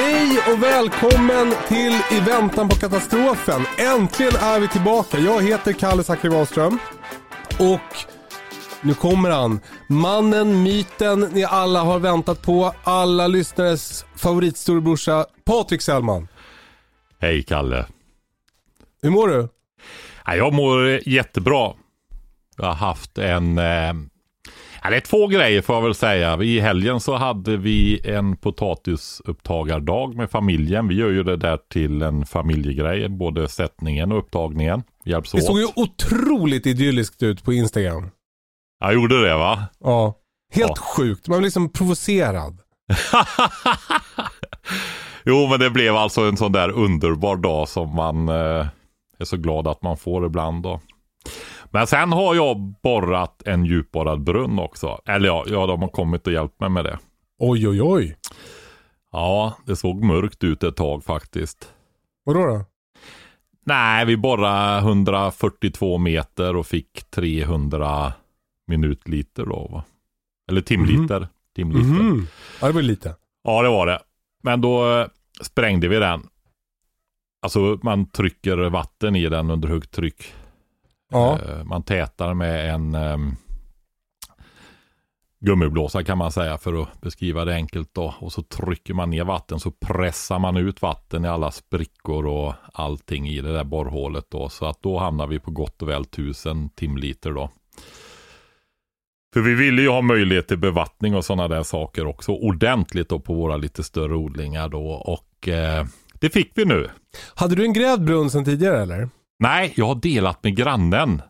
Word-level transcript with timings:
Hej 0.00 0.38
och 0.52 0.62
välkommen 0.62 1.54
till 1.68 1.92
I 2.16 2.20
väntan 2.26 2.68
på 2.68 2.74
katastrofen. 2.74 3.62
Äntligen 3.78 4.36
är 4.36 4.60
vi 4.60 4.68
tillbaka. 4.68 5.18
Jag 5.18 5.42
heter 5.42 5.72
Kalle 5.72 6.04
Zackari 6.04 6.32
Wahlström. 6.32 6.78
Och 7.58 7.96
nu 8.82 8.94
kommer 8.94 9.30
han. 9.30 9.60
Mannen, 9.88 10.62
myten 10.62 11.20
ni 11.20 11.44
alla 11.44 11.82
har 11.82 11.98
väntat 11.98 12.42
på. 12.42 12.74
Alla 12.84 13.26
lyssnares 13.26 14.06
favoritstorebrorsa 14.16 15.26
Patrik 15.44 15.82
Sellman. 15.82 16.28
Hej 17.20 17.42
Kalle. 17.42 17.86
Hur 19.02 19.10
mår 19.10 19.28
du? 19.28 19.48
Ja, 20.26 20.36
jag 20.36 20.54
mår 20.54 21.08
jättebra. 21.08 21.72
Jag 22.56 22.66
har 22.66 22.74
haft 22.74 23.18
en... 23.18 23.58
Eh, 23.58 23.92
ja, 24.88 24.90
det 24.90 24.96
är 24.96 25.00
två 25.00 25.26
grejer 25.26 25.62
får 25.62 25.74
jag 25.76 25.82
väl 25.82 25.94
säga. 25.94 26.42
I 26.42 26.60
helgen 26.60 27.00
så 27.00 27.16
hade 27.16 27.56
vi 27.56 28.00
en 28.10 28.36
potatisupptagardag 28.36 30.16
med 30.16 30.30
familjen. 30.30 30.88
Vi 30.88 30.94
gör 30.94 31.10
ju 31.10 31.22
det 31.22 31.36
där 31.36 31.58
till 31.72 32.02
en 32.02 32.26
familjegrej. 32.26 33.08
Både 33.08 33.48
sättningen 33.48 34.12
och 34.12 34.18
upptagningen. 34.18 34.82
Hjälps 35.04 35.32
Det 35.32 35.38
åt. 35.38 35.44
såg 35.44 35.58
ju 35.58 35.66
otroligt 35.76 36.66
idylliskt 36.66 37.22
ut 37.22 37.44
på 37.44 37.52
Instagram. 37.52 38.10
Jag 38.80 38.94
gjorde 38.94 39.22
det 39.28 39.34
va? 39.36 39.62
Ja. 39.80 40.14
Helt 40.54 40.72
Ja. 40.76 40.82
sjukt. 40.96 41.28
Man 41.28 41.38
blir 41.38 41.46
liksom 41.46 41.72
provocerad. 41.72 42.58
Jo, 45.24 45.46
men 45.50 45.60
det 45.60 45.70
blev 45.70 45.96
alltså 45.96 46.20
en 46.20 46.36
sån 46.36 46.52
där 46.52 46.70
underbar 46.70 47.36
dag 47.36 47.68
som 47.68 47.94
man 47.94 48.28
eh, 48.28 48.66
är 49.18 49.24
så 49.24 49.36
glad 49.36 49.68
att 49.68 49.82
man 49.82 49.96
får 49.96 50.26
ibland 50.26 50.62
då. 50.62 50.80
Men 51.70 51.86
sen 51.86 52.12
har 52.12 52.34
jag 52.34 52.74
borrat 52.82 53.42
en 53.46 53.64
djupborrad 53.64 54.22
brunn 54.22 54.58
också. 54.58 55.00
Eller 55.06 55.26
ja, 55.26 55.44
ja, 55.46 55.66
de 55.66 55.82
har 55.82 55.88
kommit 55.88 56.26
och 56.26 56.32
hjälpt 56.32 56.60
mig 56.60 56.68
med 56.68 56.84
det. 56.84 56.98
Oj, 57.38 57.68
oj, 57.68 57.82
oj. 57.82 58.16
Ja, 59.12 59.56
det 59.66 59.76
såg 59.76 60.04
mörkt 60.04 60.44
ut 60.44 60.62
ett 60.62 60.76
tag 60.76 61.04
faktiskt. 61.04 61.72
Vadå 62.24 62.46
då? 62.46 62.64
Nej, 63.66 64.04
vi 64.06 64.16
borrade 64.16 64.78
142 64.78 65.98
meter 65.98 66.56
och 66.56 66.66
fick 66.66 67.10
300 67.10 68.12
minutliter 68.66 69.44
då 69.46 69.68
va? 69.72 69.84
Eller 70.50 70.60
timliter. 70.60 71.28
timliter. 71.56 72.02
Mhm. 72.02 72.26
Ja, 72.60 72.66
det 72.66 72.72
var 72.72 72.82
lite. 72.82 73.14
Ja, 73.44 73.62
det 73.62 73.68
var 73.68 73.86
det. 73.86 73.98
Men 74.42 74.60
då 74.60 74.98
eh, 74.98 75.06
sprängde 75.42 75.88
vi 75.88 75.96
den. 75.98 76.22
Alltså 77.42 77.78
man 77.82 78.06
trycker 78.10 78.56
vatten 78.56 79.16
i 79.16 79.28
den 79.28 79.50
under 79.50 79.68
högt 79.68 79.90
tryck. 79.90 80.34
Ja. 81.10 81.38
Eh, 81.38 81.64
Man 81.64 81.82
tätar 81.82 82.34
med 82.34 82.74
en 82.74 82.94
um, 82.94 83.36
gummiblåsa 85.40 86.04
kan 86.04 86.18
man 86.18 86.32
säga 86.32 86.58
för 86.58 86.82
att 86.82 87.00
beskriva 87.00 87.44
det 87.44 87.54
enkelt 87.54 87.94
då. 87.94 88.14
Och 88.20 88.32
så 88.32 88.42
trycker 88.42 88.94
man 88.94 89.10
ner 89.10 89.24
vatten 89.24 89.60
så 89.60 89.70
pressar 89.70 90.38
man 90.38 90.56
ut 90.56 90.82
vatten 90.82 91.24
i 91.24 91.28
alla 91.28 91.50
sprickor 91.50 92.26
och 92.26 92.54
allting 92.72 93.28
i 93.28 93.40
det 93.40 93.52
där 93.52 93.64
borrhålet 93.64 94.24
då. 94.30 94.48
Så 94.48 94.66
att 94.66 94.82
då 94.82 94.98
hamnar 94.98 95.26
vi 95.26 95.38
på 95.38 95.50
gott 95.50 95.82
och 95.82 95.88
väl 95.88 96.02
1000 96.02 96.68
timliter 96.68 97.32
då. 97.32 97.50
För 99.34 99.40
vi 99.40 99.54
ville 99.54 99.82
ju 99.82 99.88
ha 99.88 100.00
möjlighet 100.02 100.48
till 100.48 100.58
bevattning 100.58 101.14
och 101.16 101.24
sådana 101.24 101.48
där 101.48 101.62
saker 101.62 102.06
också 102.06 102.32
ordentligt 102.32 103.08
då 103.08 103.18
på 103.20 103.34
våra 103.34 103.56
lite 103.56 103.84
större 103.84 104.14
odlingar 104.14 104.68
då. 104.68 104.86
Och 104.90 105.48
eh, 105.48 105.86
det 106.20 106.30
fick 106.30 106.52
vi 106.54 106.64
nu. 106.64 106.88
Hade 107.34 107.54
du 107.54 107.64
en 107.64 107.72
grävd 107.72 108.04
brunn 108.04 108.30
sen 108.30 108.44
tidigare 108.44 108.82
eller? 108.82 109.08
Nej, 109.38 109.72
jag 109.76 109.86
har 109.86 109.94
delat 109.94 110.42
med 110.44 110.56
grannen. 110.56 111.22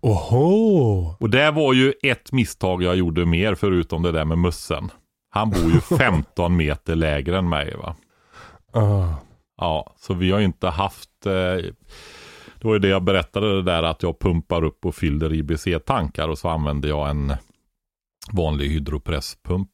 Oho. 0.00 1.14
Och 1.20 1.30
det 1.30 1.50
var 1.50 1.72
ju 1.72 1.92
ett 2.02 2.32
misstag 2.32 2.82
jag 2.82 2.96
gjorde 2.96 3.26
mer 3.26 3.54
förutom 3.54 4.02
det 4.02 4.12
där 4.12 4.24
med 4.24 4.38
mussen. 4.38 4.90
Han 5.30 5.50
bor 5.50 5.70
ju 5.72 5.80
15 5.98 6.56
meter 6.56 6.94
lägre 6.96 7.38
än 7.38 7.48
mig 7.48 7.74
va. 7.76 7.96
Ah. 8.72 9.14
Ja, 9.56 9.94
så 9.98 10.14
vi 10.14 10.30
har 10.30 10.38
ju 10.38 10.44
inte 10.44 10.68
haft 10.68 11.26
eh, 11.26 11.32
Det 11.32 12.64
var 12.64 12.72
ju 12.72 12.78
det 12.78 12.88
jag 12.88 13.02
berättade 13.02 13.54
det 13.56 13.62
där 13.62 13.82
att 13.82 14.02
jag 14.02 14.18
pumpar 14.18 14.64
upp 14.64 14.86
och 14.86 14.94
fyller 14.94 15.32
IBC-tankar 15.32 16.28
och 16.28 16.38
så 16.38 16.48
använder 16.48 16.88
jag 16.88 17.10
en 17.10 17.32
vanlig 18.32 18.68
hydropresspump 18.68 19.70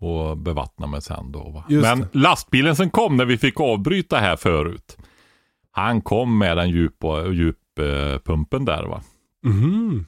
och 0.00 0.36
bevattnar 0.36 0.86
mig 0.86 1.02
sen 1.02 1.32
då. 1.32 1.64
Men 1.68 2.06
lastbilen 2.12 2.76
som 2.76 2.90
kom 2.90 3.16
när 3.16 3.24
vi 3.24 3.38
fick 3.38 3.60
avbryta 3.60 4.18
här 4.18 4.36
förut. 4.36 4.96
Han 5.72 6.02
kom 6.02 6.38
med 6.38 6.56
den 6.56 6.70
djupa 6.70 7.24
djuppumpen 7.26 8.64
där 8.64 8.82
va. 8.84 9.02
Mhm. 9.44 10.06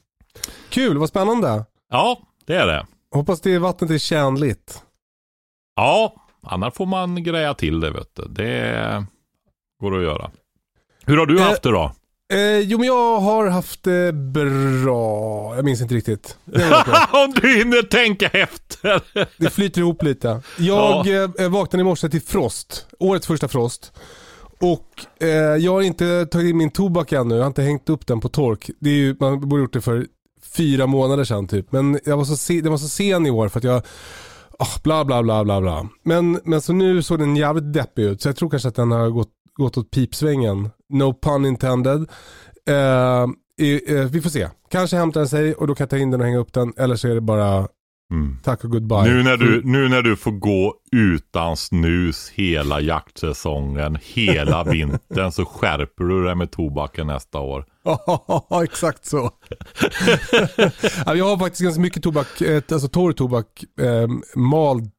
Kul, 0.68 0.98
vad 0.98 1.08
spännande. 1.08 1.64
Ja, 1.90 2.18
det 2.46 2.54
är 2.54 2.66
det. 2.66 2.86
Hoppas 3.14 3.40
det 3.40 3.58
vattnet 3.58 3.90
är 3.90 3.98
tjänligt. 3.98 4.82
Ja, 5.76 6.14
annars 6.42 6.74
får 6.74 6.86
man 6.86 7.22
greja 7.24 7.54
till 7.54 7.80
det 7.80 7.90
vet 7.90 8.14
du. 8.14 8.28
Det 8.28 9.04
går 9.80 9.96
att 9.98 10.02
göra. 10.02 10.30
Hur 11.04 11.16
har 11.18 11.26
du 11.26 11.38
Eh, 11.40 11.44
haft 11.48 11.62
det 11.62 11.70
då? 11.70 11.92
Eh, 12.32 12.58
jo 12.58 12.78
men 12.78 12.86
jag 12.86 13.20
har 13.20 13.46
haft 13.46 13.82
det 13.82 14.12
bra. 14.14 15.56
Jag 15.56 15.64
minns 15.64 15.80
inte 15.80 15.94
riktigt. 15.94 16.38
Om 17.12 17.32
du 17.42 17.56
hinner 17.58 17.82
tänka 17.82 18.26
efter. 18.26 19.02
det 19.38 19.50
flyter 19.50 19.80
ihop 19.80 20.02
lite. 20.02 20.42
Jag 20.58 21.22
eh, 21.42 21.48
vaknade 21.50 21.80
i 21.80 21.84
morse 21.84 22.08
till 22.08 22.22
frost. 22.22 22.86
Årets 22.98 23.26
första 23.26 23.48
frost. 23.48 23.92
Och 24.62 25.22
eh, 25.22 25.28
jag 25.38 25.72
har 25.72 25.82
inte 25.82 26.26
tagit 26.26 26.50
in 26.50 26.56
min 26.56 26.70
tobak 26.70 27.12
ännu. 27.12 27.34
Jag 27.34 27.42
har 27.42 27.46
inte 27.46 27.62
hängt 27.62 27.88
upp 27.88 28.06
den 28.06 28.20
på 28.20 28.28
tork. 28.28 28.70
Det 28.80 28.90
är 28.90 28.94
ju, 28.94 29.16
man 29.20 29.48
borde 29.48 29.62
gjort 29.62 29.72
det 29.72 29.80
för 29.80 30.06
fyra 30.56 30.86
månader 30.86 31.24
sedan 31.24 31.48
typ. 31.48 31.72
Men 31.72 31.98
jag 32.04 32.16
var 32.16 32.24
så 32.24 32.36
se, 32.36 32.60
det 32.60 32.70
var 32.70 32.76
så 32.76 32.88
sen 32.88 33.26
i 33.26 33.30
år 33.30 33.48
för 33.48 33.58
att 33.58 33.64
jag 33.64 33.82
oh, 34.58 34.82
bla 34.82 35.04
bla 35.04 35.22
bla 35.22 35.44
bla 35.44 35.60
bla. 35.60 35.88
Men, 36.02 36.40
men 36.44 36.60
så 36.60 36.72
nu 36.72 37.02
såg 37.02 37.18
den 37.18 37.36
jävligt 37.36 37.72
deppig 37.72 38.02
ut. 38.02 38.22
Så 38.22 38.28
jag 38.28 38.36
tror 38.36 38.50
kanske 38.50 38.68
att 38.68 38.74
den 38.74 38.90
har 38.90 39.10
gått, 39.10 39.30
gått 39.54 39.78
åt 39.78 39.90
pipsvängen. 39.90 40.70
No 40.88 41.14
pun 41.22 41.46
intended. 41.46 42.10
Eh, 42.68 43.22
eh, 43.22 44.08
vi 44.10 44.20
får 44.22 44.30
se. 44.30 44.48
Kanske 44.70 44.96
hämtar 44.96 45.20
den 45.20 45.28
sig 45.28 45.54
och 45.54 45.66
då 45.66 45.74
kan 45.74 45.84
jag 45.84 45.90
ta 45.90 45.98
in 45.98 46.10
den 46.10 46.20
och 46.20 46.26
hänga 46.26 46.38
upp 46.38 46.52
den. 46.52 46.72
Eller 46.76 46.96
så 46.96 47.08
är 47.08 47.14
det 47.14 47.20
bara 47.20 47.68
Mm. 48.12 48.38
tack 48.42 48.64
och 48.64 48.70
goodbye. 48.70 49.02
Nu, 49.02 49.22
när 49.22 49.36
du, 49.36 49.62
nu 49.64 49.88
när 49.88 50.02
du 50.02 50.16
får 50.16 50.31
gå 50.31 50.75
utan 50.92 51.56
snus 51.56 52.31
hela 52.34 52.81
jaktsäsongen, 52.81 53.98
hela 54.02 54.64
vintern, 54.72 55.32
så 55.32 55.44
skärper 55.44 56.04
du 56.04 56.25
dig 56.25 56.34
med 56.34 56.50
tobaken 56.50 57.06
nästa 57.06 57.38
år. 57.38 57.64
Ja, 57.84 58.62
exakt 58.64 59.06
så. 59.06 59.16
ja, 61.06 61.14
jag 61.14 61.25
har 61.25 61.38
faktiskt 61.38 61.62
ganska 61.62 61.81
mycket 61.81 62.02
tobak, 62.02 62.26
alltså 62.72 62.88
torr 62.88 63.12
tobak, 63.12 63.64
eh, 63.81 64.08
mald 64.40 64.90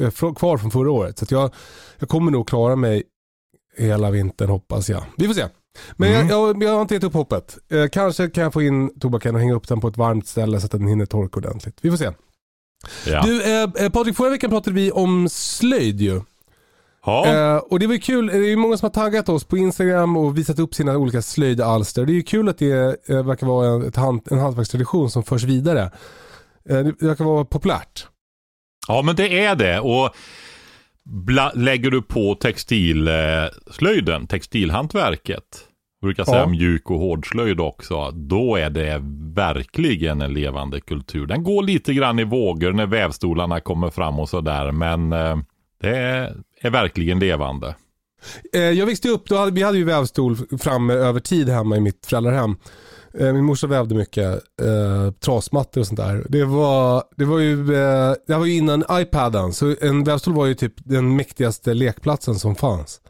eh, 0.00 0.10
kvar 0.10 0.58
från 0.58 0.70
förra 0.70 0.90
året. 0.90 1.18
Så 1.18 1.26
jag, 1.30 1.50
jag 1.98 2.08
kommer 2.08 2.30
nog 2.30 2.48
klara 2.48 2.76
mig 2.76 3.02
hela 3.78 4.10
vintern 4.10 4.50
hoppas 4.50 4.88
jag. 4.90 5.04
Vi 5.16 5.26
får 5.26 5.34
se. 5.34 5.46
Men 5.96 6.08
Mm. 6.14 6.28
jag, 6.28 6.48
jag, 6.48 6.62
jag 6.62 6.74
har 6.74 6.82
inte 6.82 6.94
gett 6.94 7.04
upp 7.04 7.12
hoppet. 7.14 7.58
Eh, 7.70 7.88
kanske 7.92 8.28
kan 8.28 8.44
jag 8.44 8.52
få 8.52 8.62
in 8.62 9.00
tobaken 9.00 9.34
och 9.34 9.40
hänga 9.40 9.54
upp 9.54 9.68
den 9.68 9.80
på 9.80 9.88
ett 9.88 9.96
varmt 9.96 10.26
ställe 10.26 10.60
så 10.60 10.66
att 10.66 10.72
den 10.72 10.86
hinner 10.86 11.06
torka 11.06 11.38
ordentligt. 11.38 11.78
Vi 11.82 11.90
får 11.90 11.96
se. 11.96 12.10
Ja. 13.06 13.22
Du, 13.22 13.42
eh, 13.42 13.68
eh, 13.84 13.90
Patrik, 13.90 14.16
förra 14.16 14.30
veckan 14.30 14.50
pratade 14.50 14.76
vi 14.76 14.92
om 14.92 15.28
slöjd 15.30 16.00
ju. 16.00 16.20
ja. 17.06 17.26
Eh, 17.26 17.56
och 17.56 17.78
det 17.78 17.86
var 17.86 17.94
ju 17.94 18.00
kul, 18.00 18.26
det 18.26 18.32
är 18.32 18.38
ju 18.38 18.56
många 18.56 18.76
som 18.76 18.86
har 18.86 18.90
taggat 18.90 19.28
oss 19.28 19.44
på 19.44 19.56
Instagram 19.56 20.16
och 20.16 20.38
visat 20.38 20.58
upp 20.58 20.74
sina 20.74 20.96
olika 20.96 21.22
slöjdalster. 21.22 22.06
Det 22.06 22.12
är 22.12 22.14
ju 22.14 22.22
kul 22.22 22.48
att 22.48 22.58
det 22.58 22.96
eh, 23.08 23.22
verkar 23.26 23.46
vara 23.46 23.66
en, 23.66 23.88
ett 23.88 23.96
hand, 23.96 24.20
en 24.30 24.38
hantverkstradition 24.38 25.10
som 25.10 25.22
förs 25.22 25.42
vidare. 25.42 25.82
Eh, 26.68 26.78
det 26.78 27.02
verkar 27.02 27.24
vara 27.24 27.44
populärt. 27.44 28.06
Ja, 28.88 29.02
men 29.02 29.16
det 29.16 29.44
är 29.44 29.56
det. 29.56 29.80
Och 29.80 30.10
bla, 31.04 31.52
lägger 31.54 31.90
du 31.90 32.02
på 32.02 32.34
textilslöjden, 32.34 34.26
textilhantverket, 34.28 35.64
brukar 36.02 36.24
säga 36.24 36.38
Ja. 36.38 36.46
mjuk 36.48 36.90
och 36.90 36.98
hårdslöjd 36.98 37.60
också, 37.60 38.10
då 38.10 38.56
är 38.56 38.70
det 38.70 39.00
verkligen 39.34 40.22
en 40.22 40.34
levande 40.34 40.80
kultur. 40.80 41.26
Den 41.26 41.42
går 41.42 41.62
lite 41.62 41.94
grann 41.94 42.18
i 42.18 42.24
vågor 42.24 42.72
när 42.72 42.86
vävstolarna 42.86 43.60
kommer 43.60 43.90
fram 43.90 44.18
och 44.20 44.28
sådär, 44.28 44.72
men 44.72 45.12
eh, 45.12 45.36
det 45.80 45.96
är, 46.60 46.70
verkligen 46.70 47.18
levande. 47.18 47.74
Eh, 48.54 48.60
jag 48.60 48.86
växte 48.86 49.08
upp, 49.08 49.28
då 49.28 49.36
hade, 49.36 49.50
vi 49.50 49.62
hade 49.62 49.78
ju 49.78 49.84
vävstol 49.84 50.36
framme 50.60 50.94
över 50.94 51.20
tid 51.20 51.48
hemma 51.48 51.76
i 51.76 51.80
mitt 51.80 52.06
föräldrahem. 52.06 52.56
Eh, 53.18 53.32
min 53.32 53.44
morsa 53.44 53.66
vävde 53.66 53.94
mycket 53.94 54.32
eh, 54.62 55.12
trasmattor 55.20 55.80
och 55.80 55.86
sånt 55.86 56.00
där. 56.00 56.26
Det 56.28 56.44
var, 56.44 57.02
det 57.16 57.24
var 57.24 57.38
ju, 57.38 57.74
eh, 57.74 58.14
det 58.26 58.34
var 58.34 58.46
ju 58.46 58.56
innan 58.56 58.84
iPaden, 58.90 59.52
så 59.52 59.74
en 59.80 60.04
vävstol 60.04 60.34
var 60.34 60.46
ju 60.46 60.54
typ 60.54 60.74
den 60.76 61.16
mäktigaste 61.16 61.74
lekplatsen 61.74 62.34
som 62.34 62.54
fanns. 62.56 63.00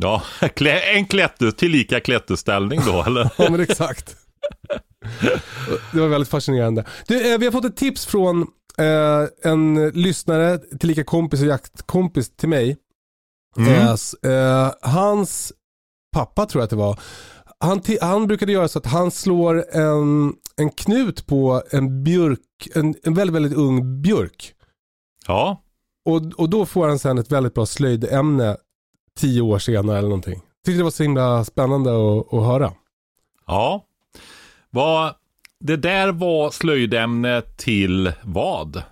Ja, 0.00 0.22
en 0.94 1.06
klätter, 1.06 1.50
tillika 1.50 2.00
klätterställning 2.00 2.80
då, 2.86 3.02
eller? 3.06 3.30
Ja 3.38 3.50
men 3.50 3.60
exakt. 3.60 4.16
Det 5.92 6.00
var 6.00 6.08
väldigt 6.08 6.28
fascinerande. 6.28 6.84
Du, 7.06 7.32
eh, 7.34 7.38
vi 7.38 7.44
har 7.46 7.52
fått 7.52 7.64
ett 7.64 7.76
tips 7.76 8.06
från 8.06 8.42
eh, 8.78 9.50
en 9.50 9.88
lyssnare, 9.88 10.58
tillika 10.58 11.04
kompis 11.04 11.40
och 11.40 11.46
jaktkompis 11.46 12.36
till 12.36 12.48
mig. 12.48 12.76
Mm. 13.56 13.72
Eh, 13.72 13.92
s- 13.92 14.14
eh, 14.14 14.72
hans 14.82 15.52
pappa 16.12 16.46
tror 16.46 16.60
jag 16.60 16.64
att 16.64 16.70
det 16.70 16.76
var. 16.76 17.00
Han, 17.60 17.82
han 18.00 18.26
brukade 18.26 18.52
göra 18.52 18.68
så 18.68 18.78
att 18.78 18.86
han 18.86 19.10
slår 19.10 19.76
en, 19.76 20.32
en 20.56 20.70
knut 20.70 21.26
på 21.26 21.62
en 21.70 22.04
björk, 22.04 22.38
en, 22.74 22.94
en 23.02 23.14
väldigt, 23.14 23.34
väldigt 23.34 23.54
ung 23.58 24.02
björk. 24.02 24.52
Ja, 25.26 25.62
Och, 26.04 26.20
och 26.36 26.50
då 26.50 26.66
får 26.66 26.88
han 26.88 26.98
sen 26.98 27.18
ett 27.18 27.32
väldigt 27.32 27.54
bra 27.54 27.66
slöjdämne 27.66 28.56
tio 29.18 29.40
år 29.40 29.58
senare 29.58 29.98
eller 29.98 30.08
någonting. 30.08 30.40
Tyckte 30.64 30.78
det 30.78 30.82
var 30.84 30.90
så 30.90 31.02
himla 31.02 31.44
spännande 31.44 31.90
att, 31.90 32.34
att 32.34 32.44
höra. 32.46 32.72
ja. 33.46 33.84
Vad, 34.70 35.14
det 35.60 35.76
där 35.76 36.12
var 36.12 36.50
slöjdämne 36.50 37.42
till 37.56 38.12
vad? 38.22 38.82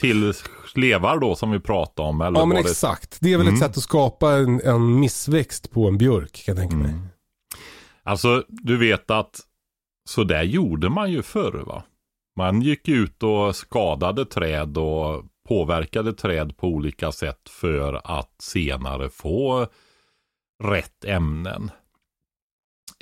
Till 0.00 0.32
slevar 0.72 1.18
då 1.18 1.36
som 1.36 1.50
vi 1.50 1.60
pratade 1.60 2.08
om? 2.08 2.20
Eller 2.20 2.38
Ja 2.40 2.44
men 2.46 2.54
det 2.54 2.60
exakt. 2.70 3.18
Det 3.20 3.32
är 3.32 3.38
väl 3.38 3.46
ett 3.46 3.50
Mm. 3.52 3.60
sätt 3.60 3.76
att 3.76 3.82
skapa 3.82 4.32
en, 4.32 4.60
en 4.60 5.00
missväxt 5.00 5.70
på 5.70 5.88
en 5.88 5.98
björk 5.98 6.42
kan 6.46 6.54
jag 6.54 6.62
tänka 6.62 6.76
mig. 6.76 6.90
Mm. 6.90 7.06
Alltså, 8.02 8.44
du 8.48 8.76
vet 8.76 9.10
att 9.10 9.40
så 10.08 10.24
där 10.24 10.42
gjorde 10.42 10.88
man 10.88 11.10
ju 11.12 11.22
förr 11.22 11.62
va? 11.66 11.82
Man 12.36 12.62
gick 12.62 12.88
ut 12.88 13.22
och 13.22 13.56
skadade 13.56 14.24
träd 14.26 14.78
och 14.78 15.24
påverkade 15.46 16.12
träd 16.12 16.56
på 16.56 16.68
olika 16.68 17.12
sätt 17.12 17.48
för 17.48 18.00
att 18.04 18.34
senare 18.38 19.10
få 19.10 19.66
rätt 20.64 21.04
ämnen. 21.04 21.70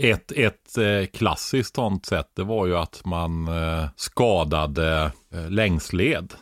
Ett, 0.03 0.33
ett 0.33 0.79
eh, 0.79 1.07
klassiskt 1.07 1.75
sånt 1.75 2.07
sätt 2.07 2.31
det 2.35 2.45
var 2.45 2.67
ju 2.67 2.77
att 2.77 3.05
man 3.05 3.49
eh, 3.49 3.89
skadade 3.97 5.13
eh, 5.33 5.51
längsled. 5.51 6.35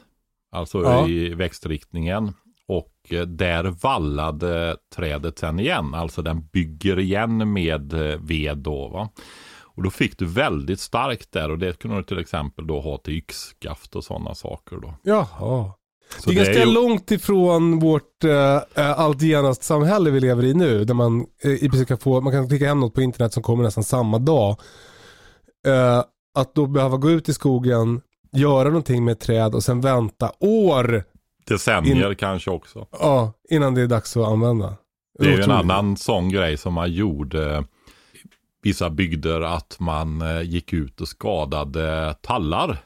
Alltså 0.52 0.82
Ja. 0.82 1.08
i 1.08 1.34
växtriktningen. 1.34 2.32
Och 2.68 2.92
där 3.26 3.64
vallade 3.64 4.76
trädet 4.94 5.38
sen 5.38 5.60
igen. 5.60 5.94
Alltså 5.94 6.22
den 6.22 6.46
bygger 6.46 6.98
igen 6.98 7.52
med 7.52 7.92
ved 8.20 8.58
då. 8.58 8.88
Va? 8.88 9.08
Och 9.74 9.82
då 9.82 9.90
fick 9.90 10.18
du 10.18 10.26
väldigt 10.26 10.80
starkt 10.80 11.32
där 11.32 11.50
och 11.50 11.58
det 11.58 11.78
kunde 11.78 11.96
du 11.96 12.02
till 12.02 12.18
exempel 12.18 12.66
då 12.66 12.80
ha 12.80 12.98
till 12.98 13.14
yxskaft 13.14 13.96
och 13.96 14.04
sådana 14.04 14.34
saker 14.34 14.76
då. 14.76 14.94
Jaha. 15.02 15.72
Så 16.18 16.30
det 16.30 16.34
är 16.40 16.44
ganska 16.44 16.64
ju- 16.64 16.72
långt 16.72 17.10
ifrån 17.10 17.78
vårt 17.78 18.24
äh, 18.24 19.00
allt 19.00 19.22
genast 19.22 19.62
samhälle 19.62 20.10
vi 20.10 20.20
lever 20.20 20.44
i 20.44 20.54
nu. 20.54 20.84
Där 20.84 20.94
man 20.94 21.26
eh, 21.44 21.50
i 21.50 21.68
princip 21.68 21.88
kan 21.88 21.98
få, 21.98 22.20
man 22.20 22.32
kan 22.32 22.48
klicka 22.48 22.66
hem 22.68 22.80
något 22.80 22.94
på 22.94 23.02
internet 23.02 23.32
som 23.32 23.42
kommer 23.42 23.64
nästan 23.64 23.84
samma 23.84 24.18
dag. 24.18 24.56
Eh, 25.66 26.04
att 26.34 26.54
då 26.54 26.66
behöva 26.66 26.96
gå 26.96 27.10
ut 27.10 27.28
i 27.28 27.34
skogen, 27.34 28.00
göra 28.32 28.64
någonting 28.68 29.04
med 29.04 29.12
ett 29.12 29.20
träd 29.20 29.54
och 29.54 29.64
sen 29.64 29.80
vänta 29.80 30.32
år 30.40 31.04
Decennier 31.48 32.14
kanske 32.14 32.50
också. 32.50 32.86
ja, 33.00 33.32
innan 33.50 33.74
det 33.74 33.82
är 33.82 33.86
dags 33.86 34.16
att 34.16 34.26
använda. 34.28 34.76
Det 35.18 35.28
är 35.32 35.36
ju 35.36 35.42
en 35.42 35.50
annan 35.50 35.96
sån 35.96 36.28
grej 36.28 36.56
som 36.56 36.74
man 36.74 36.92
gjorde 36.92 37.64
i 38.14 38.28
vissa 38.62 38.90
bygder 38.90 39.40
att 39.40 39.76
man 39.80 40.22
gick 40.44 40.72
ut 40.72 41.00
och 41.00 41.08
skadade 41.08 42.14
tallar 42.20 42.78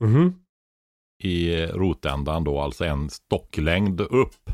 Mhm. 0.00 0.34
I 1.24 1.66
rotändan 1.66 2.44
då, 2.44 2.60
alltså 2.60 2.84
en 2.84 3.10
stocklängd 3.10 4.00
upp. 4.00 4.50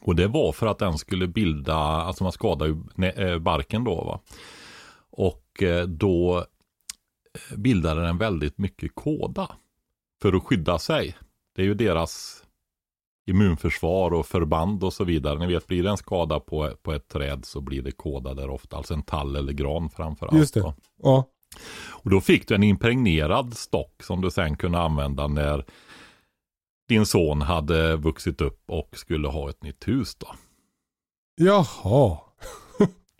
Och 0.00 0.16
det 0.16 0.26
var 0.26 0.52
för 0.52 0.66
att 0.66 0.78
den 0.78 0.98
skulle 0.98 1.26
bilda, 1.26 1.74
alltså 1.74 2.24
man 2.24 2.32
skadade 2.32 2.70
ju 2.70 3.06
eh, 3.06 3.38
barken 3.38 3.84
då 3.84 3.94
va. 3.94 4.20
Och 5.10 5.62
eh, 5.62 5.86
då 5.86 6.38
eh, 6.38 7.56
bildade 7.56 8.02
den 8.02 8.18
väldigt 8.18 8.58
mycket 8.58 8.94
kåda 8.94 9.50
för 10.22 10.32
att 10.32 10.42
skydda 10.42 10.78
sig. 10.78 11.16
Det 11.56 11.62
är 11.62 11.66
ju 11.66 11.74
deras 11.74 12.44
immunförsvar 13.26 14.14
och 14.14 14.26
förband 14.26 14.84
och 14.84 14.92
så 14.92 15.04
vidare. 15.04 15.38
Ni 15.38 15.46
vet, 15.46 15.66
blir 15.66 15.82
det 15.82 15.90
en 15.90 15.96
skada 15.96 16.40
på, 16.40 16.70
på 16.82 16.92
ett 16.92 17.08
träd 17.08 17.44
så 17.44 17.60
blir 17.60 17.82
det 17.82 17.92
kåda 17.92 18.34
där 18.34 18.50
ofta, 18.50 18.76
alltså 18.76 18.94
en 18.94 19.02
tall 19.02 19.36
eller 19.36 19.52
gran 19.52 19.90
framför 19.90 20.28
Just 20.32 20.54
det. 20.54 20.74
Ja. 21.02 21.24
Och 21.90 22.10
då 22.10 22.20
fick 22.20 22.48
du 22.48 22.54
en 22.54 22.62
impregnerad 22.62 23.56
stock 23.56 24.02
som 24.02 24.20
du 24.20 24.30
sen 24.30 24.56
kunde 24.56 24.78
använda 24.78 25.26
när 25.26 25.64
din 26.88 27.06
son 27.06 27.42
hade 27.42 27.96
vuxit 27.96 28.40
upp 28.40 28.62
och 28.66 28.88
skulle 28.92 29.28
ha 29.28 29.50
ett 29.50 29.62
nytt 29.62 29.88
hus 29.88 30.14
då. 30.14 30.26
Jaha. 31.36 32.18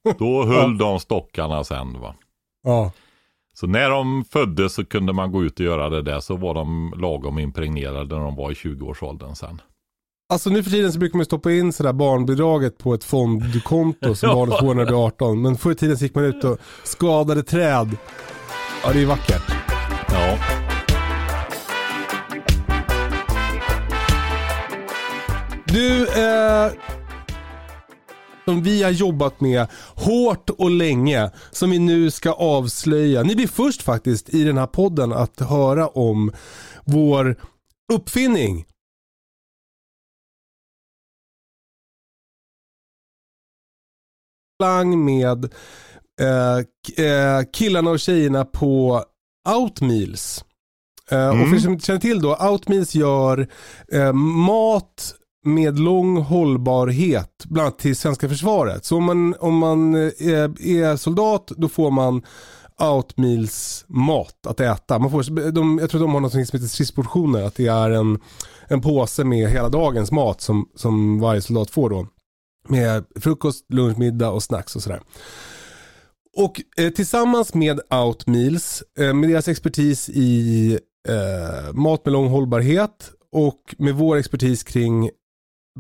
Då 0.19 0.45
höll 0.45 0.79
de 0.79 1.01
stockarna 1.01 1.65
sen 1.65 2.01
va. 2.01 2.15
Ja. 2.63 2.93
Så 3.55 3.67
när 3.67 3.91
de 3.91 4.25
föddes 4.25 4.75
så 4.75 4.85
kunde 4.85 5.13
man 5.13 5.33
gå 5.33 5.45
ut 5.45 5.61
och 5.61 5.67
göra 5.67 5.89
det 5.89 6.03
där 6.03 6.21
så 6.21 6.37
var 6.37 6.55
de 6.55 6.95
lagom 6.97 7.39
impregnerade 7.39 8.17
när 8.17 8.25
de 8.25 8.37
var 8.37 8.51
i 8.51 8.55
20-årsåldern 8.55 9.35
sen. 9.35 9.61
Alltså 10.35 10.51
nu 10.51 10.63
för 10.63 10.71
tiden 10.71 10.93
så 10.93 10.99
brukar 10.99 11.17
man 11.17 11.25
stoppa 11.25 11.53
in 11.53 11.73
sådär 11.73 11.93
barnbidraget 11.93 12.79
på 12.79 12.95
ett 12.95 13.05
fondkonto 13.05 14.15
som 14.15 14.29
barnet 14.29 14.59
får 14.59 14.75
när 14.75 14.85
det 14.85 14.87
blir 14.87 15.07
18. 15.07 15.43
Men 15.43 15.57
förr 15.57 15.73
i 15.73 15.75
tiden 15.75 15.99
så 15.99 16.05
gick 16.05 16.15
man 16.15 16.25
ut 16.25 16.45
och 16.45 16.59
skadade 16.85 17.43
träd. 17.43 17.97
Ja 18.85 18.93
det 18.93 19.03
är 19.03 19.07
vackert. 19.07 19.43
Ja, 20.09 20.39
Du, 25.67 26.03
eh, 26.03 26.73
som 28.45 28.63
vi 28.63 28.83
har 28.83 28.91
jobbat 28.91 29.41
med 29.41 29.67
hårt 29.95 30.51
och 30.51 30.71
länge, 30.71 31.31
som 31.51 31.71
vi 31.71 31.79
nu 31.79 32.11
ska 32.11 32.33
avslöja. 32.33 33.23
Ni 33.23 33.37
blir 33.37 33.49
först 33.49 33.83
faktiskt 33.83 34.29
i 34.29 34.45
den 34.45 34.59
här 34.59 34.67
podden 34.67 35.13
att 35.13 35.41
höra 35.41 35.89
om 35.89 36.33
vår 36.85 37.37
uppfinning. 37.93 38.65
Klang 44.65 45.05
med 45.05 45.45
eh, 46.21 46.59
eh, 47.07 47.43
killarna 47.53 47.91
och 47.91 48.01
tjejerna 48.01 48.45
på 48.45 49.03
Outmeals. 49.57 50.45
Eh, 51.11 51.29
Och 51.29 51.49
för 51.49 51.57
er 51.57 51.61
som 51.61 51.73
inte 51.73 51.87
känner 51.87 52.01
till 52.01 52.23
då, 52.23 52.37
Outmeals 52.37 52.95
gör 52.95 53.49
eh, 53.93 54.13
mat 54.13 55.15
med 55.45 55.79
lång 55.79 56.17
hållbarhet, 56.17 57.45
bland 57.45 57.67
annat 57.67 57.79
till 57.79 57.97
svenska 57.97 58.29
försvaret. 58.29 58.85
Så 58.85 58.97
om 58.97 59.05
man, 59.05 59.35
om 59.41 59.59
man 59.59 59.95
eh, 59.95 60.11
är 60.61 60.97
soldat, 60.97 61.53
då 61.57 61.69
får 61.69 61.91
man 61.91 62.23
Outmeals 62.81 63.85
mat 63.89 64.47
att 64.47 64.61
äta. 64.61 64.99
Man 64.99 65.11
får, 65.11 65.51
de, 65.53 65.79
jag 65.79 65.91
tror 65.91 66.01
de 66.01 66.15
har 66.15 66.21
något 66.21 66.33
som 66.33 66.41
heter 66.41 66.59
stridsportioner, 66.59 67.43
att 67.43 67.55
det 67.55 67.67
är 67.67 67.91
en, 67.91 68.21
en 68.69 68.81
påse 68.81 69.25
med 69.25 69.51
hela 69.51 69.69
dagens 69.69 70.13
mat 70.13 70.41
som, 70.41 70.69
som 70.75 71.21
varje 71.21 71.43
soldat 71.43 71.71
får 71.71 71.91
då. 71.91 72.07
Med 72.69 73.05
frukost, 73.21 73.65
lunch, 73.69 73.99
middag 73.99 74.31
och 74.31 74.43
snacks 74.43 74.77
och 74.77 74.83
sådär. 74.83 75.01
Och 76.37 76.63
eh, 76.77 76.91
tillsammans 76.91 77.55
med 77.55 77.81
Outmeals, 77.91 78.83
eh, 78.99 79.15
med 79.15 79.31
deras 79.31 79.49
expertis 79.49 80.09
i 80.09 80.73
eh, 81.09 81.73
mat 81.73 82.05
med 82.05 82.13
lång 82.13 82.29
hållbarhet 82.29 83.11
och 83.33 83.75
med 83.79 83.95
vår 83.95 84.17
expertis 84.17 84.63
kring 84.63 85.11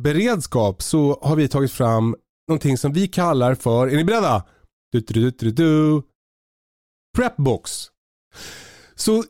beredskap 0.01 0.83
så 0.83 1.19
har 1.23 1.37
vi 1.37 1.49
tagit 1.49 1.73
fram 1.73 2.17
någonting 2.49 2.79
som 2.79 2.93
vi 2.93 3.09
kallar 3.09 3.55
för, 3.55 3.87
är 3.87 3.97
ni 3.97 4.05
beredda? 4.05 4.45
Du, 4.93 5.01
du, 5.01 5.21
du, 5.21 5.31
du, 5.31 5.51
du. 5.51 6.03
Prepbox. 7.17 7.87
Så 8.95 9.25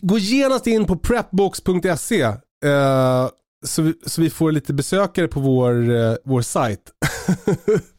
gå 0.00 0.18
genast 0.18 0.66
in 0.66 0.86
på 0.86 0.96
prepbox.se 0.96 2.22
eh, 2.64 3.28
så, 3.62 3.82
vi- 3.82 3.98
så 4.06 4.20
vi 4.22 4.30
får 4.30 4.52
lite 4.52 4.74
besökare 4.74 5.28
på 5.28 5.40
vår, 5.40 5.90
eh, 5.90 6.14
vår 6.24 6.42
sajt. 6.42 6.92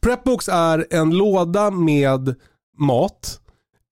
Prepbox 0.00 0.48
är 0.48 0.86
en 0.90 1.10
låda 1.10 1.70
med 1.70 2.34
mat 2.78 3.40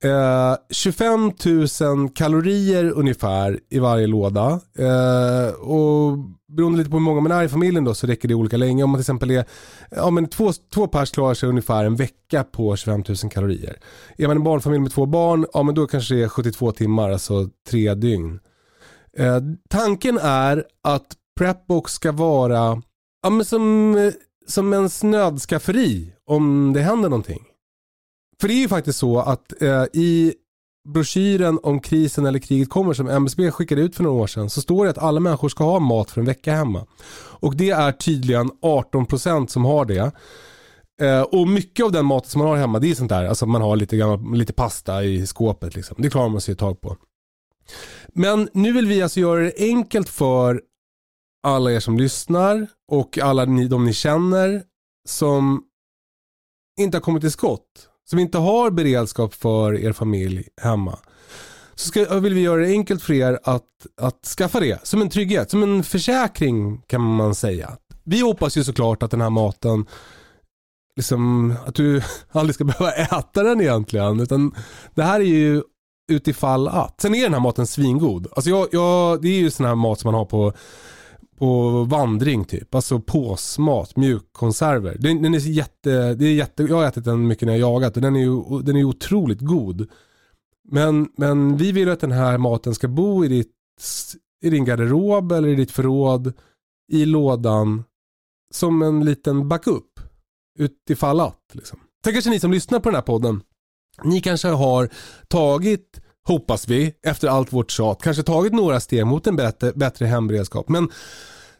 Eh, 0.04 0.56
25 0.70 1.32
000 1.80 2.08
kalorier 2.14 2.90
ungefär 2.90 3.60
i 3.70 3.78
varje 3.78 4.06
låda. 4.06 4.60
Eh, 4.78 5.54
och 5.54 6.18
beroende 6.52 6.78
lite 6.78 6.90
på 6.90 6.96
hur 6.96 7.04
många 7.04 7.20
man 7.20 7.32
är 7.32 7.44
i 7.44 7.48
familjen 7.48 7.84
då 7.84 7.94
så 7.94 8.06
räcker 8.06 8.28
det 8.28 8.34
olika 8.34 8.56
länge. 8.56 8.84
Om 8.84 8.90
man 8.90 8.98
till 8.98 9.02
exempel 9.02 9.30
är, 9.30 9.44
ja 9.90 10.10
men 10.10 10.26
två, 10.28 10.52
två 10.74 10.86
pers 10.86 11.10
klarar 11.10 11.34
sig 11.34 11.48
ungefär 11.48 11.84
en 11.84 11.96
vecka 11.96 12.44
på 12.44 12.76
25 12.76 13.04
000 13.08 13.16
kalorier. 13.30 13.76
Är 14.18 14.26
man 14.26 14.36
en 14.36 14.44
barnfamilj 14.44 14.82
med 14.82 14.92
två 14.92 15.06
barn, 15.06 15.46
ja 15.52 15.62
men 15.62 15.74
då 15.74 15.86
kanske 15.86 16.14
det 16.14 16.22
är 16.22 16.28
72 16.28 16.72
timmar, 16.72 17.10
alltså 17.10 17.48
tre 17.70 17.94
dygn. 17.94 18.40
Eh, 19.16 19.40
tanken 19.68 20.18
är 20.22 20.64
att 20.82 21.06
Prepbox 21.38 21.92
ska 21.92 22.12
vara 22.12 22.82
ja, 23.22 23.30
men 23.30 23.44
som, 23.44 23.96
eh, 23.96 24.12
som 24.46 24.72
ens 24.72 25.02
nödskafferi 25.02 26.12
om 26.26 26.72
det 26.72 26.80
händer 26.80 27.08
någonting. 27.08 27.47
För 28.40 28.48
det 28.48 28.54
är 28.54 28.58
ju 28.58 28.68
faktiskt 28.68 28.98
så 28.98 29.18
att 29.18 29.62
eh, 29.62 29.84
i 29.92 30.34
broschyren 30.88 31.58
om 31.62 31.80
krisen 31.80 32.26
eller 32.26 32.38
kriget 32.38 32.70
kommer 32.70 32.92
som 32.92 33.08
MSB 33.08 33.50
skickade 33.50 33.80
ut 33.80 33.96
för 33.96 34.02
några 34.04 34.22
år 34.22 34.26
sedan 34.26 34.50
så 34.50 34.60
står 34.60 34.84
det 34.84 34.90
att 34.90 34.98
alla 34.98 35.20
människor 35.20 35.48
ska 35.48 35.64
ha 35.64 35.78
mat 35.78 36.10
för 36.10 36.20
en 36.20 36.26
vecka 36.26 36.54
hemma. 36.54 36.86
Och 37.40 37.56
det 37.56 37.70
är 37.70 37.92
tydligen 37.92 38.50
18% 38.62 39.46
som 39.46 39.64
har 39.64 39.84
det. 39.84 40.12
Eh, 41.00 41.22
och 41.22 41.48
mycket 41.48 41.84
av 41.84 41.92
den 41.92 42.06
maten 42.06 42.30
som 42.30 42.38
man 42.38 42.48
har 42.48 42.56
hemma 42.56 42.78
det 42.78 42.90
är 42.90 42.94
sånt 42.94 43.08
där, 43.08 43.24
alltså 43.24 43.46
man 43.46 43.62
har 43.62 43.76
lite, 43.76 43.96
gammal, 43.96 44.38
lite 44.38 44.52
pasta 44.52 45.04
i 45.04 45.26
skåpet 45.26 45.74
liksom. 45.74 45.96
Det 45.98 46.10
klarar 46.10 46.28
man 46.28 46.40
sig 46.40 46.52
ett 46.52 46.58
tag 46.58 46.80
på. 46.80 46.96
Men 48.14 48.48
nu 48.52 48.72
vill 48.72 48.86
vi 48.86 49.02
alltså 49.02 49.20
göra 49.20 49.40
det 49.40 49.54
enkelt 49.58 50.08
för 50.08 50.62
alla 51.42 51.72
er 51.72 51.80
som 51.80 51.98
lyssnar 51.98 52.66
och 52.92 53.18
alla 53.18 53.44
ni, 53.44 53.68
de 53.68 53.84
ni 53.84 53.92
känner 53.92 54.62
som 55.08 55.62
inte 56.80 56.96
har 56.96 57.02
kommit 57.02 57.22
till 57.22 57.32
skott. 57.32 57.88
Som 58.10 58.18
inte 58.18 58.38
har 58.38 58.70
beredskap 58.70 59.34
för 59.34 59.78
er 59.78 59.92
familj 59.92 60.48
hemma. 60.60 60.98
Så 61.74 61.88
ska, 61.88 62.18
vill 62.18 62.34
vi 62.34 62.40
göra 62.40 62.60
det 62.60 62.70
enkelt 62.70 63.02
för 63.02 63.14
er 63.14 63.38
att, 63.44 63.64
att 64.00 64.26
skaffa 64.26 64.60
det. 64.60 64.86
Som 64.86 65.02
en 65.02 65.10
trygghet, 65.10 65.50
som 65.50 65.62
en 65.62 65.84
försäkring 65.84 66.82
kan 66.86 67.00
man 67.00 67.34
säga. 67.34 67.76
Vi 68.04 68.20
hoppas 68.20 68.56
ju 68.56 68.64
såklart 68.64 69.02
att 69.02 69.10
den 69.10 69.20
här 69.20 69.30
maten 69.30 69.86
liksom, 70.96 71.54
att 71.66 71.74
du 71.74 72.02
aldrig 72.32 72.54
ska 72.54 72.64
behöva 72.64 72.92
äta 72.92 73.42
den 73.42 73.60
egentligen. 73.60 74.20
Utan 74.20 74.54
det 74.94 75.02
här 75.02 75.20
är 75.20 75.24
ju 75.24 75.62
utifall 76.12 76.68
att. 76.68 77.00
Sen 77.00 77.14
är 77.14 77.22
den 77.22 77.34
här 77.34 77.40
maten 77.40 77.66
svingod. 77.66 78.26
Alltså 78.32 78.50
jag, 78.50 78.68
jag, 78.72 79.22
det 79.22 79.28
är 79.28 79.38
ju 79.38 79.50
sån 79.50 79.66
här 79.66 79.74
mat 79.74 80.00
som 80.00 80.08
man 80.08 80.18
har 80.18 80.24
på, 80.24 80.52
på 81.38 81.84
vandring 81.84 82.44
typ. 82.44 82.74
Alltså 82.74 83.00
påsmat, 83.00 83.96
mjukkonserver. 83.96 84.96
Den, 84.98 85.22
den 85.22 85.34
är 85.34 85.38
jätte, 85.38 86.14
det 86.14 86.26
är 86.26 86.34
jätte, 86.34 86.62
jag 86.62 86.76
har 86.76 86.84
ätit 86.84 87.04
den 87.04 87.26
mycket 87.26 87.46
när 87.46 87.52
jag 87.52 87.60
jagat 87.60 87.96
och 87.96 88.02
den 88.02 88.16
är 88.16 88.20
ju 88.20 88.62
den 88.62 88.76
är 88.76 88.84
otroligt 88.84 89.40
god. 89.40 89.88
Men, 90.68 91.08
men 91.16 91.56
vi 91.56 91.72
vill 91.72 91.90
att 91.90 92.00
den 92.00 92.12
här 92.12 92.38
maten 92.38 92.74
ska 92.74 92.88
bo 92.88 93.24
i, 93.24 93.28
ditt, 93.28 93.54
i 94.44 94.50
din 94.50 94.64
garderob 94.64 95.32
eller 95.32 95.48
i 95.48 95.54
ditt 95.54 95.70
förråd, 95.70 96.32
i 96.92 97.04
lådan, 97.04 97.84
som 98.54 98.82
en 98.82 99.04
liten 99.04 99.48
backup. 99.48 100.00
Utifall 100.58 101.20
att. 101.20 101.50
Liksom. 101.52 101.78
Sen 102.04 102.12
kanske 102.12 102.30
ni 102.30 102.40
som 102.40 102.52
lyssnar 102.52 102.80
på 102.80 102.88
den 102.88 102.94
här 102.94 103.02
podden 103.02 103.42
ni 104.04 104.20
kanske 104.20 104.48
har 104.48 104.88
tagit, 105.28 106.00
hoppas 106.28 106.68
vi, 106.68 106.92
efter 107.06 107.28
allt 107.28 107.52
vårt 107.52 107.70
tjat, 107.70 108.02
kanske 108.02 108.22
tagit 108.22 108.52
några 108.52 108.80
steg 108.80 109.06
mot 109.06 109.26
en 109.26 109.36
bättre, 109.36 109.72
bättre 109.72 110.06
hemberedskap. 110.06 110.68
Men 110.68 110.90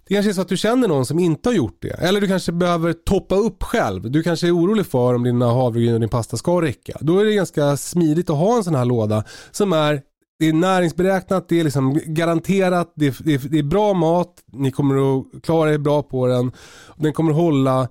det 0.08 0.14
kanske 0.14 0.30
är 0.30 0.34
så 0.34 0.40
att 0.40 0.48
du 0.48 0.56
känner 0.56 0.88
någon 0.88 1.06
som 1.06 1.18
inte 1.18 1.48
har 1.48 1.54
gjort 1.54 1.78
det. 1.82 1.88
Eller 1.88 2.20
du 2.20 2.26
kanske 2.26 2.52
behöver 2.52 2.92
toppa 2.92 3.34
upp 3.34 3.62
själv. 3.62 4.10
Du 4.10 4.22
kanske 4.22 4.46
är 4.46 4.56
orolig 4.56 4.86
för 4.86 5.14
om 5.14 5.22
dina 5.24 5.46
havregryn 5.46 5.94
och 5.94 6.00
din 6.00 6.08
pasta 6.08 6.36
ska 6.36 6.62
räcka. 6.62 6.98
Då 7.00 7.18
är 7.18 7.24
det 7.24 7.34
ganska 7.34 7.76
smidigt 7.76 8.30
att 8.30 8.36
ha 8.36 8.56
en 8.56 8.64
sån 8.64 8.74
här 8.74 8.84
låda 8.84 9.24
som 9.50 9.72
är 9.72 10.02
det 10.38 10.46
är 10.48 10.52
näringsberäknat, 10.52 11.48
det 11.48 11.60
är 11.60 11.64
liksom 11.64 12.00
garanterat, 12.06 12.92
det 12.96 13.06
är, 13.06 13.16
det, 13.24 13.34
är, 13.34 13.38
det 13.38 13.58
är, 13.58 13.62
bra 13.62 13.94
mat, 13.94 14.34
ni 14.52 14.70
kommer 14.70 15.18
att 15.18 15.42
klara 15.42 15.72
er 15.72 15.78
bra 15.78 16.02
på 16.02 16.26
den. 16.26 16.52
Den 16.96 17.12
kommer 17.12 17.30
att 17.30 17.36
hålla, 17.36 17.88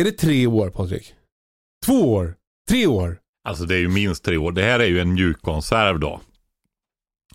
är 0.00 0.04
det 0.04 0.12
tre 0.12 0.46
år 0.46 0.70
Patrik? 0.70 1.14
Två 1.86 2.12
år? 2.12 2.34
Tre 2.68 2.86
år? 2.86 3.18
Alltså 3.44 3.64
det 3.64 3.74
är 3.74 3.78
ju 3.78 3.88
minst 3.88 4.24
tre 4.24 4.36
år. 4.36 4.52
Det 4.52 4.62
här 4.62 4.80
är 4.80 4.86
ju 4.86 5.00
en 5.00 5.14
mjukkonserv 5.14 6.00
då. 6.00 6.20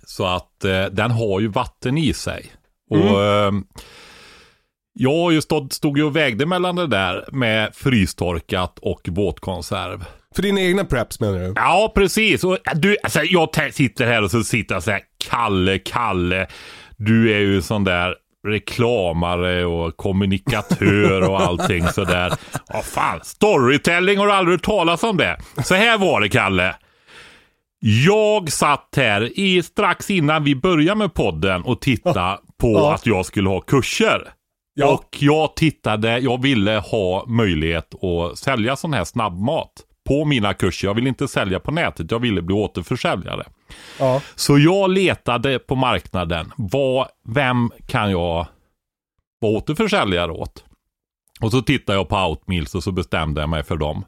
Så 0.05 0.25
att 0.25 0.65
eh, 0.65 0.85
den 0.85 1.11
har 1.11 1.39
ju 1.39 1.47
vatten 1.47 1.97
i 1.97 2.13
sig. 2.13 2.45
Mm. 2.91 3.07
Och 3.07 3.23
eh, 3.23 3.51
jag 4.93 5.15
har 5.15 5.31
ju 5.31 5.41
stått, 5.41 5.73
stod 5.73 5.97
ju 5.97 6.03
och 6.03 6.15
vägde 6.15 6.45
mellan 6.45 6.75
det 6.75 6.87
där 6.87 7.25
med 7.31 7.75
frystorkat 7.75 8.79
och 8.81 9.01
båtkonserv. 9.03 10.05
För 10.35 10.41
dina 10.41 10.61
egna 10.61 10.85
preps 10.85 11.19
menar 11.19 11.39
du? 11.39 11.53
Ja, 11.55 11.91
precis. 11.95 12.43
Och 12.43 12.57
du, 12.75 12.97
alltså, 13.03 13.23
jag 13.23 13.73
sitter 13.73 14.05
här 14.05 14.23
och 14.23 14.31
så 14.31 14.43
sitter 14.43 14.75
jag 14.75 14.83
så 14.83 14.91
här, 14.91 15.01
Kalle, 15.29 15.79
Kalle, 15.79 16.47
du 16.97 17.33
är 17.33 17.39
ju 17.39 17.61
sån 17.61 17.83
där 17.83 18.15
reklamare 18.47 19.65
och 19.65 19.97
kommunikatör 19.97 21.29
och 21.29 21.41
allting 21.41 21.87
sådär. 21.87 22.33
Vad 22.73 22.85
fan, 22.85 23.19
storytelling 23.23 24.17
har 24.17 24.27
du 24.27 24.33
aldrig 24.33 24.57
hört 24.57 24.65
talas 24.65 25.03
om 25.03 25.17
det? 25.17 25.37
Så 25.63 25.75
här 25.75 25.97
var 25.97 26.21
det 26.21 26.29
Kalle. 26.29 26.75
Jag 27.81 28.51
satt 28.51 28.93
här 28.95 29.39
i, 29.39 29.63
strax 29.63 30.09
innan 30.09 30.43
vi 30.43 30.55
började 30.55 30.97
med 30.97 31.13
podden 31.13 31.63
och 31.63 31.81
tittade 31.81 32.37
på 32.57 32.71
ja. 32.71 32.93
att 32.93 33.05
jag 33.05 33.25
skulle 33.25 33.49
ha 33.49 33.61
kurser. 33.61 34.27
Ja. 34.73 34.93
Och 34.93 35.17
jag 35.19 35.55
tittade, 35.55 36.19
jag 36.19 36.41
ville 36.41 36.71
ha 36.71 37.25
möjlighet 37.27 38.03
att 38.03 38.37
sälja 38.37 38.75
sån 38.75 38.93
här 38.93 39.03
snabbmat 39.03 39.71
på 40.09 40.25
mina 40.25 40.53
kurser. 40.53 40.87
Jag 40.87 40.93
ville 40.93 41.09
inte 41.09 41.27
sälja 41.27 41.59
på 41.59 41.71
nätet, 41.71 42.11
jag 42.11 42.19
ville 42.19 42.41
bli 42.41 42.55
återförsäljare. 42.55 43.43
Ja. 43.99 44.21
Så 44.35 44.59
jag 44.59 44.89
letade 44.89 45.59
på 45.59 45.75
marknaden. 45.75 46.51
Vad, 46.57 47.07
vem 47.27 47.71
kan 47.87 48.11
jag 48.11 48.47
vara 49.39 49.53
återförsäljare 49.53 50.31
åt? 50.31 50.63
Och 51.41 51.51
så 51.51 51.61
tittade 51.61 51.97
jag 51.97 52.09
på 52.09 52.15
Outmeals 52.15 52.75
och 52.75 52.83
så 52.83 52.91
bestämde 52.91 53.41
jag 53.41 53.49
mig 53.49 53.63
för 53.63 53.77
dem. 53.77 54.05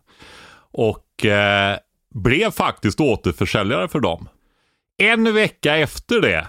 Och 0.71 1.25
eh, 1.25 1.77
blev 2.15 2.51
faktiskt 2.51 2.99
återförsäljare 2.99 3.87
för 3.87 3.99
dem. 3.99 4.29
En 4.97 5.33
vecka 5.33 5.77
efter 5.77 6.21
det, 6.21 6.47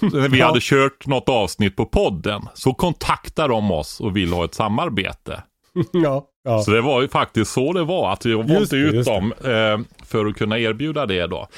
när 0.00 0.28
vi 0.28 0.38
ja. 0.38 0.46
hade 0.46 0.60
kört 0.62 1.06
något 1.06 1.28
avsnitt 1.28 1.76
på 1.76 1.86
podden, 1.86 2.42
så 2.54 2.74
kontaktade 2.74 3.48
de 3.48 3.70
oss 3.70 4.00
och 4.00 4.16
ville 4.16 4.34
ha 4.34 4.44
ett 4.44 4.54
samarbete. 4.54 5.42
Ja. 5.92 6.26
Ja. 6.44 6.62
Så 6.62 6.70
det 6.70 6.80
var 6.80 7.02
ju 7.02 7.08
faktiskt 7.08 7.52
så 7.52 7.72
det 7.72 7.84
var. 7.84 8.12
Att 8.12 8.24
jag 8.24 8.48
valde 8.48 8.76
ut 8.76 9.06
dem 9.06 9.32
eh, 9.44 10.04
för 10.04 10.26
att 10.26 10.36
kunna 10.36 10.58
erbjuda 10.58 11.06
det 11.06 11.26
då. 11.26 11.48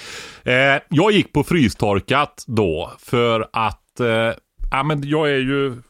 Eh, 0.45 0.83
jag 0.89 1.13
gick 1.13 1.33
på 1.33 1.45
frystorkat 1.45 2.45
då 2.47 2.93
för 2.99 3.49
att 3.53 4.01
eh, 4.01 4.33
ja, 4.71 4.83
men 4.83 5.09
jag 5.09 5.31
är 5.31 5.39
ju 5.39 5.83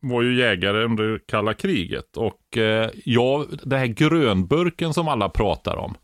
var 0.00 0.22
ju 0.22 0.38
jägare 0.38 0.84
under 0.84 1.20
kalla 1.26 1.54
kriget. 1.54 2.16
Och 2.16 2.56
eh, 2.56 2.90
jag, 3.04 3.46
den 3.62 3.78
här 3.78 3.86
grönburken 3.86 4.94
som 4.94 5.08
alla 5.08 5.28
pratar 5.28 5.76
om. 5.76 5.94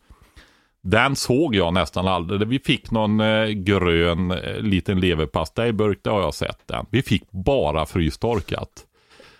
Den 0.83 1.17
såg 1.17 1.55
jag 1.55 1.75
nästan 1.75 2.09
aldrig. 2.09 2.49
Vi 2.49 2.59
fick 2.59 2.91
någon 2.91 3.21
eh, 3.21 3.47
grön 3.47 4.31
eh, 4.31 4.61
liten 4.61 5.01
leverpastejburk, 5.01 5.99
det 6.03 6.11
har 6.11 6.21
jag 6.21 6.35
sett 6.35 6.61
den. 6.67 6.87
Vi 6.91 7.03
fick 7.03 7.31
bara 7.31 7.87
frystorkat. 7.87 8.69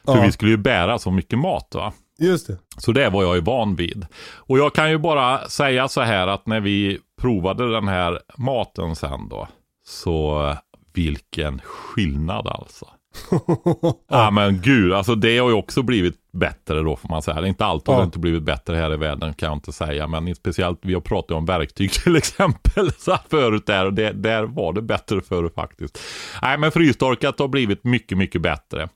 För 0.05 0.17
ja. 0.17 0.23
vi 0.23 0.33
skulle 0.33 0.51
ju 0.51 0.57
bära 0.57 0.99
så 0.99 1.11
mycket 1.11 1.39
mat 1.39 1.75
va. 1.75 1.93
Just 2.19 2.47
det. 2.47 2.59
Så 2.79 2.93
det 2.93 3.11
var 3.11 3.23
jag 3.23 3.35
ju 3.35 3.41
van 3.41 3.77
vid. 3.77 4.07
Och 4.35 4.59
jag 4.59 4.75
kan 4.75 4.91
ju 4.91 4.99
bara 4.99 5.49
säga 5.49 5.89
så 5.89 6.01
här 6.01 6.27
att 6.27 6.47
när 6.47 6.61
vi 6.61 6.99
provade 7.21 7.73
den 7.73 7.89
här 7.89 8.21
maten 8.37 8.97
sen 8.97 9.29
då. 9.29 9.49
Så 9.87 10.55
vilken 10.95 11.61
skillnad 11.65 12.47
alltså. 12.47 12.87
ja 14.09 14.31
men 14.31 14.61
gud, 14.61 14.93
alltså 14.93 15.15
det 15.15 15.39
har 15.39 15.49
ju 15.49 15.55
också 15.55 15.83
blivit 15.83 16.15
bättre 16.33 16.83
då 16.83 16.97
får 16.97 17.09
man 17.09 17.23
säga. 17.23 17.47
Inte 17.47 17.65
allt 17.65 17.87
har 17.87 17.95
ja. 17.95 18.05
inte 18.05 18.19
blivit 18.19 18.43
bättre 18.43 18.77
här 18.77 18.95
i 18.95 18.97
världen 18.97 19.35
kan 19.35 19.47
jag 19.47 19.57
inte 19.57 19.73
säga. 19.73 20.07
Men 20.07 20.35
speciellt, 20.35 20.79
vi 20.83 20.95
har 20.95 21.01
pratat 21.01 21.37
om 21.37 21.47
verktyg 21.47 21.93
till 22.05 22.17
exempel 22.17 22.93
så 22.93 23.19
förut 23.31 23.67
där 23.67 23.87
och 23.87 23.95
det, 23.95 24.13
där 24.13 24.45
var 24.45 24.73
det 24.73 24.83
bättre 24.83 25.21
förr 25.21 25.51
faktiskt. 25.55 25.99
Nej 26.43 26.59
men 26.59 26.73
frystorkat 26.73 27.39
har 27.39 27.49
blivit 27.49 27.85
mycket, 27.85 28.19
mycket 28.19 28.43
bättre. 28.43 28.89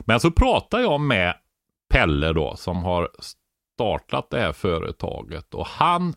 Men 0.00 0.20
så 0.20 0.30
pratar 0.30 0.80
jag 0.80 1.00
med 1.00 1.34
Pelle 1.92 2.32
då 2.32 2.56
som 2.56 2.84
har 2.84 3.08
startat 3.74 4.30
det 4.30 4.40
här 4.40 4.52
företaget 4.52 5.54
och 5.54 5.66
han 5.66 6.08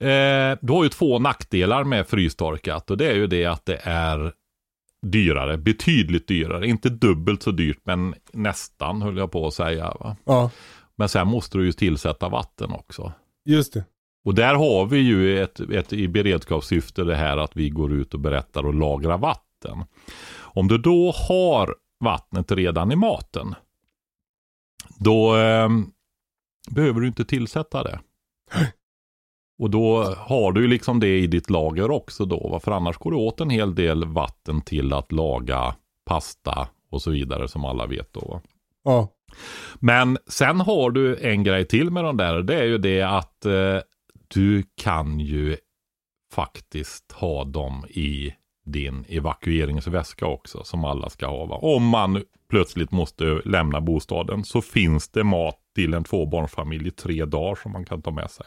eh, 0.00 0.58
Du 0.60 0.72
har 0.72 0.82
ju 0.82 0.88
två 0.88 1.18
nackdelar 1.18 1.84
med 1.84 2.06
frystorkat 2.06 2.90
och 2.90 2.96
det 2.96 3.06
är 3.06 3.14
ju 3.14 3.26
det 3.26 3.46
att 3.46 3.66
det 3.66 3.80
är 3.82 4.32
dyrare, 5.06 5.56
betydligt 5.56 6.28
dyrare. 6.28 6.66
Inte 6.66 6.88
dubbelt 6.88 7.42
så 7.42 7.50
dyrt 7.50 7.80
men 7.84 8.14
nästan 8.32 9.02
höll 9.02 9.16
jag 9.16 9.32
på 9.32 9.46
att 9.46 9.54
säga. 9.54 9.96
Va? 10.00 10.16
Ja. 10.24 10.50
Men 10.96 11.08
sen 11.08 11.28
måste 11.28 11.58
du 11.58 11.66
ju 11.66 11.72
tillsätta 11.72 12.28
vatten 12.28 12.72
också. 12.72 13.12
Just 13.44 13.72
det. 13.72 13.84
Och 14.24 14.34
där 14.34 14.54
har 14.54 14.86
vi 14.86 14.98
ju 14.98 15.42
ett, 15.42 15.60
ett 15.60 15.92
i 15.92 16.08
beredskapssyfte 16.08 17.04
det 17.04 17.16
här 17.16 17.36
att 17.36 17.56
vi 17.56 17.70
går 17.70 17.92
ut 17.92 18.14
och 18.14 18.20
berättar 18.20 18.66
och 18.66 18.74
lagrar 18.74 19.18
vatten. 19.18 19.84
Om 20.34 20.68
du 20.68 20.78
då 20.78 21.10
har 21.28 21.74
vattnet 22.04 22.52
redan 22.52 22.92
i 22.92 22.96
maten 22.96 23.54
då 25.02 25.36
eh, 25.36 25.68
behöver 26.70 27.00
du 27.00 27.06
inte 27.06 27.24
tillsätta 27.24 27.82
det. 27.82 28.00
Och 29.58 29.70
då 29.70 30.02
har 30.02 30.52
du 30.52 30.60
ju 30.60 30.68
liksom 30.68 31.00
det 31.00 31.18
i 31.18 31.26
ditt 31.26 31.50
lager 31.50 31.90
också 31.90 32.24
då. 32.24 32.60
För 32.64 32.72
annars 32.72 32.96
går 32.96 33.10
det 33.10 33.16
åt 33.16 33.40
en 33.40 33.50
hel 33.50 33.74
del 33.74 34.04
vatten 34.04 34.60
till 34.60 34.92
att 34.92 35.12
laga 35.12 35.74
pasta 36.06 36.68
och 36.90 37.02
så 37.02 37.10
vidare 37.10 37.48
som 37.48 37.64
alla 37.64 37.86
vet 37.86 38.12
då. 38.12 38.40
Ja. 38.84 39.08
Men 39.74 40.18
sen 40.26 40.60
har 40.60 40.90
du 40.90 41.16
en 41.16 41.44
grej 41.44 41.64
till 41.64 41.90
med 41.90 42.04
de 42.04 42.16
där. 42.16 42.42
Det 42.42 42.54
är 42.54 42.64
ju 42.64 42.78
det 42.78 43.02
att 43.02 43.44
eh, 43.44 43.78
du 44.28 44.62
kan 44.76 45.20
ju 45.20 45.56
faktiskt 46.32 47.12
ha 47.12 47.44
dem 47.44 47.84
i 47.88 48.34
din 48.64 49.04
evakueringsväska 49.08 50.26
också 50.26 50.64
som 50.64 50.84
alla 50.84 51.10
ska 51.10 51.26
ha. 51.26 51.46
Va? 51.46 51.56
Om 51.56 51.88
man 51.88 52.22
plötsligt 52.52 52.90
måste 52.90 53.24
lämna 53.44 53.80
bostaden 53.80 54.44
så 54.44 54.60
finns 54.62 55.08
det 55.08 55.24
mat 55.24 55.56
till 55.74 55.94
en 55.94 56.04
tvåbarnsfamilj 56.04 56.88
i 56.88 56.90
tre 56.90 57.24
dagar 57.24 57.58
som 57.62 57.72
man 57.72 57.84
kan 57.84 58.02
ta 58.02 58.10
med 58.10 58.30
sig. 58.30 58.46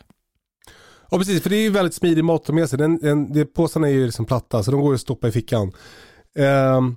Ja 1.12 1.18
precis, 1.18 1.44
för 1.44 1.50
det 1.50 1.56
är 1.56 1.62
ju 1.62 1.70
väldigt 1.70 1.94
smidig 1.94 2.24
mat 2.24 2.42
att 2.42 2.48
ta 2.48 2.54
med 2.54 2.70
sig. 2.70 2.80
Den, 2.80 2.98
den, 2.98 3.34
det, 3.34 3.46
påsarna 3.46 3.88
är 3.88 3.92
ju 3.92 4.06
liksom 4.06 4.26
platta 4.26 4.64
så 4.64 4.72
de 4.72 4.82
går 4.82 4.94
att 4.94 5.02
stoppa 5.02 5.28
i 5.28 5.32
fickan. 5.32 5.72
Ehm, 6.40 6.96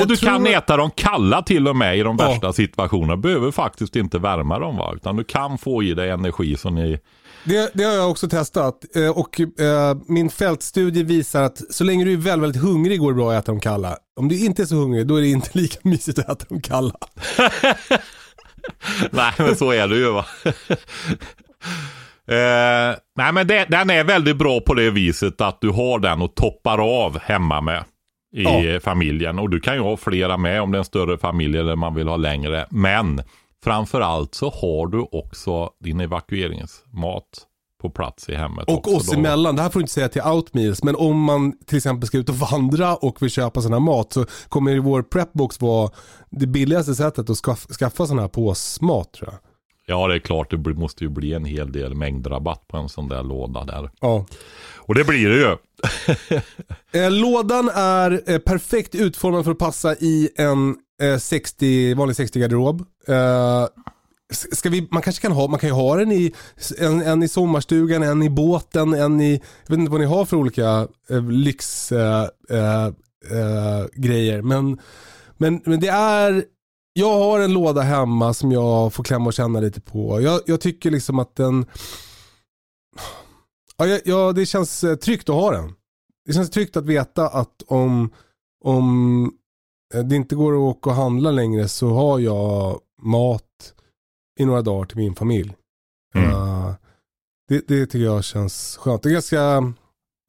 och 0.00 0.08
du 0.08 0.16
kan 0.16 0.46
äta 0.46 0.76
dem 0.76 0.90
kalla 0.94 1.42
till 1.42 1.68
och 1.68 1.76
med 1.76 1.98
i 1.98 2.02
de 2.02 2.16
Ja. 2.20 2.28
värsta 2.28 2.52
situationerna. 2.52 3.16
Behöver 3.16 3.50
faktiskt 3.50 3.96
inte 3.96 4.18
värma 4.18 4.58
dem 4.58 4.76
va. 4.76 4.92
Utan 4.96 5.16
du 5.16 5.24
kan 5.24 5.58
få 5.58 5.82
i 5.82 5.94
dig 5.94 6.10
energi 6.10 6.56
som 6.56 6.74
ni... 6.74 6.98
Det, 7.44 7.70
det 7.74 7.84
har 7.84 7.92
jag 7.92 8.10
också 8.10 8.28
testat 8.28 8.84
Eh, 8.96 9.10
och 9.10 9.40
eh, 9.40 9.96
min 10.06 10.30
fältstudie 10.30 11.02
visar 11.02 11.42
att 11.42 11.74
så 11.74 11.84
länge 11.84 12.04
du 12.04 12.12
är 12.12 12.16
väldigt, 12.16 12.42
väldigt 12.42 12.62
hungrig 12.62 13.00
går 13.00 13.12
det 13.12 13.16
bra 13.16 13.32
att 13.32 13.42
äta 13.42 13.52
dem 13.52 13.60
kalla. 13.60 13.96
Om 14.20 14.28
du 14.28 14.44
inte 14.44 14.62
är 14.62 14.66
så 14.66 14.76
hungrig 14.76 15.06
då 15.06 15.16
är 15.16 15.20
det 15.20 15.28
inte 15.28 15.50
lika 15.52 15.78
mysigt 15.88 16.18
att 16.18 16.28
äta 16.28 16.44
dem 16.48 16.60
kalla. 16.60 16.94
Nej 19.10 19.32
men 19.38 19.56
så 19.56 19.70
är 19.70 19.88
det 19.88 19.96
ju 19.96 20.10
va. 20.12 20.26
eh, 22.26 22.96
nej 23.16 23.32
men 23.32 23.46
det, 23.46 23.64
den 23.68 23.90
är 23.90 24.04
väldigt 24.04 24.36
bra 24.36 24.60
på 24.60 24.74
det 24.74 24.90
viset 24.90 25.40
att 25.40 25.60
du 25.60 25.70
har 25.70 25.98
den 25.98 26.22
och 26.22 26.34
toppar 26.34 27.04
av 27.04 27.18
hemma 27.18 27.60
med. 27.60 27.84
I 28.36 28.42
Ja. 28.42 28.80
familjen. 28.80 29.38
Och 29.38 29.50
du 29.50 29.60
kan 29.60 29.74
ju 29.74 29.80
ha 29.80 29.96
flera 29.96 30.36
med 30.36 30.62
om 30.62 30.72
det 30.72 30.76
är 30.76 30.78
en 30.78 30.84
större 30.84 31.18
familj 31.18 31.58
eller 31.58 31.76
man 31.76 31.94
vill 31.94 32.08
ha 32.08 32.16
längre. 32.16 32.66
Men 32.70 33.22
framförallt 33.64 34.34
så 34.34 34.50
har 34.50 34.86
du 34.86 35.06
också 35.12 35.70
din 35.84 36.00
evakueringsmat 36.00 37.24
på 37.80 37.90
plats 37.90 38.28
i 38.28 38.34
hemmet. 38.34 38.64
Och 38.68 38.74
också 38.74 38.96
oss 38.96 39.06
då. 39.06 39.18
emellan, 39.18 39.56
det 39.56 39.62
här 39.62 39.70
får 39.70 39.80
du 39.80 39.82
inte 39.82 39.92
säga 39.92 40.08
till 40.08 40.22
Outmeals, 40.22 40.82
men 40.82 40.96
om 40.96 41.20
man 41.20 41.52
till 41.66 41.76
exempel 41.76 42.06
ska 42.06 42.18
ut 42.18 42.28
och 42.28 42.34
vandra 42.34 42.96
och 42.96 43.22
vill 43.22 43.30
köpa 43.30 43.62
sån 43.62 43.72
här 43.72 43.80
mat 43.80 44.12
så 44.12 44.26
kommer 44.48 44.78
vår 44.78 45.02
prepbox 45.02 45.60
vara 45.60 45.90
det 46.30 46.46
billigaste 46.46 46.94
sättet 46.94 47.30
att 47.30 47.36
skaff, 47.36 47.66
skaffa 47.66 48.06
sån 48.06 48.18
här 48.18 48.28
påsmat 48.28 49.12
tror 49.12 49.28
jag. 49.32 49.38
Ja 49.86 50.08
det 50.08 50.14
är 50.14 50.18
klart, 50.18 50.50
det 50.50 50.74
måste 50.74 51.04
ju 51.04 51.10
bli 51.10 51.32
en 51.32 51.44
hel 51.44 51.72
del 51.72 51.94
mängdrabatt 51.94 52.68
på 52.68 52.76
en 52.76 52.88
sån 52.88 53.08
där 53.08 53.22
låda 53.22 53.64
där. 53.64 53.90
Ja. 54.00 54.26
Och 54.76 54.94
det 54.94 55.04
blir 55.04 55.28
det 55.28 55.36
ju. 55.36 55.56
Eh, 56.92 57.10
lådan 57.10 57.70
är 57.74 58.22
eh, 58.26 58.38
perfekt 58.38 58.94
utformad 58.94 59.44
för 59.44 59.52
att 59.52 59.58
passa 59.58 59.94
i 59.94 60.30
en 60.36 60.76
eh, 61.02 61.18
60, 61.18 61.94
vanlig 61.94 62.14
60-garderob. 62.14 62.84
Ska 64.30 64.70
vi, 64.70 64.88
man 64.90 65.02
kanske 65.02 65.22
kan 65.22 65.32
ha, 65.32 65.48
man 65.48 65.58
kan 65.58 65.68
ju 65.68 65.74
ha 65.74 65.96
den 65.96 66.12
i, 66.12 66.34
en, 66.78 67.02
en 67.02 67.22
i 67.22 67.28
sommarstugan, 67.28 68.02
en 68.02 68.22
i 68.22 68.30
båten, 68.30 68.94
en 68.94 69.20
i, 69.20 69.32
jag 69.32 69.70
vet 69.70 69.78
inte 69.78 69.90
vad 69.90 70.00
ni 70.00 70.06
har 70.06 70.24
för 70.24 70.36
olika 70.36 70.88
eh, 71.10 71.22
lyxgrejer. 71.22 72.30
Eh, 72.50 72.86
eh, 73.30 74.36
eh 74.36 74.42
men, 74.42 74.78
men, 75.36 75.62
men 75.64 75.80
det 75.80 75.88
är, 75.88 76.44
jag 76.92 77.18
har 77.18 77.40
en 77.40 77.52
låda 77.52 77.80
hemma 77.80 78.34
som 78.34 78.52
jag 78.52 78.92
får 78.92 79.04
klämma 79.04 79.26
och 79.26 79.32
känna 79.32 79.60
lite 79.60 79.80
på. 79.80 80.20
Jag, 80.20 80.40
jag 80.46 80.60
tycker 80.60 80.90
liksom 80.90 81.18
att 81.18 81.36
den, 81.36 81.66
ja, 83.76 83.98
ja, 84.04 84.32
det 84.32 84.46
känns 84.46 84.84
eh, 84.84 84.96
tryggt 84.96 85.28
att 85.28 85.34
ha 85.34 85.50
den. 85.50 85.72
Det 86.26 86.32
känns 86.32 86.50
tryggt 86.50 86.76
att 86.76 86.86
veta 86.86 87.28
att 87.28 87.62
om, 87.66 88.10
om 88.64 89.24
eh, 89.94 90.04
det 90.04 90.16
inte 90.16 90.34
går 90.34 90.52
att 90.52 90.76
åka 90.76 90.90
och 90.90 90.96
handla 90.96 91.30
längre 91.30 91.68
så 91.68 91.88
har 91.88 92.18
jag 92.18 92.80
mat 93.02 93.49
i 94.40 94.44
några 94.44 94.62
dagar 94.62 94.86
till 94.86 94.96
min 94.96 95.14
familj. 95.14 95.54
Mm. 96.14 96.30
Eh, 96.30 96.72
det, 97.48 97.68
det 97.68 97.86
tycker 97.86 98.04
jag 98.04 98.24
känns 98.24 98.76
skönt. 98.80 99.02
Det 99.02 99.08
är 99.08 99.12
ganska, 99.12 99.72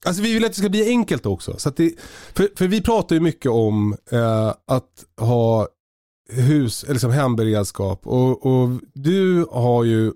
alltså 0.05 0.21
vi 0.23 0.33
vill 0.33 0.45
att 0.45 0.51
det 0.51 0.57
ska 0.57 0.69
bli 0.69 0.89
enkelt 0.89 1.25
också. 1.25 1.57
Så 1.57 1.69
det, 1.69 1.93
för, 2.33 2.49
för 2.55 2.67
vi 2.67 2.81
pratar 2.81 3.15
ju 3.15 3.19
mycket 3.19 3.51
om 3.51 3.95
eh, 4.11 4.53
att 4.67 5.05
ha 5.17 5.67
hus, 6.29 6.83
eller 6.83 6.93
liksom 6.93 7.11
hemberedskap. 7.11 8.07
Och, 8.07 8.45
och 8.45 8.69
du 8.93 9.45
har 9.51 9.83
ju 9.83 10.11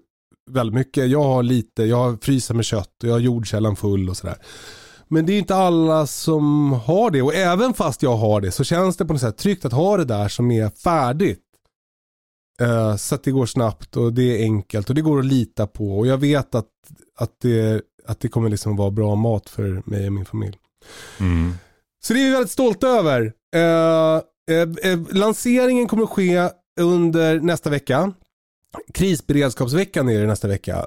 väldigt 0.52 0.76
mycket, 0.76 1.10
jag 1.10 1.24
har 1.24 1.44
lite, 1.44 1.84
jag 1.84 1.98
har 1.98 2.18
frysa 2.22 2.54
med 2.54 2.66
kött 2.66 3.04
och 3.04 3.10
jag 3.10 3.14
har 3.14 3.20
jordkällan 3.20 3.76
full 3.76 4.10
och 4.10 4.18
sådär. 4.18 4.38
Men 5.08 5.26
det 5.26 5.34
är 5.34 5.40
inte 5.40 5.56
alla 5.56 6.08
som 6.08 6.74
har 6.74 7.12
det 7.12 7.22
och 7.22 7.36
även 7.36 7.74
fast 7.74 8.04
jag 8.04 8.16
har 8.16 8.42
det 8.42 8.52
så 8.52 8.64
känns 8.64 8.98
det 8.98 9.06
på 9.06 9.14
något 9.14 9.22
sätt 9.22 9.38
tryggt 9.38 9.66
att 9.66 9.74
ha 9.74 9.98
det 9.98 10.06
där 10.06 10.28
som 10.28 10.52
är 10.52 10.70
färdigt. 10.70 11.45
Eh, 12.62 12.96
så 12.96 13.16
att 13.16 13.24
det 13.24 13.32
går 13.32 13.46
snabbt 13.46 13.98
och 13.98 14.14
det 14.14 14.38
är 14.38 14.44
enkelt 14.44 14.90
och 14.90 14.96
det 14.96 15.02
går 15.02 15.20
att 15.20 15.26
lita 15.26 15.68
på 15.68 15.98
och 15.98 16.08
jag 16.08 16.18
vet 16.18 16.56
att, 16.56 16.70
att, 17.18 17.32
det, 17.42 17.82
att 18.06 18.20
det 18.20 18.28
kommer 18.28 18.50
liksom 18.50 18.76
vara 18.76 18.92
bra 18.92 19.16
mat 19.16 19.50
för 19.50 19.82
mig 19.86 20.08
och 20.08 20.14
min 20.14 20.26
familj. 20.26 20.58
Mm. 21.20 21.54
Så 22.04 22.14
det 22.14 22.20
är 22.20 22.26
vi 22.26 22.32
väldigt 22.32 22.52
stolta 22.52 22.88
över. 22.88 23.34
Eh, 23.56 24.22
eh, 24.92 25.00
lanseringen 25.12 25.88
kommer 25.88 26.04
att 26.04 26.10
ske 26.10 26.50
under 26.82 27.40
nästa 27.40 27.70
vecka. 27.70 28.14
Krisberedskapsveckan 28.94 30.10
är 30.10 30.22
det 30.22 30.28
nästa 30.28 30.48
vecka. 30.48 30.86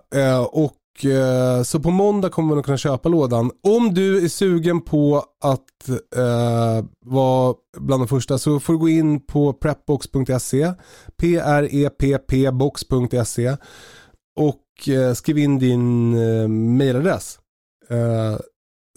Och 0.50 0.74
Eh, 1.04 1.62
så 1.62 1.80
på 1.80 1.90
måndag 1.90 2.30
kommer 2.30 2.48
man 2.48 2.58
att 2.58 2.64
kunna 2.64 2.78
köpa 2.78 3.08
lådan. 3.08 3.50
Om 3.62 3.94
du 3.94 4.24
är 4.24 4.28
sugen 4.28 4.80
på 4.80 5.24
att 5.44 5.88
eh, 6.16 6.84
vara 7.06 7.54
bland 7.78 8.02
de 8.02 8.08
första 8.08 8.38
så 8.38 8.60
får 8.60 8.72
du 8.72 8.78
gå 8.78 8.88
in 8.88 9.26
på 9.26 9.52
prepbox.se. 9.52 10.72
P-R-E-P-P-box.se 11.20 13.56
och 14.40 14.88
eh, 14.88 15.12
skriv 15.12 15.38
in 15.38 15.58
din 15.58 16.14
eh, 16.14 16.48
mailadress. 16.48 17.38
Eh, 17.90 18.38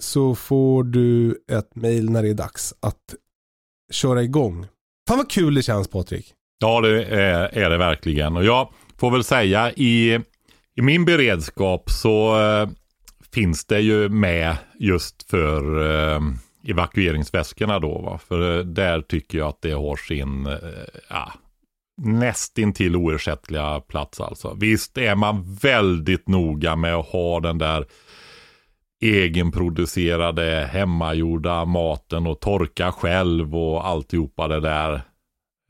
så 0.01 0.35
får 0.35 0.83
du 0.83 1.37
ett 1.51 1.75
mail 1.75 2.09
när 2.09 2.23
det 2.23 2.29
är 2.29 2.33
dags 2.33 2.73
att 2.79 3.15
köra 3.91 4.23
igång. 4.23 4.67
Fan 5.07 5.17
vad 5.17 5.29
kul 5.29 5.55
det 5.55 5.63
känns 5.63 5.87
Patrik. 5.87 6.33
Ja, 6.59 6.81
det 6.81 7.05
är, 7.05 7.57
är 7.57 7.69
det 7.69 7.77
verkligen. 7.77 8.37
Och 8.37 8.43
jag 8.43 8.69
får 8.97 9.11
väl 9.11 9.23
säga 9.23 9.71
i, 9.71 10.19
i 10.81 10.83
min 10.83 11.05
beredskap 11.05 11.89
så 11.89 12.41
eh, 12.41 12.69
finns 13.33 13.65
det 13.65 13.79
ju 13.79 14.09
med 14.09 14.55
just 14.79 15.29
för 15.29 15.81
eh, 15.91 16.21
evakueringsväskorna 16.67 17.79
då. 17.79 18.01
Va? 18.01 18.19
För 18.27 18.57
eh, 18.57 18.65
där 18.65 19.01
tycker 19.01 19.37
jag 19.37 19.47
att 19.47 19.61
det 19.61 19.71
har 19.71 19.95
sin 19.95 20.45
eh, 20.45 20.53
ja, 21.09 21.33
nästintill 22.01 22.95
oersättliga 22.95 23.79
plats 23.79 24.21
alltså. 24.21 24.57
Visst 24.59 24.97
är 24.97 25.15
man 25.15 25.57
väldigt 25.61 26.27
noga 26.27 26.75
med 26.75 26.95
att 26.95 27.09
ha 27.09 27.39
den 27.39 27.57
där 27.57 27.85
egenproducerade 29.01 30.69
hemmagjorda 30.71 31.65
maten 31.65 32.27
och 32.27 32.39
torka 32.39 32.91
själv 32.91 33.55
och 33.55 33.87
alltihopa 33.87 34.47
det 34.47 34.59
där. 34.59 35.01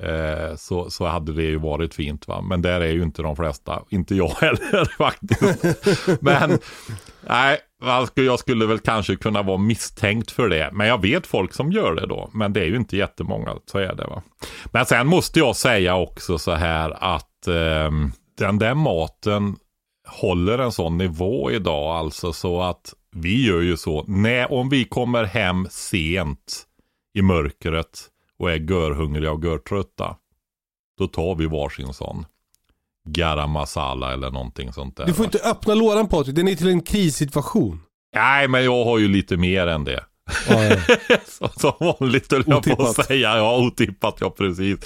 Eh, 0.04 0.56
så, 0.56 0.90
så 0.90 1.06
hade 1.06 1.34
det 1.34 1.44
ju 1.44 1.58
varit 1.58 1.94
fint 1.94 2.28
va. 2.28 2.42
Men 2.42 2.62
där 2.62 2.82
är 2.82 2.92
ju 2.92 3.04
inte 3.04 3.22
de 3.22 3.36
flesta. 3.36 3.82
Inte 3.90 4.16
jag 4.16 4.28
heller 4.42 4.86
faktiskt. 4.98 5.66
Men 6.22 6.60
nej, 7.28 7.58
jag 8.16 8.40
skulle- 8.40 8.66
väl 8.66 8.80
kanske 8.80 9.16
kunna 9.16 9.42
vara 9.42 9.58
misstänkt 9.58 10.32
för 10.32 10.50
det. 10.50 10.70
Men 10.74 10.88
jag 10.88 11.02
vet 11.02 11.28
folk 11.28 11.54
som 11.54 11.72
gör 11.72 11.96
det 11.96 12.06
då. 12.08 12.30
Men 12.34 12.54
det 12.54 12.62
är 12.62 12.66
ju 12.66 12.76
inte 12.76 12.98
jättemånga. 12.98 13.56
Så 13.72 13.78
är 13.78 13.96
det 13.96 14.04
va. 14.08 14.22
Men 14.72 14.86
sen 14.86 15.08
måste 15.08 15.40
jag 15.40 15.56
säga 15.56 15.96
också 15.96 16.38
så 16.38 16.52
här 16.52 16.98
att 17.00 17.48
eh, 17.48 17.92
den 18.38 18.58
där 18.60 18.74
maten 18.74 19.56
håller 20.08 20.58
en 20.60 20.72
sån 20.72 20.98
nivå 20.98 21.52
idag 21.52 21.96
alltså 21.98 22.34
så 22.34 22.62
att 22.62 22.94
vi 23.16 23.46
gör 23.48 23.62
ju 23.62 23.78
så. 23.78 24.04
När, 24.08 24.52
om 24.54 24.70
vi 24.70 24.84
kommer 24.86 25.24
hem 25.24 25.68
sent 25.70 26.64
i 27.18 27.22
mörkret 27.22 28.00
och 28.42 28.52
är 28.52 28.58
görhungriga 28.58 29.32
och 29.32 29.44
görtrötta. 29.44 30.16
Då 30.98 31.08
tar 31.08 31.36
vi 31.36 31.46
varsin 31.46 31.94
sån 31.94 32.26
garam 33.06 33.52
masala 33.52 34.14
eller 34.14 34.32
någonting 34.32 34.74
sånt 34.74 34.98
där. 34.98 35.06
Du 35.06 35.14
får 35.14 35.26
inte 35.26 35.40
öppna 35.40 35.74
lådan 35.74 36.08
Patrik, 36.08 36.36
den 36.36 36.48
är 36.48 36.56
till 36.56 36.68
en 36.68 36.82
krissituation. 36.82 37.82
Nej, 38.16 38.48
men 38.48 38.64
jag 38.64 38.86
har 38.86 38.98
ju 38.98 39.08
lite 39.08 39.38
mer 39.38 39.68
än 39.68 39.84
det. 39.84 40.06
Som 41.58 41.74
vanligt 41.80 42.32
höll 42.32 42.44
jag 42.48 42.64
på 42.64 42.72
Otippat. 42.72 43.00
att 43.00 43.06
säga. 43.06 43.38
Ja, 43.38 43.58
otippat, 43.58 44.18
ja 44.20 44.30
precis. 44.30 44.80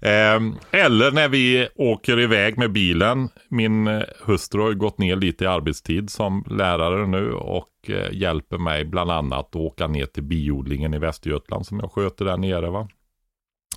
Ehm, 0.00 0.54
eller 0.70 1.10
när 1.10 1.28
vi 1.28 1.68
åker 1.74 2.20
iväg 2.20 2.58
med 2.58 2.72
bilen. 2.72 3.28
Min 3.48 3.86
eh, 3.86 4.02
hustru 4.20 4.60
har 4.60 4.68
ju 4.68 4.74
gått 4.74 4.98
ner 4.98 5.16
lite 5.16 5.44
i 5.44 5.46
arbetstid 5.46 6.10
som 6.10 6.44
lärare 6.50 7.06
nu 7.06 7.32
och 7.32 7.70
eh, 7.88 8.12
hjälper 8.12 8.58
mig 8.58 8.84
bland 8.84 9.10
annat 9.10 9.40
att 9.40 9.56
åka 9.56 9.86
ner 9.86 10.06
till 10.06 10.22
biodlingen 10.22 10.94
i 10.94 10.98
Västergötland 10.98 11.66
som 11.66 11.80
jag 11.80 11.92
sköter 11.92 12.24
där 12.24 12.36
nere. 12.36 12.70
Va? 12.70 12.88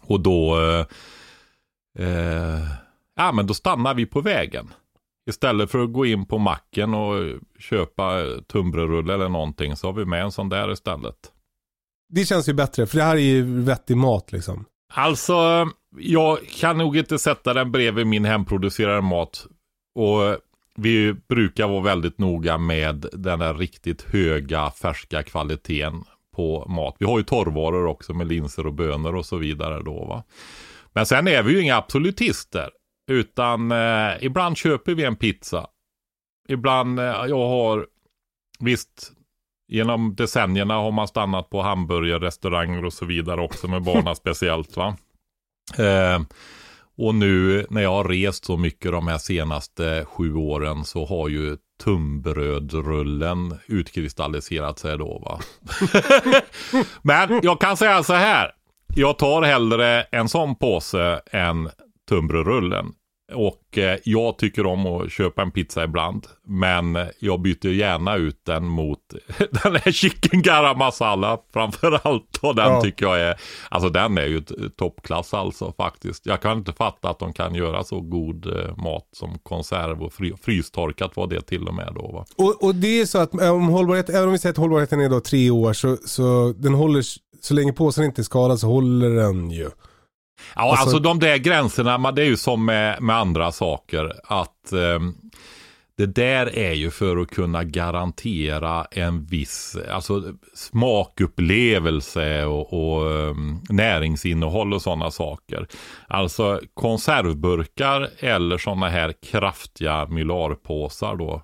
Och 0.03 0.19
då, 0.19 0.59
eh, 0.59 0.85
eh, 2.07 2.63
ja 3.15 3.31
men 3.31 3.47
då 3.47 3.53
stannar 3.53 3.93
vi 3.93 4.05
på 4.05 4.21
vägen 4.21 4.69
Istället 5.27 5.71
för 5.71 5.83
att 5.83 5.93
gå 5.93 6.05
in 6.05 6.25
på 6.25 6.37
macken 6.37 6.93
och 6.93 7.39
köpa 7.59 8.21
tunnbrödsrulle 8.47 9.13
eller 9.13 9.29
någonting 9.29 9.75
så 9.75 9.87
har 9.87 9.93
vi 9.93 10.05
med 10.05 10.23
en 10.23 10.31
sån 10.31 10.49
där 10.49 10.71
istället. 10.71 11.15
Det 12.09 12.25
känns 12.25 12.49
ju 12.49 12.53
bättre, 12.53 12.87
för 12.87 12.97
det 12.97 13.03
här 13.03 13.15
är 13.15 13.19
ju 13.19 13.61
vettig 13.61 13.97
mat 13.97 14.31
liksom. 14.31 14.65
Alltså, 14.93 15.69
jag 15.97 16.47
kan 16.47 16.77
nog 16.77 16.97
inte 16.97 17.19
sätta 17.19 17.53
den 17.53 17.71
bredvid 17.71 18.07
min 18.07 18.25
hemproducerade 18.25 19.01
mat. 19.01 19.47
Och 19.95 20.37
vi 20.75 21.13
brukar 21.13 21.67
vara 21.67 21.81
väldigt 21.81 22.17
noga 22.17 22.57
med 22.57 23.05
den 23.13 23.39
där 23.39 23.53
riktigt 23.53 24.01
höga 24.01 24.71
färska 24.71 25.23
kvaliteten 25.23 26.03
på 26.35 26.65
mat. 26.69 26.95
Vi 26.99 27.05
har 27.05 27.17
ju 27.17 27.23
torrvaror 27.23 27.85
också 27.85 28.13
med 28.13 28.27
linser 28.27 28.67
och 28.67 28.73
bönor 28.73 29.15
och 29.15 29.25
så 29.25 29.37
vidare 29.37 29.83
då 29.83 30.05
va. 30.05 30.23
Men 30.93 31.05
sen 31.05 31.27
är 31.27 31.43
vi 31.43 31.53
ju 31.53 31.61
inga 31.61 31.75
absolutister. 31.75 32.69
Utan 33.07 33.71
eh, 33.71 34.11
ibland 34.21 34.57
köper 34.57 34.95
vi 34.95 35.03
en 35.03 35.15
pizza. 35.15 35.67
Ibland, 36.47 36.99
eh, 36.99 37.05
jag 37.05 37.47
har, 37.47 37.87
visst, 38.59 39.11
genom 39.67 40.15
decennierna 40.15 40.73
har 40.73 40.91
man 40.91 41.07
stannat 41.07 41.49
på 41.49 41.61
hamburgerrestauranger 41.61 42.85
och 42.85 42.93
så 42.93 43.05
vidare 43.05 43.41
också 43.41 43.67
med 43.67 43.83
barnen 43.83 44.15
speciellt 44.15 44.77
va. 44.77 44.97
Eh, 45.77 46.21
och 46.97 47.15
nu 47.15 47.65
när 47.69 47.81
jag 47.81 47.89
har 47.89 48.03
rest 48.03 48.45
så 48.45 48.57
mycket 48.57 48.91
de 48.91 49.07
här 49.07 49.17
senaste 49.17 50.05
sju 50.05 50.35
åren 50.35 50.83
så 50.83 51.05
har 51.05 51.29
ju 51.29 51.57
tunnbrödsrullen 51.83 53.57
utkristalliserat 53.67 54.79
sig 54.79 54.97
då 54.97 55.19
va. 55.19 55.39
Men 57.01 57.39
jag 57.43 57.61
kan 57.61 57.77
säga 57.77 58.03
så 58.03 58.13
här. 58.13 58.51
Jag 58.95 59.17
tar 59.17 59.41
hellre 59.41 60.03
en 60.03 60.29
sån 60.29 60.55
påse 60.55 61.21
än 61.31 61.69
tunnbrödsrullen. 62.09 62.93
Och 63.33 63.77
eh, 63.77 63.99
jag 64.03 64.37
tycker 64.37 64.65
om 64.65 64.85
att 64.85 65.11
köpa 65.11 65.41
en 65.41 65.51
pizza 65.51 65.83
ibland. 65.83 66.27
Men 66.43 66.97
jag 67.19 67.41
byter 67.41 67.67
gärna 67.67 68.15
ut 68.15 68.45
den 68.45 68.65
mot 68.65 68.99
den 69.63 69.75
här 69.75 69.91
chicken 69.91 70.41
garam 70.41 70.77
masala 70.77 71.37
framförallt. 71.53 72.37
Och 72.41 72.55
den 72.55 72.71
ja. 72.71 72.81
tycker 72.81 73.05
jag 73.05 73.19
är, 73.19 73.35
alltså 73.69 73.89
den 73.89 74.17
är 74.17 74.25
ju 74.25 74.41
toppklass 74.77 75.33
alltså 75.33 75.73
faktiskt. 75.77 76.25
Jag 76.25 76.41
kan 76.41 76.57
inte 76.57 76.73
fatta 76.73 77.09
att 77.09 77.19
de 77.19 77.33
kan 77.33 77.55
göra 77.55 77.83
så 77.83 78.01
god 78.01 78.45
eh, 78.45 78.77
mat 78.77 79.07
som 79.11 79.39
konserv 79.43 80.03
och 80.03 80.13
fry, 80.13 80.33
frystorkat 80.41 81.15
var 81.15 81.27
det 81.27 81.41
till 81.41 81.67
och 81.67 81.73
med 81.73 81.91
då. 81.95 82.11
Va? 82.11 82.25
Och, 82.35 82.63
och 82.63 82.75
det 82.75 83.01
är 83.01 83.05
så 83.05 83.17
att 83.17 83.41
eh, 83.41 83.49
om 83.49 83.67
hållbarhet, 83.67 84.09
även 84.09 84.25
om 84.25 84.31
vi 84.31 84.39
säger 84.39 84.53
att 84.53 84.57
hållbarheten 84.57 84.99
är 84.99 85.09
då 85.09 85.19
tre 85.19 85.49
år 85.51 85.73
så, 85.73 85.97
så 86.05 86.53
den 86.57 86.73
håller, 86.73 87.03
så 87.41 87.53
länge 87.53 87.73
påsen 87.73 88.05
inte 88.05 88.21
är 88.21 88.23
skadad 88.23 88.59
så 88.59 88.67
håller 88.67 89.09
den 89.09 89.51
ju. 89.51 89.69
Ja, 90.55 90.61
alltså, 90.61 90.83
alltså 90.83 90.99
de 90.99 91.19
där 91.19 91.37
gränserna, 91.37 92.11
det 92.11 92.21
är 92.21 92.25
ju 92.25 92.37
som 92.37 92.65
med, 92.65 93.01
med 93.01 93.15
andra 93.15 93.51
saker. 93.51 94.13
Att 94.23 94.73
eh, 94.73 94.99
det 95.97 96.05
där 96.05 96.55
är 96.55 96.73
ju 96.73 96.91
för 96.91 97.17
att 97.17 97.29
kunna 97.29 97.63
garantera 97.63 98.85
en 98.91 99.25
viss 99.25 99.77
alltså, 99.91 100.23
smakupplevelse 100.53 102.45
och, 102.45 102.73
och 102.73 103.05
um, 103.05 103.63
näringsinnehåll 103.69 104.73
och 104.73 104.81
sådana 104.81 105.11
saker. 105.11 105.67
Alltså 106.07 106.61
konservburkar 106.73 108.09
eller 108.19 108.57
sådana 108.57 108.89
här 108.89 109.13
kraftiga 109.31 110.07
mylarpåsar 110.07 111.15
då. 111.15 111.41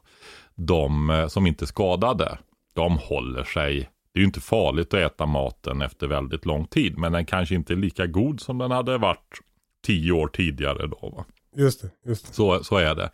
De 0.56 1.10
eh, 1.10 1.27
som 1.27 1.47
inte 1.47 1.63
är 1.63 1.67
skadade, 1.67 2.38
de 2.73 2.97
håller 2.97 3.43
sig 3.43 3.89
det 4.13 4.19
är 4.19 4.21
ju 4.21 4.26
inte 4.26 4.41
farligt 4.41 4.93
att 4.93 4.99
äta 4.99 5.26
maten 5.26 5.82
efter 5.82 6.08
väldigt 6.08 6.45
lång 6.45 6.65
tid. 6.65 6.97
Men 6.97 7.12
den 7.12 7.26
kanske 7.26 7.56
inte 7.56 7.73
är 7.73 7.78
lika 7.78 8.06
god 8.06 8.39
som 8.39 8.58
den 8.58 8.71
hade 8.71 8.97
varit 8.97 9.39
tio 9.86 10.12
år 10.12 10.28
tidigare 10.28 10.88
då. 10.88 11.10
Va? 11.17 11.26
Just 11.56 11.82
det. 11.82 11.89
Just 12.10 12.28
det. 12.28 12.34
Så, 12.34 12.63
så 12.63 12.78
är 12.78 12.95
det. 12.95 13.10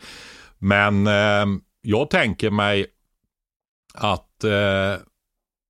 Men 0.58 1.08
eh, 1.08 1.46
jag 1.82 2.10
tänker 2.10 2.52
mig 2.52 2.86
att 3.94 4.44
eh, 4.44 5.02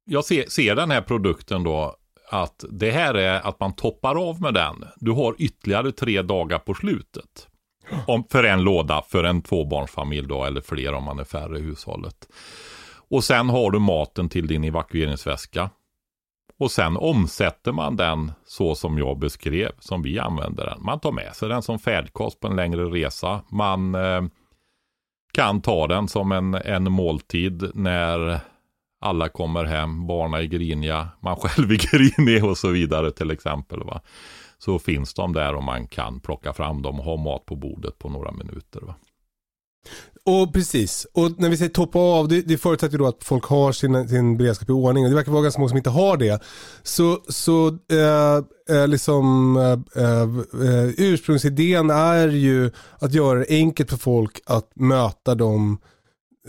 jag 0.05 0.25
ser, 0.25 0.49
ser 0.49 0.75
den 0.75 0.91
här 0.91 1.01
produkten 1.01 1.63
då 1.63 1.95
att 2.29 2.65
det 2.69 2.91
här 2.91 3.13
är 3.13 3.47
att 3.47 3.59
man 3.59 3.73
toppar 3.73 4.29
av 4.29 4.41
med 4.41 4.53
den. 4.53 4.85
Du 4.95 5.11
har 5.11 5.35
ytterligare 5.37 5.91
tre 5.91 6.21
dagar 6.21 6.59
på 6.59 6.73
slutet. 6.73 7.47
Om, 8.07 8.23
för 8.29 8.43
en 8.43 8.63
låda 8.63 9.01
för 9.01 9.23
en 9.23 9.41
tvåbarnsfamilj 9.41 10.27
då 10.27 10.43
eller 10.43 10.61
fler 10.61 10.93
om 10.93 11.03
man 11.03 11.19
är 11.19 11.23
färre 11.23 11.59
i 11.59 11.61
hushållet. 11.61 12.27
Och 13.09 13.23
sen 13.23 13.49
har 13.49 13.71
du 13.71 13.79
maten 13.79 14.29
till 14.29 14.47
din 14.47 14.63
evakueringsväska. 14.63 15.69
Och 16.59 16.71
sen 16.71 16.97
omsätter 16.97 17.71
man 17.71 17.95
den 17.95 18.31
så 18.45 18.75
som 18.75 18.97
jag 18.97 19.19
beskrev, 19.19 19.71
som 19.79 20.01
vi 20.01 20.19
använder 20.19 20.65
den. 20.65 20.83
Man 20.83 20.99
tar 20.99 21.11
med 21.11 21.35
sig 21.35 21.49
den 21.49 21.61
som 21.61 21.79
färdkost 21.79 22.39
på 22.39 22.47
en 22.47 22.55
längre 22.55 22.85
resa. 22.85 23.41
Man 23.49 23.95
eh, 23.95 24.21
kan 25.31 25.61
ta 25.61 25.87
den 25.87 26.07
som 26.07 26.31
en, 26.31 26.53
en 26.53 26.91
måltid 26.91 27.71
när 27.73 28.39
alla 29.01 29.29
kommer 29.29 29.65
hem, 29.65 30.07
barnen 30.07 30.39
är 30.39 30.43
griniga, 30.43 31.09
man 31.19 31.35
själv 31.41 31.71
är 31.71 31.91
grinig 31.91 32.45
och 32.45 32.57
så 32.57 32.69
vidare 32.69 33.11
till 33.11 33.31
exempel. 33.31 33.83
Va? 33.83 34.01
Så 34.57 34.79
finns 34.79 35.13
de 35.13 35.33
där 35.33 35.55
och 35.55 35.63
man 35.63 35.87
kan 35.87 36.19
plocka 36.19 36.53
fram 36.53 36.81
dem 36.81 36.99
och 36.99 37.05
ha 37.05 37.17
mat 37.17 37.45
på 37.45 37.55
bordet 37.55 37.99
på 37.99 38.09
några 38.09 38.31
minuter. 38.31 38.81
Va? 38.81 38.95
Och 40.25 40.53
precis, 40.53 41.07
och 41.13 41.39
när 41.39 41.49
vi 41.49 41.57
säger 41.57 41.71
toppa 41.71 41.99
av, 41.99 42.27
det, 42.27 42.41
det 42.41 42.57
förutsätter 42.57 42.97
då 42.97 43.07
att 43.07 43.23
folk 43.23 43.43
har 43.45 43.71
sin, 43.71 44.09
sin 44.09 44.37
beredskap 44.37 44.69
i 44.69 44.71
ordning 44.71 45.03
och 45.03 45.09
det 45.09 45.15
verkar 45.15 45.31
vara 45.31 45.43
ganska 45.43 45.59
många 45.59 45.69
som 45.69 45.77
inte 45.77 45.89
har 45.89 46.17
det. 46.17 46.43
Så, 46.83 47.19
så 47.27 47.67
eh, 47.67 48.77
eh, 48.77 48.87
liksom 48.87 49.57
eh, 49.95 50.03
eh, 50.03 50.89
ursprungsidén 50.97 51.89
är 51.89 52.27
ju 52.27 52.71
att 52.99 53.13
göra 53.13 53.39
det 53.39 53.45
enkelt 53.49 53.89
för 53.89 53.97
folk 53.97 54.41
att 54.45 54.71
möta 54.75 55.35
de, 55.35 55.77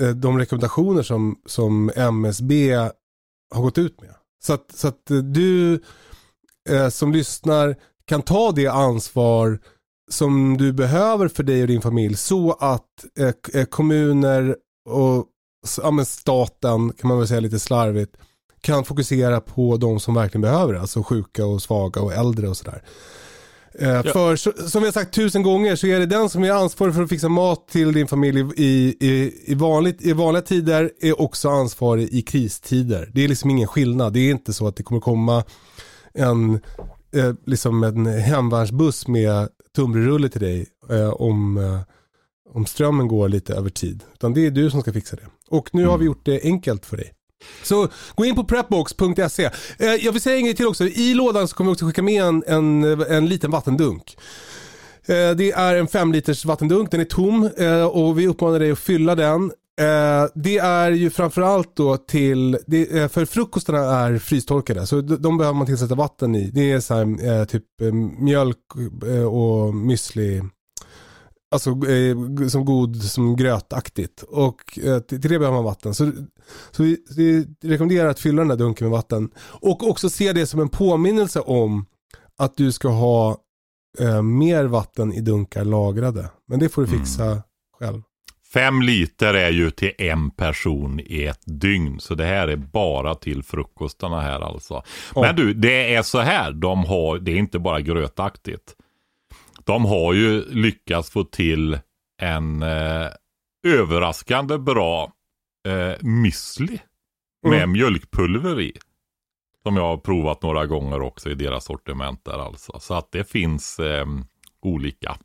eh, 0.01 0.09
de 0.09 0.39
rekommendationer 0.39 1.03
som, 1.03 1.37
som 1.47 1.91
MSB 1.97 2.73
har 3.55 3.63
gått 3.63 3.79
ut 3.79 4.01
med. 4.01 4.15
Så 4.43 4.53
att, 4.53 4.73
så 4.75 4.89
att 4.89 5.11
du 5.35 5.81
eh, 6.69 6.89
som 6.89 7.13
lyssnar 7.13 7.77
kan 8.07 8.23
ta 8.23 8.53
det 8.53 8.67
ansvar 8.67 9.59
som 10.11 10.57
du 10.57 10.73
behöver 10.73 11.29
för 11.29 11.43
dig 11.43 11.63
och 11.63 11.69
din 11.69 11.83
familj 11.83 12.17
så 12.17 12.53
att 12.53 13.05
eh, 13.19 13.61
eh 13.61 13.65
kommuner 13.65 14.57
och 14.89 15.27
ja, 15.83 16.05
staten, 16.05 16.93
kan 16.93 17.09
man 17.09 17.19
väl 17.19 17.29
säga 17.29 17.41
lite 17.41 17.59
slarvigt, 17.59 18.17
kan 18.61 18.85
fokusera 18.85 19.41
på 19.41 19.77
de 19.77 20.01
som 20.01 20.15
verkligen 20.15 20.43
behöver 20.43 20.73
det. 20.73 20.81
Alltså 20.81 21.03
sjuka 21.03 21.47
och 21.47 21.63
svaga 21.63 22.01
och 22.01 22.13
äldre 22.13 22.49
och 22.49 22.57
sådär. 22.57 22.83
Eh, 23.75 23.89
ja. 23.89 24.03
För 24.03 24.37
som 24.69 24.83
vi 24.83 24.87
har 24.87 24.93
sagt 24.93 25.15
tusen 25.15 25.43
gånger 25.43 25.77
så 25.77 25.87
är 25.87 26.01
det 26.01 26.07
den 26.07 26.29
som 26.29 26.45
är 26.45 26.51
ansvarig 26.51 26.95
för 26.95 27.03
att 27.03 27.09
fixa 27.09 27.29
mat 27.29 27.69
till 27.69 27.93
din 27.93 28.07
familj 28.07 28.41
i, 28.57 28.97
i, 29.01 29.35
i, 29.45 29.55
vanligt, 29.55 30.03
i 30.03 30.13
vanliga 30.13 30.43
tider 30.43 30.91
är 31.01 31.21
också 31.21 31.49
ansvarig 31.49 32.09
i 32.13 32.23
kristider. 32.23 33.11
Det 33.15 33.25
är 33.25 33.29
liksom 33.29 33.51
ingen 33.51 33.69
skillnad. 33.69 34.13
Det 34.13 34.21
är 34.21 34.31
inte 34.31 34.53
så 34.53 34.67
att 34.67 34.77
det 34.77 34.83
kommer 34.83 35.01
komma 35.01 35.45
en, 36.15 36.61
eh, 37.15 37.35
liksom 37.47 37.83
en 37.83 38.07
hemvärnsbuss 38.07 39.09
med 39.09 39.49
tunnbrödsrulle 39.77 40.29
till 40.29 40.41
dig 40.41 40.67
eh, 40.91 41.11
om, 41.11 41.59
eh, 41.59 41.81
om 42.51 42.67
strömmen 42.67 43.09
går 43.09 43.29
lite 43.29 43.55
över 43.55 43.71
tid. 43.71 44.05
Utan 44.15 44.35
det 44.35 44.47
är 44.47 44.51
du 44.51 44.71
som 44.71 44.81
ska 44.81 44.93
fixa 44.93 45.17
det. 45.17 45.27
Och 45.49 45.71
nu 45.73 45.81
mm. 45.83 45.91
har 45.91 45.99
vi 45.99 46.05
mm. 46.05 46.07
gjort 46.07 46.25
det 46.25 46.41
enkelt 46.43 46.87
för 46.87 46.97
dig. 46.97 47.13
Så 47.63 47.89
gå 48.15 48.25
in 48.25 48.35
på 48.35 48.45
prepbox.se. 48.45 49.45
Eh, 49.79 49.95
jag 49.95 50.13
vill 50.13 50.23
säga 50.23 50.37
en 50.37 50.45
grej 50.45 50.57
till 50.57 50.67
också. 50.67 50.85
I 50.85 51.15
lådan 51.15 51.49
så 51.49 51.57
kommer 51.57 51.71
vi 51.71 51.75
också 51.75 51.87
skicka 51.87 52.03
med 52.03 52.23
en, 52.23 52.45
en, 52.47 52.85
en 53.03 53.27
liten 53.27 53.51
vattendunk. 53.51 54.17
Eh, 55.07 55.31
det 55.31 55.53
är 55.53 55.77
en 55.77 55.89
5 55.89 56.13
liters 56.13 56.45
vattendunk, 56.45 56.91
den 56.91 57.01
är 57.01 57.05
tom 57.05 57.51
eh, 57.59 57.85
och 57.85 58.19
vi 58.19 58.29
uppmanar 58.29 58.59
dig 58.59 58.71
att 58.71 58.79
fylla 58.79 59.15
den. 59.15 59.53
Eh, 59.81 60.27
det 60.35 60.59
är 60.59 60.91
ju 60.91 61.11
framförallt 61.11 61.77
då 61.77 61.97
till, 61.97 62.59
det, 62.67 62.99
eh, 62.99 63.09
för 63.09 63.25
frukostarna 63.25 63.79
är 63.79 64.19
frystorkade 64.19 64.87
så 64.87 65.01
de, 65.01 65.23
de 65.23 65.39
behöver 65.39 65.59
man 65.59 65.67
tillsätta 65.67 65.95
vatten 65.95 66.35
i. 66.35 66.51
Det 66.51 66.73
är 66.73 66.81
så 66.81 66.95
här, 66.95 67.41
eh, 67.41 67.45
typ 67.45 67.65
eh, 67.83 67.93
mjölk 68.19 68.57
eh, 69.07 69.25
och 69.25 69.75
müsli. 69.75 70.49
Alltså 71.53 71.71
eh, 71.71 72.49
som 72.49 72.65
god, 72.65 73.03
som 73.03 73.37
grötaktigt. 73.37 74.23
Och 74.23 74.57
till, 74.75 75.03
till, 75.03 75.21
det 75.21 75.39
behöver 75.39 75.51
man 75.51 75.65
vatten. 75.65 75.95
Så, 75.95 76.13
så 76.71 76.83
vi, 76.83 76.97
vi, 77.17 77.47
rekommenderar 77.63 78.09
att 78.09 78.21
fylla 78.21 78.41
den 78.41 78.49
där 78.49 78.57
dunken 78.57 78.85
med 78.85 78.93
vatten. 78.93 79.31
Och 79.39 79.89
också 79.89 80.11
se 80.11 80.33
det 80.33 80.47
som 80.47 80.61
en 80.61 80.69
påminnelse 80.69 81.41
om 81.41 81.87
att 82.39 82.57
du 82.57 82.73
ska 82.73 82.89
ha 82.89 83.37
mer 84.23 84.65
vatten 84.65 85.13
i 85.13 85.21
dunkar 85.21 85.65
lagrade. 85.65 86.31
Men 86.49 86.59
det 86.59 86.69
får 86.69 86.83
du 86.83 86.89
fixa 86.89 87.25
mm. 87.25 87.43
själv. 87.79 88.03
Fem 88.53 88.83
liter 88.83 89.35
är 89.35 89.51
ju 89.51 89.71
till 89.71 89.93
en 89.99 90.31
person 90.31 91.01
i 91.01 91.25
ett 91.25 91.43
dygn. 91.45 92.01
Så 92.01 92.15
det 92.15 92.25
här 92.25 92.49
är 92.49 92.57
bara 92.57 93.15
till 93.15 93.43
frukostarna 93.43 94.21
här 94.21 94.41
alltså. 94.41 94.83
Oh. 95.15 95.23
Men 95.23 95.37
du, 95.37 95.55
det 95.55 95.95
är 95.95 96.03
så 96.03 96.19
här. 96.19 96.53
De 96.53 96.85
har, 96.85 97.19
det 97.19 97.33
är 97.33 97.37
inte 97.37 97.59
bara 97.59 97.81
grötaktigt. 97.81 98.77
De 99.65 99.85
har 99.85 100.13
ju 100.13 100.45
lyckats 100.51 101.11
få 101.11 101.25
till 101.25 101.79
en 102.23 102.63
eh, 102.63 103.09
överraskande 103.67 104.59
bra 104.59 105.13
eh, 105.69 105.99
müsli. 106.01 106.79
Med 107.43 107.59
mm. 107.59 107.73
mjölkpulver 107.73 108.61
i. 108.61 108.73
Som 109.63 109.77
jag 109.77 109.83
har 109.83 109.97
provat 109.97 110.43
några 110.43 110.67
gånger 110.67 111.03
också 111.03 111.31
i 111.31 111.35
deras 111.35 111.65
sortiment 111.65 112.25
där 112.25 112.39
alltså. 112.39 112.79
Så 112.81 112.95
att 112.95 113.13
det 113.13 113.31
finns 113.31 113.79
eh, 113.79 114.07
olika. 114.63 115.17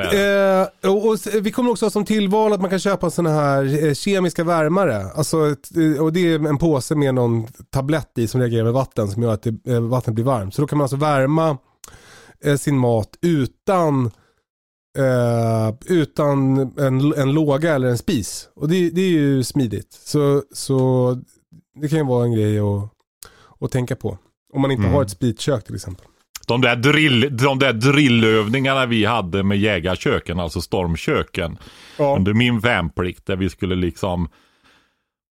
Eh, 0.00 0.90
och, 0.90 1.08
och, 1.08 1.18
vi 1.42 1.52
kommer 1.52 1.70
också 1.70 1.84
ha 1.86 1.90
som 1.90 2.04
tillval 2.04 2.52
att 2.52 2.60
man 2.60 2.70
kan 2.70 2.78
köpa 2.78 3.10
sådana 3.10 3.34
här 3.34 3.84
eh, 3.84 3.94
kemiska 3.94 4.44
värmare. 4.44 5.04
Alltså 5.14 5.50
ett, 5.50 5.76
eh, 5.76 6.02
och 6.02 6.12
det 6.12 6.32
är 6.32 6.46
en 6.48 6.58
påse 6.58 6.94
med 6.94 7.14
någon 7.14 7.46
tablett 7.70 8.18
i 8.18 8.28
som 8.28 8.40
reagerar 8.40 8.64
med 8.64 8.72
vatten 8.72 9.08
som 9.08 9.22
gör 9.22 9.32
att 9.34 9.42
det, 9.42 9.72
eh, 9.72 9.80
vattnet 9.80 10.14
blir 10.14 10.24
varmt. 10.24 10.54
Så 10.54 10.62
då 10.62 10.66
kan 10.68 10.78
man 10.78 10.84
alltså 10.84 10.96
värma 10.96 11.58
eh, 12.44 12.56
sin 12.56 12.78
mat 12.78 13.08
utan, 13.22 14.10
eh, 14.98 15.74
utan 15.86 16.58
en, 16.78 17.14
en 17.14 17.32
låga 17.32 17.74
eller 17.74 17.88
en 17.88 17.98
spis. 17.98 18.48
Och 18.56 18.68
det, 18.68 18.90
det 18.90 19.00
är 19.00 19.10
ju 19.10 19.44
smidigt. 19.44 19.92
Så, 20.04 20.42
så 20.52 21.18
det 21.80 21.88
kan 21.88 21.98
ju 21.98 22.04
vara 22.04 22.24
en 22.24 22.32
grej 22.32 22.58
att, 22.58 22.90
att 23.60 23.70
tänka 23.70 23.96
på. 23.96 24.18
Om 24.54 24.60
man 24.62 24.70
inte 24.70 24.82
Mm. 24.82 24.94
har 24.94 25.02
ett 25.02 25.10
spritkök 25.10 25.64
till 25.64 25.74
exempel. 25.74 26.06
De 26.52 26.60
där, 26.60 26.76
drill, 26.76 27.36
de 27.36 27.58
där 27.58 27.72
drillövningarna 27.72 28.86
vi 28.86 29.04
hade 29.04 29.42
med 29.42 29.58
jägarköken, 29.58 30.40
alltså 30.40 30.60
stormköken. 30.60 31.58
Ja. 31.98 32.16
Under 32.16 32.34
min 32.34 32.60
värnplikt 32.60 33.26
där 33.26 33.36
vi 33.36 33.50
skulle 33.50 33.74
liksom 33.74 34.28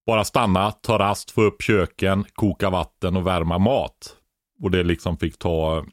bara 0.08 0.24
stanna, 0.24 0.72
ta 0.72 1.00
rast, 1.00 1.32
få 1.32 1.42
upp 1.42 1.62
köken, 1.62 2.26
koka 2.34 2.70
vatten 2.70 3.16
och 3.18 3.28
värma 3.28 3.58
mat. 3.58 4.16
Och 4.62 4.72
det 4.72 4.84
liksom 4.84 5.18
fick 5.18 5.38
ta, 5.38 5.86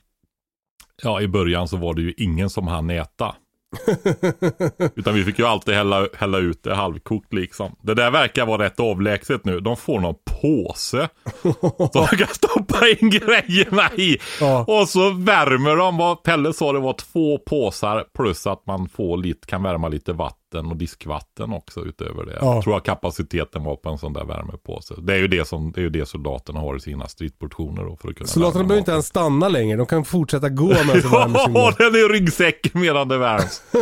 ja 1.02 1.20
i 1.20 1.28
början 1.28 1.68
så 1.68 1.76
var 1.76 1.94
det 1.94 2.02
ju 2.02 2.14
ingen 2.16 2.50
som 2.50 2.68
hann 2.68 2.90
äta. 2.90 3.34
Utan 4.96 5.14
vi 5.14 5.24
fick 5.24 5.38
ju 5.38 5.44
alltid 5.44 5.74
hälla, 5.74 6.08
hälla 6.16 6.38
ut 6.38 6.62
det 6.62 6.74
halvkokt 6.74 7.32
liksom. 7.32 7.76
Det 7.82 7.94
där 7.94 8.10
verkar 8.10 8.46
vara 8.46 8.64
rätt 8.64 8.80
avlägset 8.80 9.44
nu. 9.44 9.60
De 9.60 9.76
får 9.76 10.00
någon 10.00 10.14
påse 10.40 11.08
som 11.42 11.52
de 11.92 12.06
kan 12.06 12.28
stoppa 12.28 12.88
in 12.88 13.10
grejerna 13.10 13.90
i. 13.96 14.18
Ja. 14.40 14.64
Och 14.68 14.88
så 14.88 15.10
värmer 15.10 15.76
de, 15.76 15.96
vad 15.96 16.22
Pelle 16.22 16.52
sa 16.52 16.72
det 16.72 16.78
var 16.78 16.92
två 16.92 17.38
påsar 17.38 18.04
plus 18.16 18.46
att 18.46 18.66
man 18.66 18.88
får 18.88 19.16
lite, 19.16 19.46
kan 19.46 19.62
värma 19.62 19.88
lite 19.88 20.12
vatten 20.12 20.37
och 20.54 20.76
diskvatten 20.76 21.52
också 21.52 21.80
utöver 21.84 22.26
det. 22.26 22.38
Ja. 22.40 22.54
Jag 22.54 22.64
tror 22.64 22.76
att 22.76 22.84
kapaciteten 22.84 23.64
var 23.64 23.76
på 23.76 23.88
en 23.88 23.98
sån 23.98 24.12
där 24.12 24.24
värmepåse. 24.24 24.94
Det 24.98 25.14
är 25.14 25.18
ju 25.18 25.28
det, 25.28 25.48
som, 25.48 25.72
det, 25.72 25.80
är 25.80 25.82
ju 25.82 25.90
det 25.90 26.08
soldaterna 26.08 26.60
har 26.60 26.76
i 26.76 26.80
sina 26.80 27.08
stridsportioner 27.08 27.84
då 27.84 27.96
för 27.96 28.08
att 28.08 28.16
kunna 28.16 28.28
Soldaterna 28.28 28.64
behöver 28.64 28.78
inte 28.78 28.92
ens 28.92 29.06
stanna 29.06 29.48
längre. 29.48 29.76
De 29.76 29.86
kan 29.86 30.04
fortsätta 30.04 30.48
gå 30.48 30.68
med 30.68 30.78
sin 31.02 31.10
Ja, 31.12 31.74
den 31.78 31.86
är 31.86 32.12
ryggsäcken 32.12 32.80
medan 32.80 33.08
det 33.08 33.18
värms. 33.18 33.62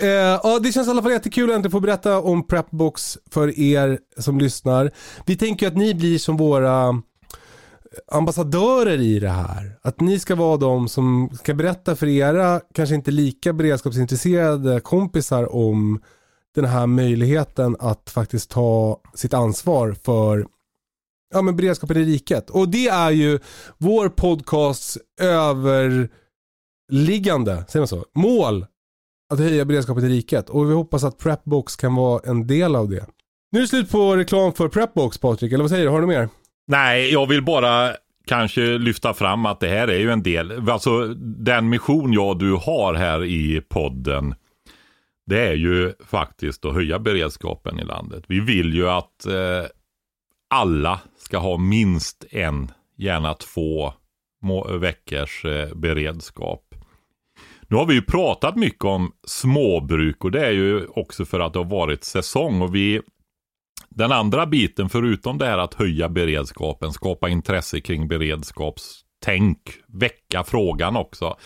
Eh, 0.00 0.08
ja, 0.08 0.58
det 0.62 0.72
känns 0.72 0.88
i 0.88 0.90
alla 0.90 1.02
fall 1.02 1.12
jättekul 1.12 1.50
att 1.50 1.56
äntligen 1.56 1.70
få 1.70 1.80
berätta 1.80 2.20
om 2.20 2.46
Prepbox 2.46 3.18
för 3.30 3.60
er 3.60 3.98
som 4.18 4.38
lyssnar. 4.38 4.90
Vi 5.26 5.36
tänker 5.36 5.66
att 5.66 5.76
ni 5.76 5.94
blir 5.94 6.18
som 6.18 6.36
våra 6.36 7.02
ambassadörer 8.12 9.00
i 9.00 9.18
det 9.18 9.28
här. 9.28 9.78
Att 9.82 10.00
ni 10.00 10.18
ska 10.18 10.34
vara 10.34 10.56
de 10.56 10.88
som 10.88 11.30
ska 11.34 11.54
berätta 11.54 11.96
för 11.96 12.06
era, 12.06 12.60
kanske 12.74 12.94
inte 12.94 13.10
lika 13.10 13.52
beredskapsintresserade 13.52 14.80
kompisar 14.80 15.54
om 15.54 16.00
den 16.54 16.64
här 16.64 16.86
möjligheten 16.86 17.76
att 17.78 18.10
faktiskt 18.10 18.50
ta 18.50 19.00
sitt 19.14 19.34
ansvar 19.34 19.96
för 20.04 20.46
ja, 21.34 21.42
men 21.42 21.56
beredskapen 21.56 21.96
i 21.96 22.04
riket. 22.04 22.50
Och 22.50 22.68
det 22.68 22.88
är 22.88 23.10
ju 23.10 23.38
vår 23.78 24.08
podcasts 24.08 24.98
överliggande, 25.20 27.64
säger 27.68 27.80
man 27.80 27.88
så, 27.88 28.04
mål 28.14 28.66
att 29.32 29.38
höja 29.38 29.64
beredskapen 29.64 30.04
i 30.04 30.08
riket. 30.08 30.50
Och 30.50 30.70
vi 30.70 30.74
hoppas 30.74 31.04
att 31.04 31.18
Prepbox 31.18 31.76
kan 31.76 31.94
vara 31.94 32.20
en 32.24 32.46
del 32.46 32.76
av 32.76 32.88
det. 32.88 33.06
Nu 33.52 33.58
är 33.58 33.62
det 33.62 33.68
slut 33.68 33.90
på 33.90 34.16
reklam 34.16 34.52
för 34.52 34.68
Prepbox 34.68 35.18
Patrik, 35.18 35.52
eller 35.52 35.64
vad 35.64 35.70
säger 35.70 35.84
du? 35.84 35.90
Har 35.90 36.00
du 36.00 36.06
mer? 36.06 36.28
Nej, 36.70 37.12
jag 37.12 37.26
vill 37.26 37.44
bara 37.44 37.92
kanske 38.26 38.60
lyfta 38.60 39.14
fram 39.14 39.46
att 39.46 39.60
det 39.60 39.68
här 39.68 39.88
är 39.88 39.98
ju 39.98 40.10
en 40.10 40.22
del, 40.22 40.70
alltså 40.70 41.06
den 41.16 41.68
mission 41.68 42.12
jag 42.12 42.28
och 42.28 42.36
du 42.36 42.52
har 42.54 42.94
här 42.94 43.24
i 43.24 43.60
podden, 43.68 44.34
det 45.26 45.46
är 45.46 45.54
ju 45.54 45.92
faktiskt 46.06 46.64
att 46.64 46.74
höja 46.74 46.98
beredskapen 46.98 47.78
i 47.78 47.84
landet. 47.84 48.24
Vi 48.28 48.40
vill 48.40 48.74
ju 48.74 48.88
att 48.88 49.26
eh, 49.26 49.64
alla 50.50 51.00
ska 51.18 51.38
ha 51.38 51.56
minst 51.56 52.24
en, 52.30 52.70
gärna 52.96 53.34
två 53.34 53.92
veckors 54.80 55.44
eh, 55.44 55.74
beredskap. 55.74 56.74
Nu 57.68 57.76
har 57.76 57.86
vi 57.86 57.94
ju 57.94 58.02
pratat 58.02 58.56
mycket 58.56 58.84
om 58.84 59.12
småbruk 59.26 60.24
och 60.24 60.30
det 60.30 60.46
är 60.46 60.52
ju 60.52 60.86
också 60.86 61.24
för 61.24 61.40
att 61.40 61.52
det 61.52 61.58
har 61.58 61.64
varit 61.64 62.04
säsong 62.04 62.62
och 62.62 62.74
vi 62.74 63.00
den 63.94 64.12
andra 64.12 64.46
biten, 64.46 64.88
förutom 64.88 65.38
det 65.38 65.46
här 65.46 65.58
att 65.58 65.74
höja 65.74 66.08
beredskapen, 66.08 66.92
skapa 66.92 67.28
intresse 67.28 67.80
kring 67.80 68.08
beredskapstänk, 68.08 69.58
väcka 69.88 70.44
frågan 70.44 70.96
också. 70.96 71.36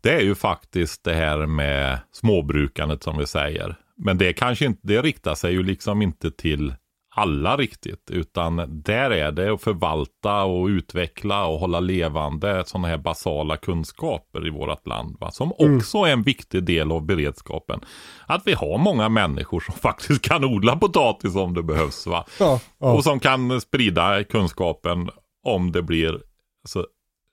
Det 0.00 0.12
är 0.12 0.20
ju 0.20 0.34
faktiskt 0.34 1.04
det 1.04 1.14
här 1.14 1.46
med 1.46 1.98
småbrukandet 2.12 3.02
som 3.02 3.18
vi 3.18 3.26
säger. 3.26 3.76
Men 3.96 4.18
det 4.18 4.32
kanske 4.32 4.64
inte, 4.64 4.80
det 4.82 5.02
riktar 5.02 5.34
sig 5.34 5.52
ju 5.52 5.62
liksom 5.62 6.02
inte 6.02 6.30
till 6.30 6.74
alla 7.16 7.56
riktigt, 7.56 8.10
utan 8.10 8.82
där 8.84 9.10
är 9.10 9.32
det 9.32 9.52
att 9.52 9.62
förvalta 9.62 10.42
och 10.42 10.66
utveckla 10.66 11.46
och 11.46 11.58
hålla 11.58 11.80
levande 11.80 12.64
sådana 12.66 12.88
här 12.88 12.98
basala 12.98 13.56
kunskaper 13.56 14.46
i 14.46 14.50
vårt 14.50 14.86
land. 14.86 15.16
Va? 15.20 15.30
Som 15.30 15.52
också 15.58 15.98
är 15.98 16.12
en 16.12 16.22
viktig 16.22 16.64
del 16.64 16.92
av 16.92 17.06
beredskapen. 17.06 17.80
Att 18.26 18.46
vi 18.46 18.52
har 18.52 18.78
många 18.78 19.08
människor 19.08 19.60
som 19.60 19.74
faktiskt 19.82 20.22
kan 20.22 20.44
odla 20.44 20.76
potatis 20.76 21.36
om 21.36 21.54
det 21.54 21.62
behövs. 21.62 22.06
Va? 22.06 22.24
Ja, 22.40 22.60
ja. 22.78 22.92
Och 22.92 23.04
som 23.04 23.20
kan 23.20 23.60
sprida 23.60 24.24
kunskapen 24.24 25.10
om 25.44 25.72
det 25.72 25.82
blir, 25.82 26.20
så, 26.68 26.86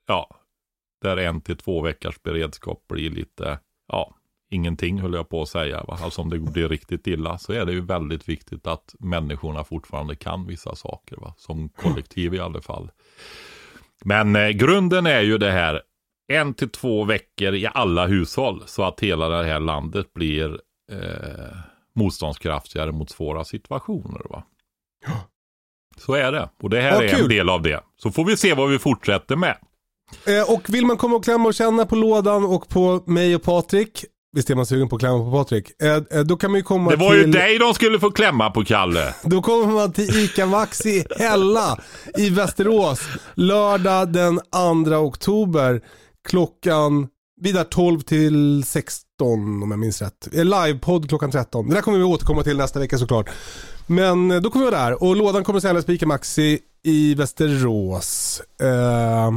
ja, 0.07 0.29
där 1.01 1.17
en 1.17 1.41
till 1.41 1.57
två 1.57 1.81
veckors 1.81 2.23
beredskap 2.23 2.87
blir 2.87 3.09
lite, 3.09 3.59
ja, 3.87 4.15
ingenting 4.51 4.99
höll 4.99 5.13
jag 5.13 5.29
på 5.29 5.41
att 5.41 5.49
säga. 5.49 5.83
Va? 5.87 5.99
Alltså 6.01 6.21
om 6.21 6.29
det 6.29 6.39
blir 6.39 6.69
riktigt 6.69 7.07
illa 7.07 7.37
så 7.37 7.53
är 7.53 7.65
det 7.65 7.71
ju 7.71 7.81
väldigt 7.81 8.29
viktigt 8.29 8.67
att 8.67 8.95
människorna 8.99 9.63
fortfarande 9.63 10.15
kan 10.15 10.47
vissa 10.47 10.75
saker. 10.75 11.17
Va? 11.17 11.33
Som 11.37 11.69
kollektiv 11.69 12.33
i 12.33 12.39
alla 12.39 12.61
fall. 12.61 12.91
Men 14.05 14.35
eh, 14.35 14.49
grunden 14.49 15.05
är 15.05 15.21
ju 15.21 15.37
det 15.37 15.51
här, 15.51 15.81
en 16.27 16.53
till 16.53 16.69
två 16.69 17.03
veckor 17.03 17.53
i 17.53 17.67
alla 17.73 18.07
hushåll 18.07 18.63
så 18.65 18.83
att 18.83 18.99
hela 18.99 19.29
det 19.29 19.43
här 19.45 19.59
landet 19.59 20.13
blir 20.13 20.59
eh, 20.91 21.57
motståndskraftigare 21.95 22.91
mot 22.91 23.09
svåra 23.09 23.43
situationer. 23.45 24.21
Va? 24.29 24.43
Så 25.97 26.13
är 26.13 26.31
det. 26.31 26.49
Och 26.63 26.69
det 26.69 26.81
här 26.81 26.91
Ja, 26.91 27.03
är 27.03 27.09
kul. 27.09 27.21
en 27.23 27.29
del 27.29 27.49
av 27.49 27.61
det. 27.61 27.83
Så 27.97 28.11
får 28.11 28.25
vi 28.25 28.37
se 28.37 28.53
vad 28.53 28.69
vi 28.69 28.79
fortsätter 28.79 29.35
med. 29.35 29.57
Eh, 30.27 30.53
och 30.53 30.69
vill 30.69 30.85
man 30.85 30.97
komma 30.97 31.15
och 31.15 31.23
klämma 31.23 31.47
och 31.47 31.53
känna 31.53 31.85
på 31.85 31.95
lådan 31.95 32.45
och 32.45 32.69
på 32.69 33.03
mig 33.05 33.35
och 33.35 33.43
Patrik, 33.43 34.05
visst 34.33 34.49
är 34.49 34.55
man 34.55 34.65
sugen 34.65 34.89
på 34.89 34.95
att 34.95 34.99
klämma 34.99 35.17
på 35.17 35.31
Patrik, 35.31 35.81
eh, 35.81 35.95
eh, 35.95 36.23
då 36.25 36.37
kan 36.37 36.51
man 36.51 36.57
ju 36.57 36.63
komma 36.63 36.91
Det 36.91 36.95
var 36.95 37.09
till... 37.11 37.19
ju 37.19 37.25
dig 37.25 37.57
de 37.57 37.73
skulle 37.73 37.99
få 37.99 38.11
klämma 38.11 38.49
på, 38.49 38.63
Kalle. 38.63 39.15
Då 39.23 39.41
kommer 39.41 39.73
man 39.73 39.93
till 39.93 40.19
ICA 40.23 40.45
Maxi 40.45 41.05
Hälla 41.19 41.79
i 42.17 42.29
Västerås 42.29 43.01
lördag 43.33 44.13
den 44.13 44.39
2 44.85 44.95
oktober 44.95 45.81
klockan 46.29 47.07
vid 47.41 47.55
där 47.55 47.63
12 47.63 47.99
till 47.99 48.63
16 48.65 49.03
om 49.63 49.71
jag 49.71 49.79
minns 49.79 50.01
rätt. 50.01 50.27
Eh, 50.33 50.45
Livepodd 50.45 51.09
klockan 51.09 51.31
13. 51.31 51.69
Det 51.69 51.75
där 51.75 51.81
kommer 51.81 51.97
vi 51.97 52.03
återkomma 52.03 52.43
till 52.43 52.57
nästa 52.57 52.79
vecka 52.79 52.97
såklart. 52.97 53.29
Men 53.87 54.31
eh, 54.31 54.41
då 54.41 54.49
kommer 54.49 54.65
vi 54.65 54.71
vara 54.71 54.85
där 54.85 55.03
och 55.03 55.15
lådan 55.15 55.43
kommer 55.43 55.59
säljas 55.59 55.85
på 55.85 55.91
ICA 55.91 56.07
Maxi 56.07 56.59
i 56.83 57.15
Västerås. 57.15 58.41
Eh, 58.61 59.31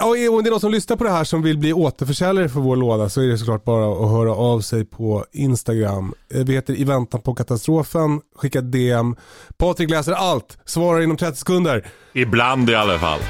Och 0.00 0.08
om 0.08 0.42
det 0.42 0.48
är 0.48 0.50
någon 0.50 0.60
som 0.60 0.70
lyssnar 0.72 0.96
på 0.96 1.04
det 1.04 1.10
här 1.10 1.24
som 1.24 1.42
vill 1.42 1.58
bli 1.58 1.72
återförsäljare 1.72 2.48
för 2.48 2.60
vår 2.60 2.76
låda 2.76 3.08
så 3.08 3.20
är 3.22 3.26
det 3.26 3.38
såklart 3.38 3.64
bara 3.64 4.04
att 4.04 4.10
höra 4.10 4.34
av 4.34 4.60
sig 4.60 4.84
på 4.84 5.24
Instagram. 5.32 6.14
Eh, 6.34 6.44
Vi 6.44 6.52
heter 6.54 6.74
I 6.80 6.84
väntan 6.84 7.20
på 7.22 7.34
katastrofen, 7.34 8.20
skicka 8.36 8.60
DM. 8.60 9.16
Patrik 9.58 9.90
läser 9.90 10.12
allt, 10.12 10.58
svarar 10.64 11.00
inom 11.00 11.16
30 11.16 11.36
sekunder. 11.36 11.86
Ibland 12.14 12.70
i 12.70 12.74
alla 12.74 12.98
fall. 12.98 13.20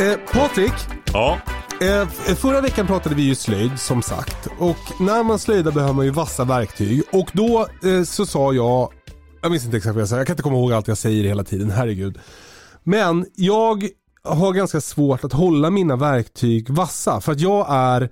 Eh, 0.00 0.18
Patrik, 0.32 0.72
Ja, 1.12 1.38
eh, 1.80 2.06
förra 2.34 2.60
veckan 2.60 2.86
pratade 2.86 3.14
vi 3.14 3.22
ju 3.22 3.34
slöjd 3.34 3.80
som 3.80 4.02
sagt. 4.02 4.48
Och 4.58 5.00
när 5.00 5.22
man 5.22 5.38
slöjdar 5.38 5.72
behöver 5.72 5.94
man 5.94 6.04
ju 6.04 6.10
vassa 6.10 6.44
verktyg. 6.44 7.02
Och 7.12 7.28
då 7.32 7.66
eh, 7.84 8.02
så 8.02 8.26
sa 8.26 8.52
jag, 8.52 8.92
jag 9.42 9.50
minns 9.50 9.64
inte 9.64 9.76
exakt 9.76 9.94
vad 9.94 10.02
jag 10.02 10.08
sa, 10.08 10.16
jag 10.16 10.26
kan 10.26 10.34
inte 10.34 10.42
komma 10.42 10.56
ihåg 10.56 10.72
allt 10.72 10.88
jag 10.88 10.98
säger 10.98 11.24
hela 11.24 11.44
tiden, 11.44 11.70
herregud. 11.70 12.18
Men 12.84 13.26
jag 13.34 13.88
har 14.24 14.52
ganska 14.52 14.80
svårt 14.80 15.24
att 15.24 15.32
hålla 15.32 15.70
mina 15.70 15.96
verktyg 15.96 16.70
vassa. 16.70 17.20
För 17.20 17.32
att 17.32 17.40
jag 17.40 17.66
är 17.70 18.10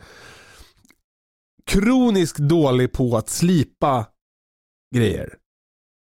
kroniskt 1.67 2.39
dålig 2.39 2.93
på 2.93 3.17
att 3.17 3.29
slipa 3.29 4.07
grejer. 4.95 5.35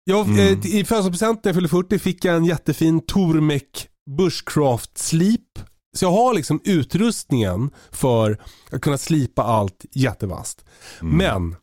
Jag, 0.04 0.26
Mm. 0.26 0.38
eh, 0.38 0.66
I 0.66 0.84
födelsedagspresent 0.84 1.44
när 1.44 1.48
jag 1.48 1.54
fyllde 1.56 1.68
40 1.68 1.98
fick 1.98 2.24
jag 2.24 2.36
en 2.36 2.44
jättefin 2.44 3.00
Tormek 3.00 3.88
Bushcraft 4.16 4.98
slip. 4.98 5.58
Så 5.96 6.04
jag 6.04 6.10
har 6.12 6.34
liksom 6.34 6.60
utrustningen 6.64 7.70
för 7.90 8.42
att 8.70 8.80
kunna 8.80 8.98
slipa 8.98 9.42
allt 9.42 9.84
jättevast. 9.92 10.64
Mm. 11.00 11.16
Men 11.16 11.56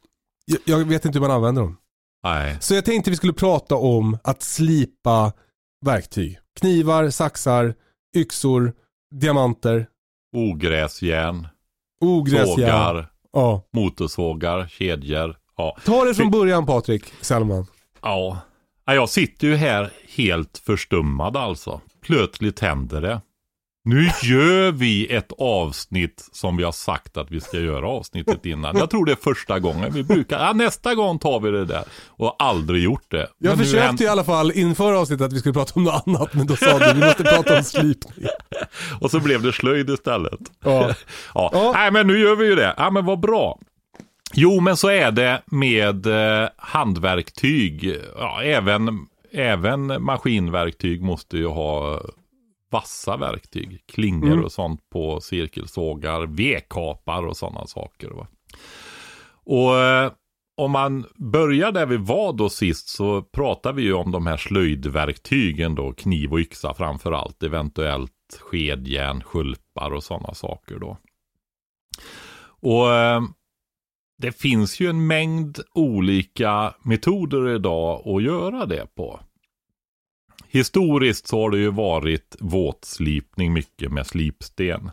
jag, 0.45 0.59
jag 0.79 0.85
vet 0.85 1.05
inte 1.05 1.19
hur 1.19 1.27
man 1.27 1.35
använder 1.35 1.61
dem. 1.61 1.77
Nej. 2.25 2.57
Så 2.59 2.73
jag 2.75 2.85
tänkte 2.85 3.09
vi 3.11 3.15
skulle 3.17 3.33
prata 3.33 3.75
om 3.75 4.17
att 4.23 4.41
slipa 4.41 5.33
verktyg. 5.85 6.39
Knivar, 6.59 7.09
saxar, 7.09 7.73
yxor, 8.17 8.73
diamanter, 9.15 9.87
Ogräsjärn, 10.35 11.47
ogräsjärn. 12.01 12.47
sågar, 12.47 13.11
Ja. 13.33 13.61
motorsågar, 13.73 14.67
kedjor. 14.67 15.37
Ja. 15.57 15.77
Ta 15.85 16.05
det 16.05 16.13
från 16.15 16.31
början 16.31 16.65
Patrik 16.65 17.13
Sellman. 17.21 17.65
ja. 18.01 18.37
Ja, 18.87 18.93
Jag 18.93 19.09
sitter 19.09 19.47
ju 19.47 19.55
här 19.55 19.91
helt 20.15 20.57
förstummad 20.57 21.37
alltså. 21.37 21.81
Plötsligt 22.01 22.59
händer 22.59 23.01
det. 23.01 23.21
Nu 23.87 24.09
gör 24.23 24.71
vi 24.71 25.07
ett 25.15 25.31
avsnitt 25.37 26.29
som 26.31 26.57
vi 26.57 26.63
har 26.63 26.71
sagt 26.71 27.17
att 27.17 27.31
vi 27.31 27.41
ska 27.41 27.59
göra 27.59 27.87
avsnittet 27.87 28.45
innan. 28.45 28.77
Jag 28.77 28.89
tror 28.89 29.05
det 29.05 29.11
är 29.11 29.15
första 29.15 29.59
gången. 29.59 29.93
Vi 29.93 30.03
brukar, 30.03 30.39
ja, 30.45 30.53
nästa 30.53 30.95
gång 30.95 31.19
tar 31.19 31.39
vi 31.39 31.51
det 31.51 31.65
där. 31.65 31.83
Och 32.07 32.35
aldrig 32.39 32.83
gjort 32.83 33.11
det. 33.11 33.27
Jag 33.37 33.49
Men 33.49 33.57
försökte 33.57 33.85
händer- 33.85 34.05
i 34.05 34.07
alla 34.07 34.23
fall 34.23 34.51
inför 34.51 34.93
avsnittet 34.93 35.25
att 35.25 35.33
vi 35.33 35.39
skulle 35.39 35.53
prata 35.53 35.71
om 35.75 35.83
något 35.83 36.03
annat, 36.07 36.33
men 36.33 36.47
då 36.47 36.55
sa 36.55 36.79
du 36.79 36.93
vi 36.93 36.99
måste 37.05 37.23
prata 37.23 37.57
om 37.57 37.63
slipning. 37.63 38.27
Och 39.01 39.11
så 39.11 39.19
blev 39.19 39.41
det 39.41 39.53
slöjd 39.53 39.89
istället. 39.89 40.39
Ja. 40.63 40.91
Ja. 41.33 41.49
Ja. 41.53 41.71
Nej 41.75 41.91
men 41.91 42.07
nu 42.07 42.19
gör 42.19 42.35
vi 42.35 42.45
ju 42.45 42.55
det. 42.55 42.73
Ja 42.77 42.89
men 42.89 43.05
vad 43.05 43.19
bra. 43.19 43.59
Jo 44.33 44.59
men 44.59 44.77
så 44.77 44.89
är 44.89 45.11
det 45.11 45.41
med 45.45 46.05
eh, 46.05 46.49
handverktyg. 46.57 47.95
Ja, 48.17 48.41
även, 48.43 48.89
även 49.33 50.03
maskinverktyg 50.03 51.01
måste 51.01 51.37
ju 51.37 51.47
ha 51.47 52.01
vassa 52.75 53.17
verktyg. 53.17 53.83
Klingor 53.85 54.31
Mm. 54.31 54.45
och 54.45 54.51
sånt 54.51 54.89
på 54.89 55.21
cirkelsågar, 55.21 56.27
vedkapar 56.27 57.25
och 57.27 57.37
sådana 57.37 57.67
saker. 57.67 58.09
Va? 58.09 58.27
Och 59.45 59.77
eh, 59.79 60.11
om 60.57 60.71
man 60.71 61.05
börjar 61.15 61.71
där 61.71 61.85
vi 61.85 61.97
var 61.97 62.33
då 62.33 62.49
sist 62.49 62.89
så 62.89 63.21
pratar 63.21 63.73
vi 63.73 63.81
ju 63.83 63.93
om 63.93 64.11
de 64.11 64.27
här 64.27 64.37
slöjdverktygen 64.37 65.75
då, 65.75 65.93
kniv 65.93 66.33
och 66.33 66.39
yxa 66.39 66.73
framför 66.73 67.11
allt, 67.11 67.43
eventuellt 67.43 68.11
skedjärn, 68.39 69.21
skulpar 69.21 69.93
och 69.93 70.03
sådana 70.03 70.33
saker 70.33 70.79
då. 70.79 70.97
Och 72.61 72.93
eh, 72.93 73.21
det 74.17 74.31
finns 74.31 74.79
ju 74.79 74.89
en 74.89 75.07
mängd 75.07 75.59
olika 75.73 76.73
metoder 76.83 77.55
idag 77.55 78.07
att 78.07 78.23
göra 78.23 78.65
det 78.65 78.95
på. 78.95 79.19
Historiskt 80.55 81.27
så 81.27 81.41
har 81.41 81.49
det 81.49 81.57
ju 81.57 81.71
varit 81.71 82.35
våtslipning 82.39 83.53
mycket 83.53 83.91
med 83.91 84.07
slipsten. 84.07 84.91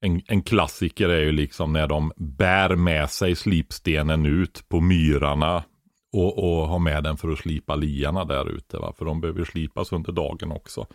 En, 0.00 0.22
en 0.26 0.42
klassiker 0.42 1.08
är 1.08 1.20
ju 1.20 1.32
liksom 1.32 1.72
när 1.72 1.86
de 1.86 2.12
bär 2.16 2.76
med 2.76 3.10
sig 3.10 3.36
slipstenen 3.36 4.26
ut 4.26 4.68
på 4.68 4.80
myrarna 4.80 5.64
och, 6.12 6.38
och 6.38 6.68
har 6.68 6.78
med 6.78 7.04
den 7.04 7.16
för 7.16 7.32
att 7.32 7.38
slipa 7.38 7.74
liarna 7.74 8.24
där 8.24 8.50
ute. 8.50 8.78
Va? 8.78 8.92
För 8.98 9.04
de 9.04 9.20
behöver 9.20 9.44
slipas 9.44 9.92
under 9.92 10.12
dagen 10.12 10.52
också. 10.52 10.86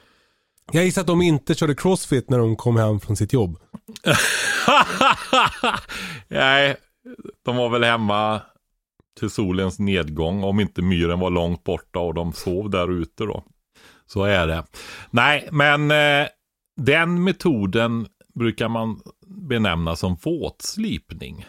Jag 0.71 0.85
gissar 0.85 1.01
att 1.01 1.07
de 1.07 1.21
inte 1.21 1.55
körde 1.55 1.75
crossfit 1.75 2.29
när 2.29 2.39
de 2.39 2.55
kom 2.55 2.77
hem 2.77 2.99
från 2.99 3.15
sitt 3.15 3.33
jobb. 3.33 3.59
Nej, 6.27 6.75
de 7.45 7.55
var 7.55 7.69
väl 7.69 7.83
hemma 7.83 8.41
till 9.19 9.29
solens 9.29 9.79
nedgång 9.79 10.43
om 10.43 10.59
inte 10.59 10.81
myren 10.81 11.19
var 11.19 11.29
långt 11.29 11.63
borta 11.63 11.99
och 11.99 12.13
de 12.13 12.33
sov 12.33 12.69
där 12.69 12.91
ute 12.91 13.23
då. 13.23 13.43
Så 14.11 14.23
är 14.23 14.47
det. 14.47 14.63
Nej, 15.09 15.49
men 15.51 15.91
eh, 15.91 16.27
den 16.77 17.23
metoden 17.23 18.07
brukar 18.33 18.69
man 18.69 19.01
benämna 19.27 19.95
som 19.95 20.15
våtslipning. 20.23 21.45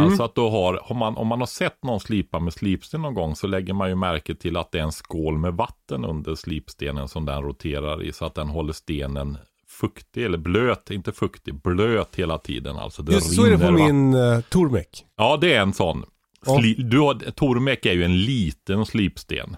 Alltså 0.00 0.22
att 0.22 0.34
då 0.34 0.50
har, 0.50 0.90
om 0.92 0.96
man, 0.96 1.16
om 1.16 1.26
man 1.26 1.40
har 1.40 1.46
sett 1.46 1.84
någon 1.84 2.00
slipa 2.00 2.40
med 2.40 2.52
slipsten 2.52 3.02
någon 3.02 3.14
gång 3.14 3.36
så 3.36 3.46
lägger 3.46 3.72
man 3.74 3.88
ju 3.88 3.94
märke 3.94 4.34
till 4.34 4.56
att 4.56 4.72
det 4.72 4.78
är 4.78 4.82
en 4.82 4.92
skål 4.92 5.38
med 5.38 5.54
vatten 5.54 6.04
under 6.04 6.34
slipstenen 6.34 7.08
som 7.08 7.26
den 7.26 7.42
roterar 7.42 8.02
i 8.02 8.12
så 8.12 8.24
att 8.24 8.34
den 8.34 8.48
håller 8.48 8.72
stenen 8.72 9.38
fuktig 9.68 10.24
eller 10.24 10.38
blöt, 10.38 10.90
inte 10.90 11.12
fuktig, 11.12 11.62
blöt 11.62 12.16
hela 12.16 12.38
tiden. 12.38 12.76
Alltså 12.76 13.02
det 13.02 13.12
Just 13.12 13.34
så 13.34 13.44
är 13.46 13.50
det 13.50 13.58
på 13.58 13.72
min 13.72 14.14
uh, 14.14 14.40
Tormek. 14.40 15.04
Ja, 15.16 15.38
det 15.40 15.54
är 15.54 15.60
en 15.60 15.72
sån. 15.72 16.04
Ja. 16.46 16.58
Sli, 16.58 16.74
du 16.74 16.98
har, 16.98 17.14
Tormek 17.14 17.86
är 17.86 17.92
ju 17.92 18.04
en 18.04 18.18
liten 18.18 18.86
slipsten. 18.86 19.56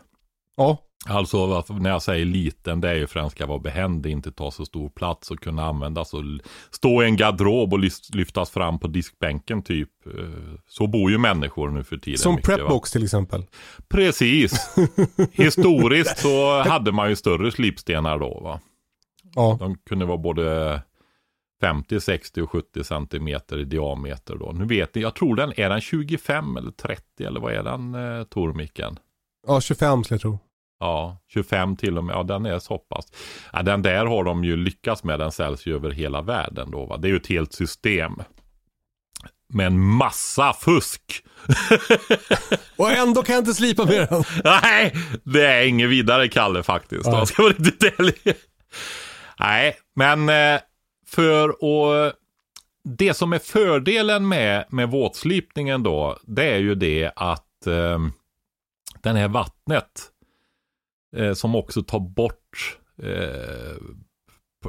Ja. 0.57 0.79
Alltså 1.07 1.65
när 1.71 1.91
jag 1.91 2.03
säger 2.03 2.25
liten, 2.25 2.81
det 2.81 2.89
är 2.89 2.95
ju 2.95 3.07
för 3.07 3.21
att 3.21 3.25
den 3.25 3.31
ska 3.31 3.47
vara 3.47 3.59
behändig, 3.59 4.11
inte 4.11 4.33
ta 4.33 4.51
så 4.51 4.65
stor 4.65 4.89
plats 4.89 5.31
och 5.31 5.41
kunna 5.41 5.65
användas 5.67 6.15
och 6.15 6.23
stå 6.71 7.03
i 7.03 7.07
en 7.07 7.17
garderob 7.17 7.73
och 7.73 7.79
lyftas 8.15 8.51
fram 8.51 8.79
på 8.79 8.87
diskbänken 8.89 9.63
typ. 9.63 9.91
Eh, 10.07 10.13
Så 10.69 10.87
bor 10.87 11.11
ju 11.11 11.19
människor 11.19 11.71
nu 11.71 11.85
för 11.85 11.97
tiden. 11.97 12.19
Som 12.19 12.43
prepbox 12.43 12.93
till 12.93 13.05
exempel. 13.05 13.47
Precis. 13.89 14.77
Historiskt 15.33 16.19
så 16.19 16.63
hade 16.63 16.93
man 16.93 17.09
ju 17.09 17.17
större 17.17 17.53
slipstenar 17.53 18.19
då 18.19 18.41
va. 18.41 18.61
Ja. 19.35 19.57
De 19.61 19.79
kunde 19.79 20.05
vara 20.05 20.19
både 20.19 20.81
50, 21.61 22.01
60 22.01 22.43
och 22.43 22.51
70 22.51 22.85
centimeter 22.85 23.59
i 23.59 23.65
diameter 23.65 24.37
då. 24.37 24.53
Nu 24.53 24.65
vet 24.65 24.95
ni, 24.95 25.03
jag 25.03 25.15
tror 25.15 25.37
den, 25.37 25.53
är 25.57 25.69
den 25.71 25.81
25 25.81 26.57
eller 26.57 26.71
30 26.71 27.25
eller 27.25 27.41
vad 27.41 27.53
är 27.53 27.63
den 27.63 27.95
eh, 27.95 28.25
Tormiken? 28.25 28.99
ja, 29.47 29.61
25 29.61 30.05
skulle 30.05 30.15
jag 30.15 30.21
tro. 30.23 30.39
Ja, 30.81 31.19
25 31.29 31.77
till 31.77 31.99
och 31.99 32.05
med. 32.05 32.17
Ja, 32.17 32.23
den 32.23 32.47
är 32.47 32.59
så 32.59 32.79
pass. 32.79 33.07
Ja, 33.53 33.63
den 33.63 33.83
där 33.83 34.07
har 34.07 34.25
de 34.25 34.45
ju 34.45 34.57
lyckats 34.57 35.05
med. 35.05 35.19
Den 35.19 35.33
säljs 35.33 35.67
ju 35.67 35.75
över 35.75 35.91
hela 35.91 36.23
världen 36.23 36.71
då. 36.71 36.87
Va? 36.87 36.97
Det 36.97 37.09
är 37.09 37.11
ju 37.11 37.17
ett 37.17 37.27
helt 37.27 37.53
system. 37.53 38.13
Med 39.53 39.67
en 39.67 39.81
massa 39.81 40.53
fusk. 40.53 41.25
Och 42.77 42.91
ändå 42.91 43.23
kan 43.23 43.35
jag 43.35 43.43
inte 43.43 43.55
slipa 43.55 43.85
med 43.85 44.09
den. 44.09 44.25
Nej, 44.45 44.95
det 45.25 45.47
är 45.47 45.67
inget 45.67 45.89
vidare 45.89 46.29
Kalle 46.29 46.63
faktiskt. 46.63 47.07
Jag 47.07 47.29
ska 47.29 47.43
vara 47.43 47.53
riktigt 47.53 47.83
ärlig. 47.83 48.37
Nej, 49.41 49.77
men 49.95 50.29
eh, 50.29 50.61
för 51.07 51.49
att... 51.49 52.15
Det 52.91 53.15
som 53.15 53.33
är 53.33 53.39
fördelen 53.39 54.29
med, 54.29 54.65
med 54.69 54.91
våtslipningen 54.91 55.83
då, 55.83 56.19
det 56.23 56.45
är 56.45 56.59
ju 56.59 56.75
det 56.75 57.11
att 57.17 57.67
eh, 57.67 57.99
den 59.03 59.17
här 59.17 59.29
vattnet 59.29 60.11
eh, 61.17 61.33
som 61.33 61.55
också 61.55 61.83
tar 61.83 62.01
bort 62.01 62.79
eh, 63.03 63.77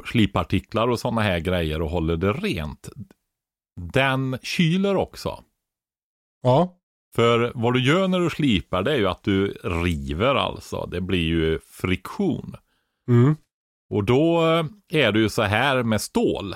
slipartiklar 0.04 0.88
och 0.88 1.00
sådana 1.00 1.20
här 1.20 1.38
grejer 1.38 1.82
och 1.82 1.90
håller 1.90 2.16
det 2.16 2.32
rent. 2.32 2.88
Den 3.92 4.38
kyler 4.42 4.96
också. 4.96 5.44
Ja. 6.42 6.76
För 7.14 7.52
vad 7.54 7.74
du 7.74 7.82
gör 7.82 8.08
när 8.08 8.20
du 8.20 8.30
slipar 8.30 8.82
det 8.82 8.92
är 8.92 8.96
ju 8.96 9.08
att 9.08 9.22
du 9.22 9.46
river 9.64 10.34
alltså. 10.34 10.86
Det 10.86 11.00
blir 11.00 11.24
ju 11.24 11.58
friktion. 11.58 12.56
Mm. 13.08 13.36
Och 13.90 14.04
då 14.04 14.46
eh, 14.46 14.64
är 14.88 15.12
det 15.12 15.18
ju 15.18 15.28
så 15.28 15.42
här 15.42 15.82
med 15.82 16.00
stål. 16.00 16.54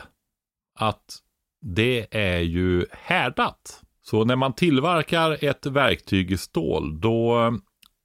Att 0.79 1.19
det 1.61 2.07
är 2.11 2.39
ju 2.39 2.87
härdat. 2.91 3.83
Så 4.03 4.25
när 4.25 4.37
man 4.37 4.53
tillverkar 4.53 5.45
ett 5.45 5.67
verktyg 5.67 6.31
i 6.31 6.37
stål 6.37 7.01
då 7.01 7.53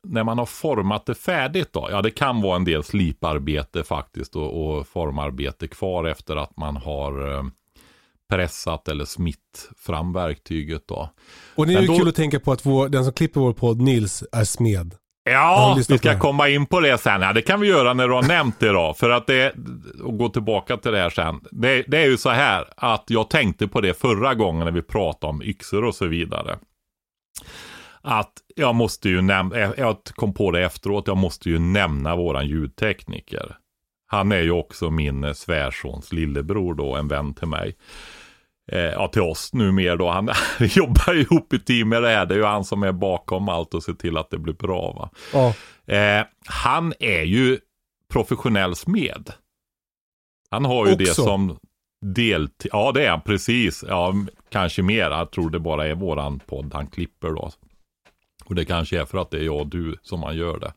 när 0.07 0.23
man 0.23 0.38
har 0.38 0.45
format 0.45 1.05
det 1.05 1.15
färdigt 1.15 1.73
då. 1.73 1.88
Ja 1.91 2.01
det 2.01 2.12
kan 2.12 2.41
vara 2.41 2.55
en 2.55 2.63
del 2.65 2.83
sliparbete 2.83 3.83
faktiskt 3.83 4.35
och, 4.35 4.69
och 4.77 4.88
formarbete 4.88 5.67
kvar 5.67 6.05
efter 6.05 6.35
att 6.35 6.57
man 6.57 6.75
har 6.77 7.35
eh, 7.38 7.43
pressat 8.29 8.88
eller 8.88 9.05
smitt 9.05 9.69
fram 9.77 10.13
verktyget 10.13 10.88
då. 10.88 11.09
Och 11.55 11.67
det 11.67 11.73
är 11.73 11.75
Men 11.75 11.81
ju 11.83 11.88
då- 11.88 11.97
kul 11.97 12.07
att 12.09 12.15
tänka 12.15 12.39
på 12.39 12.51
att 12.51 12.65
vår, 12.65 12.89
den 12.89 13.03
som 13.03 13.13
klipper 13.13 13.39
vår 13.41 13.53
podd, 13.53 13.81
Nils, 13.81 14.23
är 14.31 14.43
smed. 14.43 14.95
Ja, 15.23 15.75
vi 15.89 15.97
ska 15.97 16.19
komma 16.19 16.49
in 16.49 16.65
på 16.65 16.79
det 16.79 16.97
sen. 16.97 17.21
Ja, 17.21 17.33
det 17.33 17.41
kan 17.41 17.59
vi 17.59 17.67
göra 17.67 17.93
när 17.93 18.07
du 18.07 18.13
har 18.13 18.23
nämnt 18.23 18.59
det 18.59 18.69
då. 18.69 18.93
För 18.93 19.09
att 19.09 19.27
det, 19.27 19.53
och 20.03 20.17
gå 20.17 20.29
tillbaka 20.29 20.77
till 20.77 20.91
det 20.91 20.97
här 20.99 21.09
sen. 21.09 21.39
Det, 21.51 21.83
det 21.88 21.97
är 21.97 22.05
ju 22.05 22.17
så 22.17 22.29
här 22.29 22.65
att 22.77 23.03
jag 23.07 23.29
tänkte 23.29 23.67
på 23.67 23.81
det 23.81 23.93
förra 23.93 24.33
gången 24.35 24.65
när 24.65 24.71
vi 24.71 24.81
pratade 24.81 25.31
om 25.31 25.41
yxor 25.41 25.83
och 25.83 25.95
så 25.95 26.05
vidare. 26.07 26.57
Att 28.01 28.31
jag 28.60 28.76
måste 28.76 29.10
ju 29.10 29.22
nämna, 29.22 29.58
jag 29.60 29.98
kom 30.04 30.34
på 30.34 30.52
det 30.52 30.65
efteråt, 30.65 31.08
jag 31.08 31.17
måste 31.17 31.50
ju 31.50 31.60
nämna 31.60 32.15
våran 32.15 32.48
ljudtekniker. 32.48 33.56
Han 34.08 34.32
är 34.32 34.41
ju 34.41 34.51
också 34.51 34.89
min 34.89 35.24
eh, 35.24 35.34
svärsons 35.34 36.14
lillebror 36.14 36.74
då, 36.74 36.95
en 36.95 37.07
vän 37.07 37.34
till 37.34 37.47
mig. 37.47 37.76
Eh, 38.72 38.80
ja, 38.80 39.07
till 39.07 39.22
oss 39.22 39.53
numera 39.53 39.95
då. 39.95 40.10
Han 40.10 40.30
jobbar 40.60 41.14
ju 41.14 41.22
ihop 41.22 41.53
i 41.53 41.60
team 41.60 41.89
med 41.89 42.03
det 42.03 42.10
här. 42.10 42.26
Det 42.26 42.34
är 42.36 42.38
ju 42.38 42.45
han 42.45 42.66
som 42.66 42.84
är 42.84 42.91
bakom 42.91 43.49
allt 43.49 43.74
och 43.74 43.84
ser 43.84 43.93
till 43.93 44.18
att 44.18 44.30
det 44.30 44.38
blir 44.38 44.53
bra 44.53 44.91
va. 44.91 45.10
Ja. 45.34 45.53
Eh, 45.95 46.26
han 46.45 46.93
är 46.99 47.24
ju 47.24 47.60
professionell 48.14 48.76
smed. 48.76 49.32
Han 50.51 50.66
har 50.66 50.88
ju 50.88 50.95
det 50.95 51.10
Också? 51.10 51.24
som 51.24 51.57
deltid. 52.05 52.72
Ja, 52.74 52.91
det 52.91 53.05
är 53.05 53.10
han 53.10 53.22
precis. 53.22 53.84
Ja, 53.88 54.14
kanske 54.49 54.82
mer. 54.82 55.10
Jag 55.10 55.32
tror 55.32 55.49
det 55.49 55.60
bara 55.60 55.88
är 55.88 55.95
våran 55.95 56.39
podd 56.39 56.74
han 56.74 56.88
klipper 56.88 57.30
då. 57.30 57.51
Och 58.50 58.56
det 58.56 58.66
kanske 58.66 59.02
är 59.02 59.06
för 59.06 59.18
att 59.18 59.32
det 59.32 59.38
är 59.38 59.43
jag 59.43 59.58
och 59.58 59.68
du 59.68 59.97
som 60.02 60.20
man 60.20 60.38
gör 60.38 60.60
det. 60.60 60.74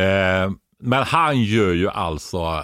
Eh, 0.00 0.50
men 0.78 1.02
han 1.02 1.42
gör 1.42 1.72
ju 1.72 1.88
alltså 1.88 2.62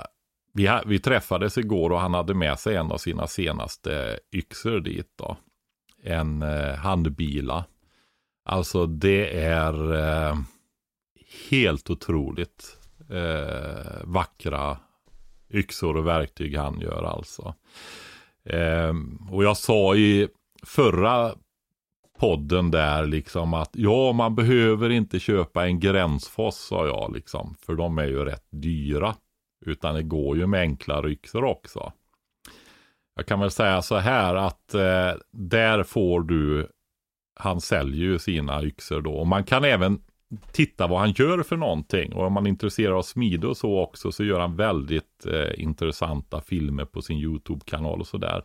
vi, 0.54 0.66
ha, 0.66 0.82
vi 0.86 0.98
träffades 0.98 1.58
igår 1.58 1.90
och 1.90 2.00
han 2.00 2.14
hade 2.14 2.34
med 2.34 2.58
sig 2.58 2.76
en 2.76 2.92
av 2.92 2.98
sina 2.98 3.26
senaste 3.26 4.18
yxor 4.32 4.80
dit 4.80 5.12
då. 5.18 5.36
En 6.02 6.42
eh, 6.42 6.74
handbila. 6.74 7.64
Alltså 8.44 8.86
det 8.86 9.42
är 9.44 9.94
eh, 9.94 10.38
helt 11.50 11.90
otroligt 11.90 12.76
eh, 13.10 14.02
vackra 14.04 14.78
yxor 15.50 15.96
och 15.96 16.06
verktyg 16.06 16.56
han 16.56 16.80
gör 16.80 17.02
alltså. 17.02 17.54
Eh, 18.44 18.94
och 19.30 19.44
jag 19.44 19.56
sa 19.56 19.94
i 19.94 20.28
förra 20.62 21.34
podden 22.22 22.70
där 22.70 23.06
liksom 23.06 23.54
att 23.54 23.70
ja, 23.72 24.12
man 24.12 24.34
behöver 24.34 24.90
inte 24.90 25.20
köpa 25.20 25.66
en 25.66 25.80
gränsfoss 25.80 26.56
sa 26.56 26.86
jag 26.86 27.12
liksom. 27.14 27.54
För 27.66 27.74
de 27.74 27.98
är 27.98 28.06
ju 28.06 28.24
rätt 28.24 28.46
dyra. 28.50 29.14
Utan 29.66 29.94
det 29.94 30.02
går 30.02 30.36
ju 30.36 30.46
med 30.46 30.60
enkla 30.60 31.08
yxor 31.08 31.44
också. 31.44 31.92
Jag 33.16 33.26
kan 33.26 33.40
väl 33.40 33.50
säga 33.50 33.82
så 33.82 33.96
här 33.96 34.34
att 34.34 34.74
eh, 34.74 35.12
där 35.30 35.82
får 35.82 36.20
du, 36.20 36.68
han 37.40 37.60
säljer 37.60 38.04
ju 38.04 38.18
sina 38.18 38.62
yxor 38.62 39.00
då. 39.00 39.12
Och 39.12 39.26
man 39.26 39.44
kan 39.44 39.64
även 39.64 40.00
titta 40.52 40.86
vad 40.86 41.00
han 41.00 41.12
gör 41.12 41.42
för 41.42 41.56
någonting. 41.56 42.12
Och 42.12 42.26
om 42.26 42.32
man 42.32 42.46
är 42.46 42.50
intresserad 42.50 42.96
av 42.96 43.02
smide 43.02 43.46
och 43.46 43.56
så 43.56 43.80
också 43.80 44.12
så 44.12 44.24
gör 44.24 44.40
han 44.40 44.56
väldigt 44.56 45.26
eh, 45.26 45.62
intressanta 45.62 46.40
filmer 46.40 46.84
på 46.84 47.02
sin 47.02 47.18
YouTube-kanal 47.18 48.00
och 48.00 48.06
sådär. 48.06 48.42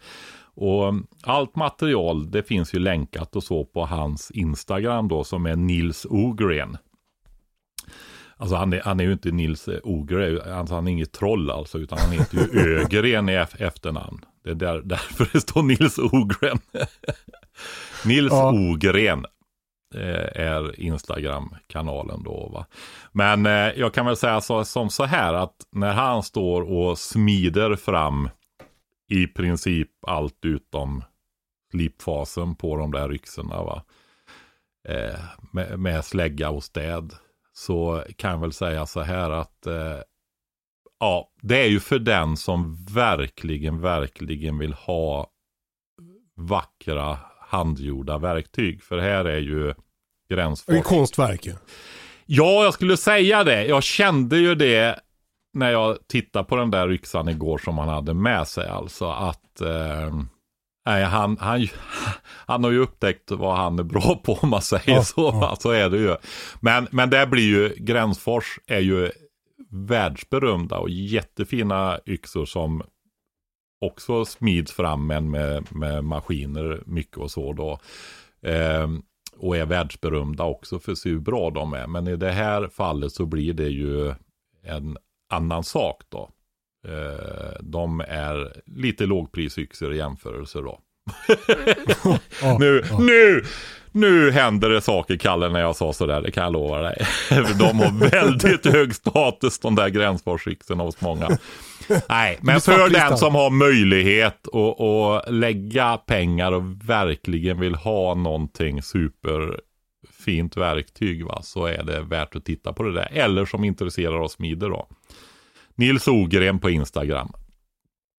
Och 0.59 0.93
allt 1.23 1.55
material 1.55 2.31
det 2.31 2.43
finns 2.43 2.73
ju 2.73 2.79
länkat 2.79 3.35
och 3.35 3.43
så 3.43 3.65
på 3.65 3.85
hans 3.85 4.31
Instagram 4.31 5.07
då 5.07 5.23
som 5.23 5.45
är 5.45 5.55
Nils 5.55 6.05
Ogren. 6.09 6.77
Alltså 8.37 8.55
han 8.55 8.73
är, 8.73 8.81
han 8.81 8.99
är 8.99 9.03
ju 9.03 9.11
inte 9.11 9.31
Nils 9.31 9.69
Ogren, 9.83 10.41
alltså 10.51 10.75
han 10.75 10.87
är 10.87 10.91
inget 10.91 11.11
troll 11.11 11.51
alltså, 11.51 11.77
utan 11.77 11.97
han 11.97 12.11
heter 12.11 12.37
ju 12.37 12.59
Ögren 12.79 13.29
i 13.29 13.33
efternamn. 13.59 14.25
Det 14.43 14.49
är 14.49 14.55
där, 14.55 14.81
därför 14.85 15.29
det 15.33 15.41
står 15.41 15.63
Nils 15.63 15.97
Ogren. 15.97 16.59
Nils 18.05 18.31
ja. 18.31 18.51
Ogren 18.51 19.25
eh, 19.95 20.41
är 20.45 20.79
Instagram-kanalen 20.79 22.23
då. 22.23 22.49
Va? 22.53 22.65
Men 23.11 23.45
eh, 23.45 23.79
jag 23.79 23.93
kan 23.93 24.05
väl 24.05 24.17
säga 24.17 24.41
så, 24.41 24.65
som 24.65 24.89
så 24.89 25.03
här 25.03 25.33
att 25.33 25.55
när 25.71 25.93
han 25.93 26.23
står 26.23 26.61
och 26.61 26.97
smider 26.97 27.75
fram 27.75 28.29
i 29.07 29.27
princip 29.27 29.89
allt 30.01 30.45
utom 30.45 31.03
slipfasen 31.71 32.55
på 32.55 32.77
de 32.77 32.91
där 32.91 33.13
yxorna. 33.13 33.63
Va? 33.63 33.83
Eh, 34.89 35.19
med, 35.51 35.79
med 35.79 36.05
slägga 36.05 36.49
och 36.49 36.63
städ. 36.63 37.13
Så 37.53 38.03
kan 38.15 38.31
jag 38.31 38.37
väl 38.37 38.53
säga 38.53 38.85
så 38.85 39.01
här 39.01 39.29
att 39.29 39.67
eh, 39.67 39.99
ja, 40.99 41.31
det 41.41 41.61
är 41.63 41.67
ju 41.67 41.79
för 41.79 41.99
den 41.99 42.37
som 42.37 42.85
verkligen, 42.85 43.81
verkligen 43.81 44.57
vill 44.57 44.73
ha 44.73 45.31
vackra 46.35 47.19
handgjorda 47.41 48.17
verktyg. 48.17 48.83
För 48.83 48.97
här 48.97 49.25
är 49.25 49.39
ju 49.39 49.73
gränsfors. 50.29 50.73
Det 50.73 50.79
är 50.79 50.83
konstverk 50.83 51.47
Ja, 52.25 52.63
jag 52.63 52.73
skulle 52.73 52.97
säga 52.97 53.43
det. 53.43 53.65
Jag 53.65 53.83
kände 53.83 54.37
ju 54.37 54.55
det 54.55 54.99
när 55.53 55.71
jag 55.71 56.07
tittade 56.07 56.45
på 56.45 56.55
den 56.55 56.71
där 56.71 56.91
yxan 56.91 57.29
igår 57.29 57.57
som 57.57 57.77
han 57.77 57.89
hade 57.89 58.13
med 58.13 58.47
sig. 58.47 58.67
Alltså 58.67 59.09
att 59.09 59.61
eh, 59.61 60.15
nej, 60.85 61.03
han, 61.03 61.37
han, 61.37 61.67
han 62.45 62.63
har 62.63 62.71
ju 62.71 62.79
upptäckt 62.79 63.31
vad 63.31 63.57
han 63.57 63.79
är 63.79 63.83
bra 63.83 64.21
på 64.23 64.33
om 64.33 64.49
man 64.49 64.61
säger 64.61 64.95
ja, 64.95 65.03
så. 65.03 65.21
Ja. 65.21 65.55
Så 65.59 65.71
är 65.71 65.89
det 65.89 65.97
ju. 65.97 66.15
Men, 66.59 66.87
men 66.91 67.09
det 67.09 67.27
blir 67.27 67.47
ju, 67.47 67.75
Gränsfors 67.77 68.59
är 68.67 68.79
ju 68.79 69.11
världsberömda 69.69 70.77
och 70.77 70.89
jättefina 70.89 71.99
yxor 72.05 72.45
som 72.45 72.83
också 73.81 74.25
smids 74.25 74.71
fram 74.71 75.07
med, 75.07 75.23
med, 75.23 75.75
med 75.75 76.03
maskiner 76.03 76.83
mycket 76.85 77.17
och 77.17 77.31
så 77.31 77.53
då. 77.53 77.79
Eh, 78.49 78.87
och 79.39 79.57
är 79.57 79.65
världsberömda 79.65 80.43
också 80.43 80.79
för 80.79 81.09
hur 81.09 81.19
bra 81.19 81.49
de 81.49 81.73
är. 81.73 81.87
Men 81.87 82.07
i 82.07 82.15
det 82.15 82.31
här 82.31 82.67
fallet 82.67 83.11
så 83.11 83.25
blir 83.25 83.53
det 83.53 83.67
ju 83.67 84.13
en 84.63 84.97
annan 85.30 85.63
sak 85.63 86.01
då. 86.09 86.30
Eh, 86.88 87.59
de 87.59 88.01
är 88.07 88.61
lite 88.65 89.05
lågprisyxor 89.05 89.93
i 89.93 89.97
jämförelse 89.97 90.59
då. 90.59 90.80
nu, 92.59 92.84
nu, 92.99 93.43
nu 93.91 94.32
händer 94.32 94.69
det 94.69 94.82
saker 94.82 95.17
Kalle 95.17 95.49
när 95.49 95.59
jag 95.59 95.75
sa 95.75 95.93
sådär, 95.93 96.21
det 96.21 96.32
kan 96.32 96.43
jag 96.43 96.53
lova 96.53 96.82
dig. 96.82 97.07
de 97.59 97.80
har 97.80 98.09
väldigt 98.09 98.65
hög 98.73 98.95
status 98.95 99.59
de 99.59 99.75
där 99.75 99.89
gränsfarsyxorna 99.89 100.84
hos 100.84 101.01
många. 101.01 101.38
Nej, 102.09 102.38
men 102.41 102.61
för 102.61 102.89
den 102.89 103.17
som 103.17 103.36
har 103.36 103.49
möjlighet 103.49 104.47
att, 104.47 104.82
att 104.82 105.34
lägga 105.34 105.97
pengar 105.97 106.51
och 106.51 106.63
verkligen 106.89 107.59
vill 107.59 107.75
ha 107.75 108.15
någonting 108.15 108.82
superfint 108.82 110.57
verktyg 110.57 111.25
va, 111.25 111.41
så 111.41 111.65
är 111.65 111.84
det 111.84 112.01
värt 112.01 112.36
att 112.36 112.45
titta 112.45 112.73
på 112.73 112.84
det 112.84 112.93
där. 112.93 113.09
Eller 113.11 113.45
som 113.45 113.63
intresserar 113.63 114.23
av 114.23 114.28
smider 114.28 114.69
då. 114.69 114.88
Nils 115.78 116.07
Ogren 116.07 116.59
på 116.59 116.69
Instagram. 116.69 117.32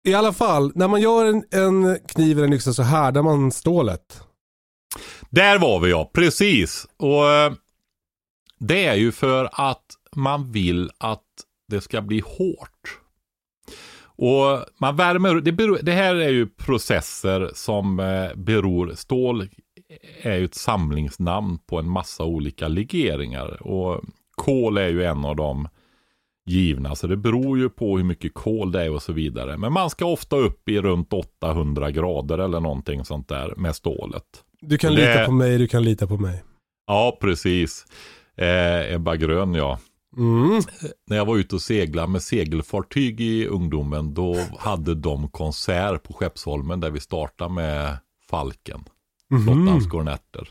I 0.05 0.15
alla 0.15 0.33
fall, 0.33 0.73
när 0.75 0.89
man 0.89 1.01
gör 1.01 1.27
en, 1.27 1.45
en 1.51 1.99
kniv 2.09 2.39
eller 2.39 2.47
en 2.47 2.53
yxa 2.53 2.73
så 2.73 2.83
härdar 2.83 3.23
man 3.23 3.51
stålet. 3.53 4.23
Där 5.31 5.59
var 5.59 5.81
vi 5.81 5.91
ja, 5.91 6.11
precis. 6.15 6.87
Och 6.97 7.31
eh, 7.31 7.53
det 8.59 8.87
är 8.87 8.95
ju 8.95 9.13
för 9.13 9.49
att 9.53 9.85
man 10.17 10.53
vill 10.53 10.91
att 10.99 11.25
det 11.69 11.81
ska 11.81 12.03
bli 12.03 12.21
hårt. 12.21 12.99
Och 14.01 14.65
man 14.81 14.97
värmer, 14.97 15.35
det, 15.35 15.53
beror, 15.53 15.79
det 15.83 15.93
här 15.93 16.15
är 16.15 16.29
ju 16.29 16.47
processer 16.47 17.51
som 17.55 18.01
eh, 18.01 18.35
beror, 18.35 18.93
stål 18.95 19.49
är 20.23 20.37
ju 20.37 20.45
ett 20.45 20.55
samlingsnamn 20.55 21.59
på 21.59 21.79
en 21.79 21.91
massa 21.91 22.25
olika 22.25 22.69
legeringar. 22.69 23.67
Och 23.67 24.05
kol 24.35 24.79
är 24.79 24.89
ju 24.89 25.05
en 25.05 25.25
av 25.25 25.37
dem 25.37 25.69
givna. 26.49 26.95
Så 26.95 27.07
det 27.07 27.17
beror 27.17 27.59
ju 27.59 27.69
på 27.69 27.97
hur 27.97 28.05
mycket 28.05 28.35
kol 28.35 28.73
det 28.73 28.85
är 28.85 28.91
och 28.91 29.03
så 29.03 29.13
vidare. 29.13 29.57
Men 29.57 29.73
man 29.73 29.91
ska 29.91 30.07
ofta 30.07 30.37
upp 30.37 30.69
i 30.69 30.81
runt 30.81 31.13
800 31.13 31.91
grader 31.91 32.39
eller 32.39 32.61
någonting 32.61 33.05
sånt 33.05 33.29
där 33.29 33.55
med 33.57 33.77
stålet. 33.77 34.25
Du 34.61 34.79
kan 34.79 34.95
det... 34.95 35.13
lita 35.13 35.27
på 35.27 35.33
mig, 35.33 35.59
du 35.59 35.69
kan 35.69 35.85
lita 35.85 36.07
på 36.07 36.17
mig. 36.17 36.43
Ja, 36.87 37.19
precis. 37.21 37.87
Eh, 38.37 38.95
Ebba 38.95 39.17
Grön 39.17 39.55
ja. 39.55 39.79
Mm. 40.17 40.63
När 41.07 41.17
jag 41.17 41.25
var 41.25 41.37
ute 41.37 41.55
och 41.55 41.63
seglade 41.63 42.09
med 42.09 42.23
segelfartyg 42.23 43.21
i 43.21 43.47
ungdomen, 43.47 44.15
då 44.15 44.37
hade 44.59 44.95
de 44.95 45.29
konsert 45.29 46.03
på 46.03 46.13
Skeppsholmen 46.13 46.81
där 46.81 46.91
vi 46.91 47.01
startade 47.01 47.55
med 47.55 47.97
Falken. 48.31 48.85
Mm. 49.31 49.45
Flottans 49.45 49.87
Gornetter. 49.87 50.49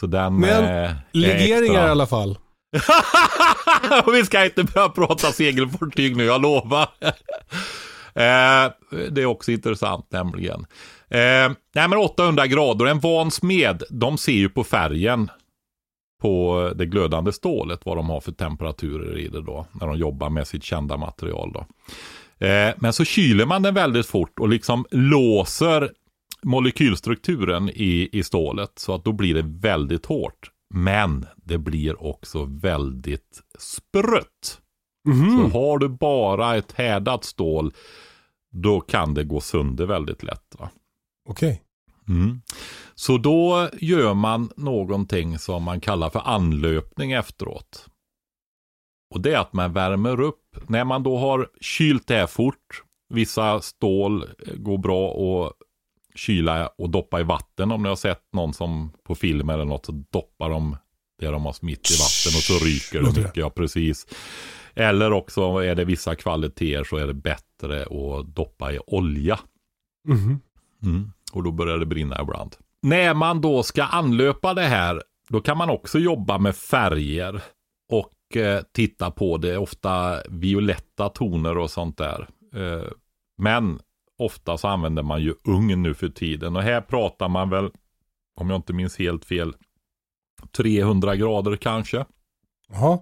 Så 0.00 0.06
den 0.06 0.40
Men 0.40 0.84
eh, 0.84 0.92
legeringar 1.12 1.62
extra... 1.62 1.86
i 1.86 1.90
alla 1.90 2.06
fall. 2.06 2.38
vi 4.12 4.24
ska 4.24 4.44
inte 4.44 4.64
börja 4.64 4.88
prata 4.88 5.32
segelfartyg 5.32 6.16
nu, 6.16 6.24
jag 6.24 6.42
lovar. 6.42 6.88
eh, 8.14 8.72
det 9.10 9.22
är 9.22 9.26
också 9.26 9.52
intressant 9.52 10.06
nämligen. 10.10 10.66
Eh, 11.08 11.50
nej 11.74 11.88
men 11.88 11.98
800 11.98 12.46
grader, 12.46 12.86
en 12.86 13.00
van 13.00 13.30
smed, 13.30 13.82
de 13.90 14.18
ser 14.18 14.32
ju 14.32 14.48
på 14.48 14.64
färgen 14.64 15.30
på 16.20 16.72
det 16.76 16.86
glödande 16.86 17.32
stålet 17.32 17.80
vad 17.84 17.96
de 17.96 18.08
har 18.10 18.20
för 18.20 18.32
temperaturer 18.32 19.18
i 19.18 19.28
det 19.28 19.42
då. 19.42 19.66
När 19.72 19.86
de 19.86 19.96
jobbar 19.98 20.30
med 20.30 20.46
sitt 20.46 20.64
kända 20.64 20.96
material 20.96 21.52
då. 21.52 21.66
Eh, 22.46 22.74
men 22.76 22.92
så 22.92 23.04
kyler 23.04 23.46
man 23.46 23.62
den 23.62 23.74
väldigt 23.74 24.06
fort 24.06 24.38
och 24.38 24.48
liksom 24.48 24.86
låser 24.90 25.90
molekylstrukturen 26.42 27.70
i, 27.70 28.08
i 28.12 28.22
stålet 28.22 28.72
så 28.76 28.94
att 28.94 29.04
då 29.04 29.12
blir 29.12 29.34
det 29.34 29.42
väldigt 29.42 30.06
hårt. 30.06 30.50
Men 30.74 31.26
det 31.36 31.58
blir 31.58 32.02
också 32.02 32.44
väldigt 32.44 33.42
sprött. 33.58 34.60
Mm. 35.08 35.30
Så 35.30 35.58
har 35.58 35.78
du 35.78 35.88
bara 35.88 36.56
ett 36.56 36.72
härdat 36.72 37.24
stål, 37.24 37.72
då 38.52 38.80
kan 38.80 39.14
det 39.14 39.24
gå 39.24 39.40
sönder 39.40 39.86
väldigt 39.86 40.22
lätt. 40.22 40.54
Okej. 40.58 40.70
Okay. 41.28 41.58
Mm. 42.16 42.42
Så 42.94 43.18
då 43.18 43.68
gör 43.80 44.14
man 44.14 44.50
någonting 44.56 45.38
som 45.38 45.62
man 45.62 45.80
kallar 45.80 46.10
för 46.10 46.20
anlöpning 46.20 47.12
efteråt. 47.12 47.86
Och 49.14 49.20
det 49.20 49.34
är 49.34 49.38
att 49.38 49.52
man 49.52 49.72
värmer 49.72 50.20
upp. 50.20 50.56
När 50.68 50.84
man 50.84 51.02
då 51.02 51.18
har 51.18 51.48
kylt 51.60 52.06
det 52.06 52.14
här 52.14 52.26
fort, 52.26 52.82
vissa 53.08 53.60
stål 53.60 54.28
går 54.56 54.78
bra 54.78 55.10
att 55.10 55.52
kyla 56.20 56.66
och 56.66 56.90
doppa 56.90 57.20
i 57.20 57.22
vatten. 57.22 57.72
Om 57.72 57.82
ni 57.82 57.88
har 57.88 57.96
sett 57.96 58.22
någon 58.32 58.54
som 58.54 58.92
på 59.04 59.14
film 59.14 59.50
eller 59.50 59.64
något 59.64 59.86
så 59.86 59.92
doppar 60.10 60.50
de 60.50 60.76
det 61.20 61.26
de 61.26 61.44
har 61.44 61.52
smitt 61.52 61.90
i 61.90 61.94
vatten 61.94 62.36
och 62.36 62.42
så 62.42 62.64
ryker 62.64 63.02
det 63.02 63.20
mycket. 63.20 63.36
Ja, 63.36 63.50
precis. 63.50 64.06
Eller 64.74 65.12
också 65.12 65.42
är 65.58 65.74
det 65.74 65.84
vissa 65.84 66.14
kvaliteter 66.14 66.84
så 66.84 66.96
är 66.96 67.06
det 67.06 67.14
bättre 67.14 67.82
att 67.82 68.26
doppa 68.26 68.72
i 68.72 68.78
olja. 68.86 69.38
Mm. 70.08 70.40
Mm. 70.82 71.12
Och 71.32 71.42
då 71.42 71.52
börjar 71.52 71.78
det 71.78 71.86
brinna 71.86 72.22
ibland. 72.22 72.56
När 72.82 73.14
man 73.14 73.40
då 73.40 73.62
ska 73.62 73.82
anlöpa 73.82 74.54
det 74.54 74.62
här, 74.62 75.02
då 75.28 75.40
kan 75.40 75.56
man 75.56 75.70
också 75.70 75.98
jobba 75.98 76.38
med 76.38 76.56
färger 76.56 77.42
och 77.92 78.36
eh, 78.36 78.62
titta 78.72 79.10
på 79.10 79.36
det. 79.36 79.58
Ofta 79.58 80.22
violetta 80.28 81.08
toner 81.08 81.58
och 81.58 81.70
sånt 81.70 81.98
där. 81.98 82.28
Eh, 82.54 82.88
men 83.38 83.80
ofta 84.20 84.58
så 84.58 84.68
använder 84.68 85.02
man 85.02 85.22
ju 85.22 85.34
ugn 85.44 85.82
nu 85.82 85.94
för 85.94 86.08
tiden. 86.08 86.56
Och 86.56 86.62
här 86.62 86.80
pratar 86.80 87.28
man 87.28 87.50
väl, 87.50 87.70
om 88.36 88.50
jag 88.50 88.58
inte 88.58 88.72
minns 88.72 88.98
helt 88.98 89.24
fel, 89.24 89.54
300 90.56 91.16
grader 91.16 91.56
kanske. 91.56 92.04
Jaha. 92.68 92.98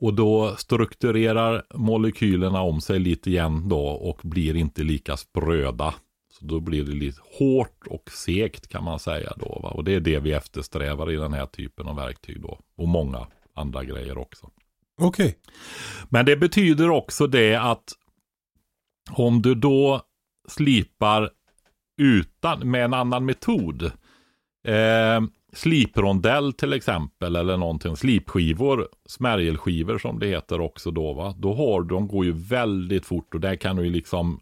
Och 0.00 0.14
då 0.14 0.56
strukturerar 0.56 1.62
molekylerna 1.74 2.60
om 2.60 2.80
sig 2.80 2.98
lite 2.98 3.30
igen 3.30 3.68
då 3.68 3.86
och 3.86 4.20
blir 4.22 4.56
inte 4.56 4.82
lika 4.82 5.16
spröda. 5.16 5.94
Så 6.38 6.44
då 6.44 6.60
blir 6.60 6.84
det 6.84 6.92
lite 6.92 7.20
hårt 7.38 7.86
och 7.86 8.10
segt 8.10 8.68
kan 8.68 8.84
man 8.84 8.98
säga 8.98 9.32
då. 9.36 9.60
Va? 9.62 9.70
Och 9.70 9.84
det 9.84 9.94
är 9.94 10.00
det 10.00 10.18
vi 10.18 10.32
eftersträvar 10.32 11.10
i 11.12 11.16
den 11.16 11.32
här 11.32 11.46
typen 11.46 11.86
av 11.86 11.96
verktyg 11.96 12.42
då. 12.42 12.60
Och 12.76 12.88
många 12.88 13.26
andra 13.54 13.84
grejer 13.84 14.18
också. 14.18 14.50
Okej. 15.00 15.26
Okay. 15.26 15.34
Men 16.08 16.26
det 16.26 16.36
betyder 16.36 16.90
också 16.90 17.26
det 17.26 17.54
att 17.54 17.92
om 19.10 19.42
du 19.42 19.54
då 19.54 20.02
slipar 20.48 21.30
utan, 22.02 22.70
med 22.70 22.84
en 22.84 22.94
annan 22.94 23.24
metod. 23.24 23.82
Eh, 24.68 25.20
sliprondell 25.52 26.52
till 26.52 26.72
exempel 26.72 27.36
eller 27.36 27.56
någonting. 27.56 27.96
Slipskivor, 27.96 28.88
smärgelskivor 29.06 29.98
som 29.98 30.18
det 30.18 30.26
heter 30.26 30.60
också 30.60 30.90
då 30.90 31.12
va. 31.12 31.34
Då 31.38 31.54
har 31.54 31.82
de 31.82 32.08
går 32.08 32.24
ju 32.24 32.32
väldigt 32.32 33.06
fort 33.06 33.34
och 33.34 33.40
där 33.40 33.56
kan 33.56 33.76
du 33.76 33.84
ju 33.84 33.90
liksom 33.90 34.40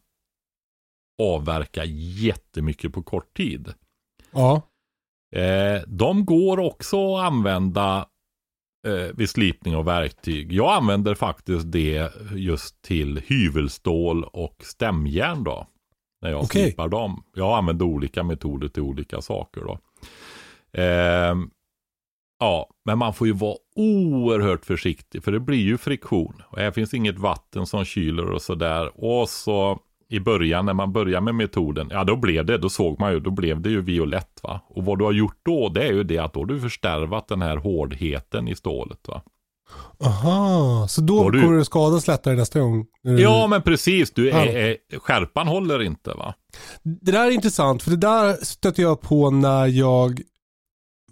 avverka 1.22 1.84
jättemycket 1.84 2.92
på 2.92 3.02
kort 3.02 3.36
tid. 3.36 3.74
Ja. 4.30 4.62
Eh, 5.36 5.82
de 5.86 6.24
går 6.24 6.58
också 6.58 7.16
att 7.16 7.24
använda 7.24 8.06
eh, 8.86 9.16
vid 9.16 9.30
slipning 9.30 9.76
av 9.76 9.84
verktyg. 9.84 10.52
Jag 10.52 10.72
använder 10.72 11.14
faktiskt 11.14 11.72
det 11.72 12.12
just 12.34 12.82
till 12.82 13.22
hyvelstål 13.26 14.24
och 14.24 14.56
stämjärn 14.60 15.44
då. 15.44 15.66
När 16.22 16.30
jag 16.30 16.42
okay. 16.42 16.62
slipar 16.62 16.88
dem. 16.88 17.22
Jag 17.34 17.58
använder 17.58 17.86
olika 17.86 18.22
metoder 18.22 18.68
till 18.68 18.82
olika 18.82 19.20
saker 19.20 19.60
då. 19.60 19.78
Eh, 20.80 21.36
ja, 22.38 22.68
men 22.84 22.98
man 22.98 23.14
får 23.14 23.26
ju 23.26 23.32
vara 23.32 23.56
oerhört 23.76 24.64
försiktig 24.64 25.24
för 25.24 25.32
det 25.32 25.40
blir 25.40 25.62
ju 25.62 25.78
friktion. 25.78 26.42
Och 26.48 26.58
här 26.58 26.70
finns 26.70 26.94
inget 26.94 27.18
vatten 27.18 27.66
som 27.66 27.84
kyler 27.84 28.30
och 28.30 28.42
sådär. 28.42 28.90
Och 28.94 29.28
så 29.28 29.78
i 30.08 30.20
början 30.20 30.66
när 30.66 30.74
man 30.74 30.92
börjar 30.92 31.20
med 31.20 31.34
metoden, 31.34 31.88
ja 31.90 32.04
då 32.04 32.16
blev 32.16 32.46
det, 32.46 32.58
då 32.58 32.68
såg 32.68 33.00
man 33.00 33.12
ju, 33.12 33.20
då 33.20 33.30
blev 33.30 33.60
det 33.60 33.70
ju 33.70 33.80
violett 33.80 34.40
va. 34.42 34.60
Och 34.68 34.84
vad 34.84 34.98
du 34.98 35.04
har 35.04 35.12
gjort 35.12 35.38
då, 35.42 35.68
det 35.68 35.88
är 35.88 35.92
ju 35.92 36.02
det 36.02 36.18
att 36.18 36.32
då 36.32 36.40
har 36.40 36.46
du 36.46 36.60
förstärvat 36.60 37.28
den 37.28 37.42
här 37.42 37.56
hårdheten 37.56 38.48
i 38.48 38.54
stålet 38.54 39.08
va. 39.08 39.22
Aha, 40.04 40.86
så 40.88 41.00
då, 41.00 41.22
då 41.22 41.30
du... 41.30 41.40
kommer 41.42 41.58
du 41.58 41.64
skadas 41.64 42.08
lättare 42.08 42.36
nästa 42.36 42.60
gång? 42.60 42.86
Ja, 43.02 43.46
men 43.46 43.62
precis. 43.62 44.10
Du 44.10 44.30
är, 44.30 44.46
är, 44.46 44.98
skärpan 44.98 45.48
håller 45.48 45.82
inte 45.82 46.10
va? 46.10 46.34
Det 46.82 47.12
där 47.12 47.26
är 47.26 47.30
intressant, 47.30 47.82
för 47.82 47.90
det 47.90 47.96
där 47.96 48.44
stötte 48.44 48.82
jag 48.82 49.00
på 49.00 49.30
när 49.30 49.66
jag 49.66 50.20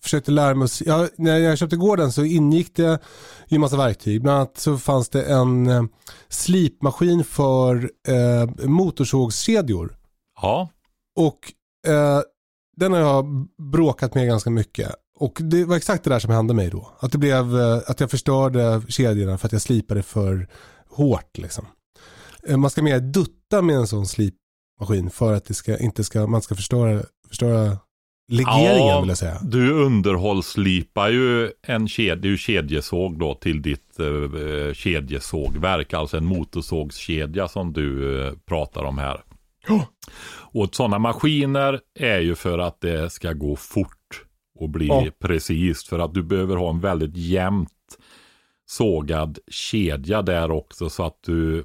försökte 0.02 0.30
lära 0.30 0.54
mig, 0.54 0.68
ja, 0.80 1.08
när 1.16 1.38
jag 1.38 1.58
köpte 1.58 1.76
gården 1.76 2.12
så 2.12 2.24
ingick 2.24 2.76
det 2.76 2.98
ju 3.48 3.54
en 3.54 3.61
massa 3.61 3.76
verktyg. 3.76 4.22
Bland 4.22 4.36
annat 4.38 4.58
så 4.58 4.78
fanns 4.78 5.08
det 5.08 5.22
en 5.22 5.66
eh, 5.66 5.82
slipmaskin 6.28 7.24
för 7.24 7.90
eh, 8.08 8.68
motorsågskedjor. 8.68 9.96
Ja. 10.42 10.68
Och 11.16 11.38
eh, 11.86 12.20
den 12.76 12.92
har 12.92 13.00
jag 13.00 13.46
bråkat 13.72 14.14
med 14.14 14.26
ganska 14.26 14.50
mycket. 14.50 14.90
Och 15.20 15.38
det 15.40 15.64
var 15.64 15.76
exakt 15.76 16.04
det 16.04 16.10
där 16.10 16.18
som 16.18 16.30
hände 16.30 16.54
mig 16.54 16.70
då. 16.70 16.92
Att, 17.00 17.12
det 17.12 17.18
blev, 17.18 17.60
eh, 17.60 17.80
att 17.86 18.00
jag 18.00 18.10
förstörde 18.10 18.82
kedjorna 18.88 19.38
för 19.38 19.46
att 19.46 19.52
jag 19.52 19.62
slipade 19.62 20.02
för 20.02 20.48
hårt. 20.88 21.38
Liksom. 21.38 21.66
Eh, 22.46 22.56
man 22.56 22.70
ska 22.70 22.82
mer 22.82 23.00
dutta 23.00 23.62
med 23.62 23.76
en 23.76 23.86
sån 23.86 24.06
slipmaskin 24.06 25.10
för 25.10 25.34
att 25.34 25.44
det 25.44 25.54
ska, 25.54 25.78
inte 25.78 26.04
ska, 26.04 26.26
man 26.26 26.42
ska 26.42 26.54
förstöra, 26.54 27.02
förstöra 27.28 27.78
legeringen 28.32 28.86
ja, 28.86 29.00
vill 29.00 29.08
jag 29.08 29.18
säga. 29.18 29.38
Du 29.42 29.72
underhållslipar 29.72 31.08
ju 31.08 31.50
en 31.62 31.88
kedja, 31.88 32.36
kedjesåg 32.36 33.18
då 33.18 33.34
till 33.34 33.62
ditt 33.62 34.00
uh, 34.00 34.72
kedjesågverk, 34.72 35.92
alltså 35.92 36.16
en 36.16 36.24
motorsågskedja 36.24 37.48
som 37.48 37.72
du 37.72 38.04
uh, 38.04 38.32
pratar 38.48 38.82
om 38.82 38.98
här. 38.98 39.22
Oh. 39.68 39.84
Och 40.52 40.74
sådana 40.74 40.98
maskiner 40.98 41.80
är 41.98 42.18
ju 42.18 42.34
för 42.34 42.58
att 42.58 42.80
det 42.80 43.10
ska 43.10 43.32
gå 43.32 43.56
fort 43.56 44.24
och 44.61 44.68
bli 44.68 44.90
oh. 44.90 45.08
precis. 45.18 45.84
För 45.84 45.98
att 45.98 46.14
du 46.14 46.22
behöver 46.22 46.56
ha 46.56 46.70
en 46.70 46.80
väldigt 46.80 47.16
jämnt 47.16 47.70
sågad 48.66 49.38
kedja 49.48 50.22
där 50.22 50.50
också 50.50 50.90
så 50.90 51.04
att 51.04 51.18
du 51.22 51.64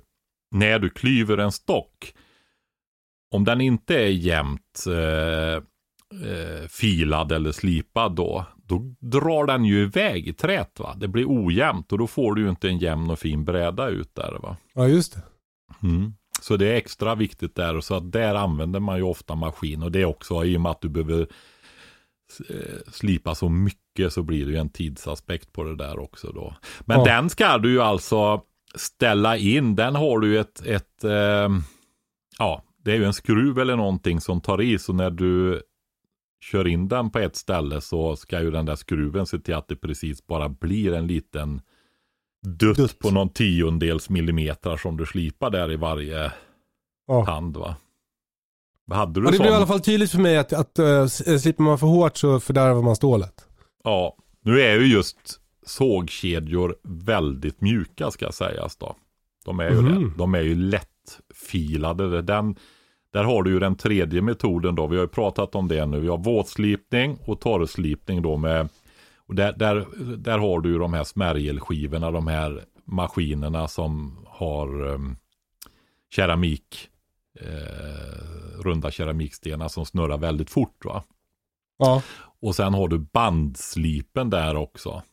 när 0.52 0.80
du 0.80 0.90
klyver 0.90 1.38
en 1.38 1.52
stock 1.52 2.14
om 3.32 3.44
den 3.44 3.62
inte 3.62 3.96
är 3.96 4.08
jämnt 4.08 4.86
eh, 4.88 5.56
eh, 6.30 6.68
filad 6.70 7.32
eller 7.32 7.52
slipad 7.52 8.16
då, 8.16 8.46
då 8.56 8.96
drar 9.00 9.46
den 9.46 9.66
ju 9.66 9.82
iväg 9.82 10.28
i 10.28 10.34
trät 10.34 10.80
va. 10.80 10.96
Det 10.98 11.08
blir 11.08 11.26
ojämnt 11.28 11.92
och 11.92 11.98
då 11.98 12.08
får 12.08 12.36
du 12.36 12.42
ju 12.42 12.50
inte 12.50 12.70
en 12.70 12.78
jämn 12.78 13.10
och 13.10 13.20
fin 13.20 13.46
bräda 13.46 13.88
ut 13.88 14.16
där 14.16 14.38
va. 14.42 14.58
Ja 14.74 14.88
just 14.88 15.14
det. 15.14 15.22
Mm. 15.88 16.14
Så 16.42 16.58
det 16.58 16.68
är 16.68 16.76
extra 16.76 17.16
viktigt 17.16 17.56
där 17.56 17.78
och 17.78 17.84
så 17.84 17.96
att 17.96 18.12
där 18.12 18.36
använder 18.36 18.80
man 18.80 18.98
ju 18.98 19.04
ofta 19.04 19.36
maskin 19.36 19.84
och 19.84 19.92
det 19.92 20.02
är 20.02 20.06
också 20.06 20.46
i 20.46 20.58
och 20.58 20.62
med 20.62 20.72
att 20.72 20.82
du 20.82 20.90
behöver 20.90 21.22
eh, 21.22 21.28
slipa 22.88 23.36
så 23.36 23.50
mycket 23.50 24.14
så 24.14 24.24
blir 24.24 24.46
det 24.46 24.52
ju 24.52 24.58
en 24.58 24.70
tidsaspekt 24.70 25.54
på 25.54 25.64
det 25.64 25.76
där 25.76 26.00
också 26.00 26.32
då. 26.32 26.56
Men 26.82 27.00
ja. 27.00 27.06
den 27.06 27.30
ska 27.30 27.58
du 27.58 27.72
ju 27.72 27.82
alltså 27.82 28.42
ställa 28.76 29.38
in. 29.38 29.76
Den 29.76 29.96
har 29.96 30.20
du 30.20 30.40
ett, 30.40 30.66
ett 30.66 31.04
eh, 31.04 31.50
ja, 32.40 32.64
det 32.84 32.92
är 32.92 32.96
ju 32.96 33.06
en 33.06 33.14
skruv 33.14 33.60
eller 33.60 33.76
någonting 33.76 34.22
som 34.22 34.42
tar 34.42 34.62
i 34.62 34.80
så 34.80 34.94
när 34.94 35.10
du 35.10 35.62
kör 36.42 36.68
in 36.68 36.88
den 36.88 37.10
på 37.10 37.20
ett 37.20 37.36
ställe 37.36 37.82
så 37.82 38.16
ska 38.16 38.42
ju 38.42 38.52
den 38.52 38.66
där 38.66 38.76
skruven 38.76 39.26
se 39.26 39.40
till 39.40 39.56
att 39.56 39.68
det 39.68 39.76
precis 39.76 40.28
bara 40.28 40.50
blir 40.50 40.94
en 40.94 41.08
liten 41.08 41.62
dutt, 42.46 42.78
dutt. 42.78 43.00
på 43.00 43.12
någon 43.12 43.30
tiondels 43.30 44.10
millimeter 44.10 44.78
som 44.78 44.98
du 44.98 45.06
slipar 45.06 45.50
där 45.50 45.72
i 45.72 45.76
varje 45.76 46.32
ja. 47.08 47.26
tand 47.26 47.58
va. 47.58 47.76
Hade 48.92 49.22
du 49.22 49.26
ja, 49.28 49.32
det 49.32 49.40
blir 49.40 49.52
i 49.52 49.54
alla 49.54 49.68
fall 49.68 49.80
tydligt 49.80 50.12
för 50.12 50.20
mig 50.20 50.38
att, 50.38 50.54
att 50.54 50.80
uh, 50.80 51.08
slipar 51.08 51.64
man 51.64 51.80
för 51.80 51.88
hårt 51.88 52.18
så 52.18 52.40
fördärvar 52.40 52.82
man 52.82 52.96
stålet. 52.96 53.34
Ja, 53.84 54.16
nu 54.42 54.62
är 54.62 54.80
ju 54.80 54.86
just 54.88 55.18
sågkedjor 55.66 56.76
väldigt 56.84 57.62
mjuka 57.62 58.12
ska 58.12 58.32
sägas 58.32 58.76
då. 58.76 58.96
De 59.46 59.60
är 59.60 59.70
ju 59.70 59.80
mm. 59.80 60.04
det. 60.04 60.12
De 60.18 60.36
är 60.36 60.42
ju 60.42 60.56
lättfilade. 60.56 62.22
Den, 62.22 62.56
där 63.14 63.24
har 63.24 63.44
du 63.44 63.52
ju 63.52 63.60
den 63.60 63.76
tredje 63.76 64.22
metoden 64.22 64.76
då. 64.76 64.88
Vi 64.88 64.96
har 64.96 65.04
ju 65.04 65.08
pratat 65.08 65.56
om 65.56 65.68
det 65.68 65.86
nu. 65.86 66.00
Vi 66.00 66.08
har 66.08 66.18
våtslipning 66.18 67.18
och 67.26 67.40
torrslipning 67.40 68.22
då 68.22 68.38
med 68.38 68.70
och 69.28 69.36
där, 69.36 69.54
där, 69.54 69.86
där 70.18 70.38
har 70.38 70.60
du 70.60 70.70
ju 70.70 70.80
de 70.80 70.94
här 70.94 71.04
smärgelskivorna, 71.04 72.12
de 72.12 72.28
här 72.28 72.64
maskinerna 72.86 73.68
som 73.68 74.18
har 74.28 74.82
um, 74.84 75.18
keramik, 76.10 76.90
eh, 77.42 78.64
runda 78.64 78.92
keramikstenar 78.92 79.68
som 79.68 79.86
snurrar 79.86 80.18
väldigt 80.18 80.50
fort. 80.50 80.86
va. 80.86 81.04
Ja. 81.78 82.02
Och 82.42 82.56
sen 82.56 82.74
har 82.74 82.88
du 82.88 82.98
bandslipen 82.98 84.30
där 84.30 84.56
också. 84.56 85.04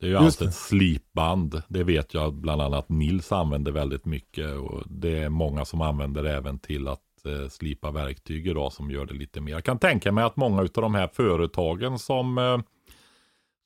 Det 0.00 0.06
är 0.06 0.10
ju 0.10 0.16
alltså 0.16 0.44
ett 0.44 0.54
slipband. 0.54 1.62
Det 1.68 1.84
vet 1.84 2.14
jag 2.14 2.34
bland 2.34 2.62
annat 2.62 2.88
Nils 2.88 3.32
använder 3.32 3.72
väldigt 3.72 4.04
mycket. 4.04 4.56
Och 4.56 4.82
det 4.86 5.18
är 5.18 5.28
många 5.28 5.64
som 5.64 5.80
använder 5.80 6.24
även 6.24 6.58
till 6.58 6.88
att 6.88 7.26
eh, 7.26 7.48
slipa 7.48 7.90
verktyg 7.90 8.46
idag 8.46 8.72
som 8.72 8.90
gör 8.90 9.06
det 9.06 9.14
lite 9.14 9.40
mer. 9.40 9.52
Jag 9.52 9.64
kan 9.64 9.78
tänka 9.78 10.12
mig 10.12 10.24
att 10.24 10.36
många 10.36 10.60
av 10.60 10.68
de 10.72 10.94
här 10.94 11.08
företagen 11.12 11.98
som 11.98 12.38
eh, 12.38 12.58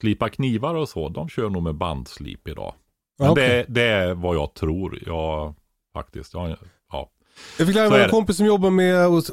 slipar 0.01 0.29
knivar 0.29 0.75
och 0.75 0.89
så, 0.89 1.09
de 1.09 1.29
kör 1.29 1.51
nog 1.51 1.62
med 1.62 1.75
bandslip 1.75 2.49
idag. 2.49 2.75
Men 3.19 3.31
okay. 3.31 3.49
det, 3.49 3.65
det, 3.69 3.83
är 3.83 4.15
vad 4.15 4.37
jag 4.37 4.55
tror. 4.55 4.99
Jag 5.07 5.55
faktiskt, 5.93 6.35
jag, 6.35 6.51
ja. 6.51 6.57
Jag 7.59 7.66
fick 7.66 7.76
lära 7.76 7.91
mig 7.91 8.05
en 8.05 8.11
kompis 8.11 8.37
som 8.37 8.47
jobbar 8.47 8.70
med 8.70 9.07
att 9.07 9.30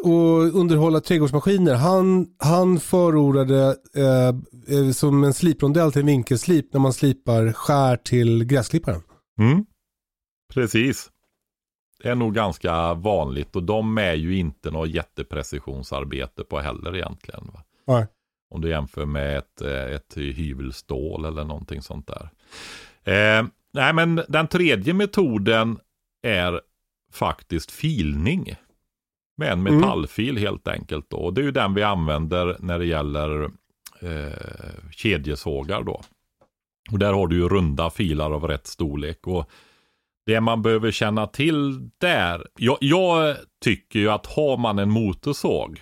underhålla 0.53 1.01
trädgårdsmaskiner. 1.01 1.75
Han, 1.75 2.27
han 2.37 2.79
förordade 2.79 3.75
eh, 3.95 4.27
eh, 4.77 4.91
som 4.91 5.23
en 5.23 5.33
sliprondell 5.33 5.91
till 5.91 6.01
en 6.01 6.05
vinkelslip 6.05 6.73
när 6.73 6.79
man 6.79 6.93
slipar 6.93 7.53
skär 7.53 7.97
till 7.97 8.43
gräsklipparen. 8.43 9.01
Mm. 9.39 9.65
Precis. 10.53 11.09
Det 12.03 12.09
är 12.09 12.15
nog 12.15 12.33
ganska 12.35 12.93
vanligt 12.93 13.55
och 13.55 13.63
de 13.63 13.97
är 13.97 14.13
ju 14.13 14.37
inte 14.37 14.71
något 14.71 14.89
jätteprecisionsarbete 14.89 16.43
på 16.43 16.59
heller 16.59 16.95
egentligen. 16.95 17.49
Va? 17.53 17.63
Nej. 17.87 18.07
Om 18.49 18.61
du 18.61 18.69
jämför 18.69 19.05
med 19.05 19.37
ett, 19.37 19.61
eh, 19.61 19.95
ett 19.95 20.17
hyvelstål 20.17 21.25
eller 21.25 21.43
någonting 21.43 21.81
sånt 21.81 22.07
där. 22.07 22.29
Eh, 23.03 23.45
nej 23.73 23.93
men 23.93 24.21
den 24.27 24.47
tredje 24.47 24.93
metoden 24.93 25.79
är 26.23 26.61
faktiskt 27.11 27.71
filning. 27.71 28.55
Med 29.37 29.51
en 29.51 29.59
mm. 29.59 29.75
metallfil 29.75 30.29
mm. 30.29 30.43
helt 30.43 30.67
enkelt. 30.67 31.09
Då. 31.09 31.17
Och 31.17 31.33
det 31.33 31.41
är 31.41 31.45
ju 31.45 31.51
den 31.51 31.73
vi 31.73 31.83
använder 31.83 32.57
när 32.59 32.79
det 32.79 32.85
gäller 32.85 33.43
eh, 33.99 34.91
kedjesågar 34.91 35.83
då. 35.83 36.01
Och 36.91 36.99
där 36.99 37.13
har 37.13 37.27
du 37.27 37.35
ju 37.35 37.49
runda 37.49 37.89
filar 37.89 38.31
av 38.31 38.47
rätt 38.47 38.67
storlek. 38.67 39.27
Och 39.27 39.49
det 40.25 40.41
man 40.41 40.61
behöver 40.61 40.91
känna 40.91 41.27
till 41.27 41.89
där. 41.97 42.47
Jag, 42.57 42.77
jag 42.81 43.37
tycker 43.63 43.99
ju 43.99 44.09
att 44.09 44.25
har 44.25 44.57
man 44.57 44.79
en 44.79 44.89
motorsåg. 44.89 45.81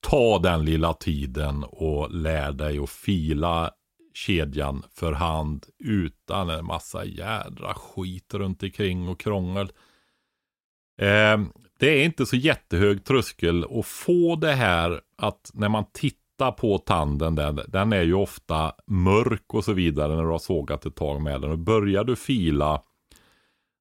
Ta 0.00 0.38
den 0.38 0.64
lilla 0.64 0.94
tiden 0.94 1.64
och 1.64 2.10
lär 2.10 2.52
dig 2.52 2.78
att 2.78 2.90
fila 2.90 3.70
kedjan 4.14 4.82
för 4.94 5.12
hand 5.12 5.66
utan 5.78 6.50
en 6.50 6.64
massa 6.64 7.04
jädra 7.04 7.74
skit 7.74 8.34
runt 8.34 8.62
omkring 8.62 9.08
och 9.08 9.20
krångel. 9.20 9.72
Eh, 11.00 11.40
det 11.78 11.88
är 11.88 12.04
inte 12.04 12.26
så 12.26 12.36
jättehög 12.36 13.04
tröskel 13.04 13.64
att 13.78 13.86
få 13.86 14.36
det 14.36 14.52
här 14.52 15.00
att 15.16 15.50
när 15.54 15.68
man 15.68 15.84
tittar 15.92 16.52
på 16.52 16.78
tanden 16.78 17.34
där, 17.34 17.64
den 17.68 17.92
är 17.92 18.02
ju 18.02 18.14
ofta 18.14 18.72
mörk 18.86 19.54
och 19.54 19.64
så 19.64 19.72
vidare 19.72 20.16
när 20.16 20.22
du 20.22 20.28
har 20.28 20.38
sågat 20.38 20.86
ett 20.86 20.96
tag 20.96 21.22
med 21.22 21.40
den. 21.40 21.50
Och 21.50 21.58
börjar 21.58 22.04
du 22.04 22.16
fila 22.16 22.82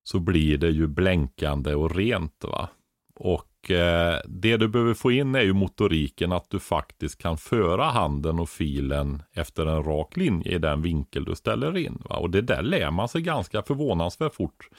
så 0.03 0.19
blir 0.19 0.57
det 0.57 0.69
ju 0.69 0.88
blänkande 0.88 1.75
och 1.75 1.95
rent 1.95 2.43
va. 2.43 2.69
Och 3.15 3.50
eh, 3.70 4.20
det 4.26 4.57
du 4.57 4.68
behöver 4.68 4.93
få 4.93 5.12
in 5.12 5.36
är 5.36 5.41
ju 5.41 5.53
motoriken 5.53 6.32
att 6.32 6.49
du 6.49 6.59
faktiskt 6.59 7.18
kan 7.18 7.38
föra 7.38 7.84
handen 7.84 8.39
och 8.39 8.49
filen 8.49 9.24
efter 9.34 9.66
en 9.66 9.84
rak 9.84 10.18
linje 10.18 10.55
i 10.55 10.57
den 10.57 10.82
vinkel 10.82 11.26
du 11.26 11.36
ställer 11.36 11.78
in. 11.78 12.01
Va? 12.09 12.16
Och 12.16 12.30
det 12.30 12.41
där 12.41 12.62
lär 12.62 12.91
man 12.91 13.09
sig 13.09 13.22
ganska 13.22 13.64
förvånansvärt 13.64 14.36
fort. 14.36 14.70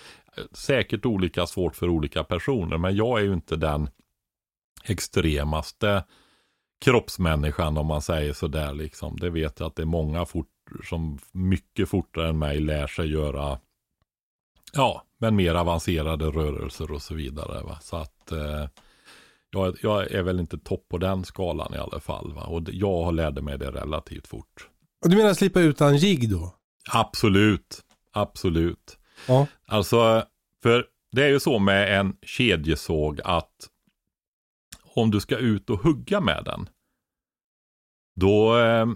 Säkert 0.52 1.06
olika 1.06 1.46
svårt 1.46 1.76
för 1.76 1.88
olika 1.88 2.24
personer 2.24 2.78
men 2.78 2.96
jag 2.96 3.20
är 3.20 3.24
ju 3.24 3.32
inte 3.32 3.56
den 3.56 3.90
extremaste 4.84 6.04
kroppsmänniskan 6.84 7.78
om 7.78 7.86
man 7.86 8.02
säger 8.02 8.32
sådär 8.32 8.74
liksom. 8.74 9.16
Det 9.16 9.30
vet 9.30 9.60
jag 9.60 9.66
att 9.66 9.76
det 9.76 9.82
är 9.82 9.86
många 9.86 10.26
fort, 10.26 10.48
som 10.84 11.18
mycket 11.32 11.88
fortare 11.88 12.28
än 12.28 12.38
mig 12.38 12.60
lär 12.60 12.86
sig 12.86 13.10
göra 13.10 13.58
Ja, 14.72 15.04
men 15.18 15.36
mer 15.36 15.54
avancerade 15.54 16.24
rörelser 16.24 16.92
och 16.92 17.02
så 17.02 17.14
vidare. 17.14 17.62
Va? 17.62 17.78
Så 17.80 17.96
att 17.96 18.11
eh, 18.30 18.68
jag, 19.50 19.76
jag, 19.82 20.10
är 20.10 20.22
väl 20.22 20.40
inte 20.40 20.58
topp 20.58 20.88
på 20.88 20.98
den 20.98 21.24
skalan 21.24 21.74
i 21.74 21.78
alla 21.78 22.00
fall. 22.00 22.32
Va? 22.32 22.42
Och 22.42 22.62
jag 22.72 23.14
lärde 23.14 23.42
mig 23.42 23.58
det 23.58 23.70
relativt 23.70 24.26
fort. 24.26 24.68
Och 25.04 25.10
du 25.10 25.16
menar 25.16 25.34
slipa 25.34 25.60
utan 25.60 25.96
jigg 25.96 26.30
då? 26.30 26.54
Absolut, 26.92 27.80
absolut. 28.12 28.98
Ja. 29.28 29.46
Alltså, 29.66 30.24
för 30.62 30.86
det 31.12 31.24
är 31.24 31.28
ju 31.28 31.40
så 31.40 31.58
med 31.58 32.00
en 32.00 32.16
kedjesåg 32.22 33.20
att 33.24 33.68
om 34.94 35.10
du 35.10 35.20
ska 35.20 35.36
ut 35.36 35.70
och 35.70 35.78
hugga 35.78 36.20
med 36.20 36.42
den, 36.44 36.68
då 38.14 38.58
eh, 38.58 38.86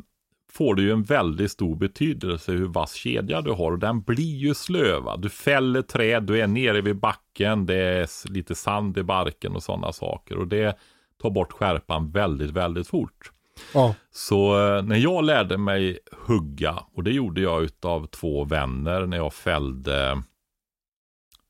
får 0.57 0.75
det 0.75 0.83
ju 0.83 0.93
en 0.93 1.03
väldigt 1.03 1.51
stor 1.51 1.77
betydelse 1.77 2.53
hur 2.53 2.67
vass 2.67 2.95
kedja 2.95 3.41
du 3.41 3.51
har. 3.51 3.73
Och 3.73 3.79
den 3.79 4.03
blir 4.03 4.37
ju 4.37 4.55
slöva. 4.55 5.17
Du 5.17 5.29
fäller 5.29 5.83
träd, 5.83 6.23
du 6.23 6.41
är 6.41 6.47
nere 6.47 6.81
vid 6.81 6.97
backen, 6.97 7.67
det 7.67 7.75
är 7.75 8.31
lite 8.31 8.55
sand 8.55 8.99
i 8.99 9.03
barken 9.03 9.57
och 9.57 9.63
sådana 9.63 9.93
saker. 9.93 10.39
Och 10.39 10.47
det 10.47 10.79
tar 11.23 11.31
bort 11.31 11.53
skärpan 11.53 12.11
väldigt, 12.11 12.51
väldigt 12.51 12.89
fort. 12.89 13.33
Ja. 13.75 13.95
Så 14.11 14.67
eh, 14.67 14.83
när 14.83 14.97
jag 14.97 15.25
lärde 15.25 15.59
mig 15.59 15.99
hugga, 16.27 16.79
och 16.95 17.05
det 17.05 17.11
gjorde 17.13 17.41
jag 17.41 17.63
utav 17.63 18.07
två 18.07 18.45
vänner 18.45 19.07
när 19.07 19.17
jag 19.17 19.35
fällde 19.35 20.23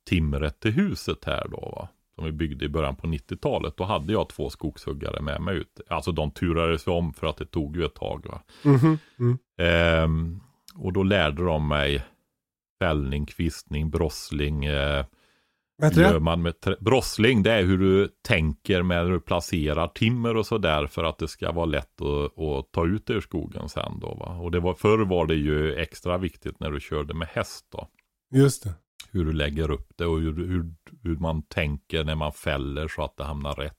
timret 0.09 0.61
till 0.61 0.72
huset 0.72 1.24
här 1.24 1.48
då. 1.50 1.72
Va? 1.76 1.88
Som 2.16 2.24
vi 2.24 2.32
byggde 2.32 2.64
i 2.64 2.68
början 2.68 2.96
på 2.96 3.06
90-talet. 3.06 3.76
Då 3.76 3.84
hade 3.84 4.12
jag 4.12 4.28
två 4.28 4.50
skogshuggare 4.50 5.20
med 5.20 5.40
mig 5.40 5.56
ut. 5.56 5.80
Alltså 5.88 6.12
de 6.12 6.30
turades 6.30 6.86
om 6.86 7.12
för 7.12 7.26
att 7.26 7.36
det 7.36 7.46
tog 7.46 7.76
ju 7.76 7.84
ett 7.84 7.94
tag. 7.94 8.26
Va? 8.28 8.42
Mhm, 8.62 8.98
mm. 9.18 9.38
Ehm, 9.58 10.40
och 10.74 10.92
då 10.92 11.02
lärde 11.02 11.44
de 11.44 11.68
mig 11.68 12.04
fällning, 12.78 13.26
kvistning, 13.26 13.90
brossling. 13.90 14.64
Eh, 14.64 15.04
gör 15.92 16.18
man 16.18 16.42
med 16.42 16.54
brossling, 16.80 17.42
det 17.42 17.52
är 17.52 17.62
hur 17.62 17.78
du 17.78 18.08
tänker 18.22 18.82
med 18.82 19.04
när 19.04 19.12
du 19.12 19.20
placerar 19.20 19.88
timmer 19.88 20.36
och 20.36 20.46
sådär 20.46 20.86
för 20.86 21.04
att 21.04 21.18
det 21.18 21.28
ska 21.28 21.52
vara 21.52 21.66
lätt 21.66 22.00
att, 22.02 22.38
att 22.38 22.72
ta 22.72 22.86
ut 22.86 23.06
det 23.06 23.12
ur 23.12 23.20
skogen 23.20 23.68
sen 23.68 24.00
då. 24.00 24.14
Va? 24.14 24.38
Och 24.40 24.50
det 24.50 24.60
var, 24.60 24.74
förr 24.74 25.04
var 25.04 25.26
det 25.26 25.34
ju 25.34 25.74
extra 25.74 26.18
viktigt 26.18 26.60
när 26.60 26.70
du 26.70 26.80
körde 26.80 27.14
med 27.14 27.28
häst 27.28 27.66
då. 27.72 27.88
Just 28.34 28.64
det 28.64 28.74
hur 29.11 29.24
du 29.24 29.32
lägger 29.32 29.70
upp 29.70 29.92
det 29.97 30.07
och 30.07 30.20
hur, 30.20 30.47
hur, 30.47 30.74
hur 31.03 31.16
man 31.16 31.42
tänker 31.42 32.05
när 32.05 32.14
man 32.14 32.32
fäller 32.32 32.88
så 32.88 33.03
att 33.03 33.16
det 33.16 33.24
hamnar 33.24 33.55
rätt. 33.55 33.78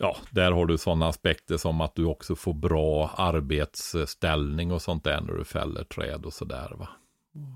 Ja, 0.00 0.16
där 0.30 0.52
har 0.52 0.66
du 0.66 0.78
sådana 0.78 1.08
aspekter 1.08 1.56
som 1.56 1.80
att 1.80 1.94
du 1.94 2.04
också 2.04 2.36
får 2.36 2.54
bra 2.54 3.10
arbetsställning 3.16 4.72
och 4.72 4.82
sånt 4.82 5.04
där 5.04 5.20
när 5.20 5.34
du 5.34 5.44
fäller 5.44 5.84
träd 5.84 6.24
och 6.24 6.32
sådär. 6.32 6.72
Va? 6.78 6.88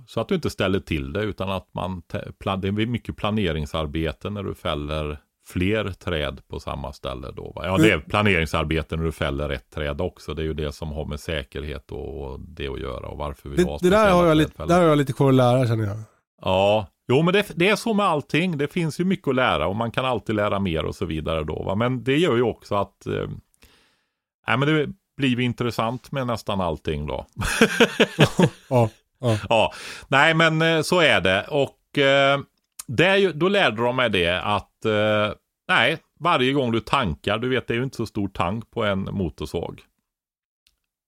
Så 0.07 0.21
att 0.21 0.29
du 0.29 0.35
inte 0.35 0.51
ställer 0.51 0.81
till 0.81 1.13
det 1.13 1.23
utan 1.23 1.51
att 1.51 1.69
man, 1.73 2.03
det 2.09 2.69
är 2.69 2.87
mycket 2.87 3.17
planeringsarbete 3.17 4.31
när 4.31 4.43
du 4.43 4.55
fäller 4.55 5.19
fler 5.47 5.93
träd 5.93 6.41
på 6.49 6.61
samma 6.61 6.93
ställe 6.93 7.31
då. 7.37 7.53
Va? 7.57 7.63
Ja, 7.65 7.77
det 7.77 7.91
är 7.91 7.99
planeringsarbete 7.99 8.97
när 8.97 9.05
du 9.05 9.13
fäller 9.13 9.51
ett 9.51 9.71
träd 9.71 10.01
också. 10.01 10.35
Det 10.35 10.43
är 10.43 10.47
ju 10.47 10.55
det 10.55 10.73
som 10.73 10.93
har 10.93 11.05
med 11.05 11.21
säkerhet 11.21 11.93
och, 11.93 12.25
och 12.25 12.41
det 12.41 12.69
att 12.69 12.81
göra 12.81 13.07
och 13.07 13.19
varför 13.19 13.49
vi 13.49 13.57
Det, 13.57 13.71
har 13.71 13.79
det 13.83 13.91
där, 13.91 14.11
har 14.11 14.27
jag 14.27 14.37
lite, 14.37 14.67
där 14.67 14.81
har 14.81 14.89
jag 14.89 14.99
lite 14.99 15.13
kvar 15.13 15.29
att 15.29 15.35
lära 15.35 15.67
känner 15.67 15.87
jag. 15.87 15.97
Ja, 16.43 16.87
jo 17.09 17.23
men 17.23 17.35
det, 17.35 17.53
det 17.55 17.69
är 17.69 17.77
så 17.77 17.95
med 17.95 18.07
allting. 18.07 18.59
Det 18.59 18.73
finns 18.73 19.01
ju 19.01 19.05
mycket 19.05 19.29
att 19.29 19.35
lära 19.35 19.67
och 19.67 19.77
man 19.77 19.91
kan 19.91 20.05
alltid 20.05 20.37
lära 20.37 20.59
mer 20.59 20.85
och 20.85 20.95
så 20.95 21.05
vidare 21.05 21.45
då. 21.45 21.63
Va? 21.63 21.75
Men 21.75 22.05
det 22.05 22.17
gör 22.17 22.37
ju 22.37 22.43
också 22.43 22.75
att 22.75 23.07
eh, 23.07 23.29
nej, 24.47 24.59
men 24.59 24.61
det 24.61 24.89
blir 25.17 25.41
intressant 25.41 26.13
med 26.13 26.27
nästan 26.27 26.61
allting 26.61 27.07
då. 27.07 27.27
Ja, 28.69 28.91
ja. 29.21 29.39
ja, 29.49 29.73
nej 30.09 30.35
men 30.35 30.63
eh, 30.63 30.83
så 30.83 31.01
är 31.01 31.21
det. 31.21 31.47
Och 31.49 31.99
eh, 31.99 32.41
det 32.87 33.07
är 33.07 33.17
ju, 33.17 33.33
då 33.33 33.49
lärde 33.49 33.83
de 33.83 33.97
mig 33.97 34.11
det 34.11 34.43
att 34.43 34.85
eh, 34.85 35.33
nej, 35.69 35.99
varje 36.21 36.53
gång 36.53 36.73
du 36.73 36.81
tankar, 36.81 37.39
du 37.39 37.49
vet 37.49 37.67
det 37.67 37.75
är 37.75 37.79
ju 37.79 37.85
inte 37.85 37.97
så 37.97 38.07
stor 38.07 38.29
tank 38.29 38.71
på 38.71 38.85
en 38.85 39.09
motorsåg. 39.13 39.83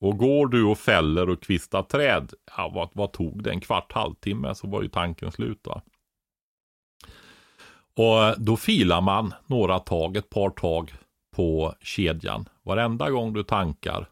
Och 0.01 0.19
går 0.19 0.47
du 0.47 0.65
och 0.65 0.79
fäller 0.79 1.31
och 1.31 1.43
kvistar 1.43 1.83
träd, 1.83 2.33
ja 2.57 2.71
vad, 2.75 2.89
vad 2.93 3.13
tog 3.13 3.43
det? 3.43 3.51
En 3.51 3.61
kvart, 3.61 3.93
halvtimme 3.93 4.55
så 4.55 4.67
var 4.67 4.83
ju 4.83 4.89
tanken 4.89 5.33
slut 5.33 5.61
va. 5.67 5.83
Och 7.95 8.41
då 8.41 8.57
filar 8.57 9.01
man 9.01 9.35
några 9.47 9.79
tag, 9.79 10.17
ett 10.17 10.31
par 10.31 10.51
tag 10.51 10.95
på 11.37 11.75
kedjan. 11.81 12.49
Varenda 12.63 13.11
gång 13.11 13.33
du 13.33 13.43
tankar. 13.43 14.09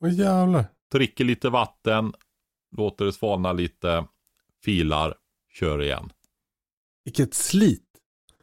Åh 0.00 0.14
jävlar. 0.14 0.64
Dricker 0.92 1.24
lite 1.24 1.50
vatten, 1.50 2.12
låter 2.76 3.04
det 3.04 3.12
svalna 3.12 3.52
lite, 3.52 4.04
filar, 4.64 5.14
kör 5.52 5.82
igen. 5.82 6.12
Vilket 7.04 7.34
slit. 7.34 7.82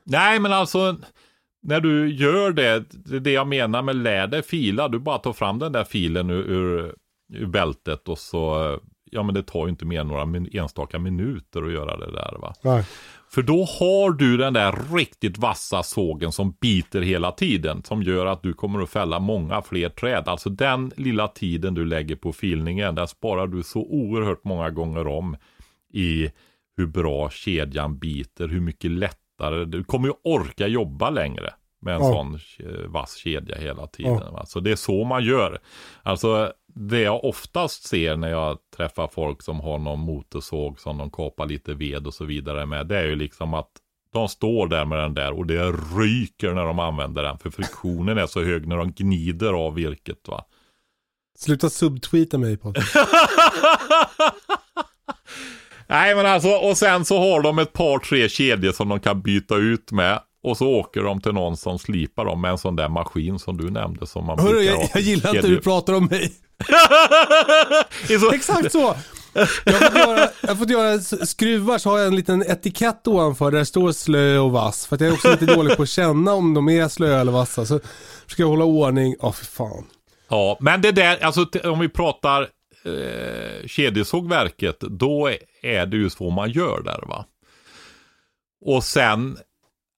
Nej 0.03 0.39
men 0.39 0.53
alltså 0.53 0.97
när 1.63 1.79
du 1.79 2.13
gör 2.13 2.51
det, 2.51 2.83
det 2.91 3.15
är 3.15 3.19
det 3.19 3.31
jag 3.31 3.47
menar 3.47 3.81
med 3.81 3.95
läder, 3.95 4.41
fila, 4.41 4.87
du 4.87 4.99
bara 4.99 5.17
tar 5.17 5.33
fram 5.33 5.59
den 5.59 5.71
där 5.71 5.83
filen 5.83 6.29
ur, 6.29 6.51
ur, 6.51 6.95
ur 7.33 7.45
bältet 7.45 8.07
och 8.09 8.17
så, 8.17 8.79
ja 9.11 9.23
men 9.23 9.35
det 9.35 9.43
tar 9.43 9.65
ju 9.65 9.69
inte 9.69 9.85
mer 9.85 10.01
än 10.01 10.07
några 10.07 10.25
min, 10.25 10.49
enstaka 10.53 10.99
minuter 10.99 11.63
att 11.63 11.73
göra 11.73 11.97
det 11.97 12.11
där 12.11 12.37
va. 12.41 12.53
Nej. 12.61 12.85
För 13.29 13.41
då 13.41 13.63
har 13.63 14.11
du 14.11 14.37
den 14.37 14.53
där 14.53 14.95
riktigt 14.95 15.37
vassa 15.37 15.83
sågen 15.83 16.31
som 16.31 16.55
biter 16.61 17.01
hela 17.01 17.31
tiden. 17.31 17.83
Som 17.83 18.03
gör 18.03 18.25
att 18.25 18.43
du 18.43 18.53
kommer 18.53 18.81
att 18.81 18.89
fälla 18.89 19.19
många 19.19 19.61
fler 19.61 19.89
träd. 19.89 20.23
Alltså 20.27 20.49
den 20.49 20.91
lilla 20.97 21.27
tiden 21.27 21.73
du 21.73 21.85
lägger 21.85 22.15
på 22.15 22.33
filningen. 22.33 22.95
Där 22.95 23.05
sparar 23.05 23.47
du 23.47 23.63
så 23.63 23.79
oerhört 23.79 24.43
många 24.43 24.69
gånger 24.69 25.07
om. 25.07 25.37
I 25.93 26.29
hur 26.77 26.87
bra 26.87 27.29
kedjan 27.29 27.99
biter. 27.99 28.47
Hur 28.47 28.61
mycket 28.61 28.91
lättare. 29.39 29.65
Du 29.65 29.83
kommer 29.83 30.07
ju 30.07 30.13
orka 30.23 30.67
jobba 30.67 31.09
längre. 31.09 31.53
Med 31.81 31.95
en 31.95 32.01
Ja. 32.01 32.11
sån 32.13 32.39
eh, 32.59 32.87
vass 32.87 33.15
kedja 33.15 33.55
hela 33.57 33.87
tiden. 33.87 34.33
Va? 34.33 34.45
Så 34.45 34.59
det 34.59 34.71
är 34.71 34.75
så 34.75 35.03
man 35.03 35.23
gör. 35.23 35.59
Alltså 36.03 36.53
det 36.75 36.99
jag 37.01 37.23
oftast 37.25 37.87
ser 37.87 38.17
när 38.17 38.29
jag 38.29 38.57
träffar 38.77 39.07
folk 39.07 39.41
som 39.41 39.59
har 39.59 39.79
någon 39.79 39.99
motorsåg 39.99 40.79
som 40.79 40.97
de 40.97 41.11
kapar 41.11 41.45
lite 41.45 41.73
ved 41.73 42.07
och 42.07 42.13
så 42.13 42.25
vidare 42.25 42.65
med. 42.65 42.87
Det 42.87 42.97
är 42.97 43.03
ju 43.03 43.15
liksom 43.15 43.53
att 43.53 43.69
de 44.13 44.27
står 44.29 44.67
där 44.67 44.85
med 44.85 44.97
den 44.97 45.13
där 45.13 45.31
och 45.33 45.45
det 45.45 45.71
ryker 45.71 46.53
när 46.53 46.65
de 46.65 46.79
använder 46.79 47.23
den. 47.23 47.37
För 47.37 47.49
friktionen 47.49 48.17
är 48.17 48.27
så 48.27 48.43
hög 48.43 48.67
när 48.67 48.77
de 48.77 48.91
gnider 48.91 49.53
av 49.53 49.73
virket 49.75 50.27
va. 50.27 50.45
Sluta 51.37 51.69
subtweeta 51.69 52.37
mig 52.37 52.57
på. 52.57 52.73
Nej 55.89 56.15
men 56.15 56.25
alltså 56.25 56.49
och 56.49 56.77
sen 56.77 57.05
så 57.05 57.19
har 57.19 57.41
de 57.41 57.59
ett 57.59 57.73
par 57.73 57.99
tre 57.99 58.29
kedjor 58.29 58.71
som 58.71 58.89
de 58.89 58.99
kan 58.99 59.21
byta 59.21 59.55
ut 59.55 59.91
med. 59.91 60.19
Och 60.43 60.57
så 60.57 60.67
åker 60.67 61.01
de 61.03 61.21
till 61.21 61.31
någon 61.33 61.57
som 61.57 61.79
slipar 61.79 62.25
dem 62.25 62.41
med 62.41 62.51
en 62.51 62.57
sån 62.57 62.75
där 62.75 62.89
maskin 62.89 63.39
som 63.39 63.57
du 63.57 63.69
nämnde 63.71 64.07
som 64.07 64.25
man 64.25 64.39
Hörru, 64.39 64.61
jag, 64.61 64.89
jag 64.93 65.01
gillar 65.01 65.29
inte 65.29 65.29
hur 65.29 65.41
Kedjor. 65.41 65.55
du 65.55 65.61
pratar 65.61 65.93
om 65.93 66.05
mig. 66.05 66.31
Så- 68.19 68.31
Exakt 68.33 68.71
så. 68.71 68.95
Jag 69.65 69.73
har 69.73 69.99
göra, 69.99 70.29
jag 70.41 70.49
har 70.49 70.55
fått 70.55 70.69
göra 70.69 70.99
skruvar 71.25 71.77
så 71.77 71.89
har 71.89 71.97
jag 71.97 72.07
en 72.07 72.15
liten 72.15 72.41
etikett 72.51 73.07
ovanför 73.07 73.51
där 73.51 73.59
det 73.59 73.65
står 73.65 73.91
slö 73.91 74.37
och 74.37 74.51
vass. 74.51 74.85
För 74.87 74.95
att 74.95 75.01
jag 75.01 75.09
är 75.09 75.13
också 75.13 75.31
lite 75.31 75.45
dålig 75.45 75.77
på 75.77 75.83
att 75.83 75.89
känna 75.89 76.33
om 76.33 76.53
de 76.53 76.69
är 76.69 76.87
slöa 76.87 77.19
eller 77.21 77.31
vassa. 77.31 77.65
Så 77.65 77.79
försöker 78.25 78.43
jag 78.43 78.47
hålla 78.49 78.65
ordning. 78.65 79.15
Ja, 79.21 79.31
för 79.31 79.45
fan. 79.45 79.83
Ja, 80.29 80.57
men 80.59 80.81
det 80.81 80.91
där, 80.91 81.23
alltså 81.23 81.45
om 81.63 81.79
vi 81.79 81.89
pratar 81.89 82.41
eh, 82.85 83.67
kedjesågverket, 83.67 84.79
då 84.79 85.29
är 85.63 85.85
det 85.85 85.97
ju 85.97 86.09
så 86.09 86.29
man 86.29 86.49
gör 86.49 86.81
där 86.83 87.03
va. 87.07 87.25
Och 88.65 88.83
sen 88.83 89.37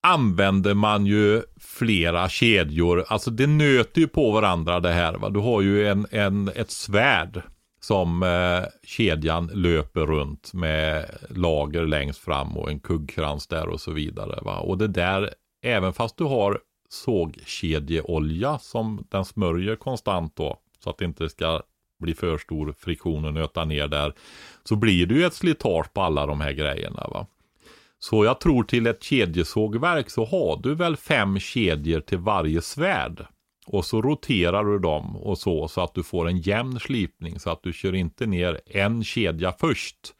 använder 0.03 0.73
man 0.73 1.05
ju 1.05 1.41
flera 1.59 2.29
kedjor, 2.29 3.05
alltså 3.07 3.31
det 3.31 3.47
nöter 3.47 4.01
ju 4.01 4.07
på 4.07 4.31
varandra 4.31 4.79
det 4.79 4.91
här 4.91 5.13
va. 5.13 5.29
Du 5.29 5.39
har 5.39 5.61
ju 5.61 5.87
en, 5.87 6.07
en, 6.11 6.49
ett 6.55 6.71
svärd 6.71 7.41
som 7.81 8.23
eh, 8.23 8.63
kedjan 8.83 9.47
löper 9.53 10.05
runt 10.05 10.53
med 10.53 11.05
lager 11.29 11.85
längst 11.85 12.19
fram 12.19 12.57
och 12.57 12.71
en 12.71 12.79
kuggkrans 12.79 13.47
där 13.47 13.67
och 13.67 13.81
så 13.81 13.91
vidare 13.91 14.39
va. 14.41 14.59
Och 14.59 14.77
det 14.77 14.87
där, 14.87 15.33
även 15.63 15.93
fast 15.93 16.17
du 16.17 16.23
har 16.23 16.59
sågkedjeolja 16.89 18.59
som 18.59 19.07
den 19.11 19.25
smörjer 19.25 19.75
konstant 19.75 20.35
då, 20.35 20.57
så 20.83 20.89
att 20.89 20.97
det 20.97 21.05
inte 21.05 21.29
ska 21.29 21.61
blir 21.99 22.13
för 22.13 22.37
stor 22.37 22.75
friktion 22.79 23.25
och 23.25 23.33
nöta 23.33 23.65
ner 23.65 23.87
där, 23.87 24.13
så 24.63 24.75
blir 24.75 25.05
det 25.05 25.15
ju 25.15 25.25
ett 25.25 25.33
slitage 25.33 25.93
på 25.93 26.01
alla 26.01 26.25
de 26.25 26.41
här 26.41 26.51
grejerna 26.51 27.07
va. 27.07 27.27
Så 27.99 28.25
jag 28.25 28.39
tror 28.39 28.63
till 28.63 28.87
ett 28.87 29.03
kedjesågverk 29.03 30.09
så 30.09 30.25
har 30.25 30.59
du 30.63 30.75
väl 30.75 30.97
fem 30.97 31.39
kedjor 31.39 31.99
till 31.99 32.17
varje 32.17 32.61
svärd. 32.61 33.25
Och 33.67 33.85
så 33.85 34.01
roterar 34.01 34.63
du 34.63 34.79
dem 34.79 35.17
och 35.17 35.37
så, 35.37 35.67
så 35.67 35.81
att 35.81 35.93
du 35.93 36.03
får 36.03 36.27
en 36.27 36.37
jämn 36.37 36.79
slipning. 36.79 37.39
Så 37.39 37.49
att 37.49 37.63
du 37.63 37.73
kör 37.73 37.95
inte 37.95 38.25
ner 38.25 38.61
en 38.65 39.03
kedja 39.03 39.53
först. 39.59 40.13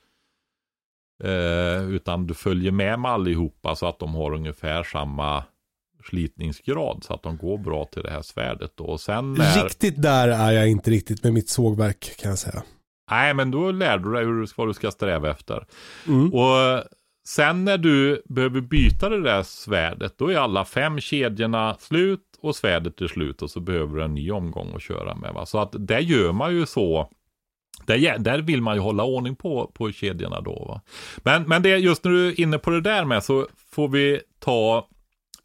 Eh, 1.23 1.89
utan 1.89 2.27
du 2.27 2.33
följer 2.33 2.71
med 2.71 2.99
med 2.99 3.11
allihopa 3.11 3.75
så 3.75 3.87
att 3.87 3.99
de 3.99 4.15
har 4.15 4.33
ungefär 4.33 4.83
samma 4.83 5.43
slitningsgrad. 6.09 7.03
Så 7.03 7.13
att 7.13 7.23
de 7.23 7.37
går 7.37 7.57
bra 7.57 7.85
till 7.85 8.03
det 8.03 8.11
här 8.11 8.21
svärdet. 8.21 8.71
Då. 8.75 8.83
Och 8.83 9.01
sen 9.01 9.33
när... 9.33 9.63
Riktigt 9.63 10.01
där 10.01 10.27
är 10.27 10.51
jag 10.51 10.69
inte 10.69 10.91
riktigt 10.91 11.23
med 11.23 11.33
mitt 11.33 11.49
sågverk 11.49 12.17
kan 12.17 12.29
jag 12.29 12.39
säga. 12.39 12.63
Nej, 13.11 13.33
men 13.33 13.51
då 13.51 13.71
lär 13.71 13.97
du 13.97 14.13
dig 14.13 14.25
hur, 14.25 14.49
vad 14.57 14.67
du 14.67 14.73
ska 14.73 14.91
sträva 14.91 15.31
efter. 15.31 15.65
Mm. 16.07 16.33
Och 16.33 16.83
sen 17.27 17.65
när 17.65 17.77
du 17.77 18.21
behöver 18.25 18.61
byta 18.61 19.09
det 19.09 19.21
där 19.21 19.43
svärdet, 19.43 20.17
då 20.17 20.31
är 20.31 20.37
alla 20.37 20.65
fem 20.65 20.99
kedjorna 20.99 21.75
slut 21.79 22.21
och 22.41 22.55
svärdet 22.55 23.01
är 23.01 23.07
slut 23.07 23.41
och 23.41 23.49
så 23.49 23.59
behöver 23.59 23.97
du 23.97 24.03
en 24.03 24.13
ny 24.13 24.31
omgång 24.31 24.71
att 24.75 24.81
köra 24.81 25.15
med. 25.15 25.33
Va? 25.33 25.45
Så 25.45 25.59
att 25.59 25.75
där 25.79 25.99
gör 25.99 26.31
man 26.31 26.55
ju 26.55 26.65
så. 26.65 27.09
Där, 27.85 28.17
där 28.17 28.41
vill 28.41 28.61
man 28.61 28.75
ju 28.75 28.81
hålla 28.81 29.03
ordning 29.03 29.35
på, 29.35 29.71
på 29.73 29.91
kedjorna 29.91 30.41
då. 30.41 30.65
Va? 30.67 30.81
Men, 31.17 31.43
men 31.43 31.61
det, 31.61 31.77
just 31.77 32.03
när 32.03 32.11
du 32.11 32.27
är 32.27 32.39
inne 32.39 32.57
på 32.57 32.69
det 32.69 32.81
där 32.81 33.05
med 33.05 33.23
så 33.23 33.47
får 33.71 33.87
vi 33.87 34.21
ta 34.39 34.87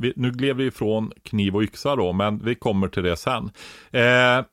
vi, 0.00 0.12
nu 0.16 0.30
gled 0.30 0.56
vi 0.56 0.66
ifrån 0.66 1.12
kniv 1.22 1.56
och 1.56 1.62
yxa 1.62 1.96
då, 1.96 2.12
men 2.12 2.44
vi 2.44 2.54
kommer 2.54 2.88
till 2.88 3.02
det 3.02 3.16
sen. 3.16 3.50
Eh, 3.90 4.44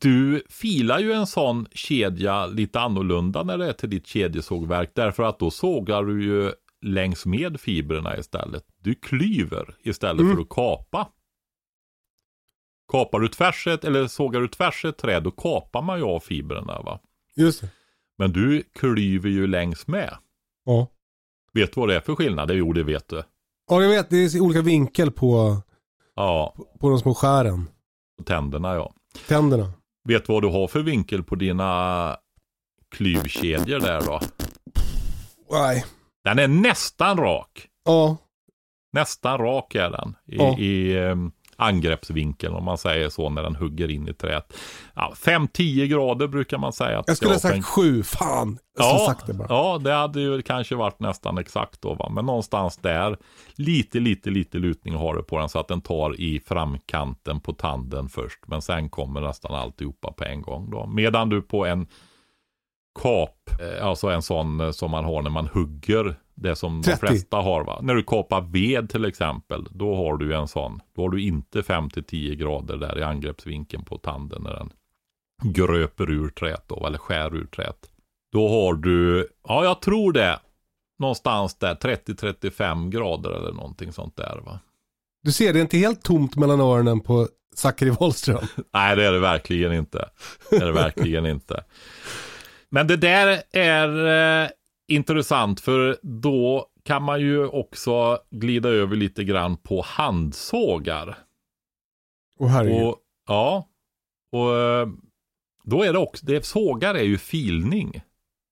du 0.00 0.42
filar 0.48 0.98
ju 0.98 1.12
en 1.12 1.26
sån 1.26 1.66
kedja 1.72 2.46
lite 2.46 2.80
annorlunda 2.80 3.42
när 3.42 3.58
det 3.58 3.68
är 3.68 3.72
till 3.72 3.90
ditt 3.90 4.06
kedjesågverk. 4.06 4.90
Därför 4.94 5.22
att 5.22 5.38
då 5.38 5.50
sågar 5.50 6.04
du 6.04 6.24
ju 6.24 6.52
längs 6.80 7.26
med 7.26 7.60
fibrerna 7.60 8.18
istället. 8.18 8.64
Du 8.76 8.94
klyver 8.94 9.74
istället 9.82 10.34
för 10.34 10.42
att 10.42 10.48
kapa. 10.48 11.08
Kapar 12.92 13.20
du 13.20 13.28
tvärs 13.28 13.66
ett, 13.66 13.84
eller 13.84 14.06
sågar 14.06 14.40
du 14.40 14.48
tvärs 14.48 14.84
ett 14.84 14.98
träd, 14.98 15.22
då 15.22 15.30
kapar 15.30 15.82
man 15.82 15.98
ju 15.98 16.04
av 16.04 16.20
fibrerna 16.20 16.82
va. 16.82 17.00
Just 17.36 17.60
det. 17.60 17.68
Men 18.18 18.32
du 18.32 18.62
klyver 18.62 19.28
ju 19.28 19.46
längs 19.46 19.86
med. 19.86 20.16
Ja. 20.64 20.88
Vet 21.52 21.74
du 21.74 21.80
vad 21.80 21.88
det 21.88 21.96
är 21.96 22.00
för 22.00 22.14
skillnad? 22.14 22.50
Jo, 22.50 22.72
det 22.72 22.82
vet 22.82 23.08
du. 23.08 23.22
Ja, 23.70 23.82
jag 23.82 23.88
vet. 23.88 24.10
Det 24.10 24.16
är 24.16 24.40
olika 24.40 24.62
vinkel 24.62 25.10
på, 25.10 25.56
Ja, 26.14 26.54
på 26.80 26.88
de 26.90 26.98
små 26.98 27.14
skären. 27.14 27.68
tänderna 28.24 28.74
ja. 28.74 28.92
Tänderna. 29.28 29.72
Vet 30.08 30.26
du 30.26 30.32
vad 30.32 30.42
du 30.42 30.48
har 30.48 30.66
för 30.68 30.80
vinkel 30.80 31.22
på 31.22 31.34
dina 31.34 32.16
klyvkedjor 32.90 33.80
där 33.80 34.00
då? 34.00 34.20
Nej. 35.50 35.84
Den 36.24 36.38
är 36.38 36.48
nästan 36.48 37.16
rak. 37.18 37.68
Ja. 37.84 38.16
Nästan 38.92 39.38
rak 39.38 39.74
är 39.74 39.90
den. 39.90 40.14
I, 40.26 40.36
Ja. 40.36 40.58
i 40.58 40.96
um, 40.98 41.32
angreppsvinkeln 41.56 42.54
om 42.54 42.64
man 42.64 42.78
säger 42.78 43.08
så 43.08 43.28
när 43.28 43.42
den 43.42 43.56
hugger 43.56 43.90
in 43.90 44.08
i 44.08 44.14
träet. 44.14 44.56
Ja, 44.94 45.12
5-10 45.16 45.86
grader 45.86 46.28
brukar 46.28 46.58
man 46.58 46.72
säga. 46.72 46.98
Att 46.98 47.08
Jag 47.08 47.16
skulle 47.16 47.32
ha 47.32 47.38
sagt 47.38 47.64
sju. 47.64 48.02
Fan. 48.02 48.58
Jag 48.76 48.86
skulle 48.86 48.98
ha 49.00 49.06
sagt 49.06 49.26
det 49.26 49.34
bara. 49.34 49.46
ja, 49.48 49.78
det 49.84 49.92
hade 49.92 50.20
ju 50.20 50.42
kanske 50.42 50.74
varit 50.74 51.00
nästan 51.00 51.38
exakt 51.38 51.82
då 51.82 51.94
va. 51.94 52.08
Men 52.08 52.26
någonstans 52.26 52.76
där. 52.76 53.16
Lite, 53.54 54.00
lite, 54.00 54.30
lite 54.30 54.58
lutning 54.58 54.94
har 54.94 55.16
det 55.16 55.22
på 55.22 55.38
den 55.38 55.48
så 55.48 55.58
att 55.58 55.68
den 55.68 55.80
tar 55.80 56.20
i 56.20 56.40
framkanten 56.46 57.40
på 57.40 57.52
tanden 57.52 58.08
först. 58.08 58.38
Men 58.46 58.62
sen 58.62 58.88
kommer 58.88 59.20
nästan 59.20 59.54
alltihopa 59.54 60.12
på 60.12 60.24
en 60.24 60.42
gång 60.42 60.70
då. 60.70 60.86
Medan 60.86 61.28
du 61.28 61.42
på 61.42 61.66
en 61.66 61.86
kap, 63.02 63.50
eh, 63.60 63.86
alltså 63.86 64.08
en 64.08 64.22
sån 64.22 64.60
eh, 64.60 64.70
som 64.70 64.90
man 64.90 65.04
har 65.04 65.22
när 65.22 65.30
man 65.30 65.48
hugger. 65.48 66.16
Det 66.34 66.56
som 66.56 66.82
30. 66.82 67.00
de 67.00 67.08
flesta 67.08 67.36
har 67.36 67.64
va. 67.64 67.80
När 67.82 67.94
du 67.94 68.02
kapar 68.02 68.40
ved 68.40 68.90
till 68.90 69.04
exempel. 69.04 69.66
Då 69.70 69.96
har 69.96 70.16
du 70.16 70.34
en 70.34 70.48
sån. 70.48 70.80
Då 70.96 71.02
har 71.02 71.08
du 71.08 71.22
inte 71.22 71.60
5-10 71.60 72.34
grader 72.34 72.76
där 72.76 72.98
i 72.98 73.02
angreppsvinkeln 73.02 73.84
på 73.84 73.98
tanden 73.98 74.42
när 74.42 74.54
den 74.54 74.70
gröper 75.42 76.10
ur 76.10 76.28
träet 76.28 76.68
då. 76.68 76.86
Eller 76.86 76.98
skär 76.98 77.36
ur 77.36 77.46
träet. 77.46 77.90
Då 78.32 78.48
har 78.48 78.74
du, 78.74 79.28
ja 79.48 79.64
jag 79.64 79.82
tror 79.82 80.12
det, 80.12 80.38
någonstans 80.98 81.54
där 81.58 81.74
30-35 81.74 82.90
grader 82.90 83.30
eller 83.30 83.52
någonting 83.52 83.92
sånt 83.92 84.16
där 84.16 84.40
va. 84.44 84.58
Du 85.22 85.32
ser, 85.32 85.52
det 85.52 85.58
är 85.58 85.62
inte 85.62 85.78
helt 85.78 86.02
tomt 86.02 86.36
mellan 86.36 86.60
öronen 86.60 87.00
på 87.00 87.28
Zachary 87.56 87.90
Wahlström. 87.90 88.46
Nej 88.74 88.96
det 88.96 89.04
är 89.04 89.12
det 89.12 89.20
verkligen 89.20 89.72
inte. 89.72 90.08
Det 90.50 90.56
är 90.56 90.66
det 90.66 90.72
verkligen 90.72 91.26
inte. 91.26 91.64
Men 92.76 92.86
det 92.86 92.96
där 92.96 93.42
är 93.52 94.06
eh, 94.44 94.50
intressant 94.88 95.60
för 95.60 95.98
då 96.02 96.66
kan 96.84 97.02
man 97.02 97.20
ju 97.20 97.46
också 97.46 98.18
glida 98.30 98.68
över 98.68 98.96
lite 98.96 99.24
grann 99.24 99.56
på 99.56 99.82
handsågar. 99.82 101.18
Och 102.38 102.50
herregud. 102.50 102.86
Och, 102.86 102.98
ja, 103.28 103.68
och 104.32 104.56
eh, 104.56 104.88
då 105.64 105.82
är 105.82 105.92
det 105.92 105.98
också, 105.98 106.26
det, 106.26 106.46
sågar 106.46 106.94
är 106.94 107.02
ju 107.02 107.18
filning. 107.18 108.00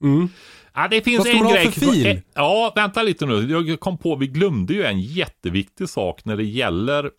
Mm. 0.05 0.29
Ja, 0.75 0.89
det 0.89 1.03
finns 1.03 1.19
Vad 1.19 1.27
ska 1.27 1.37
en 1.37 1.45
man 1.45 1.53
ha 1.53 1.55
grej. 1.55 1.73
för 1.73 1.81
fil? 1.81 2.07
Eh, 2.07 2.19
Ja, 2.35 2.73
vänta 2.77 3.03
lite 3.03 3.27
nu. 3.27 3.51
Jag 3.51 3.81
kom 3.81 3.99
på, 3.99 4.17
vi 4.17 4.27
glömde 4.27 4.75
ju 4.75 4.85
en 4.85 5.01
jätteviktig 5.01 5.89
sak 5.89 6.25
när 6.25 6.37
det 6.37 6.45
gäller 6.45 7.11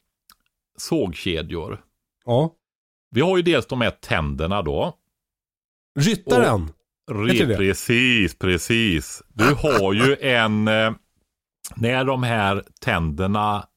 sågkedjor. 0.77 1.83
Ja. 2.25 2.55
Vi 3.11 3.21
har 3.21 3.37
ju 3.37 3.43
dels 3.43 3.65
de 3.65 3.81
här 3.81 3.91
tänderna 3.91 4.61
då. 4.61 4.97
Ryttaren. 5.99 6.69
Re, 7.11 7.57
precis, 7.57 8.37
precis. 8.37 9.23
Du 9.27 9.53
har 9.53 9.93
ju 9.93 10.17
en, 10.21 10.67
eh, 10.67 10.93
när 11.75 12.05
de 12.05 12.23
här 12.23 12.63
tänderna 12.81 13.67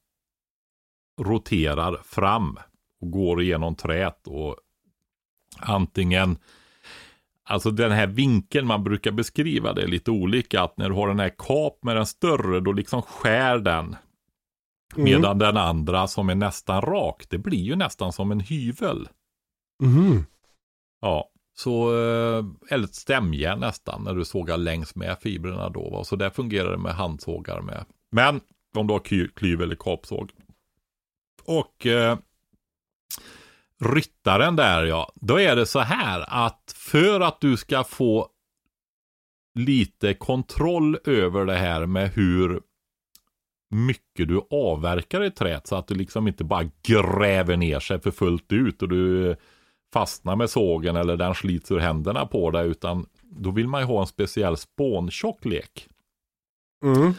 roterar 1.21 2.01
fram 2.03 2.59
och 3.01 3.11
går 3.11 3.41
igenom 3.41 3.75
trät 3.75 4.27
och 4.27 4.55
antingen 5.59 6.37
Alltså 7.49 7.71
den 7.71 7.91
här 7.91 8.07
vinkeln 8.07 8.67
man 8.67 8.83
brukar 8.83 9.11
beskriva 9.11 9.73
det 9.73 9.81
är 9.83 9.87
lite 9.87 10.11
olika. 10.11 10.61
Att 10.61 10.77
när 10.77 10.89
du 10.89 10.95
har 10.95 11.07
den 11.07 11.19
här 11.19 11.33
kap 11.37 11.83
med 11.83 11.95
den 11.95 12.05
större, 12.05 12.59
då 12.59 12.71
liksom 12.71 13.01
skär 13.01 13.59
den. 13.59 13.95
Medan 14.95 15.39
den 15.39 15.57
andra 15.57 16.07
som 16.07 16.29
är 16.29 16.35
nästan 16.35 16.81
rak, 16.81 17.25
det 17.29 17.37
blir 17.37 17.59
ju 17.59 17.75
nästan 17.75 18.13
som 18.13 18.31
en 18.31 18.39
hyvel. 18.39 19.07
Mhm. 19.83 20.25
Ja, 21.01 21.29
så 21.59 21.89
eh, 21.89 22.45
eller 22.69 22.83
ett 22.83 22.95
stämjärn 22.95 23.59
nästan 23.59 24.03
när 24.03 24.15
du 24.15 24.25
sågar 24.25 24.57
längs 24.57 24.95
med 24.95 25.17
fibrerna 25.21 25.69
då. 25.69 25.89
Va? 25.89 26.03
Så 26.03 26.15
där 26.15 26.29
fungerar 26.29 26.71
det 26.71 26.77
med 26.77 26.93
handsågar 26.93 27.61
med. 27.61 27.85
Men 28.11 28.41
om 28.75 28.87
du 28.87 28.93
har 28.93 29.27
klyv 29.27 29.61
eller 29.61 29.75
kapsåg. 29.75 30.31
Och 31.43 31.85
eh, 31.85 32.17
ryttaren 33.79 34.55
där 34.55 34.85
ja, 34.85 35.11
då 35.15 35.39
är 35.39 35.55
det 35.55 35.65
så 35.65 35.79
här 35.79 36.25
att 36.27 36.73
för 36.75 37.19
att 37.19 37.41
du 37.41 37.57
ska 37.57 37.83
få 37.83 38.27
lite 39.55 40.13
kontroll 40.13 40.97
över 41.05 41.45
det 41.45 41.57
här 41.57 41.85
med 41.85 42.09
hur 42.09 42.61
mycket 43.69 44.27
du 44.27 44.41
avverkar 44.49 45.23
i 45.23 45.31
träet 45.31 45.67
så 45.67 45.75
att 45.75 45.87
du 45.87 45.95
liksom 45.95 46.27
inte 46.27 46.43
bara 46.43 46.69
gräver 46.83 47.57
ner 47.57 47.79
sig 47.79 48.01
för 48.01 48.11
fullt 48.11 48.51
ut 48.51 48.81
och 48.81 48.89
du 48.89 49.35
fastnar 49.93 50.35
med 50.35 50.49
sågen 50.49 50.95
eller 50.95 51.17
den 51.17 51.35
slits 51.35 51.71
ur 51.71 51.79
händerna 51.79 52.25
på 52.25 52.51
dig 52.51 52.67
utan 52.67 53.05
då 53.21 53.51
vill 53.51 53.67
man 53.67 53.81
ju 53.81 53.87
ha 53.87 54.01
en 54.01 54.07
speciell 54.07 54.57
spåntjocklek. 54.57 55.87
Mm. 56.83 57.13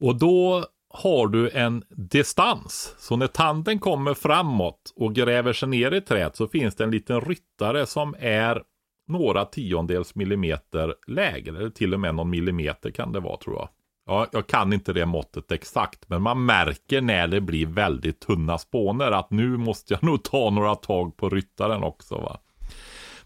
Och 0.00 0.16
då 0.18 0.64
har 0.90 1.28
du 1.28 1.50
en 1.50 1.84
distans. 1.88 2.94
Så 2.98 3.16
när 3.16 3.26
tanden 3.26 3.78
kommer 3.78 4.14
framåt 4.14 4.92
och 4.96 5.14
gräver 5.14 5.52
sig 5.52 5.68
ner 5.68 5.94
i 5.94 6.00
träet 6.00 6.36
så 6.36 6.48
finns 6.48 6.76
det 6.76 6.84
en 6.84 6.90
liten 6.90 7.20
ryttare 7.20 7.86
som 7.86 8.14
är 8.18 8.62
några 9.06 9.44
tiondels 9.44 10.14
millimeter 10.14 10.94
lägre. 11.06 11.58
Eller 11.58 11.70
till 11.70 11.94
och 11.94 12.00
med 12.00 12.14
någon 12.14 12.30
millimeter 12.30 12.90
kan 12.90 13.12
det 13.12 13.20
vara 13.20 13.36
tror 13.36 13.56
jag. 13.56 13.68
Ja, 14.08 14.26
jag 14.32 14.46
kan 14.46 14.72
inte 14.72 14.92
det 14.92 15.06
måttet 15.06 15.52
exakt, 15.52 16.08
men 16.08 16.22
man 16.22 16.46
märker 16.46 17.00
när 17.00 17.28
det 17.28 17.40
blir 17.40 17.66
väldigt 17.66 18.20
tunna 18.20 18.58
spåner 18.58 19.12
att 19.12 19.30
nu 19.30 19.56
måste 19.56 19.94
jag 19.94 20.02
nog 20.04 20.22
ta 20.24 20.50
några 20.50 20.74
tag 20.74 21.16
på 21.16 21.28
ryttaren 21.28 21.82
också. 21.82 22.14
Va? 22.14 22.40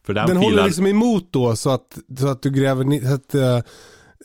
För 0.02 0.14
den, 0.14 0.26
Den 0.26 0.36
filar... 0.36 0.50
håller 0.50 0.64
liksom 0.64 0.86
emot 0.86 1.32
då 1.32 1.56
så 1.56 1.70
att, 1.70 1.98
så 2.18 2.28
att 2.28 2.42
du 2.42 2.50
gräver 2.50 2.84
ner, 2.84 3.00
så 3.00 3.14
att 3.14 3.34
eh, 3.34 3.56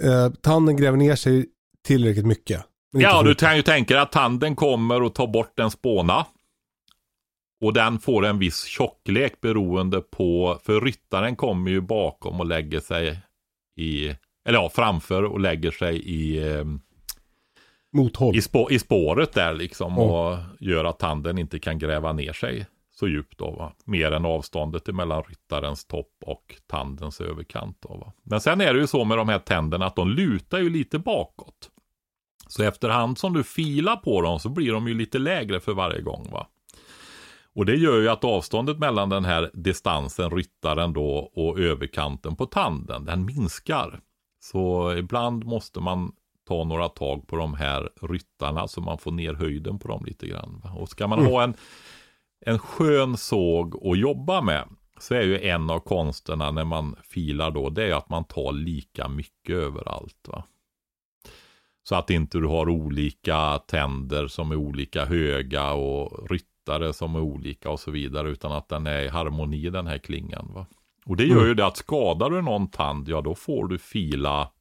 eh, 0.10 0.32
tanden 0.42 0.78
gräver 0.78 0.98
ner 0.98 1.16
sig 1.16 1.46
tillräckligt 1.86 2.26
mycket. 2.26 2.64
Ja, 2.92 3.24
du 3.24 3.36
kan 3.36 3.56
ju 3.56 3.62
tänka 3.62 3.94
dig 3.94 4.04
att 4.04 4.12
tanden 4.12 4.56
kommer 4.56 5.02
och 5.02 5.16
tar 5.16 5.28
bort 5.28 5.60
en 5.60 5.72
spåna. 5.72 6.26
Och 7.62 7.74
den 7.74 8.00
får 8.00 8.26
en 8.26 8.40
viss 8.40 8.64
tjocklek 8.64 9.42
beroende 9.42 10.02
på, 10.02 10.60
för 10.64 10.82
ryttaren 10.82 11.36
kommer 11.36 11.72
ju 11.72 11.82
bakom 11.82 12.40
och 12.40 12.46
lägger 12.46 12.80
sig 12.80 13.20
i, 13.80 14.16
eller 14.48 14.60
ja, 14.60 14.70
framför 14.70 15.24
och 15.24 15.40
lägger 15.40 15.72
sig 15.72 15.98
i, 15.98 16.52
eh, 16.54 16.66
Mothåll. 17.94 18.36
i, 18.36 18.42
spå, 18.42 18.72
i 18.72 18.80
spåret 18.80 19.34
där 19.34 19.54
liksom 19.54 19.94
Ja. 19.98 20.04
och 20.32 20.38
gör 20.60 20.86
att 20.86 21.00
tanden 21.00 21.38
inte 21.38 21.60
kan 21.60 21.80
gräva 21.80 22.14
ner 22.14 22.34
sig 22.34 22.66
så 22.96 23.08
djupt 23.08 23.38
då 23.38 23.52
va. 23.52 23.74
Mer 23.86 24.12
än 24.12 24.26
avståndet 24.26 24.88
mellan 24.88 25.24
ryttarens 25.24 25.86
topp 25.86 26.12
och 26.26 26.56
tandens 26.68 27.22
överkant 27.22 27.78
då 27.80 27.98
va. 27.98 28.14
Men 28.24 28.42
sen 28.42 28.62
är 28.62 28.74
det 28.74 28.80
ju 28.80 28.88
så 28.88 29.06
med 29.06 29.18
de 29.18 29.30
här 29.30 29.40
tänderna 29.40 29.86
att 29.86 29.96
de 29.96 30.10
lutar 30.10 30.58
ju 30.60 30.70
lite 30.70 31.00
bakåt. 31.00 31.70
Så 32.48 32.64
efterhand 32.64 33.18
som 33.18 33.34
du 33.34 33.44
filar 33.44 33.96
på 33.96 34.22
dem 34.22 34.40
så 34.40 34.50
blir 34.50 34.72
de 34.72 34.88
ju 34.88 34.94
lite 34.94 35.20
lägre 35.20 35.60
för 35.60 35.74
varje 35.74 36.02
gång 36.02 36.28
va. 36.32 36.48
Och 37.56 37.66
det 37.66 37.76
gör 37.76 38.02
ju 38.02 38.10
att 38.10 38.24
avståndet 38.24 38.80
mellan 38.80 39.10
den 39.10 39.26
här 39.26 39.52
distansen, 39.54 40.32
ryttaren 40.32 40.94
då, 40.94 41.32
och 41.36 41.60
överkanten 41.60 42.36
på 42.36 42.46
tanden, 42.46 43.06
den 43.06 43.26
minskar. 43.26 44.00
Så 44.52 44.96
ibland 44.96 45.46
måste 45.46 45.80
man 45.80 46.12
ta 46.48 46.64
några 46.64 46.90
tag 46.90 47.28
på 47.28 47.36
de 47.36 47.54
här 47.54 47.90
ryttarna 48.02 48.68
så 48.68 48.82
man 48.82 48.98
får 48.98 49.12
ner 49.12 49.34
höjden 49.34 49.80
på 49.80 49.88
dem 49.88 50.06
lite 50.06 50.28
grann. 50.28 50.62
Och 50.76 50.90
ska 50.90 51.08
man 51.08 51.26
ha 51.26 51.44
en, 51.44 51.54
en 52.46 52.60
skön 52.60 53.18
såg 53.18 53.88
att 53.88 54.00
jobba 54.00 54.42
med 54.42 54.68
så 55.00 55.14
är 55.14 55.22
ju 55.22 55.42
en 55.42 55.70
av 55.70 55.80
konsterna 55.80 56.52
när 56.52 56.66
man 56.66 56.96
filar 57.04 57.52
då, 57.52 57.70
det 57.70 57.84
är 57.84 57.94
att 57.94 58.10
man 58.10 58.24
tar 58.24 58.52
lika 58.52 59.08
mycket 59.08 59.56
överallt. 59.56 60.28
va. 60.28 60.44
Så 61.84 61.96
att 61.96 62.10
inte 62.10 62.38
du 62.38 62.48
har 62.48 62.70
olika 62.70 63.58
tänder 63.58 64.28
som 64.28 64.52
är 64.52 64.56
olika 64.56 65.06
höga 65.06 65.74
och 65.74 66.30
ryttare 66.30 66.94
som 66.94 67.16
är 67.16 67.20
olika 67.22 67.70
och 67.70 67.80
så 67.80 67.92
vidare. 67.92 68.30
Utan 68.30 68.52
att 68.52 68.70
den 68.70 68.88
är 68.88 69.02
i 69.02 69.08
harmoni 69.08 69.70
den 69.70 69.88
här 69.88 69.98
klingan. 69.98 70.52
Va? 70.54 70.66
Och 71.08 71.18
det 71.18 71.26
gör 71.26 71.46
ju 71.46 71.54
det 71.54 71.66
att 71.66 71.78
skadar 71.78 72.30
du 72.30 72.42
någon 72.42 72.72
tand, 72.72 73.10
ja 73.10 73.22
då 73.22 73.36
får 73.36 73.68
du 73.68 73.78
fila 73.78 74.52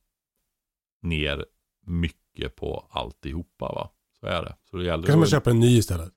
ner 1.02 1.46
mycket 1.86 2.56
på 2.56 2.88
alltihopa. 2.90 3.72
Va? 3.72 3.90
Så 4.20 4.26
är 4.26 4.42
det. 4.42 4.56
Så 4.70 4.76
det 4.76 4.84
gäller 4.84 5.06
Kanske 5.06 5.18
man 5.18 5.26
köper 5.26 5.50
en 5.50 5.60
ny 5.60 5.78
istället. 5.78 6.12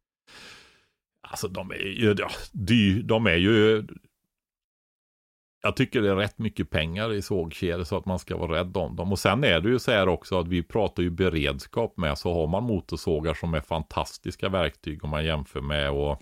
Alltså 1.21 1.47
de 1.47 1.71
är 1.71 1.75
ju, 1.75 2.15
ja, 2.17 2.29
dy, 2.51 3.01
de 3.01 3.27
är 3.27 3.35
ju 3.35 3.87
jag 5.61 5.75
tycker 5.75 6.01
det 6.01 6.09
är 6.09 6.15
rätt 6.15 6.37
mycket 6.37 6.69
pengar 6.69 7.13
i 7.13 7.21
sågkedjor 7.21 7.83
så 7.83 7.97
att 7.97 8.05
man 8.05 8.19
ska 8.19 8.37
vara 8.37 8.59
rädd 8.59 8.77
om 8.77 8.95
dem. 8.95 9.11
Och 9.11 9.19
sen 9.19 9.43
är 9.43 9.59
det 9.59 9.69
ju 9.69 9.79
så 9.79 9.91
här 9.91 10.07
också 10.07 10.39
att 10.39 10.47
vi 10.47 10.63
pratar 10.63 11.03
ju 11.03 11.09
beredskap 11.09 11.97
med 11.97 12.17
så 12.17 12.33
har 12.33 12.47
man 12.47 12.63
motorsågar 12.63 13.33
som 13.33 13.53
är 13.53 13.61
fantastiska 13.61 14.49
verktyg 14.49 15.03
om 15.03 15.09
man 15.09 15.25
jämför 15.25 15.61
med 15.61 15.91
och 15.91 16.21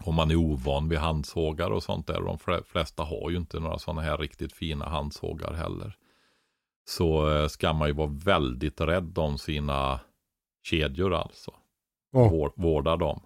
om 0.00 0.14
man 0.14 0.30
är 0.30 0.36
ovan 0.36 0.88
vid 0.88 0.98
handsågar 0.98 1.70
och 1.70 1.82
sånt 1.82 2.06
där. 2.06 2.20
De 2.20 2.36
fle- 2.38 2.64
flesta 2.64 3.02
har 3.02 3.30
ju 3.30 3.36
inte 3.36 3.60
några 3.60 3.78
sådana 3.78 4.02
här 4.02 4.18
riktigt 4.18 4.52
fina 4.52 4.88
handsågar 4.88 5.52
heller. 5.52 5.96
Så 6.88 7.30
eh, 7.30 7.48
ska 7.48 7.72
man 7.72 7.88
ju 7.88 7.94
vara 7.94 8.10
väldigt 8.24 8.80
rädd 8.80 9.18
om 9.18 9.38
sina 9.38 10.00
kedjor 10.62 11.14
alltså. 11.14 11.50
Ja. 12.12 12.28
Vår, 12.28 12.52
vårda 12.56 12.96
dem 12.96 13.22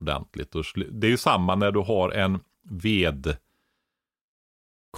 ordentligt. 0.00 0.52
Det 0.90 1.06
är 1.06 1.10
ju 1.10 1.16
samma 1.16 1.54
när 1.54 1.70
du 1.70 1.80
har 1.80 2.10
en 2.10 2.40
ved 2.62 3.36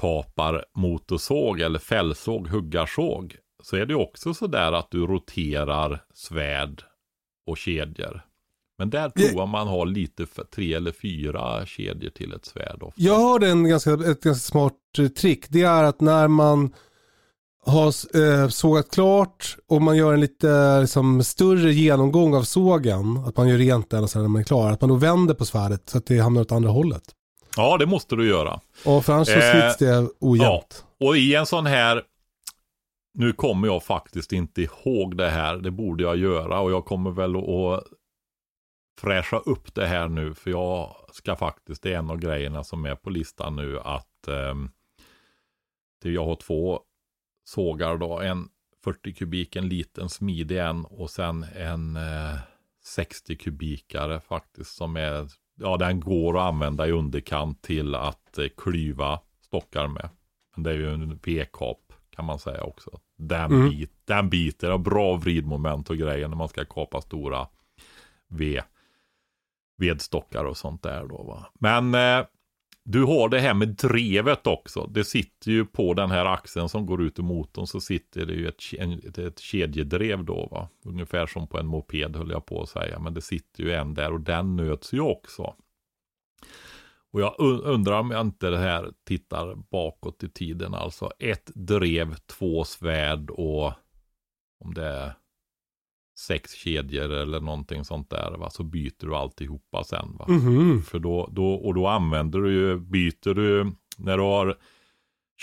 kapar 0.00 0.64
motorsåg 0.72 1.61
eller 1.61 1.78
fällsåg, 1.78 2.48
huggarsåg. 2.48 3.36
Så 3.62 3.76
är 3.76 3.86
det 3.86 3.94
också 3.94 4.34
så 4.34 4.46
där 4.46 4.72
att 4.72 4.90
du 4.90 5.06
roterar 5.06 6.04
svärd 6.14 6.82
och 7.46 7.56
kedjor. 7.58 8.22
Men 8.80 8.90
där 8.90 9.12
Det- 9.14 9.28
provar 9.28 9.46
man 9.46 9.68
ha 9.68 9.84
lite 9.84 10.26
tre 10.54 10.74
eller 10.74 10.92
fyra 10.92 11.66
kedjor 11.66 12.10
till 12.10 12.32
ett 12.32 12.44
svärd. 12.44 12.82
Ofta. 12.82 13.00
Jag 13.02 13.18
hörde 13.28 13.48
en 13.50 13.68
ganska, 13.68 13.92
ett 13.92 14.20
ganska 14.22 14.34
smart 14.34 14.72
eh, 14.98 15.06
trick. 15.08 15.44
Det 15.48 15.62
är 15.62 15.84
att 15.84 16.00
när 16.00 16.28
man 16.28 16.72
har 17.66 17.86
eh, 18.16 18.48
sågat 18.48 18.90
klart 18.90 19.56
och 19.68 19.82
man 19.82 19.96
gör 19.96 20.12
en 20.14 20.20
lite 20.20 20.80
liksom, 20.80 21.22
större 21.24 21.72
genomgång 21.72 22.34
av 22.34 22.42
sågen, 22.42 23.16
att 23.26 23.36
man 23.36 23.48
gör 23.48 23.58
rent 23.58 23.90
den 23.90 24.02
och 24.02 24.10
sen 24.10 24.22
när 24.22 24.28
man 24.28 24.40
är 24.40 24.44
klar, 24.44 24.70
att 24.70 24.80
man 24.80 24.90
då 24.90 24.96
vänder 24.96 25.34
på 25.34 25.44
svärdet 25.44 25.88
så 25.88 25.98
att 25.98 26.06
det 26.06 26.18
hamnar 26.18 26.40
åt 26.40 26.52
andra 26.52 26.70
hållet. 26.70 27.02
Ja, 27.56 27.76
det 27.78 27.86
måste 27.86 28.16
du 28.16 28.28
göra. 28.28 28.60
Och 28.84 29.04
för 29.04 29.12
annars 29.12 29.28
så 29.28 29.34
Eh, 29.38 29.52
slits 29.60 29.76
det 29.76 30.08
ojämnt. 30.20 30.84
Och 31.00 31.16
i 31.16 31.34
en 31.34 31.46
sån 31.46 31.66
här, 31.66 32.02
nu 33.14 33.32
kommer 33.32 33.68
jag 33.68 33.82
faktiskt 33.82 34.32
inte 34.32 34.62
ihåg 34.62 35.16
det 35.16 35.30
här, 35.30 35.56
det 35.56 35.70
borde 35.70 36.02
jag 36.02 36.16
göra 36.16 36.60
och 36.60 36.70
jag 36.72 36.84
kommer 36.84 37.10
väl 37.10 37.36
att 37.36 37.82
fräscha 39.01 39.38
upp 39.38 39.74
det 39.74 39.86
här 39.86 40.09
nu 40.09 40.34
för 40.34 40.51
jag 40.51 40.96
ska 41.12 41.36
faktiskt, 41.36 41.82
det 41.82 41.94
är 41.94 41.98
en 41.98 42.11
av 42.11 42.18
grejerna 42.18 42.64
som 42.64 42.84
är 42.84 42.94
på 42.94 43.11
listan 43.11 43.57
nu 43.57 43.80
att 43.80 44.28
ehm, 44.28 44.70
det, 46.03 46.11
jag 46.11 46.24
har 46.24 46.36
två 46.36 46.80
sågar 47.44 47.96
då, 47.96 48.20
en 48.20 48.48
40 48.84 49.14
kubik, 49.14 49.57
en 49.57 49.68
liten 49.68 50.09
smidig 50.09 50.59
en 50.59 50.84
och 50.84 51.11
sen 51.11 51.46
en 51.57 51.96
eh, 51.96 52.38
60 52.84 53.36
kubikare 53.36 54.20
faktiskt 54.20 54.76
som 54.76 54.96
är, 54.96 55.28
ja 55.55 55.76
den 55.76 56.01
går 56.01 56.38
att 56.38 56.44
använda 56.44 56.86
i 56.86 56.90
underkant 56.90 57.62
till 57.62 57.94
att 57.94 58.38
eh, 58.38 58.46
klyva 58.57 59.20
stockar 59.40 59.88
med. 59.88 60.09
Men 60.55 60.62
det 60.62 60.70
är 60.70 60.74
ju 60.74 60.94
en 60.94 61.20
V-kap 61.24 61.92
kan 62.11 62.24
man 62.24 62.38
säga 62.38 62.62
också. 62.62 63.01
Den, 63.18 63.53
Mm. 63.53 63.70
bit, 63.70 63.92
den 64.05 64.30
biter, 64.30 64.72
och 64.72 64.80
bra 64.80 65.16
vridmoment 65.16 65.90
och 65.90 65.96
grejer 65.96 66.28
när 66.28 66.36
man 66.36 66.48
ska 66.48 66.64
kapa 66.64 67.01
stora 67.01 67.46
ved, 68.28 68.62
vedstockar 69.80 70.44
och 70.44 70.56
sånt 70.56 70.82
där 70.82 71.06
då 71.06 71.22
va. 71.22 71.46
Men 71.60 71.94
eh, 71.94 72.26
du 72.84 73.04
har 73.04 73.28
det 73.28 73.40
här 73.40 73.54
med 73.54 73.68
drevet 73.68 74.46
också. 74.46 74.86
Det 74.86 75.04
sitter 75.04 75.50
ju 75.50 75.64
på 75.64 75.94
den 75.94 76.10
här 76.10 76.24
axeln 76.24 76.68
som 76.68 76.86
går 76.86 77.02
ut 77.02 77.18
ur 77.18 77.22
motorn 77.22 77.66
så 77.66 77.80
sitter 77.80 78.26
det 78.26 78.34
ju 78.34 78.48
ett, 78.48 78.62
en- 78.78 79.00
ett, 79.08 79.18
ett 79.18 79.38
kedjedrev 79.38 80.24
då 80.24 80.48
va. 80.50 80.68
Ungefär 80.84 81.26
som 81.26 81.46
på 81.48 81.58
en 81.58 81.66
moped 81.66 82.16
höll 82.16 82.30
jag 82.30 82.46
på 82.46 82.62
att 82.62 82.68
säga. 82.68 82.98
Men 82.98 83.14
det 83.14 83.20
sitter 83.20 83.62
ju 83.64 83.72
en 83.72 83.94
där 83.94 84.12
och 84.12 84.20
den 84.20 84.56
nöts 84.56 84.92
ju 84.92 85.00
också. 85.00 85.54
Och 87.12 87.20
jag 87.20 87.34
undrar 87.64 88.00
om 88.00 88.10
jag 88.10 88.20
inte 88.20 88.50
det 88.50 88.58
här 88.58 88.90
tittar 89.06 89.54
bakåt 89.54 90.22
i 90.22 90.28
tiden. 90.28 90.74
Alltså 90.74 91.10
ett 91.18 91.50
drev, 91.54 92.14
två 92.14 92.64
svärd 92.64 93.30
och 93.30 93.72
om 94.64 94.74
det 94.74 94.84
är 94.86 95.12
sex 96.20 96.54
kedjor 96.54 97.12
eller 97.12 97.40
någonting 97.40 97.84
sånt 97.84 98.10
där. 98.10 98.34
Va? 98.38 98.50
Så 98.50 98.62
byter 98.62 99.06
du 99.06 99.14
alltihopa 99.14 99.84
sen. 99.84 100.16
Va? 100.18 100.24
Mhm. 100.28 100.82
För 100.82 100.98
då, 100.98 101.28
då, 101.32 101.52
och 101.54 101.74
då 101.74 101.86
använder 101.86 102.38
du 102.38 102.52
ju, 102.52 102.78
byter 102.78 103.34
du, 103.34 103.72
när 103.96 104.16
du 104.16 104.22
har 104.22 104.56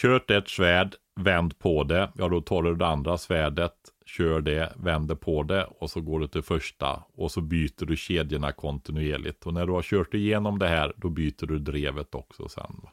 kört 0.01 0.31
ett 0.31 0.49
svärd, 0.49 0.95
vänd 1.19 1.59
på 1.59 1.83
det, 1.83 2.11
ja 2.15 2.29
då 2.29 2.41
tar 2.41 2.63
du 2.63 2.75
det 2.75 2.87
andra 2.87 3.17
svärdet, 3.17 3.73
kör 4.05 4.41
det, 4.41 4.73
vänder 4.75 5.15
på 5.15 5.43
det 5.43 5.67
och 5.79 5.89
så 5.89 6.01
går 6.01 6.19
du 6.19 6.27
till 6.27 6.41
första 6.41 7.03
och 7.13 7.31
så 7.31 7.41
byter 7.41 7.85
du 7.85 7.95
kedjorna 7.95 8.51
kontinuerligt. 8.51 9.45
Och 9.45 9.53
när 9.53 9.65
du 9.65 9.71
har 9.71 9.81
kört 9.81 10.13
igenom 10.13 10.59
det 10.59 10.67
här, 10.67 10.93
då 10.95 11.09
byter 11.09 11.45
du 11.45 11.59
drevet 11.59 12.15
också 12.15 12.49
sen. 12.49 12.75
Va? 12.83 12.89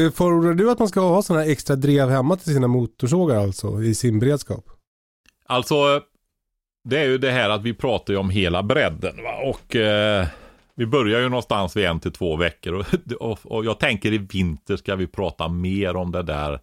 Eh, 0.00 0.10
Förordar 0.12 0.54
du 0.54 0.70
att 0.70 0.78
man 0.78 0.88
ska 0.88 1.00
ha 1.00 1.22
sådana 1.22 1.44
extra 1.44 1.76
drev 1.76 2.08
hemma 2.08 2.36
till 2.36 2.54
sina 2.54 2.68
motorsågar 2.68 3.36
alltså 3.36 3.82
i 3.82 3.94
sin 3.94 4.18
beredskap? 4.18 4.64
Alltså, 5.46 5.74
det 6.84 6.98
är 6.98 7.04
ju 7.04 7.18
det 7.18 7.30
här 7.30 7.50
att 7.50 7.62
vi 7.62 7.74
pratar 7.74 8.12
ju 8.12 8.18
om 8.18 8.30
hela 8.30 8.62
bredden 8.62 9.22
va? 9.22 9.36
och 9.44 9.76
eh, 9.76 10.26
vi 10.74 10.86
börjar 10.86 11.20
ju 11.20 11.28
någonstans 11.28 11.76
vid 11.76 11.84
en 11.84 12.00
till 12.00 12.12
två 12.12 12.36
veckor 12.36 12.74
och, 12.74 12.86
och, 13.20 13.38
och 13.44 13.64
jag 13.64 13.78
tänker 13.78 14.12
i 14.12 14.18
vinter 14.18 14.76
ska 14.76 14.96
vi 14.96 15.06
prata 15.06 15.48
mer 15.48 15.96
om 15.96 16.12
det 16.12 16.22
där 16.22 16.60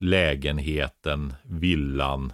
lägenheten, 0.00 1.34
villan. 1.42 2.32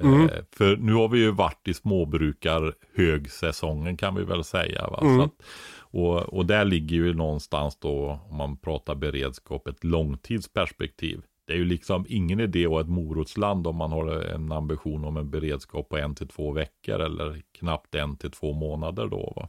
Mm. 0.00 0.28
Eh, 0.28 0.44
för 0.52 0.76
nu 0.76 0.92
har 0.92 1.08
vi 1.08 1.18
ju 1.18 1.30
varit 1.30 1.68
i 1.68 1.74
småbrukar 1.74 2.72
högsäsongen 2.94 3.96
kan 3.96 4.14
vi 4.14 4.24
väl 4.24 4.44
säga. 4.44 4.88
Va? 4.90 4.98
Mm. 5.02 5.20
Att, 5.20 5.32
och, 5.78 6.16
och 6.16 6.46
där 6.46 6.64
ligger 6.64 6.96
ju 6.96 7.14
någonstans 7.14 7.78
då, 7.80 8.20
om 8.30 8.36
man 8.36 8.56
pratar 8.56 8.94
beredskap, 8.94 9.68
ett 9.68 9.84
långtidsperspektiv. 9.84 11.22
Det 11.46 11.52
är 11.52 11.56
ju 11.56 11.64
liksom 11.64 12.06
ingen 12.08 12.40
idé 12.40 12.66
att 12.66 12.72
ha 12.72 12.80
ett 12.80 12.88
morotsland 12.88 13.66
om 13.66 13.76
man 13.76 13.92
har 13.92 14.06
en 14.06 14.52
ambition 14.52 15.04
om 15.04 15.16
en 15.16 15.30
beredskap 15.30 15.88
på 15.88 15.98
en 15.98 16.14
till 16.14 16.28
två 16.28 16.52
veckor 16.52 17.00
eller 17.00 17.42
knappt 17.52 17.94
en 17.94 18.16
till 18.16 18.30
två 18.30 18.52
månader 18.52 19.06
då. 19.06 19.32
Va? 19.36 19.48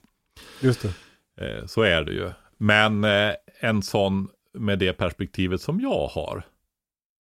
Just 0.62 0.82
det. 0.82 0.94
Eh, 1.46 1.66
så 1.66 1.82
är 1.82 2.04
det 2.04 2.12
ju. 2.12 2.32
Men 2.58 3.04
eh, 3.04 3.34
en 3.60 3.82
sån 3.82 4.30
med 4.54 4.80
det 4.80 4.94
perspektivet 4.94 5.62
som 5.62 5.80
jag 5.82 6.08
har. 6.08 6.44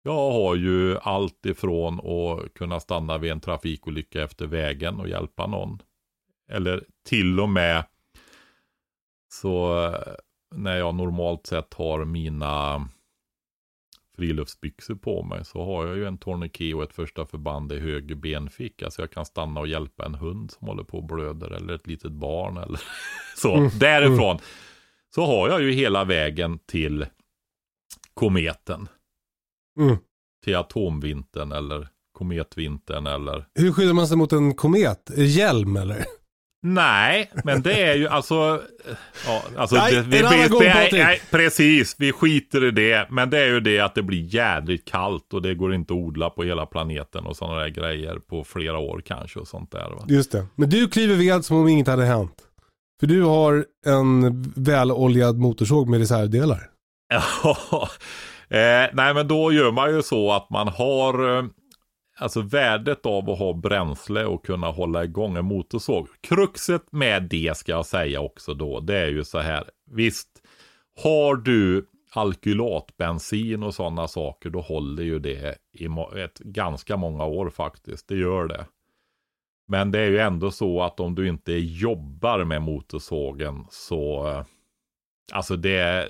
Jag 0.03 0.33
har 0.33 0.57
ju 0.57 0.99
allt 0.99 1.47
ifrån 1.47 2.01
att 2.01 2.55
kunna 2.55 2.81
stanna 2.81 3.19
vid 3.19 3.33
en 3.33 3.41
trafikolycka 3.41 4.23
efter 4.23 4.47
vägen 4.47 5.01
och 5.01 5.09
hjälpa 5.09 5.47
någon. 5.47 5.83
Eller 6.51 6.85
till 7.09 7.41
och 7.41 7.49
med 7.49 7.85
så 9.33 9.85
eh, 9.85 10.15
när 10.55 10.77
jag 10.77 10.95
normalt 10.95 11.47
sett 11.47 11.75
har 11.75 12.05
mina 12.05 12.89
friluftsbyxor 14.21 14.95
på 14.95 15.23
mig 15.23 15.45
så 15.45 15.65
har 15.65 15.87
jag 15.87 15.97
ju 15.97 16.07
en 16.07 16.19
tourniquet 16.19 16.75
och 16.75 16.83
ett 16.83 16.93
första 16.93 17.27
förband 17.27 17.73
i 17.73 17.79
höger 17.79 18.15
benficka 18.15 18.91
så 18.91 19.03
jag 19.03 19.11
kan 19.11 19.25
stanna 19.25 19.61
och 19.61 19.67
hjälpa 19.67 20.07
en 20.07 20.15
hund 20.15 20.51
som 20.51 20.69
håller 20.69 20.83
på 20.83 20.99
och 20.99 21.05
blöder 21.05 21.51
eller 21.51 21.75
ett 21.75 21.87
litet 21.87 22.13
barn 22.13 22.57
eller 22.57 22.81
så. 23.37 23.57
Mm. 23.57 23.71
Därifrån 23.79 24.39
så 25.15 25.27
har 25.27 25.49
jag 25.49 25.63
ju 25.63 25.73
hela 25.73 26.05
vägen 26.05 26.59
till 26.59 27.07
kometen. 28.15 28.89
Mm. 29.81 29.97
Till 30.45 30.57
atomvintern 30.57 31.53
eller 31.53 31.89
kometvintern 32.13 33.07
eller 33.07 33.47
Hur 33.55 33.73
skyddar 33.73 33.93
man 33.93 34.09
sig 34.09 34.17
mot 34.17 34.33
en 34.33 34.55
komet? 34.55 35.11
Hjälm 35.17 35.77
eller? 35.77 36.05
Nej, 36.63 37.31
men 37.45 37.63
det 37.63 37.83
är 37.83 37.95
ju 37.95 38.09
alltså... 38.09 38.63
Ja, 39.27 39.43
alltså 39.57 39.77
Nej, 39.77 40.03
det, 40.11 40.19
en 40.19 40.27
annan 40.27 40.49
gång, 40.51 40.63
nej, 40.63 41.23
Precis, 41.31 41.97
vi 41.99 42.13
skiter 42.13 42.65
i 42.65 42.71
det. 42.71 43.07
Men 43.11 43.31
det 43.31 43.39
är 43.39 43.47
ju 43.47 43.61
det 43.61 43.81
att 43.81 43.95
det 43.95 44.03
blir 44.03 44.35
jädrigt 44.35 44.89
kallt 44.89 45.35
och 45.35 45.43
det 45.43 45.55
går 45.55 45.75
inte 45.75 45.93
att 45.93 45.99
odla 45.99 46.31
på 46.31 46.45
hela 46.45 46.67
planeten 46.67 47.27
och 47.27 47.37
sådana 47.37 47.61
där 47.61 47.69
grejer 47.69 48.19
på 48.19 48.45
flera 48.45 48.79
år 48.79 49.03
kanske 49.07 49.39
och 49.39 49.49
sånt 49.49 49.71
där. 49.73 49.91
Va? 49.91 50.05
Just 50.09 50.33
det. 50.33 50.47
Men 50.55 50.71
du 50.71 50.89
kliver 50.89 51.15
ved 51.15 51.45
som 51.45 51.57
om 51.57 51.69
inget 51.69 51.87
hade 51.87 52.05
hänt. 52.05 52.35
För 53.01 53.07
du 53.07 53.23
har 53.23 53.65
en 53.87 54.43
väloljad 54.57 55.39
motorsåg 55.39 55.89
med 55.89 56.01
reservdelar. 56.01 56.61
Ja, 57.43 57.89
eh, 58.57 58.91
nej 58.93 59.15
men 59.15 59.29
då 59.29 59.53
gör 59.53 59.73
man 59.73 59.95
ju 59.95 60.03
så 60.03 60.33
att 60.33 60.51
man 60.51 60.69
har 60.69 61.39
eh, 61.39 61.45
Alltså 62.21 62.41
värdet 62.41 63.07
av 63.07 63.31
att 63.31 63.39
ha 63.39 63.53
bränsle 63.53 64.25
och 64.25 64.45
kunna 64.45 64.67
hålla 64.67 65.05
igång 65.05 65.37
en 65.37 65.45
motorsåg. 65.45 66.09
Kruxet 66.21 66.93
med 66.93 67.23
det 67.23 67.57
ska 67.57 67.73
jag 67.73 67.87
säga 67.87 68.21
också 68.21 68.55
då. 68.55 68.81
Det 68.81 68.99
är 68.99 69.09
ju 69.09 69.25
så 69.25 69.39
här. 69.39 69.71
Visst, 69.91 70.29
har 71.03 71.37
du 71.37 71.87
alkylatbensin 72.13 73.63
och 73.63 73.75
sådana 73.75 74.09
saker. 74.09 74.51
Då 74.51 74.61
håller 74.61 75.03
ju 75.03 75.19
det 75.19 75.59
i 75.73 75.89
ett 76.25 76.39
ganska 76.39 76.97
många 76.97 77.25
år 77.25 77.51
faktiskt. 77.51 78.09
Det 78.09 78.17
gör 78.17 78.49
det. 78.49 78.67
Men 79.69 79.91
det 79.91 79.99
är 79.99 80.11
ju 80.11 80.19
ändå 80.19 80.51
så 80.51 80.83
att 80.83 81.01
om 81.01 81.15
du 81.15 81.29
inte 81.29 81.53
jobbar 81.53 82.45
med 82.45 82.63
motorsågen 82.63 83.67
så. 83.71 84.29
Eh, 84.29 84.45
alltså 85.33 85.57
det 85.57 86.09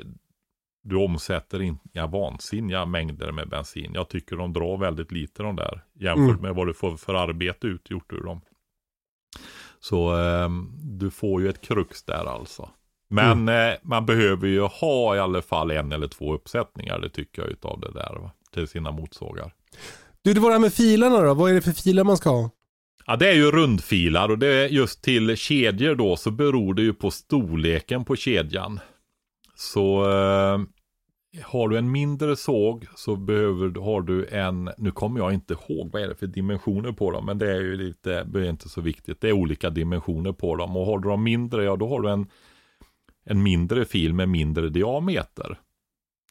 du 0.83 0.97
omsätter 0.97 1.63
inga 1.63 2.07
vansinniga 2.07 2.87
mängder 2.87 3.33
med 3.33 3.49
bensin. 3.49 3.91
Jag 3.95 4.09
tycker 4.09 4.37
de 4.37 4.53
drar 4.53 4.79
väldigt 4.79 5.13
lite 5.13 5.43
de 5.43 5.57
där. 5.57 5.85
Jämfört 5.95 6.29
Mm. 6.39 6.43
med 6.43 6.55
vad 6.55 6.67
du 6.67 6.75
får 6.75 6.97
för 6.97 7.15
arbete 7.15 7.67
utgjort 7.67 8.13
ur 8.13 8.23
dem. 8.25 8.41
Så 9.81 10.15
ehm, 10.17 10.71
du 10.99 11.11
får 11.11 11.43
ju 11.43 11.49
ett 11.49 11.61
krux 11.61 12.03
där 12.03 12.25
alltså. 12.35 12.69
Men 13.09 13.49
eh, 13.49 13.73
man 13.83 14.07
behöver 14.07 14.49
ju 14.49 14.61
ha 14.61 15.17
i 15.17 15.19
alla 15.19 15.43
fall 15.43 15.71
en 15.71 15.93
eller 15.93 16.09
två 16.09 16.35
uppsättningar. 16.35 16.99
Det 16.99 17.09
tycker 17.09 17.43
jag 17.43 17.51
utav 17.51 17.81
det 17.81 17.93
där. 17.93 18.19
Va? 18.21 18.31
Till 18.55 18.69
sina 18.69 18.91
motsågar. 18.91 19.53
Du, 20.23 20.35
det 20.35 20.41
var 20.41 20.49
det 20.49 20.55
här 20.55 20.61
med 20.61 20.73
filarna 20.75 21.21
då. 21.21 21.35
Vad 21.35 21.51
är 21.51 21.55
det 21.55 21.63
för 21.63 21.73
filar 21.73 22.05
man 22.05 22.17
ska 22.17 22.31
ha? 22.31 22.51
Ja, 23.07 23.17
det 23.17 23.29
är 23.29 23.35
ju 23.35 23.51
rundfilar 23.51 24.29
och 24.31 24.39
det 24.39 24.47
är 24.47 24.69
just 24.69 25.03
till 25.03 25.37
kedjor 25.37 25.95
då 25.95 26.17
så 26.17 26.31
beror 26.31 26.75
det 26.75 26.83
ju 26.83 26.93
på 26.95 27.11
storleken 27.11 28.05
på 28.05 28.17
kedjan. 28.17 28.81
Så 29.61 30.11
eh, 30.11 30.61
har 31.45 31.69
du 31.69 31.79
en 31.79 31.91
mindre 31.91 32.37
såg 32.37 32.87
så 32.97 33.17
behöver, 33.17 33.81
har 33.81 34.03
du 34.03 34.27
en, 34.27 34.71
nu 34.79 34.91
kommer 34.91 35.21
jag 35.21 35.35
inte 35.35 35.55
ihåg 35.55 35.91
vad 35.93 36.03
är 36.03 36.09
det 36.09 36.15
för 36.15 36.27
dimensioner 36.27 36.93
på 36.93 37.11
dem, 37.11 37.27
men 37.27 37.39
det 37.39 37.53
är 37.53 37.61
ju 37.61 37.77
lite, 37.77 38.25
det 38.25 38.41
är 38.41 38.51
inte 38.51 38.69
så 38.69 38.81
viktigt. 38.81 39.21
Det 39.21 39.29
är 39.29 39.33
olika 39.33 39.71
dimensioner 39.71 40.33
på 40.33 40.57
dem 40.57 40.77
och 40.77 40.87
har 40.87 40.99
du 40.99 41.09
dem 41.09 41.23
mindre, 41.23 41.65
ja 41.65 41.77
då 41.77 41.89
har 41.89 42.01
du 42.01 42.11
en, 42.11 42.27
en 43.25 43.43
mindre 43.43 43.85
fil 43.85 44.15
med 44.15 44.29
mindre 44.29 44.69
diameter. 44.69 45.59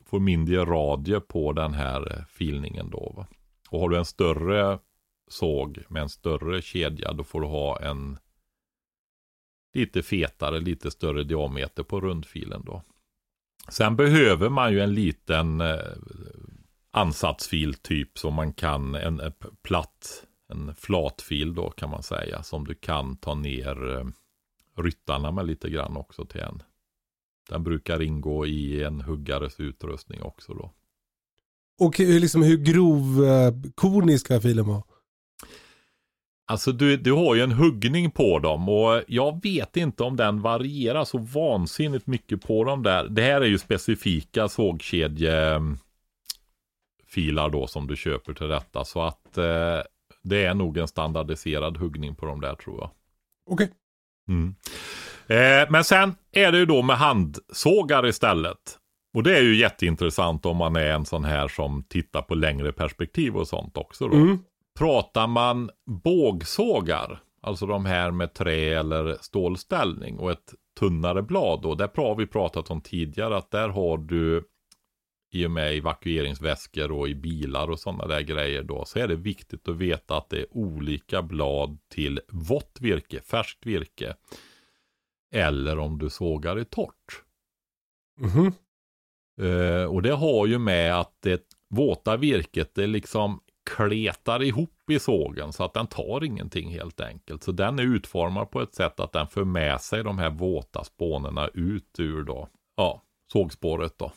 Får 0.05 0.19
mindre 0.19 0.65
radie 0.65 1.19
på 1.19 1.53
den 1.53 1.73
här 1.73 2.17
eh, 2.17 2.23
filningen 2.29 2.89
då. 2.89 3.13
Va? 3.17 3.27
Och 3.69 3.79
har 3.79 3.89
du 3.89 3.97
en 3.97 4.05
större 4.05 4.79
såg 5.27 5.83
med 5.89 6.01
en 6.01 6.09
större 6.09 6.61
kedja, 6.61 7.13
då 7.13 7.23
får 7.23 7.41
du 7.41 7.47
ha 7.47 7.79
en 7.79 8.17
lite 9.73 10.03
fetare, 10.03 10.59
lite 10.59 10.91
större 10.91 11.23
diameter 11.23 11.83
på 11.83 12.01
rundfilen 12.01 12.63
då. 12.65 12.83
Sen 13.71 13.95
behöver 13.95 14.49
man 14.49 14.71
ju 14.71 14.79
en 14.79 14.93
liten 14.93 15.61
eh, 15.61 15.77
ansatsfil 16.91 17.73
typ 17.73 18.17
som 18.17 18.33
man 18.33 18.53
kan, 18.53 18.95
en, 18.95 19.19
eh, 19.19 19.25
en 19.25 19.33
platt, 19.61 20.25
en 20.49 20.75
flatfil 20.75 21.55
då 21.55 21.69
kan 21.69 21.89
man 21.89 22.03
säga, 22.03 22.43
som 22.43 22.67
du 22.67 22.75
kan 22.75 23.17
ta 23.17 23.35
ner 23.35 23.97
eh, 23.97 24.05
ryttarna 24.83 25.31
med 25.31 25.45
lite 25.45 25.69
grann 25.69 25.97
också 25.97 26.25
till 26.25 26.41
en. 26.41 26.63
Den 27.49 27.63
brukar 27.63 28.01
ingå 28.01 28.45
i 28.45 28.83
en 28.83 29.01
huggares 29.01 29.59
utrustning 29.59 30.21
också 30.21 30.53
då. 30.53 30.71
Och 31.79 31.97
hur, 31.97 32.19
liksom, 32.19 32.43
hur 32.43 32.57
grov 32.57 33.25
eh, 33.25 33.53
kornig 33.75 34.19
ska 34.19 34.41
filen 34.41 34.67
vara? 34.67 34.83
Alltså 36.49 36.71
du, 36.71 36.97
du 36.97 37.11
har 37.11 37.35
ju 37.35 37.41
en 37.41 37.51
huggning 37.51 38.11
på 38.11 38.39
dem 38.39 38.69
och 38.69 39.01
jag 39.07 39.43
vet 39.43 39.77
inte 39.77 40.03
om 40.03 40.15
den 40.15 40.41
varierar 40.41 41.05
så 41.05 41.17
vansinnigt 41.17 42.07
mycket 42.07 42.41
på 42.41 42.63
dem 42.63 42.83
där. 42.83 43.03
Det 43.09 43.21
här 43.21 43.41
är 43.41 43.45
ju 43.45 43.57
specifika 43.57 44.47
sågkedjefilar 44.47 45.79
då 47.51 47.67
som 47.67 47.87
du 47.87 47.95
köper 47.95 48.33
till 48.33 48.47
detta. 48.47 48.85
Så 48.85 49.01
att 49.01 49.37
eh, 49.37 49.79
det 50.23 50.45
är 50.45 50.53
nog 50.53 50.77
en 50.77 50.87
standardiserad 50.87 51.77
huggning 51.77 52.15
på 52.15 52.25
dem 52.25 52.41
där 52.41 52.55
tror 52.55 52.77
jag. 52.79 52.89
Okej. 53.49 53.69
Mm. 54.29 54.55
Eh, 55.27 55.71
men 55.71 55.83
sen 55.83 56.15
är 56.31 56.51
det 56.51 56.57
ju 56.57 56.65
då 56.65 56.81
med 56.81 56.97
handsågar 56.97 58.07
istället. 58.07 58.77
Och 59.13 59.23
det 59.23 59.37
är 59.37 59.41
ju 59.41 59.55
jätteintressant 59.55 60.45
om 60.45 60.57
man 60.57 60.75
är 60.75 60.91
en 60.91 61.05
sån 61.05 61.23
här 61.23 61.47
som 61.47 61.83
tittar 61.83 62.21
på 62.21 62.35
längre 62.35 62.71
perspektiv 62.71 63.35
och 63.35 63.47
sånt 63.47 63.77
också 63.77 64.07
då. 64.07 64.15
Mm. 64.15 64.39
Pratar 64.79 65.27
man 65.27 65.69
bågsågar, 65.85 67.23
alltså 67.41 67.65
de 67.65 67.85
här 67.85 68.11
med 68.11 68.33
trä 68.33 68.79
eller 68.79 69.17
stålställning 69.21 70.19
och 70.19 70.31
ett 70.31 70.53
tunnare 70.79 71.21
blad 71.21 71.61
då, 71.61 71.75
där 71.75 71.91
har 71.95 72.15
vi 72.15 72.27
pratat 72.27 72.71
om 72.71 72.81
tidigare 72.81 73.37
att 73.37 73.51
där 73.51 73.69
har 73.69 73.97
du 73.97 74.47
i 75.31 75.45
och 75.45 75.51
med 75.51 75.77
evakueringsväskor 75.77 76.91
och 76.91 77.09
i 77.09 77.15
bilar 77.15 77.69
och 77.69 77.79
sådana 77.79 78.07
där 78.07 78.21
grejer 78.21 78.63
då, 78.63 78.85
så 78.85 78.99
är 78.99 79.07
det 79.07 79.15
viktigt 79.15 79.67
att 79.67 79.75
veta 79.75 80.17
att 80.17 80.29
det 80.29 80.39
är 80.39 80.57
olika 80.57 81.21
blad 81.21 81.77
till 81.89 82.19
vått 82.27 82.77
virke, 82.81 83.21
färskt 83.21 83.65
virke. 83.65 84.15
Eller 85.31 85.79
om 85.79 85.97
du 85.97 86.09
sågar 86.09 86.59
i 86.59 86.65
torrt. 86.65 87.23
Mhm. 88.19 88.53
Eh, 89.41 89.83
och 89.83 90.01
det 90.01 90.13
har 90.13 90.47
ju 90.47 90.59
med 90.59 90.99
att 90.99 91.17
det 91.19 91.43
våta 91.69 92.17
virket, 92.17 92.75
det 92.75 92.87
liksom 92.87 93.41
kletar 93.75 94.43
ihop 94.43 94.89
i 94.89 94.99
sågen 94.99 95.53
så 95.53 95.63
att 95.63 95.73
den 95.73 95.87
tar 95.87 96.23
ingenting 96.23 96.69
helt 96.69 97.01
enkelt. 97.01 97.43
Så 97.43 97.51
den 97.51 97.79
är 97.79 97.83
utformad 97.83 98.51
på 98.51 98.61
ett 98.61 98.75
sätt 98.75 98.99
att 98.99 99.11
den 99.11 99.27
för 99.27 99.43
med 99.43 99.81
sig 99.81 100.03
de 100.03 100.17
här 100.17 100.29
våta 100.29 100.83
spånerna 100.83 101.47
ut 101.47 101.99
ur 101.99 102.23
då, 102.23 102.47
ja, 102.77 103.01
sågspåret 103.31 103.97
då. 103.97 104.11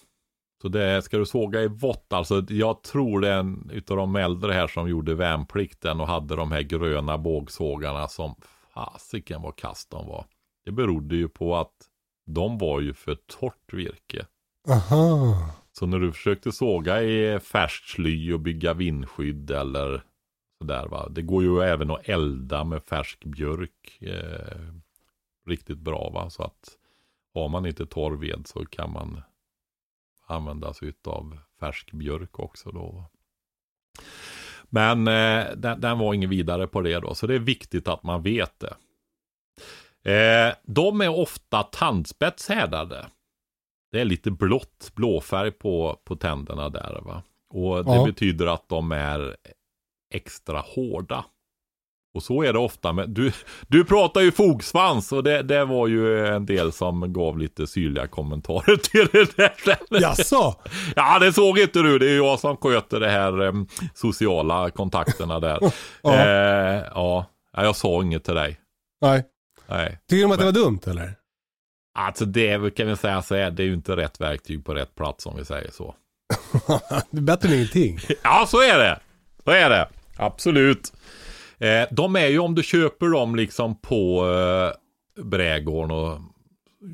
Så 0.63 0.69
det 0.69 1.03
ska 1.03 1.19
du 1.19 1.27
såga 1.27 1.63
i 1.63 1.69
vått, 1.69 2.13
alltså 2.13 2.45
jag 2.49 2.83
tror 2.83 3.21
det 3.21 3.29
är 3.29 3.39
en 3.39 3.71
utav 3.73 3.97
de 3.97 4.17
äldre 4.17 4.53
här 4.53 4.67
som 4.67 4.89
gjorde 4.89 5.15
värnplikten 5.15 6.01
och 6.01 6.07
hade 6.07 6.37
de 6.37 6.53
här 6.53 6.63
gröna 6.63 7.19
bågsågarna 7.19 8.09
som 8.09 8.35
fasiken 8.75 9.43
vad 9.43 9.57
kast 9.57 9.91
de 9.91 10.07
var. 10.07 10.25
Det 10.65 10.73
berodde 10.73 11.17
ju 11.17 11.29
på 11.29 11.57
att 11.57 11.75
de 12.27 12.59
var 12.59 12.81
ju 12.81 12.95
för 12.95 13.15
torrt 13.15 13.73
virke. 13.73 14.27
Aha. 14.69 15.62
Så 15.73 15.87
när 15.87 15.99
du 15.99 16.13
försökte 16.13 16.53
såga 16.53 17.03
i 17.03 17.41
färskt 17.41 17.89
sly 17.89 18.33
och 18.33 18.41
bygga 18.41 18.75
vindskydd 18.75 19.51
eller 19.51 20.03
sådär 20.59 20.87
va. 20.87 21.09
Det 21.09 21.23
går 21.23 21.43
ju 21.43 21.61
även 21.61 21.91
att 21.91 22.09
elda 22.09 22.65
med 22.65 22.83
färsk 22.83 23.25
björk 23.25 23.99
eh, 24.01 24.73
riktigt 25.47 25.79
bra 25.79 26.11
va. 26.15 26.31
Så 26.31 26.43
att 26.43 26.79
har 27.35 27.49
man 27.49 27.67
inte 27.67 27.87
torr 27.87 28.17
ved 28.17 28.47
så 28.47 28.65
kan 28.65 28.93
man 28.93 29.23
använda 30.27 30.75
sig 30.75 30.93
av 31.05 31.39
färsk 31.61 31.93
björk 31.93 32.39
också 32.39 32.71
då. 32.71 33.05
Men 34.65 35.09
eh, 35.09 35.47
den, 35.57 35.81
den, 35.81 35.99
var 35.99 36.15
ingen 36.15 36.31
vidare 36.31 36.67
på 36.67 36.81
det 36.81 37.01
då. 37.01 37.15
Så 37.15 37.27
det 37.27 37.35
är 37.35 37.39
viktigt 37.39 37.89
att 37.89 38.03
man 38.03 38.23
vet 38.23 38.61
det. 38.61 38.75
Eh, 40.13 40.55
de 40.63 41.01
är 41.01 41.09
ofta 41.09 41.63
tandspetshärdade. 41.63 43.07
Det 43.93 44.01
är 44.01 44.05
lite 44.05 44.31
blått, 44.31 44.91
blåfärg 44.95 45.51
på, 45.51 45.97
på 46.05 46.17
tänderna 46.17 46.69
där 46.69 47.01
va. 47.05 47.23
Och 47.55 47.85
det 47.85 47.95
Ja. 47.95 48.05
betyder 48.05 48.47
att 48.47 48.69
de 48.69 48.93
är 48.93 49.37
extra 50.15 50.61
hårda. 50.61 51.25
Och 52.15 52.23
så 52.23 52.43
är 52.43 52.53
det 52.53 52.59
ofta 52.59 52.93
med, 52.93 53.11
du, 53.11 53.33
du 53.69 53.85
pratar 53.85 54.21
ju 54.21 54.33
fogsvans 54.33 55.13
och 55.13 55.23
det, 55.23 55.43
det 55.43 55.65
var 55.65 55.87
ju 55.87 56.27
en 56.27 56.47
del 56.47 56.73
som 56.73 57.13
gav 57.13 57.39
lite 57.39 57.67
syrliga 57.67 58.07
kommentarer 58.07 58.77
till 58.91 59.09
det 59.13 59.37
där. 59.37 60.01
Jaså? 60.01 60.55
Ja, 60.97 61.19
det 61.19 61.33
såg 61.33 61.59
inte 61.59 61.83
du. 61.83 61.99
Det 61.99 62.11
är 62.11 62.17
jag 62.17 62.41
som 62.41 62.57
sköter 62.57 63.01
det 63.01 63.11
här 63.11 63.43
em, 63.43 63.67
sociala 63.95 64.71
kontakterna 64.71 65.41
där. 65.41 65.59
Ja. 66.03 66.15
Eh, 66.15 66.83
ja. 66.95 67.27
ja, 67.53 67.65
jag 67.65 67.77
sa 67.77 68.03
inget 68.03 68.25
till 68.25 68.35
dig. 68.35 68.61
Nej. 69.01 69.25
Nej. 69.69 69.99
Tycker 70.09 70.23
de 70.23 70.33
att 70.33 70.39
det 70.39 70.45
var 70.45 70.53
dumt 70.53 70.81
eller? 70.87 71.15
Alltså 71.95 72.25
det 72.25 72.75
kan 72.75 72.87
vi 72.87 72.97
säga 72.97 73.23
så 73.23 73.35
är 73.35 73.51
det 73.51 73.63
är 73.63 73.67
ju 73.67 73.75
inte 73.75 73.97
rätt 73.97 74.21
verktyg 74.21 74.65
på 74.65 74.75
rätt 74.75 74.95
plats 74.95 75.27
om 75.27 75.37
vi 75.37 75.45
säger 75.45 75.71
så. 75.71 75.95
det 77.11 77.19
är 77.19 77.23
bättre 77.23 77.49
än 77.49 77.55
ingenting. 77.55 77.99
Ja, 78.23 78.47
så 78.49 78.63
är 78.63 78.79
det. 78.79 79.01
Så 79.45 79.51
är 79.51 79.71
det. 79.71 79.89
Absolut. 80.17 80.93
Eh, 81.59 81.83
de 81.91 82.17
är 82.17 82.27
ju 82.27 82.39
om 82.39 82.55
du 82.55 82.63
köper 82.63 83.07
dem 83.07 83.37
liksom 83.37 83.81
på 83.81 84.31
eh, 84.31 85.23
Brädgården 85.25 85.91
och 85.91 86.19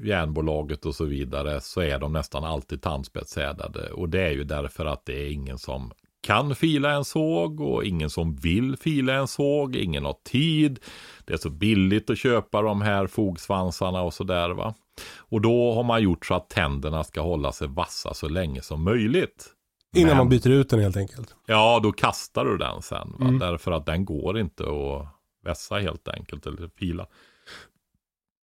Järnbolaget 0.05 0.87
och 0.87 0.95
så 0.95 1.05
vidare 1.05 1.61
så 1.61 1.81
är 1.81 1.99
de 1.99 2.13
nästan 2.13 2.45
alltid 2.45 2.83
tandspetshärdade. 2.83 3.91
Och 3.93 4.09
det 4.09 4.21
är 4.21 4.31
ju 4.31 4.45
därför 4.45 4.87
att 4.87 5.07
det 5.07 5.27
är 5.27 5.33
ingen 5.33 5.59
som 5.59 5.93
kan 6.21 6.55
fila 6.55 6.93
en 6.93 7.05
såg 7.05 7.61
och 7.61 7.85
ingen 7.85 8.11
som 8.11 8.37
vill 8.37 8.77
fila 8.77 9.15
en 9.15 9.29
såg. 9.29 9.77
Ingen 9.77 10.05
har 10.05 10.17
tid. 10.25 10.81
Det 11.25 11.33
är 11.33 11.37
så 11.37 11.51
billigt 11.51 12.11
att 12.11 12.19
köpa 12.19 12.63
de 12.63 12.83
här 12.83 13.07
fogsvansarna 13.07 14.03
och 14.03 14.15
sådär 14.15 14.51
va. 14.51 14.75
Och 15.19 15.41
då 15.41 15.75
har 15.75 15.83
man 15.85 16.03
gjort 16.03 16.27
så 16.27 16.35
att 16.35 16.49
tänderna 16.51 17.05
ska 17.05 17.21
hålla 17.21 17.53
sig 17.53 17.69
vassa 17.69 18.15
så 18.15 18.29
länge 18.29 18.63
som 18.63 18.85
möjligt. 18.85 19.55
Innan 19.97 20.09
Men- 20.09 20.17
man 20.17 20.29
byter 20.29 20.49
ut 20.51 20.71
den 20.71 20.81
helt 20.81 20.97
enkelt. 20.97 21.35
Ja, 21.47 21.81
då 21.83 21.93
kastar 21.93 22.45
du 22.45 22.57
den 22.59 22.83
sen. 22.83 23.15
Mm. 23.21 23.39
Därför 23.39 23.73
att 23.73 23.87
den 23.87 24.05
går 24.05 24.39
inte 24.39 24.63
att 24.63 25.07
vässa 25.45 25.79
helt 25.79 26.09
enkelt 26.09 26.47
eller 26.47 26.71
fila. 26.77 27.07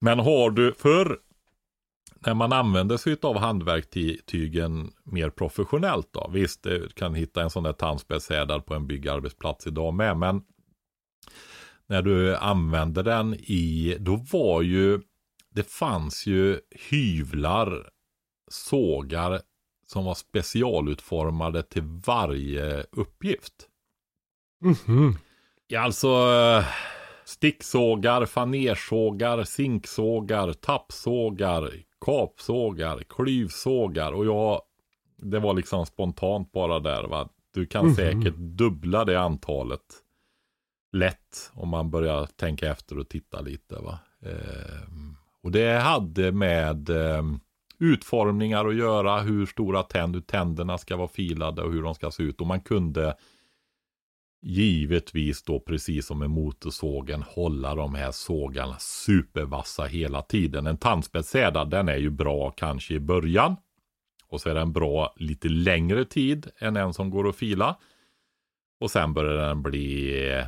Men 0.00 0.18
har 0.18 0.50
du 0.50 0.72
för 0.72 1.18
när 2.26 2.34
man 2.34 2.52
använder 2.52 2.96
sig 2.96 3.16
av 3.22 3.38
handverktygen 3.38 4.90
mer 5.04 5.30
professionellt 5.30 6.08
då. 6.10 6.30
Visst, 6.32 6.62
du 6.62 6.88
kan 6.88 7.14
hitta 7.14 7.42
en 7.42 7.50
sån 7.50 7.62
där 7.62 7.72
tandspetshärdad 7.72 8.66
på 8.66 8.74
en 8.74 8.86
byggarbetsplats 8.86 9.66
idag 9.66 9.94
med. 9.94 10.16
Men 10.16 10.42
när 11.86 12.02
du 12.02 12.36
använder 12.36 13.02
den 13.02 13.34
i, 13.34 13.96
då 14.00 14.16
var 14.32 14.62
ju, 14.62 15.00
det 15.50 15.62
fanns 15.70 16.26
ju 16.26 16.60
hyvlar, 16.90 17.90
sågar 18.50 19.40
som 19.86 20.04
var 20.04 20.14
specialutformade 20.14 21.62
till 21.62 21.82
varje 22.06 22.84
uppgift. 22.92 23.68
Mhm. 24.60 25.16
Ja, 25.66 25.80
alltså 25.80 26.08
sticksågar, 27.24 28.26
fanersågar, 28.26 29.44
zinksågar, 29.44 30.52
tappsågar, 30.52 31.72
kapsågar, 32.00 33.02
klyvsågar 33.08 34.12
och 34.12 34.26
jag, 34.26 34.62
det 35.16 35.38
var 35.38 35.54
liksom 35.54 35.86
spontant 35.86 36.52
bara 36.52 36.80
där 36.80 37.04
va. 37.04 37.28
Du 37.54 37.66
kan 37.66 37.86
Mhm. 37.86 37.94
säkert 37.94 38.34
dubbla 38.36 39.04
det 39.04 39.20
antalet 39.20 40.02
lätt 40.92 41.50
om 41.54 41.68
man 41.68 41.90
börjar 41.90 42.26
tänka 42.26 42.70
efter 42.70 42.98
och 42.98 43.08
titta 43.08 43.40
lite 43.40 43.74
va. 43.74 43.98
Ehm, 44.22 45.16
och 45.48 45.52
det 45.52 45.78
hade 45.78 46.32
med 46.32 46.90
eh, 46.90 47.22
utformningar 47.78 48.64
att 48.64 48.76
göra, 48.76 49.20
hur 49.20 49.46
stora 49.46 49.82
tänd, 49.82 50.14
hur 50.14 50.22
tänderna 50.22 50.78
ska 50.78 50.96
vara 50.96 51.08
filade 51.08 51.62
och 51.62 51.72
hur 51.72 51.82
de 51.82 51.94
ska 51.94 52.10
se 52.10 52.22
ut. 52.22 52.40
Och 52.40 52.46
man 52.46 52.60
kunde 52.60 53.16
givetvis 54.42 55.42
då 55.42 55.60
precis 55.60 56.06
som 56.06 56.18
med 56.18 56.30
motorsågen 56.30 57.22
hålla 57.22 57.74
de 57.74 57.94
här 57.94 58.10
sågarna 58.10 58.76
supervassa 58.78 59.84
hela 59.84 60.22
tiden. 60.22 60.66
En 60.66 60.76
tandspetshärdad 60.76 61.70
den 61.70 61.88
är 61.88 61.96
ju 61.96 62.10
bra 62.10 62.50
kanske 62.50 62.94
i 62.94 63.00
början. 63.00 63.56
Och 64.26 64.40
så 64.40 64.48
är 64.48 64.54
den 64.54 64.72
bra 64.72 65.14
lite 65.16 65.48
längre 65.48 66.04
tid 66.04 66.50
än 66.58 66.76
en 66.76 66.94
som 66.94 67.10
går 67.10 67.28
att 67.28 67.36
fila. 67.36 67.76
Och 68.80 68.90
sen 68.90 69.14
börjar 69.14 69.48
den 69.48 69.62
bli 69.62 70.22
eh, 70.32 70.46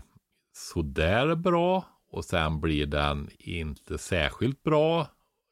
sådär 0.53 1.35
bra. 1.35 1.85
Och 2.11 2.25
sen 2.25 2.61
blir 2.61 2.87
den 2.87 3.29
inte 3.39 3.99
särskilt 3.99 4.63
bra. 4.63 5.07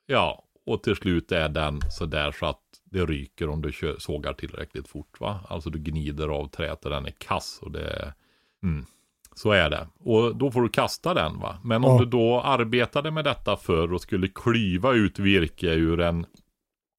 Ja, 0.06 0.44
och 0.66 0.82
till 0.82 0.96
slut 0.96 1.32
är 1.32 1.48
den 1.48 1.80
sådär 1.90 2.32
så 2.32 2.46
att 2.46 2.60
det 2.84 3.04
ryker 3.06 3.48
om 3.48 3.62
du 3.62 3.72
kör, 3.72 3.96
sågar 3.98 4.32
tillräckligt 4.32 4.88
fort. 4.88 5.20
va? 5.20 5.40
Alltså 5.48 5.70
du 5.70 5.78
gnider 5.78 6.28
av 6.28 6.48
träet 6.48 6.84
och 6.84 6.90
den 6.90 7.06
är 7.06 7.10
kass. 7.18 7.58
Och 7.62 7.70
det, 7.72 8.14
mm, 8.62 8.84
så 9.34 9.52
är 9.52 9.70
det. 9.70 9.88
Och 9.98 10.36
då 10.36 10.50
får 10.50 10.62
du 10.62 10.68
kasta 10.68 11.14
den 11.14 11.38
va. 11.40 11.58
Men 11.64 11.84
om 11.84 11.90
Ja. 11.92 11.98
du 11.98 12.04
då 12.04 12.40
arbetade 12.40 13.10
med 13.10 13.24
detta 13.24 13.56
förr 13.56 13.92
och 13.92 14.00
skulle 14.00 14.28
klyva 14.28 14.92
ut 14.92 15.18
virke 15.18 15.66
ur 15.66 16.00
en 16.00 16.26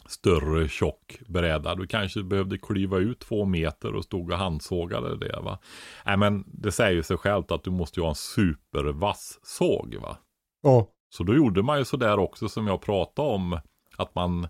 större 0.09 0.67
tjock 0.67 1.19
bräda. 1.27 1.75
Du 1.75 1.87
kanske 1.87 2.23
behövde 2.23 2.57
klyva 2.57 2.97
ut 2.97 3.19
två 3.19 3.45
meter 3.45 3.95
och 3.95 4.03
stod 4.03 4.31
och 4.31 4.37
handsågade 4.37 5.17
det 5.17 5.39
va. 5.39 5.59
Nej 6.05 6.17
men 6.17 6.43
det 6.47 6.71
säger 6.71 6.91
ju 6.91 7.03
sig 7.03 7.17
självt 7.17 7.51
att 7.51 7.63
du 7.63 7.71
måste 7.71 7.99
ju 7.99 8.03
ha 8.03 8.09
en 8.09 8.15
supervass 8.15 9.39
såg 9.43 9.95
va. 10.01 10.17
Ja. 10.61 10.87
Så 11.09 11.23
då 11.23 11.35
gjorde 11.35 11.63
man 11.63 11.79
ju 11.79 11.85
sådär 11.85 12.19
också 12.19 12.49
som 12.49 12.67
jag 12.67 12.81
pratade 12.81 13.29
om. 13.29 13.59
Att 13.97 14.15
man 14.15 14.47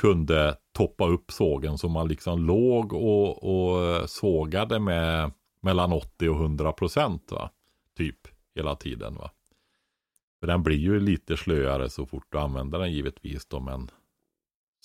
kunde 0.00 0.56
toppa 0.72 1.06
upp 1.06 1.32
sågen 1.32 1.78
så 1.78 1.88
man 1.88 2.08
liksom 2.08 2.46
låg 2.46 2.92
och, 2.92 3.44
och 3.44 4.10
sågade 4.10 4.78
med 4.78 5.32
mellan 5.60 5.92
80 5.92 6.28
och 6.28 6.36
100 6.36 6.72
procent 6.72 7.32
va. 7.32 7.50
Typ 7.96 8.28
hela 8.54 8.76
tiden 8.76 9.14
va. 9.14 9.30
För 10.40 10.46
den 10.46 10.62
blir 10.62 10.76
ju 10.76 11.00
lite 11.00 11.36
slöare 11.36 11.90
så 11.90 12.06
fort 12.06 12.26
du 12.28 12.38
använder 12.38 12.78
den 12.78 12.92
givetvis 12.92 13.46
då 13.46 13.60
men 13.60 13.90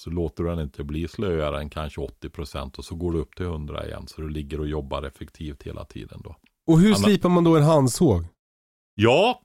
så 0.02 0.10
låter 0.10 0.44
du 0.44 0.50
den 0.50 0.60
inte 0.60 0.84
bli 0.84 1.08
slöare 1.08 1.60
än 1.60 1.70
kanske 1.70 2.02
80 2.02 2.30
procent 2.30 2.78
och 2.78 2.86
så 2.86 2.96
går 2.96 3.12
du 3.12 3.20
upp 3.20 3.36
till 3.36 3.46
100 3.46 3.86
igen 3.86 4.08
så 4.08 4.22
du 4.22 4.30
ligger 4.30 4.60
och 4.60 4.68
jobbar 4.68 5.04
effektivt 5.04 5.64
hela 5.64 5.86
tiden 5.86 6.22
då. 6.24 6.36
Och 6.68 6.80
hur 6.80 6.90
Anna- 6.90 6.96
slipar 6.96 7.30
man 7.30 7.44
då 7.44 7.58
en 7.58 7.64
handsåg? 7.64 8.26
Ja, 8.96 9.42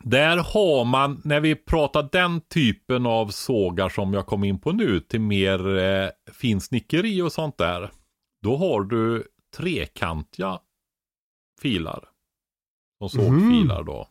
Där 0.00 0.36
har 0.36 0.84
man, 0.84 1.20
när 1.24 1.40
vi 1.40 1.54
pratar 1.54 2.08
den 2.12 2.40
typen 2.40 3.06
av 3.06 3.28
sågar 3.28 3.88
som 3.88 4.12
jag 4.14 4.26
kom 4.26 4.44
in 4.44 4.58
på 4.58 4.72
nu, 4.72 5.00
till 5.00 5.20
mer 5.20 5.78
eh, 5.78 6.08
finsnickeri 6.32 7.22
och 7.22 7.32
sånt 7.32 7.58
där. 7.58 7.90
Då 8.42 8.56
har 8.56 8.82
du 8.82 9.28
trekantiga 9.56 10.58
filar. 11.60 12.08
Som 12.98 13.08
sågfilar 13.08 13.82
då. 13.84 14.08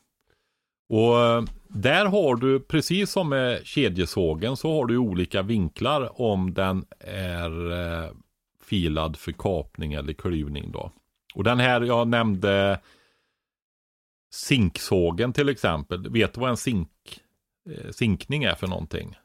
Och 0.91 1.19
eh, 1.19 1.43
där 1.67 2.05
har 2.05 2.35
du, 2.35 2.59
precis 2.59 3.11
som 3.11 3.29
med 3.29 3.65
kedjesågen, 3.65 4.57
så 4.57 4.73
har 4.73 4.85
du 4.85 4.97
olika 4.97 5.41
vinklar 5.41 6.21
om 6.21 6.53
den 6.53 6.85
är 7.07 7.71
eh, 7.71 8.09
filad 8.63 9.17
för 9.17 9.31
kapning 9.31 9.93
eller 9.93 10.13
klyvning 10.13 10.71
då. 10.71 10.91
Och 11.35 11.43
den 11.43 11.59
här 11.59 11.81
jag 11.81 12.07
nämnde 12.07 12.79
Zinksågen 14.33 15.33
till 15.33 15.49
exempel. 15.49 16.09
Vet 16.09 16.33
du 16.33 16.41
vad 16.41 16.49
en 16.49 16.57
zink, 16.57 16.89
eh, 17.69 17.91
zinkning 17.91 18.43
är 18.43 18.55
för 18.55 18.67
någonting? 18.67 19.15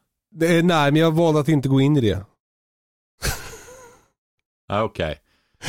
Är, 0.41 0.63
nej, 0.63 0.93
men 0.93 1.03
jag 1.03 1.15
valde 1.15 1.41
att 1.41 1.49
inte 1.49 1.69
gå 1.69 1.81
in 1.81 1.97
i 1.97 2.01
det. 2.01 2.25
Ah, 4.69 4.83
Okej. 4.83 5.21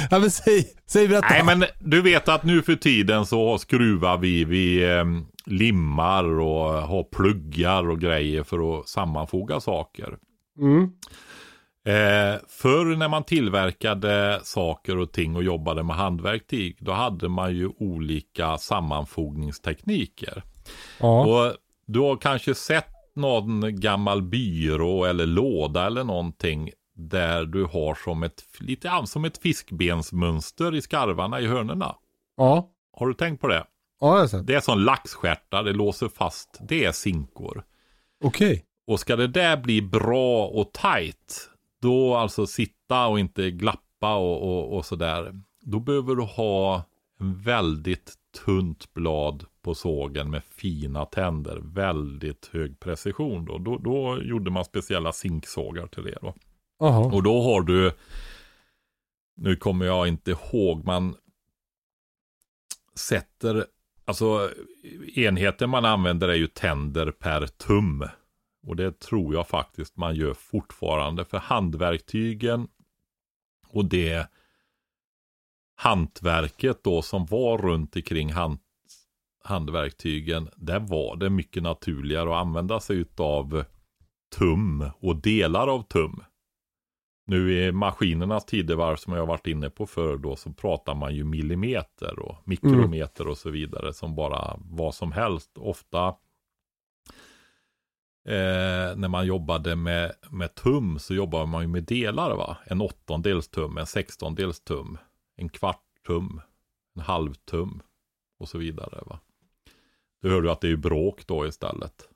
Ja, 0.10 0.20
men 0.20 0.32
säg, 0.32 0.68
säg 0.86 1.08
berätta. 1.08 1.28
Nej 1.30 1.44
men 1.44 1.66
du 1.80 2.02
vet 2.02 2.28
att 2.28 2.44
nu 2.44 2.62
för 2.62 2.76
tiden 2.76 3.26
så 3.26 3.58
skruvar 3.58 4.18
vi, 4.18 4.46
vi 4.46 4.84
eh, 4.84 5.06
limmar 5.48 6.40
och 6.40 6.74
har 6.74 7.04
pluggar 7.04 7.90
och 7.90 8.00
grejer 8.00 8.44
för 8.44 8.80
att 8.80 8.88
sammanfoga 8.88 9.60
saker. 9.60 10.18
Mm. 10.60 10.84
Eh, 11.86 12.40
förr 12.48 12.96
när 12.96 13.08
man 13.08 13.24
tillverkade 13.24 14.40
saker 14.44 14.98
och 14.98 15.12
ting 15.12 15.36
och 15.36 15.44
jobbade 15.44 15.84
med 15.84 15.96
handverktyg, 15.96 16.78
då 16.80 16.92
hade 16.92 17.30
man 17.30 17.56
ju 17.56 17.70
olika 17.78 18.58
sammanfogningstekniker. 18.58 20.44
Ja. 21.00 21.26
Och 21.26 21.54
du 21.86 22.00
har 22.00 22.18
kanske 22.18 22.56
sett 22.56 23.16
någon 23.16 23.80
gammal 23.80 24.22
byrå 24.22 25.06
eller 25.06 25.26
låda 25.26 25.86
eller 25.86 26.04
någonting 26.04 26.72
där 26.96 27.46
du 27.46 27.64
har 27.64 27.96
som 27.96 28.24
ett, 28.24 28.44
lite 28.60 29.02
som 29.06 29.26
ett 29.26 29.38
fiskbensmönster 29.38 30.76
i 30.76 30.82
skarvarna 30.82 31.40
i 31.40 31.48
hörnerna. 31.48 31.96
ja. 32.38 32.74
Har 32.94 33.08
du 33.08 33.14
tänkt 33.14 33.42
på 33.42 33.48
det? 33.48 33.64
Ja, 34.00 34.14
jag 34.14 34.20
har 34.20 34.28
sett. 34.28 34.48
Det 34.48 34.56
är 34.56 34.62
som 34.62 34.80
laxstjärtar, 34.80 35.64
det 35.64 35.74
låser 35.74 36.08
fast. 36.08 36.58
Det 36.62 36.86
är 36.86 36.92
sinkor. 36.92 37.64
Okej. 38.24 38.66
Och 38.88 39.00
ska 39.00 39.16
det 39.16 39.28
där 39.28 39.58
bli 39.58 39.82
bra 39.82 40.48
och 40.48 40.72
tight, 40.74 41.50
då 41.82 42.16
alltså 42.16 42.48
sitta 42.48 43.08
och 43.08 43.20
inte 43.20 43.52
glappa 43.52 44.16
och, 44.16 44.42
och, 44.42 44.78
och 44.78 44.86
sådär. 44.86 45.42
Då 45.62 45.80
behöver 45.80 46.16
du 46.16 46.24
ha 46.24 46.84
en 47.20 47.42
väldigt 47.42 48.14
tunt 48.46 48.94
blad 48.94 49.46
på 49.62 49.76
sågen 49.76 50.30
med 50.30 50.44
fina 50.44 51.06
tänder. 51.06 51.60
Väldigt 51.64 52.50
hög 52.54 52.80
precision 52.80 53.46
då. 53.46 53.58
Då, 53.58 53.78
då 53.78 54.24
gjorde 54.24 54.52
man 54.52 54.66
speciella 54.66 55.12
zinksågar 55.12 55.88
till 55.88 56.04
det 56.04 56.18
då. 56.22 56.34
Jaha. 56.80 57.06
Och 57.06 57.24
då 57.24 57.42
har 57.42 57.62
du, 57.62 57.92
nu 59.36 59.56
kommer 59.56 59.86
jag 59.86 60.08
inte 60.08 60.32
ihåg, 60.32 60.86
man 60.86 61.16
sätter, 62.96 63.66
alltså 64.08 64.52
enheten 65.16 65.70
man 65.70 65.86
använder 65.86 66.28
är 66.28 66.36
ju 66.36 66.48
tänder 66.48 67.12
per 67.12 67.48
tum. 67.48 68.04
Och 68.68 68.76
det 68.76 69.00
tror 69.00 69.34
jag 69.34 69.48
faktiskt 69.48 69.98
man 69.98 70.16
gör 70.16 70.34
fortfarande 70.34 71.26
för 71.26 71.38
handverktygen 71.38 72.68
och 73.68 73.86
det 73.86 74.28
hantverket 75.76 76.84
då 76.84 77.02
som 77.02 77.26
var 77.26 77.58
runt 77.58 77.96
omkring 77.96 78.32
hand, 78.32 78.60
handverktygen. 79.44 80.50
Där 80.56 80.80
var 80.80 81.16
det 81.16 81.30
mycket 81.30 81.64
naturligare 81.64 82.30
att 82.30 82.42
använda 82.42 82.80
sig 82.80 83.06
av 83.18 83.64
tum 84.38 84.90
och 85.00 85.16
delar 85.16 85.68
av 85.68 85.82
tum. 85.82 86.24
Nu 87.30 87.54
i 87.54 87.72
maskinernas 87.72 88.46
tidevarv 88.46 88.96
som 88.96 89.14
jag 89.14 89.20
har 89.20 89.28
varit 89.28 89.48
inne 89.48 89.70
på 89.70 89.88
förr 89.88 90.18
då 90.18 90.36
så 90.36 90.54
pratar 90.54 90.96
man 90.96 91.16
ju 91.16 91.24
millimeter 91.24 92.20
och 92.20 92.36
mikrometer 92.44 93.28
och 93.28 93.38
så 93.38 93.50
vidare 93.50 93.94
som 93.94 94.16
bara 94.16 94.60
vad 94.60 94.96
som 94.96 95.12
helst. 95.12 95.58
Ofta 95.58 96.08
eh, 98.28 98.96
när 98.96 99.08
man 99.08 99.26
jobbade 99.26 99.76
med, 99.76 100.14
med 100.30 100.56
tum 100.56 101.00
så 101.00 101.14
jobbade 101.14 101.46
man 101.46 101.62
ju 101.62 101.68
med 101.68 101.84
delar 101.84 102.36
va. 102.36 102.58
En 102.66 102.82
åttondels 102.82 103.48
tum, 103.48 103.78
en 103.78 103.86
sextondels 103.86 104.60
tum, 104.60 104.98
en 105.36 105.50
kvart 105.50 105.84
tum, 106.08 106.42
en 106.96 107.02
halv 107.02 107.34
tum 107.34 107.82
och 108.40 108.50
så 108.50 108.58
vidare 108.58 109.04
va. 109.06 109.20
Du 110.22 110.30
hör 110.30 110.42
du 110.42 110.52
att 110.52 110.62
det 110.62 110.72
är 110.72 110.78
bråk 110.78 111.28
då 111.28 111.48
istället. 111.48 112.10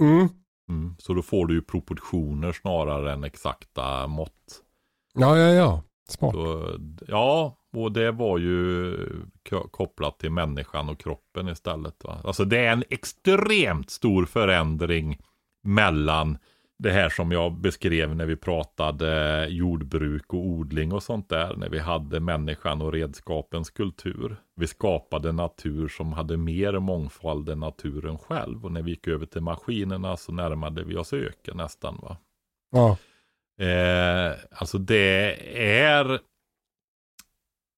Mm. 0.00 0.28
Mm. 0.68 0.94
Så 0.98 1.14
då 1.14 1.22
får 1.22 1.46
du 1.46 1.54
ju 1.54 1.62
proportioner 1.62 2.52
snarare 2.52 3.12
än 3.12 3.24
exakta 3.24 4.06
mått. 4.06 4.62
Ja, 5.14 5.38
ja, 5.38 5.52
ja. 5.52 5.82
Smart. 6.08 6.34
Så, 6.34 6.76
ja, 7.08 7.56
och 7.76 7.92
det 7.92 8.10
var 8.10 8.38
ju 8.38 8.96
kopplat 9.70 10.18
till 10.18 10.30
människan 10.30 10.88
och 10.88 11.00
kroppen 11.00 11.48
istället. 11.48 12.04
Va? 12.04 12.20
Alltså 12.24 12.44
det 12.44 12.58
är 12.58 12.72
en 12.72 12.84
extremt 12.90 13.90
stor 13.90 14.24
förändring 14.24 15.18
mellan 15.62 16.38
det 16.84 16.92
här 16.92 17.08
som 17.08 17.32
jag 17.32 17.52
beskrev 17.52 18.16
när 18.16 18.26
vi 18.26 18.36
pratade 18.36 19.46
jordbruk 19.50 20.32
och 20.34 20.46
odling 20.46 20.92
och 20.92 21.02
sånt 21.02 21.28
där. 21.28 21.56
När 21.56 21.68
vi 21.68 21.78
hade 21.78 22.20
människan 22.20 22.82
och 22.82 22.92
redskapens 22.92 23.70
kultur. 23.70 24.36
Vi 24.56 24.66
skapade 24.66 25.32
natur 25.32 25.88
som 25.88 26.12
hade 26.12 26.36
mer 26.36 26.78
mångfald 26.78 27.48
än 27.48 27.60
naturen 27.60 28.18
själv. 28.18 28.64
Och 28.64 28.72
när 28.72 28.82
vi 28.82 28.90
gick 28.90 29.08
över 29.08 29.26
till 29.26 29.40
maskinerna 29.40 30.16
så 30.16 30.32
närmade 30.32 30.84
vi 30.84 30.96
oss 30.96 31.12
öken 31.12 31.56
nästan. 31.56 31.98
va. 32.02 32.16
Ja. 32.70 32.96
Eh, 33.64 34.32
alltså 34.50 34.78
det 34.78 35.36
är, 35.78 36.18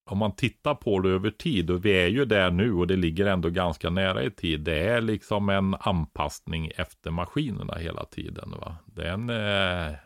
om 0.07 0.19
man 0.19 0.37
tittar 0.37 0.75
på 0.75 1.01
det 1.01 1.09
över 1.09 1.31
tid, 1.31 1.71
och 1.71 1.85
vi 1.85 1.91
är 1.93 2.07
ju 2.07 2.25
där 2.25 2.51
nu 2.51 2.73
och 2.73 2.87
det 2.87 2.97
ligger 2.97 3.27
ändå 3.27 3.51
ganska 3.51 3.91
nära 3.91 4.23
i 4.23 4.31
tid. 4.31 4.61
Det 4.61 4.79
är 4.79 5.01
liksom 5.01 5.49
en 5.49 5.75
anpassning 5.81 6.71
efter 6.77 7.11
maskinerna 7.11 7.75
hela 7.75 8.05
tiden. 8.05 8.51
Va? 8.51 8.77
Det 8.87 9.09
är 9.09 9.13
en 9.13 9.31
eh, 9.31 9.97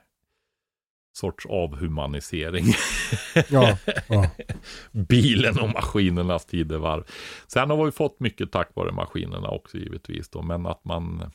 sorts 1.12 1.46
avhumanisering. 1.46 2.64
Ja, 3.48 3.78
ja. 4.08 4.30
Bilen 4.92 5.58
och 5.58 5.68
maskinernas 5.68 6.46
tidevarv. 6.46 7.04
Sen 7.46 7.70
har 7.70 7.84
vi 7.84 7.92
fått 7.92 8.20
mycket 8.20 8.52
tack 8.52 8.70
vare 8.74 8.92
maskinerna 8.92 9.48
också 9.48 9.78
givetvis. 9.78 10.30
Då, 10.30 10.42
men 10.42 10.66
att 10.66 10.84
man 10.84 11.30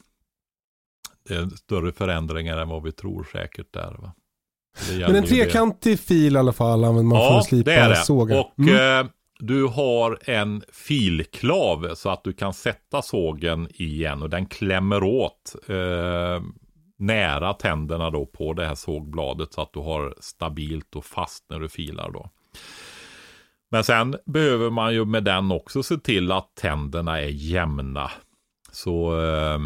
det 1.27 1.35
är 1.35 1.49
större 1.49 1.91
förändringar 1.91 2.57
än 2.57 2.69
vad 2.69 2.83
vi 2.83 2.91
tror 2.91 3.23
säkert 3.23 3.73
där. 3.73 3.95
Va? 3.99 4.13
Men 4.99 5.15
en 5.15 5.23
trekantig 5.25 5.99
fil 5.99 6.35
i 6.35 6.39
alla 6.39 6.53
fall 6.53 6.83
använder 6.83 7.03
man 7.15 7.17
för 7.19 7.25
Ja, 7.33 7.39
att 7.39 7.45
slipa 7.45 7.69
det 7.71 7.75
är 7.77 7.89
det. 7.89 7.95
sågen. 7.95 8.39
Och 8.39 8.59
Mm. 8.59 8.99
eh, 9.05 9.11
du 9.39 9.65
har 9.67 10.19
en 10.29 10.63
filklav 10.73 11.95
så 11.95 12.09
att 12.09 12.23
du 12.23 12.33
kan 12.33 12.53
sätta 12.53 13.01
sågen 13.01 13.67
igen 13.73 14.21
och 14.21 14.29
den 14.29 14.45
klämmer 14.45 15.03
åt 15.03 15.55
eh, 15.67 16.43
nära 16.97 17.53
tänderna 17.53 18.09
då 18.09 18.25
på 18.25 18.53
det 18.53 18.65
här 18.65 18.75
sågbladet 18.75 19.53
så 19.53 19.61
att 19.61 19.73
du 19.73 19.79
har 19.79 20.15
stabilt 20.19 20.95
och 20.95 21.05
fast 21.05 21.45
när 21.49 21.59
du 21.59 21.69
filar 21.69 22.11
då. 22.11 22.29
Men 23.71 23.83
sen 23.83 24.15
behöver 24.25 24.69
man 24.69 24.93
ju 24.93 25.05
med 25.05 25.23
den 25.23 25.51
också 25.51 25.83
se 25.83 25.97
till 25.97 26.31
att 26.31 26.55
tänderna 26.55 27.21
är 27.21 27.27
jämna. 27.27 28.11
Så 28.71 29.19
eh, 29.23 29.59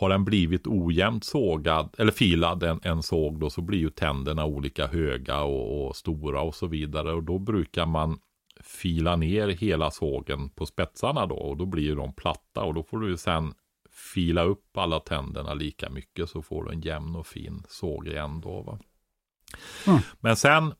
har 0.00 0.08
den 0.08 0.24
blivit 0.24 0.66
ojämnt 0.66 1.24
sågad 1.24 1.94
eller 1.98 2.12
filad 2.12 2.62
en, 2.62 2.80
en 2.82 3.02
såg 3.02 3.40
då 3.40 3.50
så 3.50 3.60
blir 3.60 3.78
ju 3.78 3.90
tänderna 3.90 4.44
olika 4.44 4.86
höga 4.86 5.40
och, 5.40 5.88
och 5.88 5.96
stora 5.96 6.40
och 6.40 6.54
så 6.54 6.66
vidare. 6.66 7.12
Och 7.12 7.22
då 7.22 7.38
brukar 7.38 7.86
man 7.86 8.18
fila 8.60 9.16
ner 9.16 9.48
hela 9.48 9.90
sågen 9.90 10.48
på 10.48 10.66
spetsarna 10.66 11.26
då 11.26 11.34
och 11.34 11.56
då 11.56 11.66
blir 11.66 11.96
de 11.96 12.12
platta 12.12 12.62
och 12.62 12.74
då 12.74 12.82
får 12.82 12.98
du 12.98 13.16
sen 13.16 13.54
fila 14.14 14.42
upp 14.42 14.76
alla 14.76 15.00
tänderna 15.00 15.54
lika 15.54 15.90
mycket 15.90 16.30
så 16.30 16.42
får 16.42 16.64
du 16.64 16.72
en 16.72 16.80
jämn 16.80 17.16
och 17.16 17.26
fin 17.26 17.62
såg 17.68 18.08
igen 18.08 18.40
då. 18.40 18.62
Va? 18.62 18.78
Men 20.20 20.36
sen 20.36 20.74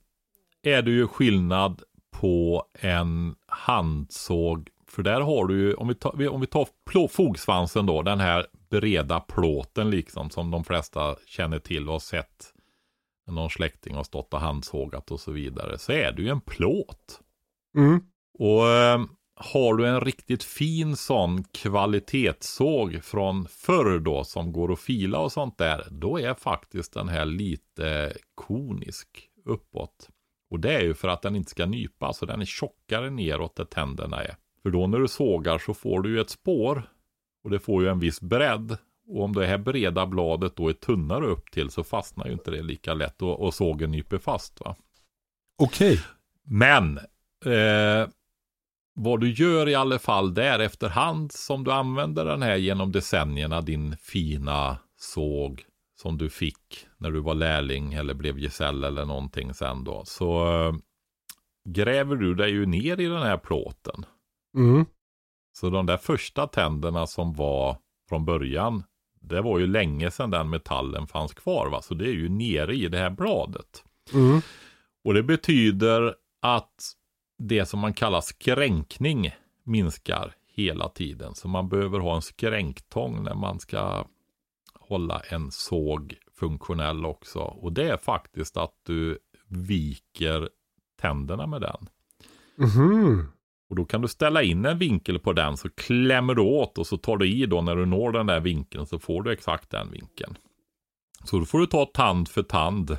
är 0.63 0.83
det 0.83 0.91
ju 0.91 1.07
skillnad 1.07 1.83
på 2.11 2.65
en 2.75 3.35
handsåg. 3.47 4.69
För 4.89 5.03
där 5.03 5.21
har 5.21 5.47
du 5.47 5.59
ju, 5.61 5.75
om 5.75 5.89
vi 5.89 5.95
tar, 5.95 6.29
om 6.29 6.41
vi 6.41 6.47
tar 6.47 6.69
fogsvansen 7.09 7.87
då, 7.87 8.03
den 8.03 8.21
här 8.21 8.47
breda 8.71 9.21
plåten 9.21 9.91
liksom 9.91 10.31
som 10.31 10.51
de 10.51 10.65
flesta 10.65 11.17
känner 11.27 11.59
till 11.59 11.87
och 11.87 11.93
har 11.93 12.01
sett. 12.01 12.55
När 13.27 13.35
någon 13.35 13.51
släkting 13.51 13.95
har 13.95 14.05
stått 14.05 14.35
och 14.35 14.41
handsågat 14.41 15.11
och 15.11 15.21
så 15.21 15.33
vidare. 15.33 15.79
Så 15.79 15.93
är 15.93 16.13
det 16.13 16.23
ju 16.23 16.29
en 16.29 16.41
plåt. 16.41 17.21
Mm. 17.77 18.01
Och 18.39 18.69
eh, 18.69 19.01
har 19.35 19.75
du 19.75 19.87
en 19.87 20.01
riktigt 20.01 20.45
fin 20.45 20.97
sån 20.97 21.45
kvalitetssåg 21.45 23.05
från 23.05 23.47
förr 23.49 23.99
då 23.99 24.25
som 24.25 24.53
går 24.53 24.73
att 24.73 24.81
fila 24.81 25.19
och 25.19 25.33
sånt 25.33 25.59
där. 25.59 25.87
Då 25.91 26.21
är 26.21 26.35
faktiskt 26.35 26.95
den 26.95 27.09
här 27.09 27.25
lite 27.25 28.13
konisk 28.35 29.09
uppåt. 29.45 30.09
Och 30.51 30.61
det 30.61 30.75
är 30.75 30.81
ju 30.81 30.95
för 30.95 31.09
att 31.09 31.23
den 31.23 31.37
inte 31.37 31.51
ska 31.51 31.67
nypa. 31.67 32.13
Så 32.13 32.27
den 32.27 32.41
är 32.41 32.45
tjockare 32.45 33.11
neråt 33.11 33.57
där 33.57 33.65
tänderna 33.65 34.23
är. 34.23 34.37
För 34.63 34.71
då 34.71 34.87
när 34.87 34.99
du 34.99 35.09
sågar 35.09 35.59
så 35.59 35.75
får 35.75 36.01
du 36.03 36.11
ju 36.11 36.21
ett 36.21 36.31
spår. 36.31 36.91
Och 37.45 37.51
det 37.51 37.59
får 37.59 37.83
ju 37.83 37.89
en 37.89 37.99
viss 37.99 38.21
bredd. 38.21 38.77
Och 39.09 39.25
om 39.25 39.33
det 39.33 39.47
här 39.47 39.59
breda 39.59 40.07
bladet 40.07 40.57
då 40.57 40.69
är 40.69 40.73
tunnare 40.73 41.27
upp 41.27 41.51
till 41.51 41.71
så 41.71 41.85
fastnar 41.85 42.27
ju 42.27 42.33
inte 42.33 42.51
det 42.51 42.63
lika 42.63 42.95
lätt 42.95 43.23
och, 43.23 43.41
och 43.41 43.55
sågen 43.55 43.91
nyper 43.91 44.19
fast. 44.19 44.61
va. 44.61 44.77
Okej. 45.59 46.01
Men 46.45 46.99
eh, 47.45 48.09
vad 48.95 49.21
du 49.21 49.31
gör 49.33 49.69
i 49.69 49.75
alla 49.75 49.99
fall 49.99 50.35
där 50.35 50.59
efterhand 50.59 51.33
som 51.33 51.65
du 51.65 51.73
använder 51.73 52.25
den 52.25 52.43
här 52.43 52.57
genom 52.57 52.93
decennierna, 52.93 53.61
din 53.61 53.97
fina 53.97 54.79
såg 54.97 55.65
som 56.01 56.19
du 56.19 56.31
fick 56.31 56.87
när 56.97 57.11
du 57.11 57.21
var 57.21 57.35
lärling 57.35 57.95
eller 57.95 58.15
blev 58.15 58.39
gesäll 58.39 58.85
eller 58.85 59.05
någonting 59.05 59.55
sen 59.55 59.85
då. 59.85 60.03
Så 60.05 60.47
eh, 60.49 60.75
gräver 61.69 62.17
du 62.17 62.35
dig 62.35 62.51
ju 62.51 62.67
ner 62.67 63.01
i 63.01 63.07
den 63.07 63.23
här 63.23 63.37
plåten. 63.37 64.05
Mm. 64.57 64.87
Så 65.61 65.71
de 65.71 65.87
där 65.87 65.97
första 65.97 66.47
tänderna 66.47 67.07
som 67.07 67.33
var 67.33 67.77
från 68.09 68.25
början, 68.25 68.85
det 69.21 69.41
var 69.41 69.59
ju 69.59 69.67
länge 69.67 70.11
sedan 70.11 70.31
den 70.31 70.51
metallen 70.51 71.07
fanns 71.07 71.35
kvar. 71.35 71.69
Va? 71.71 71.83
Så 71.83 71.95
det 71.95 72.05
är 72.05 72.13
ju 72.13 72.29
nere 72.29 72.75
i 72.75 72.89
det 72.89 72.99
här 72.99 73.11
bladet. 73.11 73.85
Mm. 74.13 74.41
Och 75.05 75.15
det 75.15 75.23
betyder 75.23 76.15
att 76.41 76.93
det 77.39 77.67
som 77.67 77.81
man 77.81 77.93
kallar 77.93 78.21
skränkning 78.21 79.31
minskar 79.65 80.35
hela 80.47 80.89
tiden. 80.89 81.35
Så 81.35 81.49
man 81.49 81.69
behöver 81.69 81.99
ha 81.99 82.17
en 82.17 82.23
skränktång 82.23 83.23
när 83.23 83.35
man 83.35 83.61
ska 83.61 84.05
hålla 84.75 85.21
en 85.21 85.51
såg 85.51 86.15
funktionell 86.35 87.07
också. 87.07 87.39
Och 87.39 87.73
det 87.73 87.91
är 87.91 87.97
faktiskt 87.97 88.57
att 88.57 88.75
du 88.83 89.19
viker 89.47 90.49
tänderna 91.01 91.47
med 91.47 91.61
den. 91.61 91.89
Mhm. 92.57 93.27
Och 93.71 93.77
då 93.77 93.85
kan 93.85 94.03
du 94.03 94.09
ställa 94.09 94.43
in 94.43 94.65
en 94.65 94.79
vinkel 94.79 95.19
på 95.19 95.33
den 95.33 95.57
så 95.57 95.71
klämmer 95.71 96.35
du 96.35 96.43
åt 96.43 96.79
och 96.79 96.87
så 96.87 96.97
tar 96.97 97.17
du 97.17 97.29
i 97.29 97.47
då 97.47 97.61
när 97.61 97.77
du 97.77 97.87
når 97.87 98.13
den 98.13 98.27
där 98.27 98.41
vinkeln 98.41 98.87
så 98.87 98.99
får 98.99 99.23
du 99.23 99.33
exakt 99.33 99.71
den 99.71 99.91
vinkeln. 99.91 100.39
Så 101.25 101.39
då 101.39 101.45
får 101.45 101.59
du 101.59 101.67
ta 101.67 101.85
tand 101.85 102.29
för 102.29 102.43
tand. 102.43 102.99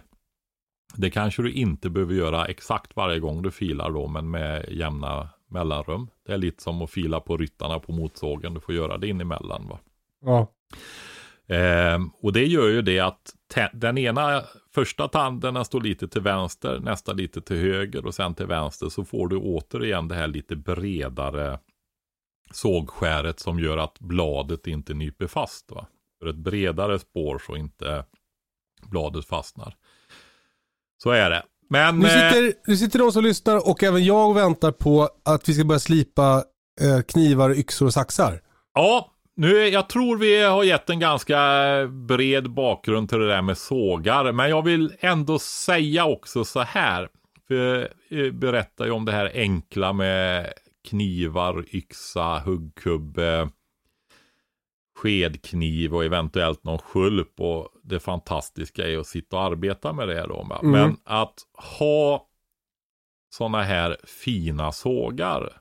Det 0.95 1.09
kanske 1.09 1.41
du 1.41 1.51
inte 1.51 1.89
behöver 1.89 2.13
göra 2.13 2.45
exakt 2.45 2.95
varje 2.95 3.19
gång 3.19 3.41
du 3.41 3.51
filar 3.51 3.91
då 3.91 4.07
men 4.07 4.31
med 4.31 4.65
jämna 4.71 5.29
mellanrum. 5.47 6.07
Det 6.25 6.33
är 6.33 6.37
lite 6.37 6.63
som 6.63 6.81
att 6.81 6.91
fila 6.91 7.19
på 7.19 7.37
ryttarna 7.37 7.79
på 7.79 7.91
motsågen. 7.91 8.53
Du 8.53 8.59
får 8.59 8.75
göra 8.75 8.97
det 8.97 9.07
in 9.07 9.21
emellan 9.21 9.67
va. 9.67 9.79
Ja. 10.21 10.47
Ehm, 11.51 12.09
och 12.21 12.33
det 12.33 12.45
gör 12.45 12.67
ju 12.67 12.81
det 12.81 12.99
att 12.99 13.35
den 13.73 13.97
ena 13.97 14.43
första 14.73 15.07
tanden 15.07 15.53
den 15.53 15.65
står 15.65 15.81
lite 15.81 16.07
till 16.07 16.21
vänster, 16.21 16.79
nästa 16.79 17.13
lite 17.13 17.41
till 17.41 17.57
höger 17.57 18.05
och 18.05 18.15
sen 18.15 18.35
till 18.35 18.45
vänster 18.45 18.89
så 18.89 19.05
får 19.05 19.27
du 19.27 19.37
återigen 19.37 20.07
det 20.07 20.15
här 20.15 20.27
lite 20.27 20.55
bredare 20.55 21.59
sågskäret 22.53 23.39
som 23.39 23.59
gör 23.59 23.77
att 23.77 23.99
bladet 23.99 24.67
inte 24.67 24.93
nyper 24.93 25.27
fast. 25.27 25.71
Va? 25.71 25.87
För 26.19 26.29
ett 26.29 26.35
bredare 26.35 26.99
spår 26.99 27.41
så 27.45 27.55
inte 27.55 28.05
bladet 28.81 29.25
fastnar. 29.25 29.75
Så 31.03 31.09
är 31.09 31.29
det. 31.29 31.43
Men 31.69 31.99
Nu 31.99 32.07
eh, 32.07 32.11
sitter, 32.11 32.53
nu 32.67 32.77
sitter 32.77 32.99
de 32.99 33.11
som 33.11 33.23
lyssnar 33.23 33.69
och 33.69 33.83
även 33.83 34.05
jag 34.05 34.29
och 34.29 34.37
väntar 34.37 34.71
på 34.71 35.09
att 35.25 35.49
vi 35.49 35.53
ska 35.53 35.63
börja 35.63 35.79
slipa 35.79 36.43
eh, 36.81 37.01
knivar, 37.01 37.51
yxor 37.51 37.85
och 37.85 37.93
saxar. 37.93 38.41
Ja, 38.73 39.11
nu, 39.41 39.67
jag 39.67 39.89
tror 39.89 40.17
vi 40.17 40.43
har 40.43 40.63
gett 40.63 40.89
en 40.89 40.99
ganska 40.99 41.37
bred 41.87 42.51
bakgrund 42.51 43.09
till 43.09 43.19
det 43.19 43.27
där 43.27 43.41
med 43.41 43.57
sågar. 43.57 44.31
Men 44.31 44.49
jag 44.49 44.65
vill 44.65 44.95
ändå 44.99 45.39
säga 45.39 46.05
också 46.05 46.45
så 46.45 46.59
här. 46.59 47.09
För 47.47 47.93
jag 48.09 48.35
berättar 48.35 48.85
ju 48.85 48.91
om 48.91 49.05
det 49.05 49.11
här 49.11 49.31
enkla 49.33 49.93
med 49.93 50.53
knivar, 50.89 51.65
yxa, 51.75 52.39
huggkubbe, 52.39 53.49
skedkniv 54.99 55.95
och 55.95 56.05
eventuellt 56.05 56.63
någon 56.63 56.79
skulp. 56.79 57.39
Och 57.39 57.69
det 57.83 57.99
fantastiska 57.99 58.87
är 58.87 58.97
att 58.97 59.07
sitta 59.07 59.37
och 59.37 59.43
arbeta 59.43 59.93
med 59.93 60.07
det 60.07 60.27
då. 60.27 60.59
Mm. 60.61 60.71
Men 60.71 60.97
att 61.03 61.35
ha 61.77 62.27
sådana 63.33 63.63
här 63.63 63.97
fina 64.03 64.71
sågar. 64.71 65.60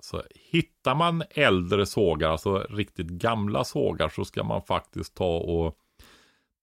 Så 0.00 0.22
hittar 0.34 0.94
man 0.94 1.22
äldre 1.30 1.86
sågar, 1.86 2.30
alltså 2.30 2.58
riktigt 2.58 3.06
gamla 3.06 3.64
sågar, 3.64 4.08
så 4.08 4.24
ska 4.24 4.44
man 4.44 4.62
faktiskt 4.62 5.14
ta 5.14 5.36
och 5.38 5.76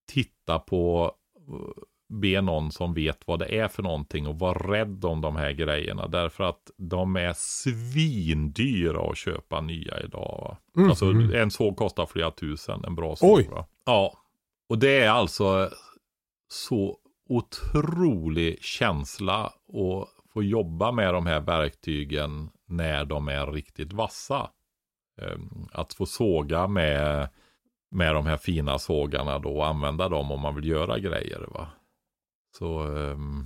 titta 0.07 0.59
på, 0.59 1.11
eh, 1.47 1.83
be 2.09 2.41
någon 2.41 2.71
som 2.71 2.93
vet 2.93 3.27
vad 3.27 3.39
det 3.39 3.59
är 3.59 3.67
för 3.67 3.83
någonting 3.83 4.27
och 4.27 4.39
vara 4.39 4.73
rädd 4.73 5.05
om 5.05 5.21
de 5.21 5.35
här 5.35 5.51
grejerna. 5.51 6.07
Därför 6.07 6.43
att 6.43 6.71
de 6.77 7.15
är 7.15 7.33
svindyra 7.37 9.11
att 9.11 9.17
köpa 9.17 9.61
nya 9.61 9.99
idag. 9.99 10.57
Mhm. 10.75 10.89
Alltså 10.89 11.05
en 11.33 11.51
såg 11.51 11.77
kostar 11.77 12.05
flera 12.05 12.31
tusen, 12.31 12.85
en 12.85 12.95
bra 12.95 13.15
såg. 13.15 13.37
Oj. 13.37 13.47
Va? 13.51 13.65
Ja, 13.85 14.13
och 14.69 14.77
det 14.77 14.99
är 14.99 15.09
alltså 15.09 15.69
så 16.49 16.97
otrolig 17.29 18.63
känsla 18.63 19.45
att 19.45 20.07
få 20.33 20.43
jobba 20.43 20.91
med 20.91 21.13
de 21.13 21.25
här 21.25 21.39
verktygen 21.39 22.49
när 22.67 23.05
de 23.05 23.27
är 23.27 23.47
riktigt 23.47 23.93
vassa. 23.93 24.49
Ehm, 25.21 25.67
Att 25.71 25.93
få 25.93 26.05
såga 26.05 26.67
med, 26.67 27.29
med 27.91 28.15
de 28.15 28.25
här 28.25 28.37
fina 28.37 28.79
sågarna 28.79 29.39
då 29.39 29.57
och 29.57 29.67
använda 29.67 30.09
dem 30.09 30.31
om 30.31 30.41
man 30.41 30.55
vill 30.55 30.67
göra 30.67 30.99
grejer. 30.99 31.45
Va? 31.53 31.67
Så 32.57 32.79
ehm, 32.81 33.45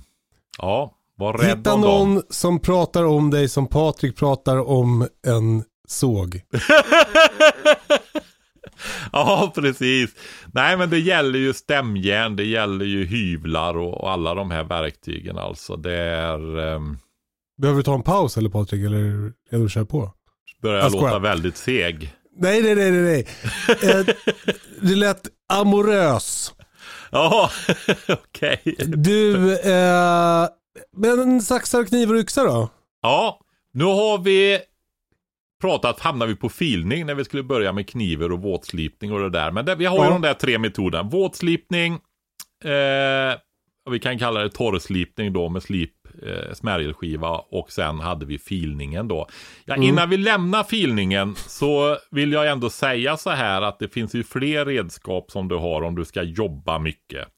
ja, 0.58 0.94
var 1.16 1.32
rädd 1.32 1.58
Hitta 1.58 1.74
om 1.74 1.80
någon 1.80 2.14
dem. 2.14 2.22
som 2.30 2.60
pratar 2.60 3.04
om 3.04 3.30
dig 3.30 3.48
som 3.48 3.66
Patrik 3.66 4.16
pratar 4.16 4.56
om 4.68 5.08
en 5.26 5.64
såg. 5.88 6.40
ja, 9.12 9.52
precis. 9.54 10.14
Nej, 10.52 10.76
men 10.76 10.90
det 10.90 10.98
gäller 10.98 11.38
ju 11.38 11.52
stämjärn, 11.52 12.36
det 12.36 12.44
gäller 12.44 12.84
ju 12.84 13.04
hyvlar 13.04 13.76
och, 13.78 14.00
och 14.00 14.10
alla 14.10 14.34
de 14.34 14.50
här 14.50 14.64
verktygen 14.64 15.38
alltså. 15.38 15.76
Det 15.76 15.96
är, 15.96 16.58
um, 16.58 16.98
Behöver 17.58 17.78
du 17.78 17.82
ta 17.82 17.94
en 17.94 18.02
paus 18.02 18.36
eller 18.36 18.50
Patrik? 18.50 18.84
Eller 18.84 19.32
är 19.50 19.58
du 19.58 19.68
köra 19.68 19.84
på? 19.84 20.12
börjar 20.62 20.78
Jag 20.80 20.90
skojar. 20.92 21.06
låta 21.06 21.18
väldigt 21.18 21.56
seg. 21.56 22.14
Nej, 22.36 22.62
nej, 22.62 22.74
nej, 22.74 22.90
nej. 22.90 23.26
Eh, 23.90 24.06
det 24.80 24.94
lät 24.94 25.20
amorös. 25.52 26.54
Ja, 27.10 27.50
okej. 28.08 28.76
Du, 28.78 29.52
eh, 29.60 30.46
men 30.96 31.42
saxar, 31.42 31.84
knivar 31.84 32.14
och 32.14 32.20
yxa 32.20 32.44
då? 32.44 32.68
Ja, 33.02 33.40
nu 33.72 33.84
har 33.84 34.18
vi 34.18 34.58
pratat, 35.60 36.00
hamnar 36.00 36.26
vi 36.26 36.36
på 36.36 36.48
filning 36.48 37.06
när 37.06 37.14
vi 37.14 37.24
skulle 37.24 37.42
börja 37.42 37.72
med 37.72 37.88
knivar 37.88 38.32
och 38.32 38.42
våtslipning 38.42 39.12
och 39.12 39.20
det 39.20 39.30
där. 39.30 39.50
Men 39.50 39.64
det, 39.64 39.74
vi 39.74 39.84
har 39.84 39.96
ju 39.96 40.02
Ja. 40.04 40.10
de 40.10 40.22
där 40.22 40.34
tre 40.34 40.58
metoderna. 40.58 41.02
Våtslipning, 41.10 41.92
eh, 42.64 43.38
vi 43.90 43.98
kan 44.02 44.18
kalla 44.18 44.40
det 44.40 44.50
torrslipning 44.50 45.32
då 45.32 45.48
med 45.48 45.62
slip, 45.62 45.92
eh, 46.26 46.52
smärgelskiva 46.54 47.28
och 47.30 47.72
sen 47.72 48.00
hade 48.00 48.26
vi 48.26 48.38
filningen 48.38 49.08
då. 49.08 49.26
Ja, 49.64 49.76
innan 49.76 50.10
vi 50.10 50.16
lämnar 50.16 50.64
filningen 50.64 51.34
så 51.36 51.96
vill 52.10 52.32
jag 52.32 52.48
ändå 52.50 52.70
säga 52.70 53.16
så 53.16 53.30
här 53.30 53.62
att 53.62 53.78
det 53.78 53.88
finns 53.88 54.14
ju 54.14 54.24
fler 54.24 54.64
redskap 54.66 55.30
som 55.30 55.48
du 55.48 55.56
har 55.56 55.82
om 55.82 55.94
du 55.94 56.04
ska 56.04 56.22
jobba 56.22 56.78
mycket 56.78 57.28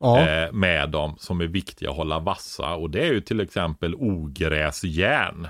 Ja. 0.00 0.20
eh, 0.28 0.52
med 0.52 0.90
dem 0.90 1.14
som 1.18 1.40
är 1.40 1.46
viktiga 1.46 1.90
att 1.90 1.96
hålla 1.96 2.18
vassa. 2.18 2.74
Och 2.74 2.90
det 2.90 3.00
är 3.08 3.12
ju 3.12 3.20
till 3.20 3.40
exempel 3.40 3.94
ogräsjärn. 3.94 5.48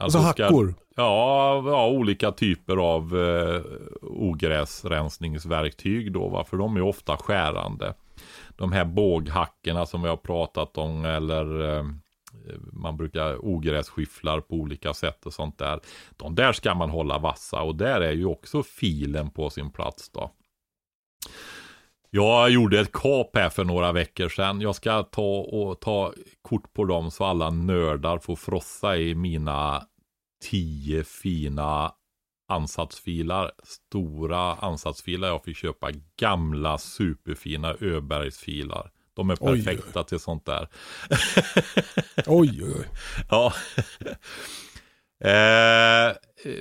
alltså 0.00 0.18
ska- 0.18 0.26
hackor. 0.44 0.74
Ja, 0.96 1.62
ja, 1.66 1.88
olika 1.88 2.32
typer 2.32 2.76
av 2.76 3.18
eh, 3.18 3.60
ogräsrensningsverktyg 4.02 6.12
då, 6.12 6.28
va? 6.28 6.44
för 6.44 6.56
de 6.56 6.76
är 6.76 6.82
ofta 6.82 7.16
skärande. 7.16 7.94
De 8.56 8.72
här 8.72 8.84
båghackorna 8.84 9.86
som 9.86 10.02
vi 10.02 10.08
har 10.08 10.16
pratat 10.16 10.78
om 10.78 11.04
eller 11.04 11.76
eh, 11.76 11.84
man 12.72 12.96
brukar 12.96 13.44
ogrässkyfflar 13.44 14.40
på 14.40 14.54
olika 14.54 14.94
sätt 14.94 15.26
och 15.26 15.32
sånt 15.32 15.58
där. 15.58 15.80
De 16.16 16.34
där 16.34 16.52
ska 16.52 16.74
man 16.74 16.90
hålla 16.90 17.18
vassa 17.18 17.62
och 17.62 17.76
där 17.76 18.00
är 18.00 18.12
ju 18.12 18.24
också 18.24 18.62
filen 18.62 19.30
på 19.30 19.50
sin 19.50 19.70
plats 19.70 20.10
då. 20.10 20.30
Jag 22.10 22.50
gjorde 22.50 22.80
ett 22.80 22.92
kap 22.92 23.36
här 23.36 23.50
för 23.50 23.64
några 23.64 23.92
veckor 23.92 24.28
sedan. 24.28 24.60
Jag 24.60 24.74
ska 24.74 25.02
ta 25.02 25.40
och 25.40 25.80
ta 25.80 26.12
kort 26.42 26.72
på 26.72 26.84
dem 26.84 27.10
så 27.10 27.24
alla 27.24 27.50
nördar 27.50 28.18
får 28.18 28.36
frossa 28.36 28.96
i 28.96 29.14
mina 29.14 29.82
tio 30.50 31.04
fina 31.04 31.92
ansatsfilar. 32.48 33.50
Stora 33.64 34.54
ansatsfilar 34.54 35.28
jag 35.28 35.44
fick 35.44 35.56
köpa. 35.56 35.90
Gamla 36.16 36.78
superfina 36.78 37.74
Öbergsfilar. 37.80 38.90
De 39.16 39.30
är 39.30 39.36
Oj, 39.40 39.64
perfekta 39.64 40.04
till 40.04 40.20
sånt 40.20 40.46
där. 40.46 40.68
Oj, 42.26 42.62
oj, 42.64 42.74
oj. 42.74 42.86
Ja. 43.30 43.52
eh, 45.30 46.12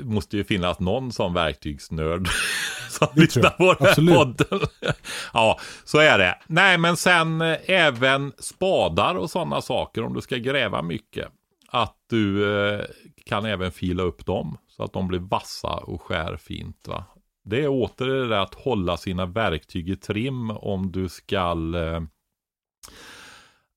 måste 0.03 0.37
ju 0.37 0.43
finnas 0.43 0.79
någon 0.79 1.11
som 1.11 1.33
verktygsnörd 1.33 2.27
som 2.89 3.07
Det 3.15 3.21
lyssnar 3.21 3.49
på 3.49 3.73
den 3.73 3.87
Absolut. 3.87 4.15
podden. 4.15 4.59
ja, 5.33 5.59
så 5.83 5.97
är 5.97 6.17
det. 6.17 6.39
Nej, 6.47 6.77
men 6.77 6.97
sen 6.97 7.41
eh, 7.41 7.57
även 7.67 8.33
spadar 8.39 9.15
och 9.15 9.29
sådana 9.29 9.61
saker 9.61 10.03
om 10.03 10.13
du 10.13 10.21
ska 10.21 10.37
gräva 10.37 10.81
mycket. 10.81 11.27
Att 11.67 11.95
du 12.09 12.55
eh, 12.69 12.85
kan 13.25 13.45
även 13.45 13.71
fila 13.71 14.03
upp 14.03 14.25
dem 14.25 14.57
så 14.67 14.83
att 14.83 14.93
de 14.93 15.07
blir 15.07 15.19
vassa 15.19 15.73
och 15.73 16.01
skär 16.01 16.37
fint. 16.37 16.87
Va? 16.87 17.03
Det 17.45 17.63
är 17.63 17.67
åter 17.67 18.07
det 18.07 18.27
där 18.27 18.39
att 18.39 18.53
hålla 18.53 18.97
sina 18.97 19.25
verktyg 19.25 19.89
i 19.89 19.95
trim 19.95 20.51
om 20.51 20.91
du 20.91 21.09
ska 21.09 21.37
eh, 21.75 22.01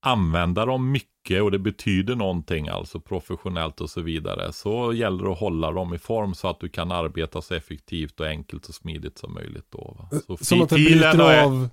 använda 0.06 0.64
dem 0.66 0.90
mycket 0.92 1.42
och 1.42 1.50
det 1.50 1.58
betyder 1.58 2.14
någonting, 2.16 2.68
alltså 2.68 3.00
professionellt 3.00 3.80
och 3.80 3.90
så 3.90 4.00
vidare. 4.00 4.52
Så 4.52 4.92
gäller 4.92 5.24
det 5.24 5.32
att 5.32 5.38
hålla 5.38 5.70
dem 5.72 5.94
i 5.94 5.98
form 5.98 6.34
så 6.34 6.48
att 6.48 6.60
du 6.60 6.68
kan 6.68 6.92
arbeta 6.92 7.42
så 7.42 7.54
effektivt 7.54 8.20
och 8.20 8.26
enkelt 8.26 8.68
och 8.68 8.74
smidigt 8.74 9.18
som 9.18 9.34
möjligt. 9.34 9.66
Då, 9.70 9.96
va? 9.98 10.20
Så 10.26 10.36
Som 10.36 10.62
att 10.62 10.72
filen 10.72 11.16
bryter 11.16 11.30
är- 11.30 11.44
av 11.44 11.68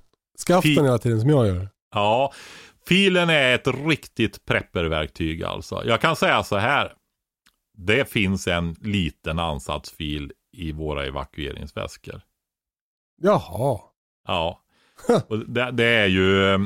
skaften 0.47 0.85
hela 0.85 0.97
tiden 0.97 1.21
som 1.21 1.29
jag 1.29 1.47
gör. 1.47 1.69
Ja, 1.95 2.33
filen 2.87 3.29
är 3.29 3.55
ett 3.55 3.67
riktigt 3.67 4.45
prepperverktyg 4.45 5.43
alltså. 5.43 5.83
Jag 5.85 6.01
kan 6.01 6.15
säga 6.15 6.43
så 6.43 6.57
här. 6.57 6.93
Det 7.77 8.09
finns 8.09 8.47
en 8.47 8.73
liten 8.73 9.39
ansatsfil 9.39 10.31
i 10.51 10.71
våra 10.71 11.05
evakueringsväskor. 11.05 12.21
Jaha. 13.21 13.79
Ja, 14.27 14.61
och 15.27 15.39
det, 15.49 15.71
det 15.71 15.85
är 15.85 16.07
ju 16.07 16.53
eh, 16.53 16.59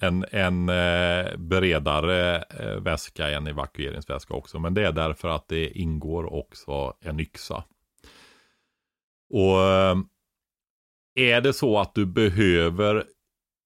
en, 0.00 0.24
en 0.30 0.68
eh, 0.68 1.36
bredare 1.36 2.36
eh, 2.36 2.80
väska 2.80 3.30
än 3.30 3.46
evakueringsväska 3.46 4.34
också. 4.34 4.58
Men 4.58 4.74
det 4.74 4.86
är 4.86 4.92
därför 4.92 5.28
att 5.28 5.48
det 5.48 5.78
ingår 5.78 6.32
också 6.32 6.96
en 7.00 7.20
yxa. 7.20 7.64
Och 9.30 9.62
eh, 9.62 9.96
är 11.14 11.40
det 11.40 11.52
så 11.52 11.78
att 11.78 11.94
du 11.94 12.06
behöver 12.06 13.04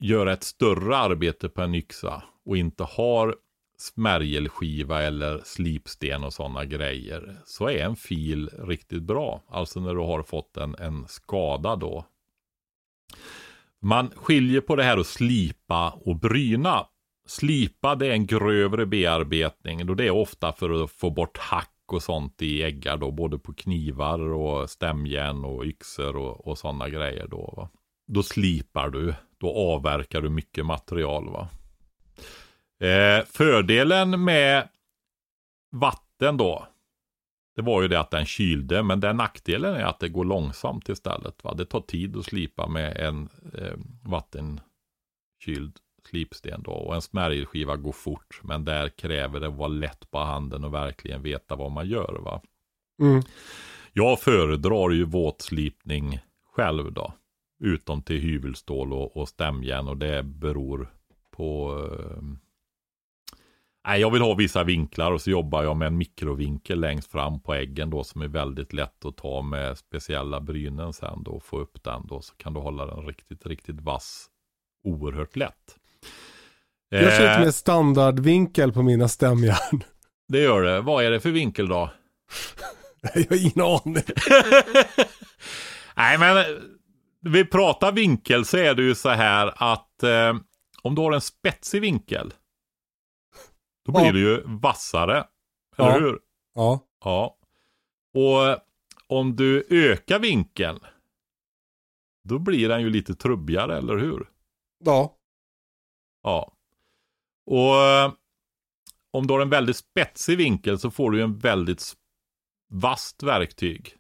göra 0.01 0.33
ett 0.33 0.45
större 0.45 0.97
arbete 0.97 1.49
på 1.49 1.63
en 1.63 1.75
yxa 1.75 2.23
och 2.45 2.57
inte 2.57 2.85
har 2.85 3.37
smärgelskiva 3.81 5.03
eller 5.03 5.41
slipsten 5.45 6.25
och 6.25 6.33
sådana 6.33 6.65
grejer 6.65 7.37
så 7.45 7.69
är 7.69 7.85
en 7.85 7.97
fil 7.97 8.51
riktigt 8.59 9.03
bra. 9.03 9.43
Alltså 9.49 9.81
när 9.81 9.95
du 9.95 10.01
har 10.01 10.23
fått 10.23 10.57
en, 10.57 10.75
en 10.79 11.09
skada 11.09 11.77
då. 11.77 12.05
Man 13.83 14.11
skiljer 14.11 14.61
på 14.61 14.77
det 14.77 14.83
här 14.83 14.99
att 14.99 15.07
slipa 15.07 15.91
och 15.91 16.17
bryna. 16.17 16.87
Slipa 17.29 17.95
det 17.95 18.07
är 18.07 18.11
en 18.11 18.27
grövre 18.27 18.87
bearbetning. 18.87 19.87
Då 19.87 19.95
det 19.95 20.07
är 20.07 20.11
ofta 20.11 20.53
för 20.53 20.85
att 20.85 20.91
få 20.91 21.11
bort 21.11 21.39
hack 21.39 21.93
och 21.93 22.03
sånt 22.03 22.43
i 22.43 22.63
äggar 22.63 22.97
då. 22.97 23.11
Både 23.11 23.39
på 23.39 23.55
knivar 23.55 24.21
och 24.21 24.71
stämjärn 24.71 25.45
och 25.45 25.65
yxor 25.65 26.17
och, 26.17 26.47
och 26.47 26.59
sådana 26.59 26.89
grejer 26.89 27.27
då. 27.27 27.55
Va? 27.57 27.69
Då 28.07 28.23
slipar 28.23 28.91
du. 28.91 29.15
Då 29.39 29.53
avverkar 29.57 30.21
du 30.21 30.31
mycket 30.31 30.67
material. 30.67 31.31
va. 31.31 31.49
Eh, 32.81 33.25
fördelen 33.27 34.25
med 34.25 34.69
vatten 35.71 36.37
då. 36.37 36.67
Det 37.57 37.63
var 37.63 37.83
ju 37.83 37.89
det 37.89 38.01
att 38.01 38.11
den 38.11 38.27
kylde, 38.27 38.83
men 38.83 39.01
den 39.01 39.17
nackdelen 39.17 39.75
är 39.75 39.85
att 39.85 40.01
det 40.01 40.09
går 40.09 40.25
långsamt 40.25 40.89
istället. 40.89 41.45
Va? 41.45 41.55
Det 41.55 41.65
tar 41.65 41.81
tid 41.81 42.17
att 42.17 42.25
slipa 42.25 42.69
med 42.69 42.97
en 42.97 43.29
eh, 43.55 43.77
vattenkyld 44.03 45.79
slipsten 46.09 46.63
då. 46.63 46.71
Och 46.71 46.95
en 46.95 47.03
smärgelskiva 47.03 47.77
går 47.77 47.93
fort, 47.93 48.41
men 48.43 48.65
där 48.65 48.89
kräver 48.89 49.41
det 49.41 49.49
att 49.49 49.55
vara 49.55 49.69
lätt 49.69 50.11
på 50.11 50.19
handen 50.19 50.65
och 50.65 50.75
verkligen 50.75 51.23
veta 51.23 51.57
vad 51.57 51.71
man 51.71 51.89
gör. 51.89 52.19
Va? 52.25 52.41
Mm. 53.03 53.23
Jag 53.93 54.21
föredrar 54.21 54.91
ju 54.91 55.05
våtslipning 55.05 56.21
själv 56.53 56.93
då. 56.93 57.13
Utom 57.63 58.03
till 58.03 58.21
hyvelstål 58.21 58.93
och, 58.93 59.17
och 59.17 59.29
stämjärn 59.29 59.89
och 59.89 59.97
det 59.97 60.23
beror 60.23 60.91
på 61.31 61.79
eh, 61.85 62.23
Nej, 63.87 64.01
jag 64.01 64.11
vill 64.11 64.23
ha 64.23 64.35
vissa 64.35 64.65
vinklar 64.65 65.13
och 65.13 65.21
så 65.21 65.31
jobbar 65.31 65.63
jag 65.63 65.77
med 65.77 65.87
en 65.87 65.99
mikrovinkel 65.99 66.81
längst 66.81 67.11
fram 67.11 67.41
på 67.41 67.55
äggen 67.55 67.91
då 67.91 68.05
som 68.05 68.23
är 68.23 68.29
väldigt 68.29 68.73
lätt 68.73 69.05
att 69.05 69.17
ta 69.17 69.43
med 69.43 69.79
speciella 69.79 70.41
brynen 70.41 70.93
sen 70.93 71.23
då 71.23 71.31
och 71.31 71.45
få 71.45 71.59
upp 71.59 71.83
den 71.83 72.07
då 72.07 72.21
så 72.23 72.35
kan 72.35 72.55
du 72.55 72.61
hålla 72.61 72.87
den 72.87 73.07
riktigt, 73.07 73.47
riktigt 73.47 73.81
vass 73.81 74.27
oerhört 74.85 75.37
lätt. 75.37 75.77
Jag 76.89 77.17
kör 77.17 77.39
Eh, 77.39 77.41
mer 77.41 77.51
standardvinkel 77.51 78.73
på 78.73 78.83
mina 78.83 79.09
stämjärn. 79.09 79.85
det 80.29 80.41
gör 80.41 80.63
det. 80.63 80.81
Vad 80.81 81.05
är 81.05 81.11
det 81.11 81.21
för 81.21 81.31
vinkel 81.31 81.69
då? 81.69 81.91
jag 83.15 83.25
har 83.31 83.37
ingen 83.37 83.61
aning. 83.61 84.05
Nej, 85.97 86.19
men 86.19 86.37
eh, 86.37 86.45
vi 87.21 87.45
pratar 87.45 87.93
vinkel 87.93 88.45
så 88.45 88.57
är 88.57 88.75
det 88.75 88.83
ju 88.83 88.95
så 88.95 89.09
här 89.09 89.53
att 89.57 90.03
eh, 90.03 90.35
om 90.83 90.95
du 90.95 91.03
har 91.03 91.13
en 91.13 91.21
spetsig 91.21 91.81
vinkel 91.81 92.33
då 93.85 93.93
blir 93.93 94.05
Ja. 94.05 94.13
det 94.13 94.19
ju 94.19 94.43
vassare. 94.47 95.27
Ja. 95.77 95.91
Eller 95.91 96.01
hur? 96.07 96.19
Ja. 96.55 96.87
Ja. 97.05 97.37
Och 98.15 98.59
om 99.19 99.37
du 99.37 99.67
ökar 99.71 100.19
vinkeln 100.19 100.79
då 102.23 102.39
blir 102.39 102.69
den 102.69 102.81
ju 102.83 102.91
lite 102.91 103.15
trubbigare, 103.15 103.79
eller 103.79 103.97
hur? 103.97 104.29
Ja. 104.85 105.17
Ja. 106.23 106.53
Och 107.47 107.75
om 109.11 109.27
du 109.27 109.35
har 109.35 109.41
en 109.41 109.51
väldigt 109.51 109.77
spetsig 109.77 110.37
vinkel 110.39 110.79
så 110.79 110.91
får 110.91 111.11
du 111.11 111.23
en 111.23 111.39
väldigt 111.39 111.93
vasst 112.69 113.23
verktyg. 113.23 113.97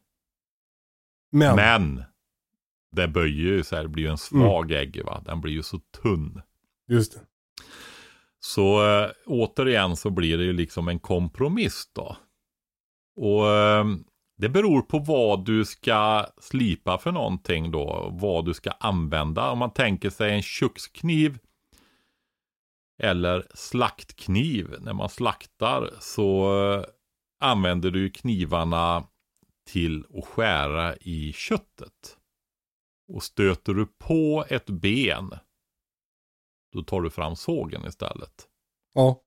Men. 1.33 1.57
Men 1.57 2.05
det 2.93 3.09
böjer 3.09 3.47
ju 3.53 3.65
så 3.65 3.77
här, 3.77 3.83
det 3.83 3.89
blir 3.89 4.05
ju 4.05 4.11
en 4.11 4.19
svag 4.19 4.73
ägg 4.73 5.05
va. 5.05 5.23
Den 5.25 5.41
blir 5.41 5.53
ju 5.53 5.63
så 5.63 5.79
tunn. 5.79 6.43
Just 6.89 7.13
det. 7.13 7.21
Så 8.41 8.89
eh, 8.89 9.11
återigen 9.27 9.97
så 9.97 10.11
blir 10.11 10.39
det 10.39 10.45
ju 10.45 10.53
liksom 10.53 10.89
en 10.89 10.99
kompromiss 10.99 11.91
då. 11.93 12.17
Och 13.17 13.49
eh, 13.49 13.85
det 14.39 14.49
beror 14.49 14.83
på 14.83 14.99
vad 14.99 15.45
du 15.45 15.65
ska 15.65 16.27
slipa 16.41 16.99
för 16.99 17.13
någonting 17.13 17.71
då. 17.71 18.09
Vad 18.21 18.45
du 18.45 18.55
ska 18.55 18.71
använda. 18.71 19.51
Om 19.51 19.59
man 19.59 19.73
tänker 19.73 20.11
sig 20.11 20.35
en 20.35 20.43
kökskniv 20.43 21.39
eller 23.03 23.47
slaktkniv. 23.55 24.75
När 24.81 24.93
man 24.93 25.09
slaktar 25.09 25.91
så 26.01 26.57
eh, 26.73 26.85
använder 27.41 27.91
du 27.91 28.11
knivarna 28.11 29.05
till 29.67 30.05
att 30.19 30.25
skära 30.25 30.97
i 30.97 31.33
köttet. 31.33 32.17
Och 33.09 33.23
stöter 33.23 33.75
du 33.75 33.87
på 33.87 34.45
ett 34.49 34.67
ben 34.67 35.35
då 36.73 36.83
tar 36.83 37.01
du 37.01 37.11
fram 37.11 37.37
sågen 37.37 37.87
istället. 37.87 38.49
Ja. 38.95 39.23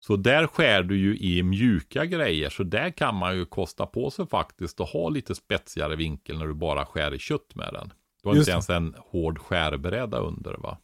Så 0.00 0.16
där 0.16 0.46
skär 0.46 0.82
du 0.82 0.98
ju 0.98 1.18
i 1.18 1.42
mjuka 1.42 2.04
grejer. 2.04 2.50
Så 2.50 2.62
där 2.62 2.90
kan 2.90 3.14
man 3.14 3.36
ju 3.36 3.46
kosta 3.46 3.86
på 3.86 4.10
sig 4.10 4.26
faktiskt 4.26 4.80
att 4.80 4.90
ha 4.90 5.08
lite 5.08 5.34
spetsigare 5.34 5.96
vinkel 5.96 6.38
när 6.38 6.46
du 6.46 6.54
bara 6.54 6.86
skär 6.86 7.14
i 7.14 7.18
kött 7.18 7.54
med 7.54 7.70
den. 7.72 7.92
Du 8.22 8.28
har 8.28 8.36
Just 8.36 8.48
inte 8.48 8.52
ens 8.52 8.70
en 8.70 8.94
hård 8.98 9.38
skärbräda 9.38 10.18
under 10.18 10.54
va. 10.54 10.78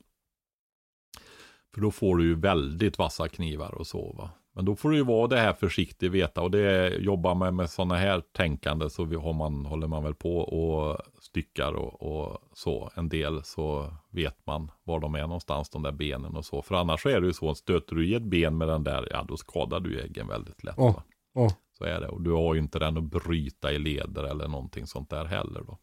För 1.74 1.80
då 1.80 1.90
får 1.90 2.16
du 2.16 2.24
ju 2.24 2.34
väldigt 2.34 2.98
vassa 2.98 3.28
knivar 3.28 3.74
och 3.74 3.86
så 3.86 4.12
va. 4.12 4.30
Men 4.54 4.64
då 4.64 4.76
får 4.76 4.90
du 4.90 4.96
ju 4.96 5.04
vara 5.04 5.26
det 5.26 5.38
här 5.38 5.52
försiktig 5.52 6.10
veta 6.10 6.42
och 6.42 6.50
det 6.50 6.96
jobbar 6.98 7.34
man 7.34 7.56
med 7.56 7.70
sådana 7.70 7.96
här 7.96 8.20
tänkande 8.20 8.90
så 8.90 9.04
vi 9.04 9.16
har 9.16 9.32
man, 9.32 9.66
håller 9.66 9.86
man 9.86 10.04
väl 10.04 10.14
på 10.14 10.38
och 10.38 10.98
styckar 11.20 11.72
och, 11.72 12.02
och 12.02 12.38
så 12.54 12.90
en 12.94 13.08
del 13.08 13.44
så 13.44 13.94
vet 14.10 14.46
man 14.46 14.70
var 14.84 15.00
de 15.00 15.14
är 15.14 15.22
någonstans 15.22 15.70
de 15.70 15.82
där 15.82 15.92
benen 15.92 16.36
och 16.36 16.44
så. 16.44 16.62
För 16.62 16.74
annars 16.74 17.02
så 17.02 17.08
är 17.08 17.20
det 17.20 17.26
ju 17.26 17.32
så, 17.32 17.54
stöter 17.54 17.96
du 17.96 18.08
i 18.08 18.14
ett 18.14 18.22
ben 18.22 18.58
med 18.58 18.68
den 18.68 18.84
där, 18.84 19.08
ja 19.10 19.24
då 19.28 19.36
skadar 19.36 19.80
du 19.80 20.00
äggen 20.00 20.28
väldigt 20.28 20.64
lätt. 20.64 20.78
Va? 20.78 21.02
Ja. 21.34 21.52
Så 21.78 21.84
är 21.84 22.00
det. 22.00 22.08
Och 22.08 22.22
du 22.22 22.30
har 22.30 22.54
ju 22.54 22.60
inte 22.60 22.78
den 22.78 22.98
att 22.98 23.04
bryta 23.04 23.72
i 23.72 23.78
leder 23.78 24.24
eller 24.24 24.48
någonting 24.48 24.86
sånt 24.86 25.10
där 25.10 25.24
heller 25.24 25.60
då. 25.66 25.78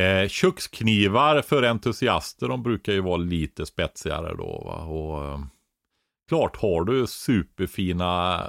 Eh, 0.00 0.28
köksknivar 0.28 1.42
för 1.42 1.62
entusiaster, 1.62 2.48
de 2.48 2.62
brukar 2.62 2.92
ju 2.92 3.00
vara 3.00 3.16
lite 3.16 3.66
spetsigare 3.66 4.34
då. 4.36 4.62
Va? 4.64 4.84
Och, 4.84 5.24
eh, 5.24 5.40
klart, 6.28 6.56
har 6.56 6.84
du 6.84 7.06
superfina 7.06 8.42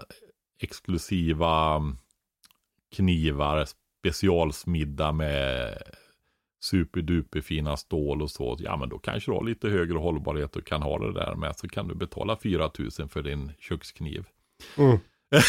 exklusiva 0.60 1.82
knivar, 2.96 3.68
specialsmidda 4.00 5.12
med 5.12 5.78
superduper 6.62 7.42
fina 7.42 7.78
stål 7.78 8.22
och 8.22 8.32
så. 8.32 8.58
Ja 8.60 8.78
men 8.78 8.90
då 8.90 9.00
kanske 9.00 9.32
du 9.32 9.36
har 9.36 9.44
lite 9.44 9.70
högre 9.70 9.98
hållbarhet 9.98 10.56
och 10.56 10.66
kan 10.66 10.82
ha 10.82 11.00
det 11.00 11.14
där 11.14 11.36
med. 11.36 11.56
Så 11.58 11.68
kan 11.70 11.88
du 11.88 11.96
betala 11.96 12.38
4000 12.38 13.10
för 13.10 13.22
din 13.22 13.52
kökskniv. 13.60 14.26
Mm. 14.78 14.98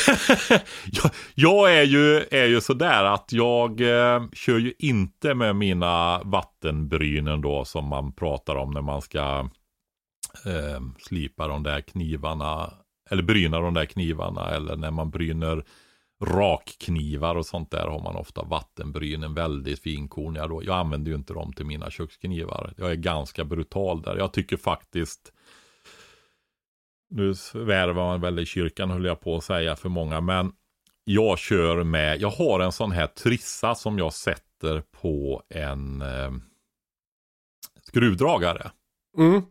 jag, 0.87 1.11
jag 1.35 1.75
är 1.75 1.83
ju, 1.83 2.25
är 2.31 2.47
ju 2.47 2.61
sådär 2.61 3.05
att 3.05 3.33
jag 3.33 3.81
eh, 3.81 4.23
kör 4.33 4.59
ju 4.59 4.73
inte 4.79 5.35
med 5.35 5.57
mina 5.57 6.23
vattenbrynen 6.25 7.41
då 7.41 7.65
som 7.65 7.85
man 7.85 8.13
pratar 8.13 8.57
om 8.57 8.71
när 8.71 8.83
man 8.83 9.03
ska 9.03 9.49
eh, 10.47 10.81
slipa 10.99 11.49
de 11.49 11.63
där 11.63 11.81
knivarna. 11.81 12.75
Eller 13.11 13.23
bryna 13.23 13.61
de 13.61 13.75
där 13.75 13.85
knivarna. 13.85 14.51
Eller 14.51 14.77
när 14.77 14.91
man 14.91 15.11
bryner 15.11 15.65
rakknivar 16.25 17.35
och 17.35 17.47
sånt 17.47 17.71
där 17.71 17.87
har 17.87 18.03
man 18.03 18.17
ofta 18.17 18.43
vattenbrynen 18.43 19.35
väldigt 19.35 19.81
finkorniga 19.81 20.47
då. 20.47 20.65
Jag 20.65 20.77
använder 20.77 21.11
ju 21.11 21.17
inte 21.17 21.33
dem 21.33 21.53
till 21.53 21.67
mina 21.67 21.91
köksknivar. 21.91 22.75
Jag 22.77 22.91
är 22.91 22.95
ganska 22.95 23.45
brutal 23.45 24.03
där. 24.03 24.17
Jag 24.17 24.33
tycker 24.33 24.57
faktiskt 24.57 25.33
nu 27.11 27.35
svärvar 27.35 28.05
man 28.05 28.21
väl 28.21 28.39
i 28.39 28.47
kyrkan 28.47 28.91
höll 28.91 29.05
jag 29.05 29.21
på 29.21 29.37
att 29.37 29.45
säga 29.45 29.77
för 29.77 29.89
många. 29.89 30.21
Men 30.21 30.53
jag 31.05 31.39
kör 31.39 31.85
med, 31.85 32.21
jag 32.21 32.31
har 32.31 32.61
en 32.61 32.73
sån 32.73 32.93
här 32.93 33.07
trissa 33.07 33.75
som 33.75 33.99
jag 33.99 34.13
sätter 34.13 34.81
på 34.81 35.43
en 35.49 36.03
eh, 36.03 36.31
skruvdragare. 37.83 38.71
Mm. 39.19 39.43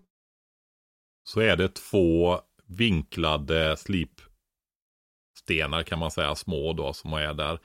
Så 1.27 1.39
är 1.39 1.55
det 1.55 1.75
två 1.75 2.39
vinklade 2.65 3.77
slipstenar 3.77 5.83
kan 5.83 5.99
man 5.99 6.11
säga, 6.11 6.35
små 6.35 6.73
då 6.73 6.93
som 6.93 7.13
är 7.13 7.33
där. 7.33 7.59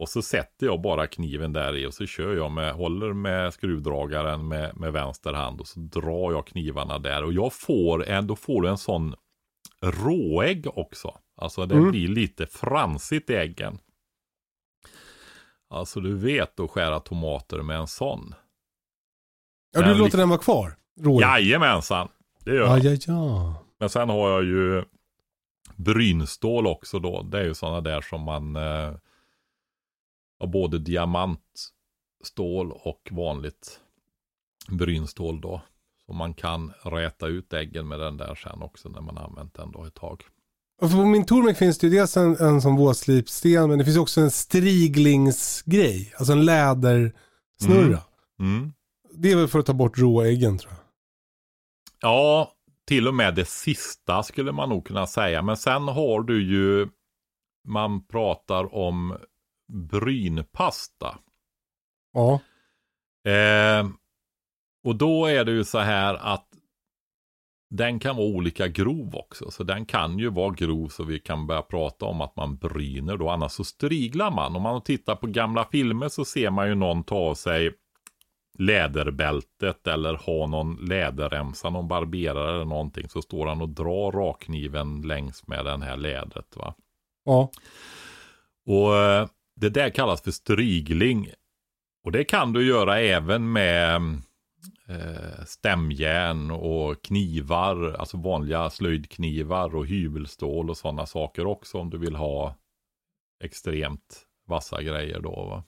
Och 0.00 0.08
så 0.08 0.22
sätter 0.22 0.66
jag 0.66 0.80
bara 0.80 1.06
kniven 1.06 1.52
där 1.52 1.76
i 1.76 1.86
och 1.86 1.94
så 1.94 2.06
kör 2.06 2.36
jag 2.36 2.52
med, 2.52 2.74
håller 2.74 3.12
med 3.12 3.54
skruvdragaren 3.54 4.48
med, 4.48 4.76
med 4.76 4.92
vänster 4.92 5.32
hand 5.32 5.60
och 5.60 5.68
så 5.68 5.80
drar 5.80 6.32
jag 6.32 6.46
knivarna 6.46 6.98
där. 6.98 7.24
Och 7.24 7.32
jag 7.32 7.52
får 7.52 8.08
en, 8.08 8.26
då 8.26 8.36
får 8.36 8.62
du 8.62 8.68
en 8.68 8.78
sån 8.78 9.14
råägg 9.82 10.66
också. 10.78 11.18
Alltså 11.36 11.66
det 11.66 11.74
Mm. 11.74 11.90
blir 11.90 12.08
lite 12.08 12.46
fransigt 12.46 13.30
i 13.30 13.34
äggen. 13.34 13.78
Alltså 15.70 16.00
du 16.00 16.16
vet 16.16 16.60
att 16.60 16.70
skära 16.70 17.00
tomater 17.00 17.62
med 17.62 17.78
en 17.78 17.86
sån. 17.86 18.34
Ja, 19.72 19.80
du 19.82 19.88
Den 19.88 19.98
låter 19.98 20.18
den 20.18 20.28
vara 20.28 20.38
kvar? 20.38 20.76
Råd. 21.00 21.22
Jajamensan, 21.22 22.08
det 22.44 22.50
gör 22.50 22.60
jag. 22.60 22.78
Ja, 22.78 22.90
ja, 22.90 22.98
ja. 23.06 23.54
Men 23.78 23.88
sen 23.88 24.08
har 24.08 24.30
jag 24.30 24.44
ju 24.44 24.84
brynstål 25.76 26.66
också 26.66 26.98
då. 26.98 27.22
Det 27.22 27.38
är 27.38 27.44
ju 27.44 27.54
sådana 27.54 27.80
där 27.80 28.00
som 28.00 28.20
man 28.20 28.56
eh, 28.56 28.92
har 30.40 30.46
både 30.46 30.78
diamantstål 30.78 32.72
och 32.72 33.08
vanligt 33.10 33.80
brynstål 34.68 35.40
då. 35.40 35.62
Så 36.06 36.12
man 36.12 36.34
kan 36.34 36.72
räta 36.82 37.26
ut 37.26 37.52
äggen 37.52 37.88
med 37.88 38.00
den 38.00 38.16
där 38.16 38.34
sen 38.34 38.62
också 38.62 38.88
när 38.88 39.00
man 39.00 39.16
har 39.16 39.24
använt 39.24 39.54
den 39.54 39.72
då 39.72 39.84
ett 39.84 39.94
tag. 39.94 40.24
Och 40.80 40.90
på 40.90 41.04
min 41.04 41.24
Tormek 41.24 41.58
finns 41.58 41.78
det 41.78 41.86
ju 41.86 41.92
dels 41.92 42.16
en, 42.16 42.36
en 42.36 42.62
sån 42.62 42.76
våtslipsten 42.76 43.68
men 43.68 43.78
det 43.78 43.84
finns 43.84 43.96
också 43.96 44.20
en 44.20 44.30
striglingsgrej. 44.30 46.14
Alltså 46.18 46.32
en 46.32 46.44
lädersnurra. 46.44 48.00
Mm. 48.40 48.72
Det 49.14 49.32
är 49.32 49.36
väl 49.36 49.48
för 49.48 49.58
att 49.58 49.66
ta 49.66 49.72
bort 49.72 49.98
råäggen 49.98 50.58
tror 50.58 50.72
jag. 50.72 50.87
Ja, 52.00 52.52
till 52.86 53.08
och 53.08 53.14
med 53.14 53.34
det 53.34 53.44
sista 53.44 54.22
skulle 54.22 54.52
man 54.52 54.68
nog 54.68 54.86
kunna 54.86 55.06
säga. 55.06 55.42
Men 55.42 55.56
sen 55.56 55.88
har 55.88 56.22
du 56.22 56.42
ju, 56.42 56.88
man 57.68 58.06
pratar 58.06 58.74
om 58.74 59.16
brynpasta. 59.72 61.18
Ja. 62.12 62.40
Eh, 63.30 63.88
och 64.84 64.96
då 64.96 65.26
är 65.26 65.44
det 65.44 65.52
ju 65.52 65.64
så 65.64 65.78
här 65.78 66.14
att 66.14 66.48
den 67.70 67.98
kan 67.98 68.16
vara 68.16 68.26
olika 68.26 68.68
grov 68.68 69.16
också. 69.16 69.50
Så 69.50 69.62
den 69.62 69.86
kan 69.86 70.18
ju 70.18 70.30
vara 70.30 70.50
grov 70.50 70.88
så 70.88 71.04
vi 71.04 71.18
kan 71.18 71.46
börja 71.46 71.62
prata 71.62 72.06
om 72.06 72.20
att 72.20 72.36
man 72.36 72.56
bryner 72.56 73.16
då. 73.16 73.30
Annars 73.30 73.52
så 73.52 73.64
striglar 73.64 74.30
man. 74.30 74.56
Om 74.56 74.62
man 74.62 74.82
tittar 74.82 75.16
på 75.16 75.26
gamla 75.26 75.64
filmer 75.64 76.08
så 76.08 76.24
ser 76.24 76.50
man 76.50 76.68
ju 76.68 76.74
någon 76.74 77.04
ta 77.04 77.16
av 77.16 77.34
sig 77.34 77.72
läderbältet 78.58 79.86
eller 79.86 80.14
ha 80.14 80.46
någon 80.46 80.76
läderremsa, 80.76 81.70
någon 81.70 81.88
barberare 81.88 82.54
eller 82.54 82.64
någonting. 82.64 83.08
Så 83.08 83.22
står 83.22 83.46
han 83.46 83.60
och 83.60 83.68
drar 83.68 84.12
rakkniven 84.12 85.02
längs 85.02 85.46
med 85.46 85.64
den 85.64 85.82
här 85.82 85.96
lädret. 85.96 86.56
Va? 86.56 86.74
Ja. 87.24 87.50
Och 88.66 88.96
eh, 88.96 89.28
det 89.56 89.68
där 89.68 89.90
kallas 89.90 90.22
för 90.22 90.30
strigling. 90.30 91.28
Och 92.04 92.12
det 92.12 92.24
kan 92.24 92.52
du 92.52 92.66
göra 92.66 93.00
även 93.00 93.52
med 93.52 93.96
eh, 94.88 95.44
stämjärn 95.46 96.50
och 96.50 97.02
knivar, 97.02 97.96
alltså 97.98 98.16
vanliga 98.16 98.70
slöjdknivar 98.70 99.76
och 99.76 99.86
hyvelstål 99.86 100.70
och 100.70 100.76
sådana 100.76 101.06
saker 101.06 101.46
också 101.46 101.78
om 101.78 101.90
du 101.90 101.98
vill 101.98 102.16
ha 102.16 102.54
extremt 103.44 104.26
vassa 104.46 104.82
grejer 104.82 105.20
då. 105.20 105.30
Va? 105.30 105.64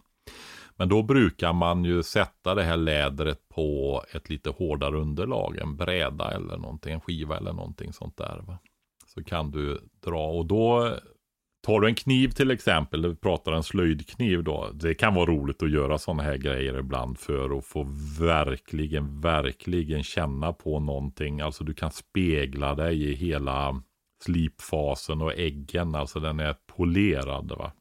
Men 0.81 0.89
då 0.89 1.03
brukar 1.03 1.53
man 1.53 1.85
ju 1.85 2.03
sätta 2.03 2.55
det 2.55 2.63
här 2.63 2.77
lädret 2.77 3.49
på 3.49 4.03
ett 4.13 4.31
lite 4.31 4.51
hårdare 4.51 4.97
underlag, 4.97 5.59
en 5.59 5.77
bräda 5.77 6.31
eller 6.31 6.57
någonting, 6.57 6.93
en 6.93 7.01
skiva 7.01 7.37
eller 7.37 7.53
någonting 7.53 7.93
sånt 7.93 8.17
där. 8.17 8.43
Va? 8.47 8.59
Så 9.07 9.25
kan 9.25 9.51
du 9.51 9.81
dra 10.05 10.27
och 10.27 10.47
då 10.47 10.95
Tar 11.63 11.81
du 11.81 11.89
en 11.89 11.95
kniv 11.95 12.29
till 12.29 12.51
exempel, 12.51 13.09
vi 13.09 13.15
pratar 13.15 13.53
en 13.53 13.63
slöjdkniv 13.63 14.45
då. 14.45 14.71
Det 14.75 14.95
kan 14.95 15.15
vara 15.15 15.31
roligt 15.31 15.63
att 15.63 15.71
göra 15.71 15.99
sådana 15.99 16.23
här 16.23 16.37
grejer 16.37 16.79
ibland 16.79 17.19
för 17.19 17.59
att 17.59 17.67
få 17.67 17.87
verkligen, 18.21 19.21
verkligen 19.21 20.03
känna 20.03 20.53
på 20.53 20.81
någonting. 20.81 21.41
Alltså 21.41 21.65
du 21.65 21.75
kan 21.75 21.91
spegla 21.91 22.75
dig 22.75 23.03
i 23.03 23.15
hela 23.15 23.83
slipfasen 24.25 25.23
och 25.23 25.39
äggen. 25.39 25.95
Alltså 25.95 26.21
den 26.21 26.41
är 26.41 26.57
polerad 26.77 27.53
va. 27.59 27.73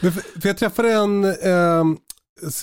Men 0.00 0.12
för, 0.12 0.40
för 0.40 0.48
jag 0.48 0.58
träffade 0.58 0.92
en, 0.92 1.24
eh, 1.24 1.84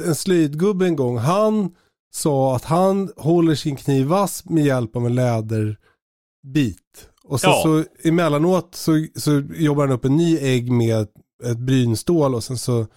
en 0.07 0.15
slöjdgubbe 0.15 0.85
en 0.85 0.95
gång. 0.95 1.17
Han 1.17 1.75
sa 2.11 2.55
att 2.55 2.65
han 2.65 3.11
håller 3.17 3.55
sin 3.55 3.75
kniv 3.75 4.05
vass 4.07 4.45
med 4.45 4.65
hjälp 4.65 4.95
av 4.95 5.05
en 5.05 5.15
läderbit. 5.15 7.09
Och 7.23 7.41
sen 7.41 7.49
Ja. 7.49 7.61
så 7.63 8.07
emellanåt 8.07 8.75
så, 8.75 9.05
så 9.15 9.43
jobbar 9.55 9.87
han 9.87 9.95
upp 9.95 10.05
en 10.05 10.15
ny 10.15 10.37
ägg 10.37 10.71
med 10.71 11.07
ett 11.43 11.57
brynstål 11.57 12.35
och 12.35 12.43
sen 12.43 12.57
så 12.57 12.87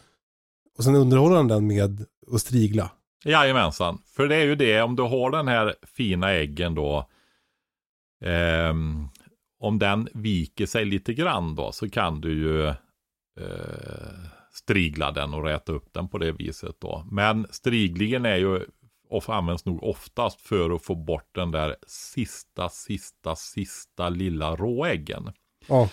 och 0.78 0.84
sen 0.84 0.94
underhåller 0.94 1.36
han 1.36 1.48
den 1.48 1.66
med 1.66 2.06
att 2.32 2.40
strigla. 2.40 2.90
Jajamensan, 3.24 3.98
för 4.16 4.28
det 4.28 4.36
är 4.36 4.44
ju 4.44 4.54
det 4.54 4.82
om 4.82 4.96
du 4.96 5.02
har 5.02 5.30
den 5.30 5.48
här 5.48 5.74
fina 5.96 6.30
äggen 6.32 6.74
då. 6.74 7.08
ehm, 8.24 9.08
om 9.60 9.78
den 9.78 10.08
viker 10.14 10.66
sig 10.66 10.84
lite 10.84 11.14
grann 11.14 11.54
då 11.54 11.72
så 11.72 11.90
kan 11.90 12.20
du 12.20 12.32
ju 12.38 12.74
eh, 13.40 14.28
strigla 14.52 15.10
den 15.12 15.34
och 15.34 15.44
räta 15.44 15.72
upp 15.72 15.92
den 15.92 16.08
på 16.08 16.18
det 16.18 16.32
viset 16.32 16.76
då. 16.80 17.06
Men 17.10 17.46
striglingen 17.50 18.26
är 18.26 18.36
ju 18.36 18.60
och 19.08 19.28
används 19.28 19.64
nog 19.64 19.82
oftast 19.82 20.40
för 20.40 20.70
att 20.76 20.82
få 20.84 20.94
bort 20.94 21.28
den 21.34 21.50
där 21.50 21.76
sista, 21.86 22.68
sista, 22.68 23.36
sista 23.36 24.08
lilla 24.08 24.56
råäggen. 24.56 25.32
Ja. 25.66 25.88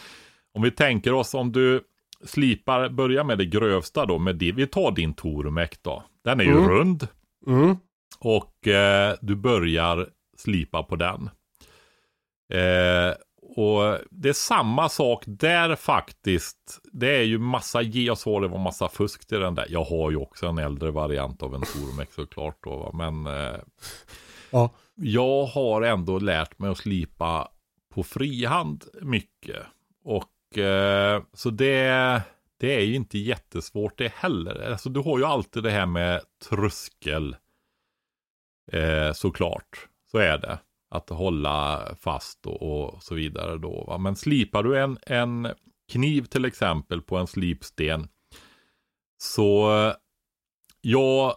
Om 0.54 0.62
vi 0.62 0.72
tänker 0.72 1.14
oss 1.14 1.34
om 1.34 1.52
du 1.52 1.84
slipar, 2.26 2.90
börja 2.90 3.24
med 3.24 3.38
det 3.38 3.46
grövsta 3.46 4.06
då, 4.06 4.18
med 4.18 4.36
det, 4.36 4.52
vi 4.52 4.68
tar 4.68 4.92
din 4.92 5.14
Tormek 5.14 5.84
då. 5.84 6.04
Den 6.24 6.40
är 6.40 6.44
ju 6.44 6.52
Mm. 6.52 6.70
rund 6.70 7.08
Mm. 7.48 7.76
och 8.20 8.68
eh, 8.68 9.16
du 9.22 9.36
börjar 9.36 10.10
slipa 10.38 10.84
på 10.84 10.96
den. 10.96 11.30
Eh, 12.54 13.14
och 13.56 13.98
det 14.12 14.30
är 14.30 14.34
samma 14.34 14.90
sak 14.90 15.24
där 15.28 15.76
faktiskt. 15.76 16.80
Det 16.94 17.18
är 17.18 17.24
ju 17.24 17.38
massa, 17.38 17.82
jag 17.82 18.18
sa 18.18 18.40
det 18.40 18.48
var 18.48 18.58
massa 18.60 18.90
fusk 18.90 19.28
till 19.28 19.40
den 19.40 19.56
där. 19.56 19.66
Jag 19.70 19.84
har 19.84 20.12
ju 20.12 20.18
också 20.18 20.48
en 20.48 20.58
äldre 20.58 20.92
variant 20.92 21.44
av 21.44 21.56
en 21.56 21.62
Tormek 21.62 22.14
såklart 22.14 22.58
då. 22.64 22.78
va. 22.78 22.92
Men 22.94 23.28
eh, 23.28 23.60
Ja. 24.52 24.70
jag 24.96 25.46
har 25.46 25.82
ändå 25.82 26.20
lärt 26.20 26.60
mig 26.60 26.70
att 26.70 26.78
slipa 26.78 27.52
på 27.94 28.04
frihand 28.04 28.84
mycket. 29.02 29.64
Och 30.04 30.58
eh, 30.58 31.24
så 31.34 31.50
det, 31.50 32.22
det 32.60 32.76
är 32.76 32.82
ju 32.82 32.96
inte 32.96 33.18
jättesvårt 33.18 33.98
det 33.98 34.14
heller. 34.16 34.72
Alltså 34.72 34.90
du 34.90 35.00
har 35.00 35.18
ju 35.18 35.26
alltid 35.26 35.64
det 35.64 35.72
här 35.72 35.86
med 35.86 36.22
tröskel. 36.50 37.36
Eh, 38.72 39.14
såklart, 39.14 39.88
så 40.12 40.18
är 40.18 40.38
det. 40.38 40.60
Att 40.90 41.10
hålla 41.10 41.88
fast 41.96 42.46
och, 42.46 42.62
och 42.62 43.04
så 43.04 43.16
vidare 43.16 43.58
då. 43.58 43.84
Va? 43.88 43.98
Men 43.98 44.16
slipar 44.16 44.64
du 44.64 44.80
en, 44.80 44.98
en 45.02 45.48
kniv 45.92 46.26
till 46.26 46.46
exempel 46.46 47.02
på 47.02 47.18
en 47.18 47.28
slipsten. 47.28 48.08
Så 49.18 49.70
jag 50.82 51.34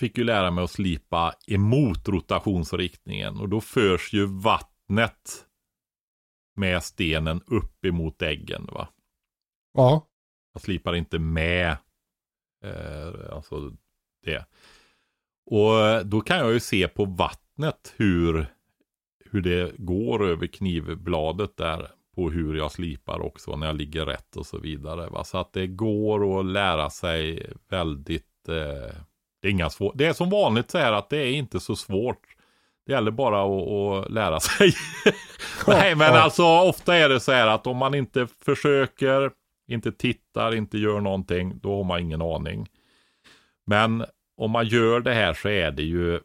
fick 0.00 0.18
ju 0.18 0.24
lära 0.24 0.50
mig 0.50 0.64
att 0.64 0.70
slipa 0.70 1.34
emot 1.46 2.08
rotationsriktningen. 2.08 3.40
Och 3.40 3.48
då 3.48 3.60
förs 3.60 4.12
ju 4.12 4.26
vattnet 4.26 5.46
med 6.56 6.82
stenen 6.82 7.42
upp 7.46 7.84
emot 7.84 8.22
äggen. 8.22 8.66
Va? 8.72 8.88
Ja. 9.72 10.08
Jag 10.52 10.62
slipar 10.62 10.94
inte 10.94 11.18
med 11.18 11.76
eh, 12.64 13.32
alltså 13.32 13.72
det. 14.24 14.46
Och 15.46 16.06
då 16.06 16.20
kan 16.20 16.36
jag 16.36 16.52
ju 16.52 16.60
se 16.60 16.88
på 16.88 17.04
vattnet 17.04 17.43
hur, 17.96 18.46
hur 19.30 19.40
det 19.40 19.72
går 19.78 20.26
över 20.26 20.46
knivbladet 20.46 21.56
där. 21.56 21.90
På 22.14 22.30
hur 22.30 22.56
jag 22.56 22.72
slipar 22.72 23.20
också 23.20 23.56
när 23.56 23.66
jag 23.66 23.76
ligger 23.76 24.06
rätt 24.06 24.36
och 24.36 24.46
så 24.46 24.58
vidare. 24.58 25.10
Va? 25.10 25.24
Så 25.24 25.38
att 25.38 25.52
det 25.52 25.66
går 25.66 26.40
att 26.40 26.46
lära 26.46 26.90
sig 26.90 27.52
väldigt 27.68 28.48
eh, 28.48 28.96
det 29.42 29.48
är, 29.48 29.50
inga 29.50 29.70
svår... 29.70 29.92
det 29.94 30.06
är 30.06 30.12
som 30.12 30.30
vanligt 30.30 30.70
så 30.70 30.78
här 30.78 30.92
att 30.92 31.10
det 31.10 31.16
är 31.16 31.32
inte 31.32 31.60
så 31.60 31.76
svårt. 31.76 32.20
Det 32.86 32.92
gäller 32.92 33.10
bara 33.10 33.42
att, 33.42 33.68
att 33.68 34.12
lära 34.12 34.40
sig. 34.40 34.72
Nej, 35.66 35.94
men 35.94 36.14
alltså 36.14 36.44
ofta 36.44 36.96
är 36.96 37.08
det 37.08 37.20
så 37.20 37.32
här 37.32 37.46
att 37.46 37.66
om 37.66 37.76
man 37.76 37.94
inte 37.94 38.26
försöker, 38.26 39.30
inte 39.68 39.92
tittar, 39.92 40.54
inte 40.54 40.78
gör 40.78 41.00
någonting, 41.00 41.58
då 41.62 41.76
har 41.76 41.84
man 41.84 42.00
ingen 42.00 42.22
aning. 42.22 42.68
Men 43.66 44.04
om 44.36 44.50
man 44.50 44.66
gör 44.66 45.00
det 45.00 45.14
här 45.14 45.34
så 45.34 45.48
är 45.48 45.70
det 45.70 45.82
ju 45.82 46.20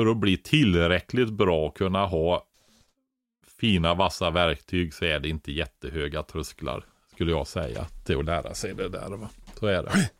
för 0.00 0.10
att 0.10 0.16
bli 0.16 0.36
tillräckligt 0.36 1.30
bra 1.30 1.66
och 1.66 1.76
kunna 1.76 2.06
ha 2.06 2.44
fina 3.60 3.94
vassa 3.94 4.30
verktyg 4.30 4.94
så 4.94 5.04
är 5.04 5.20
det 5.20 5.28
inte 5.28 5.52
jättehöga 5.52 6.22
trösklar. 6.22 6.84
skulle 7.14 7.30
jag 7.30 7.46
säga. 7.46 7.84
Till 8.04 8.18
att 8.18 8.24
lära 8.24 8.54
sig 8.54 8.74
det 8.74 8.88
där. 8.88 9.16
Va? 9.16 9.28
Så 9.54 9.66
är 9.66 9.82
det. 9.82 10.10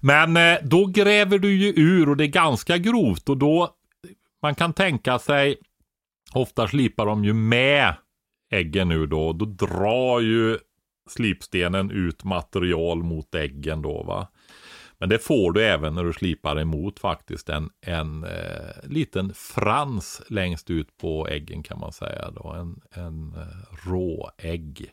Men 0.00 0.36
eh, 0.36 0.58
då 0.62 0.86
gräver 0.86 1.38
du 1.38 1.54
ju 1.54 1.72
ur 1.76 2.08
och 2.08 2.16
det 2.16 2.24
är 2.24 2.28
ganska 2.28 2.78
grovt 2.78 3.28
och 3.28 3.36
då 3.36 3.74
man 4.42 4.54
kan 4.54 4.72
tänka 4.72 5.18
sig 5.18 5.56
ofta 6.32 6.68
slipar 6.68 7.06
de 7.06 7.24
ju 7.24 7.32
med 7.32 7.94
äggen 8.50 8.88
nu 8.88 9.06
då. 9.06 9.32
Då 9.32 9.44
drar 9.44 10.20
ju 10.20 10.58
slipstenen 11.08 11.90
ut 11.90 12.24
material 12.24 13.02
mot 13.02 13.34
äggen 13.34 13.82
då 13.82 14.02
va. 14.02 14.28
Men 15.00 15.08
det 15.08 15.18
får 15.18 15.52
du 15.52 15.64
även 15.64 15.94
när 15.94 16.04
du 16.04 16.12
slipar 16.12 16.60
emot 16.60 16.98
faktiskt 16.98 17.48
en, 17.48 17.70
en 17.80 18.24
eh, 18.24 18.82
liten 18.82 19.34
frans 19.34 20.22
längst 20.28 20.70
ut 20.70 20.96
på 20.96 21.28
äggen 21.28 21.62
kan 21.62 21.78
man 21.78 21.92
säga 21.92 22.30
då. 22.30 22.52
En, 22.52 22.80
en 22.90 23.34
eh, 23.34 23.88
råägg. 23.88 24.92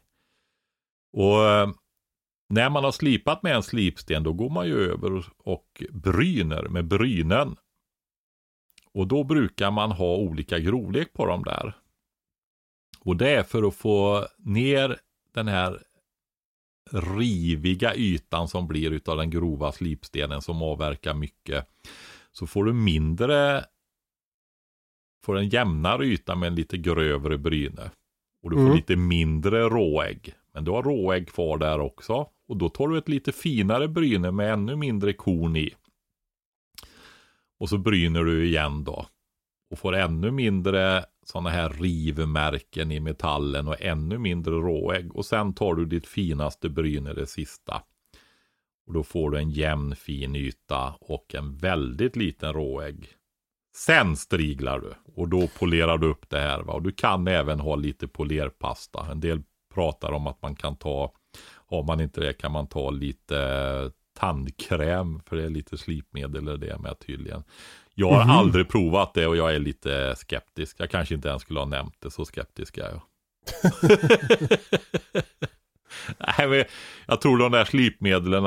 Och 1.14 1.46
eh, 1.46 1.70
när 2.50 2.70
man 2.70 2.84
har 2.84 2.92
slipat 2.92 3.44
med 3.44 3.56
en 3.56 3.64
slipsten 3.64 4.24
då 4.24 4.34
går 4.34 4.50
man 4.50 4.68
ju 4.68 4.92
över 4.92 5.26
och 5.38 5.84
bryner 5.90 6.64
med 6.64 6.88
brynen. 6.88 7.56
Och 8.94 9.08
då 9.08 9.24
brukar 9.24 9.72
man 9.72 9.92
ha 9.92 10.16
olika 10.16 10.60
grovlek 10.60 11.14
på 11.14 11.26
dem 11.26 11.44
där. 11.44 11.74
Och 13.00 13.18
det 13.18 13.30
är 13.30 13.44
för 13.44 13.68
att 13.68 13.76
få 13.76 14.28
ner 14.38 14.98
den 15.34 15.48
här 15.48 15.84
riviga 16.92 17.96
ytan 17.96 18.48
som 18.48 18.68
blir 18.68 18.92
utav 18.92 19.18
den 19.18 19.30
grova 19.30 19.72
slipstenen 19.72 20.42
som 20.42 20.62
avverkar 20.62 21.14
mycket. 21.14 21.68
Så 22.32 22.48
får 22.48 22.66
du 22.66 22.74
mindre, 22.74 23.66
får 25.26 25.38
en 25.38 25.50
jämnare 25.50 26.06
yta 26.06 26.36
med 26.36 26.48
en 26.48 26.56
lite 26.56 26.78
grövre 26.78 27.38
bryne. 27.38 27.92
Och 28.44 28.50
du 28.50 28.56
får 28.56 28.64
Mm. 28.64 28.76
lite 28.76 28.96
mindre 28.96 29.70
råägg. 29.70 30.34
Men 30.54 30.64
du 30.66 30.72
har 30.72 30.84
råägg 30.84 31.30
kvar 31.30 31.58
där 31.58 31.80
också. 31.80 32.28
Och 32.48 32.58
då 32.58 32.70
tar 32.70 32.88
du 32.88 32.98
ett 32.98 33.10
lite 33.10 33.32
finare 33.32 33.88
bryne 33.88 34.32
med 34.32 34.54
ännu 34.54 34.76
mindre 34.76 35.14
korn 35.14 35.56
i. 35.56 35.74
Och 37.60 37.70
så 37.70 37.78
bryner 37.78 38.24
du 38.24 38.46
igen 38.46 38.84
då. 38.84 39.06
Och 39.72 39.80
får 39.80 39.96
ännu 39.96 40.32
mindre 40.32 41.06
sådana 41.26 41.50
här 41.50 41.70
rivmärken 41.70 42.92
i 42.92 43.00
metallen 43.00 43.68
och 43.68 43.82
ännu 43.82 44.18
mindre 44.18 44.54
råägg. 44.54 45.16
Och 45.16 45.26
sen 45.26 45.54
tar 45.54 45.76
du 45.76 45.86
ditt 45.86 46.08
finaste 46.08 46.70
bryne, 46.70 47.14
det 47.14 47.28
sista. 47.28 47.82
Och 48.88 48.94
då 48.94 49.04
får 49.04 49.32
du 49.32 49.38
en 49.38 49.50
jämn 49.50 49.96
fin 49.96 50.36
yta 50.36 50.96
och 51.00 51.36
en 51.36 51.58
väldigt 51.58 52.16
liten 52.16 52.54
råägg. 52.54 53.08
Sen 53.76 54.16
striglar 54.16 54.80
du 54.80 54.94
och 55.16 55.30
då 55.30 55.48
polerar 55.60 55.98
du 55.98 56.08
upp 56.08 56.30
det 56.30 56.40
här. 56.40 56.62
Va? 56.62 56.74
Och 56.74 56.82
du 56.82 56.92
kan 56.92 57.28
även 57.28 57.60
ha 57.60 57.76
lite 57.76 58.08
polerpasta. 58.08 59.12
En 59.12 59.20
del 59.20 59.44
pratar 59.74 60.12
om 60.12 60.28
att 60.28 60.42
man 60.42 60.56
kan 60.56 60.76
ta, 60.76 61.14
har 61.68 61.84
man 61.84 62.02
inte 62.02 62.22
det 62.22 62.34
kan 62.34 62.52
man 62.52 62.68
ta 62.68 62.90
lite 62.90 63.92
tandkräm. 64.20 65.22
För 65.26 65.36
det 65.36 65.44
är 65.44 65.50
lite 65.50 65.78
slipmedel 65.78 66.50
i 66.50 66.58
det 66.58 66.78
med 66.80 67.00
tydligen. 67.00 67.44
Jag 67.96 68.12
har 68.12 68.40
aldrig 68.40 68.70
provat 68.70 69.14
det 69.14 69.28
och 69.28 69.38
jag 69.38 69.56
är 69.56 69.60
lite 69.60 70.16
skeptisk. 70.18 70.76
Jag 70.80 70.90
kanske 70.90 71.16
inte 71.16 71.30
ens 71.30 71.42
skulle 71.42 71.60
ha 71.60 71.68
nämnt 71.68 71.96
det, 72.00 72.12
så 72.12 72.26
skeptisk 72.26 72.78
är 72.78 72.90
jag. 72.90 73.02
Nej, 76.38 76.48
men 76.48 76.64
jag 77.08 77.22
tror 77.22 77.38
de 77.38 77.52
där 77.52 77.66
slipmedlen 77.66 78.46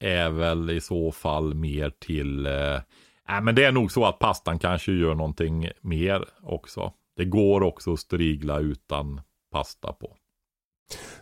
är 0.00 0.30
väl 0.30 0.70
i 0.70 0.80
så 0.80 1.12
fall 1.12 1.54
mer 1.54 1.90
till... 1.90 2.46
Eh, 2.46 2.80
nej, 3.28 3.40
men 3.42 3.54
det 3.54 3.64
är 3.64 3.72
nog 3.72 3.92
så 3.92 4.04
att 4.04 4.18
pastan 4.18 4.58
kanske 4.58 4.92
gör 4.92 5.14
någonting 5.14 5.68
mer 5.80 6.24
också. 6.42 6.92
Det 7.16 7.24
går 7.24 7.62
också 7.62 7.92
att 7.92 8.00
strigla 8.00 8.58
utan 8.58 9.20
pasta 9.52 9.92
på. 9.92 10.16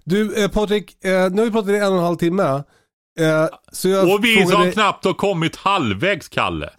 Du 0.04 0.44
eh, 0.44 0.50
Patrik, 0.50 1.04
eh, 1.04 1.30
nu 1.30 1.38
har 1.38 1.44
vi 1.44 1.50
pratat 1.50 1.70
i 1.70 1.76
en 1.76 1.92
och 1.92 1.98
en 1.98 2.04
halv 2.04 2.16
timme. 2.16 2.62
Eh, 3.20 3.46
så 3.72 3.88
jag 3.88 4.12
Och 4.12 4.24
vi 4.24 4.46
som 4.46 4.62
dig- 4.62 4.72
knappt 4.72 5.04
har 5.04 5.14
kommit 5.14 5.56
halvvägs, 5.56 6.28
Kalle. 6.28 6.70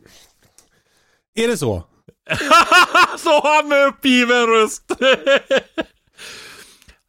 Är 1.36 1.48
det 1.48 1.58
så? 1.58 1.84
Så 3.18 3.48
han 3.48 3.68
med 3.68 3.88
uppgiven 3.88 4.48
röst. 4.48 4.92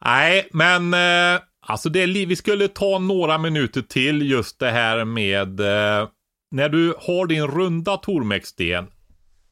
Nej, 0.05 0.49
men 0.53 0.95
eh, 0.95 1.41
alltså 1.61 1.89
det 1.89 2.07
vi 2.07 2.37
skulle 2.37 2.69
ta 2.69 2.99
några 2.99 3.39
minuter 3.39 3.83
till 3.83 4.31
just 4.31 4.59
det 4.59 4.71
här 4.71 5.05
med 5.05 5.61
eh, 5.61 6.09
när 6.51 6.69
du 6.69 6.95
har 6.99 7.27
din 7.27 7.47
runda 7.47 7.97
tormexsten 7.97 8.87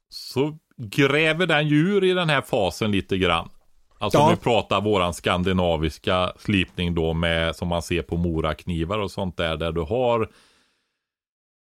så 0.08 0.58
gräver 0.78 1.46
den 1.46 1.68
djur 1.68 2.04
i 2.04 2.12
den 2.12 2.30
här 2.30 2.42
fasen 2.42 2.92
lite 2.92 3.18
grann. 3.18 3.48
Alltså 3.98 4.18
Ja. 4.18 4.30
vi 4.30 4.36
pratar 4.36 4.80
våran 4.80 5.14
skandinaviska 5.14 6.32
slipning 6.38 6.94
då 6.94 7.12
med 7.14 7.56
som 7.56 7.68
man 7.68 7.82
ser 7.82 8.02
på 8.02 8.16
moraknivar 8.16 8.98
och 8.98 9.10
sånt 9.10 9.36
där 9.36 9.56
där 9.56 9.72
du 9.72 9.80
har 9.80 10.28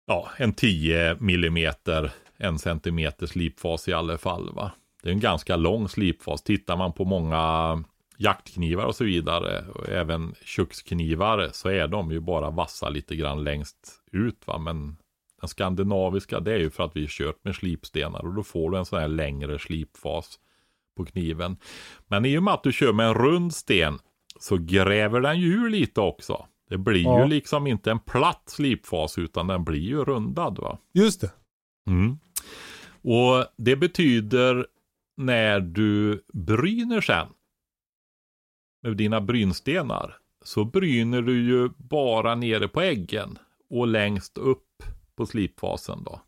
ja, 0.07 0.29
en 0.37 0.53
10 0.53 1.15
millimeter, 1.19 2.11
en 2.37 2.59
centimeter 2.59 3.27
slipfas 3.27 3.87
i 3.87 3.93
alla 3.93 4.17
fall. 4.17 4.53
Va? 4.53 4.71
Det 5.03 5.09
är 5.09 5.13
en 5.13 5.19
ganska 5.19 5.55
lång 5.55 5.89
slipfas. 5.89 6.41
Tittar 6.43 6.77
man 6.77 6.93
på 6.93 7.05
många 7.05 7.83
jaktknivar 8.17 8.85
och 8.85 8.95
så 8.95 9.03
vidare, 9.03 9.65
och 9.75 9.89
även 9.89 10.35
köksknivar, 10.45 11.49
så 11.51 11.69
är 11.69 11.87
de 11.87 12.11
ju 12.11 12.19
bara 12.19 12.49
vassa 12.49 12.89
lite 12.89 13.15
grann 13.15 13.43
längst 13.43 14.01
ut. 14.11 14.47
Va? 14.47 14.57
Men 14.57 14.97
den 15.41 15.49
skandinaviska, 15.49 16.39
det 16.39 16.53
är 16.53 16.57
ju 16.59 16.69
för 16.69 16.83
att 16.83 16.95
vi 16.95 17.07
kört 17.09 17.43
med 17.43 17.55
slipstenar 17.55 18.25
och 18.25 18.33
då 18.33 18.43
får 18.43 18.71
du 18.71 18.77
en 18.77 18.85
sån 18.85 18.99
här 18.99 19.07
längre 19.07 19.59
slipfas 19.59 20.39
på 20.97 21.05
kniven. 21.05 21.57
Men 22.07 22.25
i 22.25 22.37
och 22.37 22.43
med 22.43 22.53
att 22.53 22.63
du 22.63 22.71
kör 22.71 22.93
med 22.93 23.07
en 23.07 23.13
rund 23.13 23.53
sten 23.55 23.99
så 24.39 24.57
gräver 24.57 25.21
den 25.21 25.39
ju 25.39 25.47
ur 25.53 25.69
lite 25.69 26.01
också. 26.01 26.45
Det 26.69 26.77
blir 26.77 27.03
Ja. 27.03 27.21
ju 27.23 27.27
liksom 27.29 27.67
inte 27.67 27.91
en 27.91 27.99
platt 27.99 28.43
slipfas 28.45 29.17
utan 29.17 29.47
den 29.47 29.63
blir 29.63 29.79
ju 29.81 30.03
rundad 30.03 30.57
va. 30.59 30.77
Just 30.93 31.21
det. 31.21 31.31
Mm. 31.87 32.17
Och 33.01 33.45
det 33.57 33.75
betyder 33.75 34.67
när 35.17 35.59
du 35.59 36.23
bryner 36.33 37.01
sen 37.01 37.27
med 38.83 38.97
dina 38.97 39.21
brynstenar 39.21 40.15
så 40.45 40.65
bryner 40.65 41.21
du 41.21 41.41
ju 41.43 41.69
bara 41.77 42.35
nere 42.35 42.67
på 42.67 42.81
äggen 42.81 43.37
och 43.69 43.87
längst 43.87 44.37
upp 44.37 44.83
på 45.15 45.25
slipfasen 45.25 46.03
då. 46.03 46.21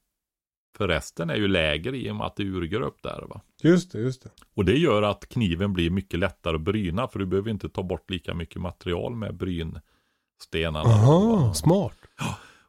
För 0.82 0.88
resten 0.88 1.30
är 1.30 1.36
ju 1.36 1.48
lägre 1.48 1.98
i 1.98 2.12
och 2.12 2.16
med 2.16 2.26
att 2.26 2.36
det 2.36 2.44
är 2.44 2.48
urgröpt 2.48 3.04
där 3.04 3.26
va. 3.30 3.42
Just 3.64 3.92
det, 3.92 4.00
just 4.00 4.24
det. 4.24 4.30
Och 4.56 4.66
det 4.66 4.78
gör 4.78 5.02
att 5.02 5.30
kniven 5.30 5.74
blir 5.74 5.90
mycket 5.90 6.20
lättare 6.20 6.56
att 6.56 6.62
bryna 6.62 7.08
för 7.08 7.20
du 7.20 7.26
behöver 7.26 7.52
inte 7.52 7.70
ta 7.70 7.84
bort 7.84 8.10
lika 8.10 8.34
mycket 8.34 8.62
material 8.62 9.16
med 9.16 9.36
brynstenarna. 9.36 10.90
Aha, 10.90 11.54
smart. 11.54 11.98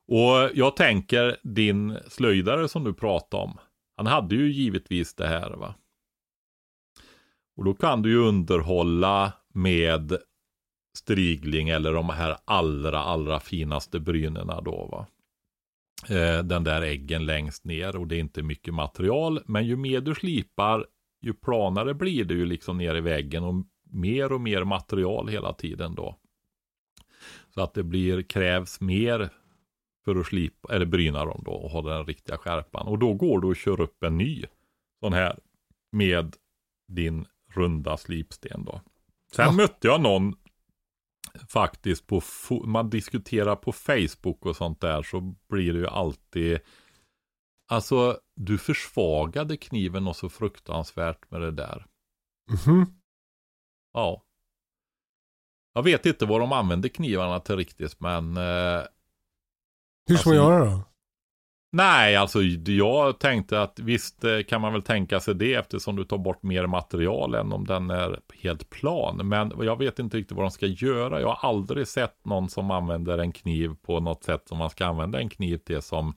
Och 0.08 0.50
jag 0.54 0.76
tänker 0.76 1.36
din 1.42 1.98
slöjdare 2.08 2.68
som 2.68 2.84
du 2.84 2.94
pratade 2.94 3.42
om. 3.42 3.58
Han 3.96 4.06
hade 4.06 4.34
ju 4.34 4.52
givetvis 4.52 5.14
det 5.14 5.26
här 5.26 5.50
va. 5.50 5.74
Och 7.56 7.64
då 7.64 7.74
kan 7.74 8.02
du 8.02 8.10
ju 8.10 8.18
underhålla 8.18 9.32
med 9.54 10.16
strigling 10.98 11.68
eller 11.68 11.92
de 11.92 12.08
här 12.08 12.36
allra, 12.44 12.98
allra 13.00 13.40
finaste 13.40 14.00
brynerna 14.00 14.60
då 14.60 14.88
va. 14.92 15.06
Eh, 16.08 16.42
den 16.42 16.64
där 16.64 16.82
äggen 16.82 17.26
längst 17.26 17.64
ner 17.64 17.96
och 17.96 18.06
det 18.06 18.16
är 18.16 18.20
inte 18.20 18.42
mycket 18.42 18.74
material. 18.74 19.40
Men 19.46 19.66
ju 19.66 19.76
mer 19.76 20.00
du 20.00 20.14
slipar, 20.14 20.86
ju 21.20 21.34
planare 21.34 21.94
blir 21.94 22.24
det 22.24 22.34
ju 22.34 22.46
liksom 22.46 22.78
ner 22.78 22.94
i 22.94 23.00
väggen 23.00 23.44
och 23.44 23.54
mer 23.90 24.32
och 24.32 24.40
mer 24.40 24.64
material 24.64 25.28
hela 25.28 25.52
tiden 25.52 25.94
då. 25.94 26.16
Så 27.54 27.62
att 27.62 27.74
det 27.74 27.82
blir, 27.82 28.22
krävs 28.22 28.80
mer 28.80 29.28
för 30.04 30.16
att 30.16 30.26
slipa, 30.26 30.74
eller 30.74 30.86
bryna 30.86 31.24
dem 31.24 31.42
då 31.44 31.52
och 31.52 31.70
ha 31.70 31.82
den 31.82 32.06
riktiga 32.06 32.38
skärpan. 32.38 32.86
Och 32.86 32.98
då 32.98 33.14
går 33.14 33.40
du 33.40 33.46
och 33.48 33.56
kör 33.56 33.80
upp 33.80 34.02
en 34.02 34.18
ny 34.18 34.44
sån 35.00 35.12
här 35.12 35.38
med 35.92 36.36
din 36.88 37.26
runda 37.54 37.96
slipsten 37.96 38.64
då. 38.64 38.80
Sen 39.32 39.44
Ja. 39.44 39.52
mötte 39.52 39.86
jag 39.86 40.00
någon 40.00 40.34
faktiskt 41.48 42.06
på, 42.06 42.22
man 42.64 42.90
diskuterar 42.90 43.56
på 43.56 43.72
Facebook 43.72 44.46
och 44.46 44.56
sånt 44.56 44.80
där 44.80 45.02
så 45.02 45.20
blir 45.48 45.72
det 45.72 45.78
ju 45.78 45.86
alltid 45.86 46.60
Alltså, 47.68 48.18
du 48.36 48.58
försvagade 48.58 49.56
kniven 49.56 50.06
och 50.08 50.16
så 50.16 50.28
fruktansvärt 50.28 51.30
med 51.30 51.40
det 51.40 51.50
där. 51.50 51.86
Mhm. 52.50 52.86
Ja. 53.92 54.22
Jag 55.74 55.82
vet 55.82 56.06
inte 56.06 56.26
vad 56.26 56.40
de 56.40 56.52
använder 56.52 56.88
knivarna 56.88 57.40
till 57.40 57.56
riktigt, 57.56 58.00
men 58.00 58.36
eh, 58.36 58.82
Hur 60.06 60.16
ska 60.16 60.30
man 60.30 60.38
Alltså, 60.38 60.50
göra 60.50 60.64
då? 60.64 60.84
Nej, 61.74 62.16
alltså 62.16 62.42
jag 62.66 63.18
tänkte 63.18 63.62
att 63.62 63.78
visst 63.78 64.24
eh, 64.24 64.42
kan 64.42 64.60
man 64.60 64.72
väl 64.72 64.82
tänka 64.82 65.20
sig 65.20 65.34
det 65.34 65.54
eftersom 65.54 65.96
du 65.96 66.04
tar 66.04 66.18
bort 66.18 66.42
mer 66.42 66.66
material 66.66 67.34
än 67.34 67.52
om 67.52 67.66
den 67.66 67.90
är 67.90 68.20
helt 68.42 68.70
plan. 68.70 69.28
Men 69.28 69.52
jag 69.60 69.78
vet 69.78 69.98
inte 69.98 70.16
riktigt 70.16 70.36
vad 70.36 70.44
de 70.44 70.50
ska 70.50 70.66
göra. 70.66 71.20
Jag 71.20 71.28
har 71.28 71.48
aldrig 71.48 71.88
sett 71.88 72.24
någon 72.24 72.48
som 72.48 72.70
använder 72.70 73.18
en 73.18 73.32
kniv 73.32 73.74
på 73.82 74.00
något 74.00 74.24
sätt 74.24 74.48
som 74.48 74.58
man 74.58 74.70
ska 74.70 74.86
använda 74.86 75.20
en 75.20 75.28
kniv 75.28 75.56
till 75.58 75.82
som 75.82 76.14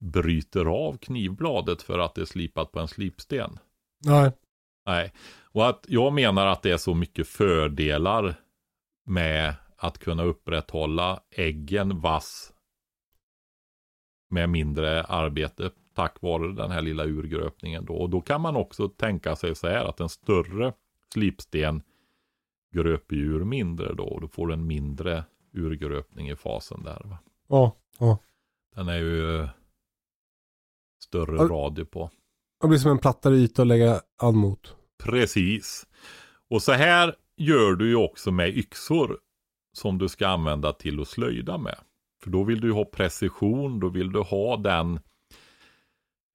bryter 0.00 0.64
av 0.64 0.96
knivbladet 0.96 1.82
för 1.82 1.98
att 1.98 2.14
det 2.14 2.20
är 2.20 2.26
slipat 2.26 2.72
på 2.72 2.80
en 2.80 2.88
slipsten. 2.88 3.58
Nej. 4.04 4.32
Nej, 4.86 5.12
och 5.52 5.68
att 5.68 5.84
jag 5.88 6.12
menar 6.12 6.46
att 6.46 6.62
det 6.62 6.70
är 6.70 6.76
så 6.76 6.94
mycket 6.94 7.28
fördelar 7.28 8.34
med 9.06 9.54
att 9.76 9.98
kunna 9.98 10.22
upprätthålla 10.22 11.20
äggen 11.30 12.00
vass 12.00 12.52
med 14.36 14.48
mindre 14.48 15.02
arbete 15.02 15.70
tack 15.94 16.22
vare 16.22 16.52
den 16.52 16.70
här 16.70 16.82
lilla 16.82 17.04
urgröpningen 17.04 17.84
då. 17.84 17.94
Och 17.94 18.10
då 18.10 18.20
kan 18.20 18.40
man 18.40 18.56
också 18.56 18.88
tänka 18.88 19.36
sig 19.36 19.54
så 19.54 19.68
här 19.68 19.84
att 19.84 20.00
en 20.00 20.08
större 20.08 20.72
slipsten 21.12 21.82
gröper 22.74 23.16
ur 23.16 23.44
mindre 23.44 23.94
då. 23.94 24.04
Och 24.04 24.20
då 24.20 24.28
får 24.28 24.46
du 24.46 24.54
en 24.54 24.66
mindre 24.66 25.24
urgröpning 25.52 26.30
i 26.30 26.36
fasen 26.36 26.82
där. 26.82 27.02
Va? 27.04 27.18
Ja, 27.48 27.76
ja. 27.98 28.18
Den 28.74 28.88
är 28.88 28.98
ju 28.98 29.48
större 31.02 31.36
Ja. 31.36 31.48
radie 31.48 31.84
på. 31.84 32.10
Det 32.60 32.68
blir 32.68 32.78
som 32.78 32.90
en 32.90 32.98
plattare 32.98 33.34
yta 33.36 33.62
att 33.62 33.68
lägga 33.68 34.00
an 34.22 34.36
mot. 34.36 34.76
Precis. 34.98 35.86
Och 36.50 36.62
så 36.62 36.72
här 36.72 37.14
gör 37.36 37.72
du 37.72 37.88
ju 37.88 37.96
också 37.96 38.30
med 38.30 38.48
yxor 38.48 39.18
som 39.72 39.98
du 39.98 40.08
ska 40.08 40.28
använda 40.28 40.72
till 40.72 41.00
att 41.00 41.08
slöjda 41.08 41.58
med. 41.58 41.78
För 42.26 42.30
då 42.30 42.44
vill 42.44 42.60
du 42.60 42.72
ha 42.72 42.84
precision, 42.84 43.80
då 43.80 43.88
vill 43.88 44.12
du 44.12 44.20
ha 44.20 44.56
den 44.56 45.00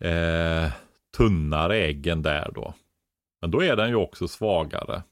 eh, 0.03 0.72
tunnare 1.18 1.77
äggen 1.77 2.22
där 2.22 2.51
då. 2.55 2.73
Men 3.41 3.51
då 3.51 3.63
är 3.63 3.76
den 3.76 3.89
ju 3.89 3.95
också 3.95 4.27
svagare. 4.27 5.03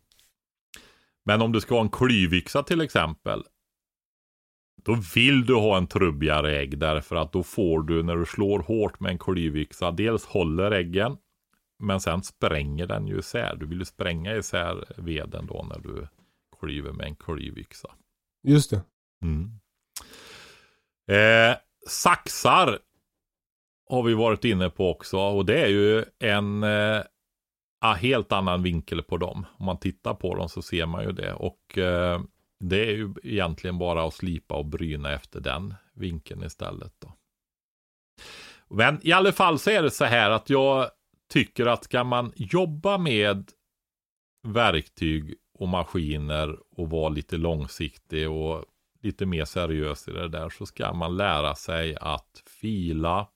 Men 1.25 1.41
om 1.41 1.51
du 1.51 1.61
ska 1.61 1.75
ha 1.75 1.81
en 1.81 1.89
klyvyxa 1.89 2.63
till 2.63 2.81
exempel. 2.81 3.43
Då 4.83 4.97
vill 5.15 5.45
du 5.45 5.55
ha 5.55 5.77
en 5.77 5.87
trubbigare 5.87 6.57
ägg 6.57 6.77
därför 6.77 7.15
att 7.15 7.31
då 7.31 7.43
får 7.43 7.81
du 7.81 8.03
när 8.03 8.15
du 8.15 8.25
slår 8.25 8.59
hårt 8.59 8.99
med 8.99 9.11
en 9.11 9.19
klyvyxa. 9.19 9.91
Dels 9.91 10.25
håller 10.25 10.71
äggen. 10.71 11.17
Men 11.79 12.01
sen 12.01 12.23
spränger 12.23 12.87
den 12.87 13.07
ju 13.07 13.19
isär. 13.19 13.55
Du 13.55 13.65
vill 13.65 13.79
ju 13.79 13.85
spränga 13.85 14.35
isär 14.35 14.93
veden 14.97 15.45
då 15.45 15.65
när 15.69 15.79
du 15.79 16.07
klyver 16.59 16.91
med 16.91 17.05
en 17.05 17.15
klyvyxa. 17.15 17.91
Just 18.43 18.69
det. 18.69 18.81
Mm. 19.23 19.58
Eh, 21.09 21.57
saxar 21.87 22.79
har 23.89 24.03
vi 24.03 24.13
varit 24.13 24.45
inne 24.45 24.69
på 24.69 24.89
också 24.89 25.17
och 25.17 25.45
det 25.45 25.61
är 25.61 25.67
ju 25.67 26.05
en 26.19 26.63
eh, 26.63 27.03
helt 27.95 28.31
annan 28.31 28.63
vinkel 28.63 29.03
på 29.03 29.17
dem. 29.17 29.45
Om 29.57 29.65
man 29.65 29.79
tittar 29.79 30.13
på 30.13 30.35
dem 30.35 30.49
så 30.49 30.61
ser 30.61 30.85
man 30.85 31.03
ju 31.03 31.11
det 31.11 31.33
och 31.33 31.77
eh, 31.77 32.21
det 32.59 32.85
är 32.85 32.91
ju 32.91 33.13
egentligen 33.23 33.77
bara 33.77 34.07
att 34.07 34.13
slipa 34.13 34.55
och 34.55 34.65
bryna 34.65 35.13
efter 35.13 35.39
den 35.39 35.73
vinkeln 35.93 36.43
istället. 36.43 36.93
Då. 36.99 37.13
Men 38.69 38.99
i 39.07 39.11
alla 39.11 39.31
fall 39.31 39.59
så 39.59 39.69
är 39.69 39.83
det 39.83 39.91
så 39.91 40.05
här 40.05 40.29
att 40.29 40.49
jag 40.49 40.89
tycker 41.29 41.65
att 41.65 41.83
ska 41.83 42.03
man 42.03 42.31
jobba 42.35 42.97
med 42.97 43.51
verktyg 44.47 45.35
och 45.53 45.67
maskiner 45.67 46.57
och 46.71 46.89
vara 46.89 47.09
lite 47.09 47.37
långsiktig 47.37 48.29
och 48.29 48.65
lite 49.01 49.25
mer 49.25 49.45
seriös 49.45 50.07
i 50.07 50.11
det 50.11 50.27
där 50.27 50.49
så 50.49 50.65
ska 50.65 50.93
man 50.93 51.17
lära 51.17 51.55
sig 51.55 51.95
att 52.01 52.43
fila, 52.61 53.27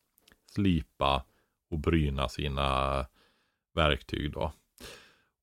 slipa 0.52 1.24
och 1.72 1.80
bryna 1.80 2.30
sina 2.30 3.06
verktyg 3.76 4.32
då. 4.32 4.54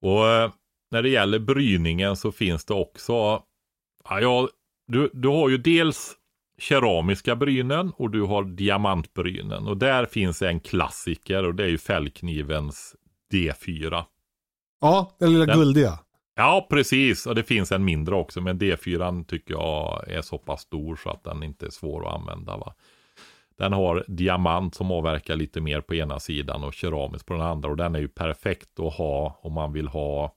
Och 0.03 0.29
eh, 0.29 0.53
när 0.91 1.03
det 1.03 1.09
gäller 1.09 1.39
bryningen 1.39 2.17
så 2.17 2.33
finns 2.33 2.65
det 2.65 2.75
också, 2.75 3.13
ja, 3.13 4.21
ja 4.21 4.49
du, 4.87 5.11
du 5.13 5.29
har 5.29 5.49
ju 5.49 5.59
dels 5.59 6.17
keramiska 6.59 7.37
brynen 7.37 7.93
och 7.97 8.11
du 8.11 8.23
har 8.23 8.45
diamantbrynen 8.45 9.67
och 9.67 9.77
där 9.77 10.07
finns 10.07 10.43
en 10.43 10.61
klassiker 10.61 11.45
och 11.45 11.55
det 11.55 11.65
är 11.65 11.69
ju 11.69 11.79
fällknivens 11.79 12.97
D4. 13.33 14.05
Ja, 14.81 15.17
den 15.19 15.33
lilla 15.33 15.47
Den- 15.47 15.59
guldiga. 15.59 15.99
Ja, 16.41 16.67
precis. 16.71 17.27
Och 17.27 17.35
det 17.35 17.43
finns 17.43 17.73
en 17.73 17.85
mindre 17.85 18.15
också. 18.15 18.41
Men 18.41 18.59
D4 18.59 19.25
tycker 19.25 19.55
jag 19.55 20.09
är 20.09 20.23
så 20.23 20.39
pass 20.39 20.61
stor 20.61 20.97
så 20.97 21.11
att 21.11 21.25
den 21.25 21.43
inte 21.43 21.67
är 21.67 21.71
svår 21.71 22.09
att 22.09 22.15
använda. 22.15 22.57
Va? 22.57 22.75
Den 23.59 23.73
har 23.73 24.05
diamant 24.09 24.75
som 24.75 24.91
avverkar 24.91 25.37
lite 25.37 25.61
mer 25.61 25.81
på 25.81 25.95
ena 25.95 26.21
sidan 26.21 26.65
och 26.65 26.75
keramisk 26.75 27.27
på 27.27 27.33
den 27.33 27.43
andra. 27.43 27.69
Och 27.69 27.77
den 27.77 27.95
är 27.95 27.99
ju 27.99 28.09
perfekt 28.09 28.81
att 28.81 28.95
ha 28.95 29.39
om 29.43 29.53
man 29.53 29.73
vill 29.73 29.89
ha 29.89 30.35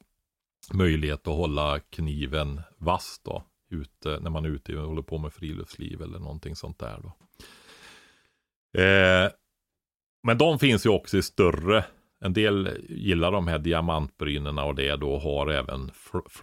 möjlighet 0.73 1.27
att 1.27 1.35
hålla 1.35 1.79
kniven 1.79 2.61
vass 2.77 3.21
då. 3.23 3.43
Ute, 3.69 4.19
när 4.19 4.29
man 4.29 4.45
är 4.45 4.49
ute 4.49 4.77
och 4.77 4.87
håller 4.87 5.01
på 5.01 5.17
med 5.17 5.33
friluftsliv 5.33 6.01
eller 6.01 6.19
någonting 6.19 6.55
sånt 6.55 6.79
där 6.79 6.99
då. 7.03 7.13
Eh, 8.81 9.31
men 10.23 10.37
de 10.37 10.59
finns 10.59 10.85
ju 10.85 10.89
också 10.89 11.17
i 11.17 11.21
större 11.21 11.85
en 12.23 12.33
del 12.33 12.85
gillar 12.89 13.31
de 13.31 13.47
här 13.47 13.59
diamantbrynena 13.59 14.63
och 14.63 14.75
det 14.75 14.95
då 14.95 15.19
har 15.19 15.47
även 15.47 15.91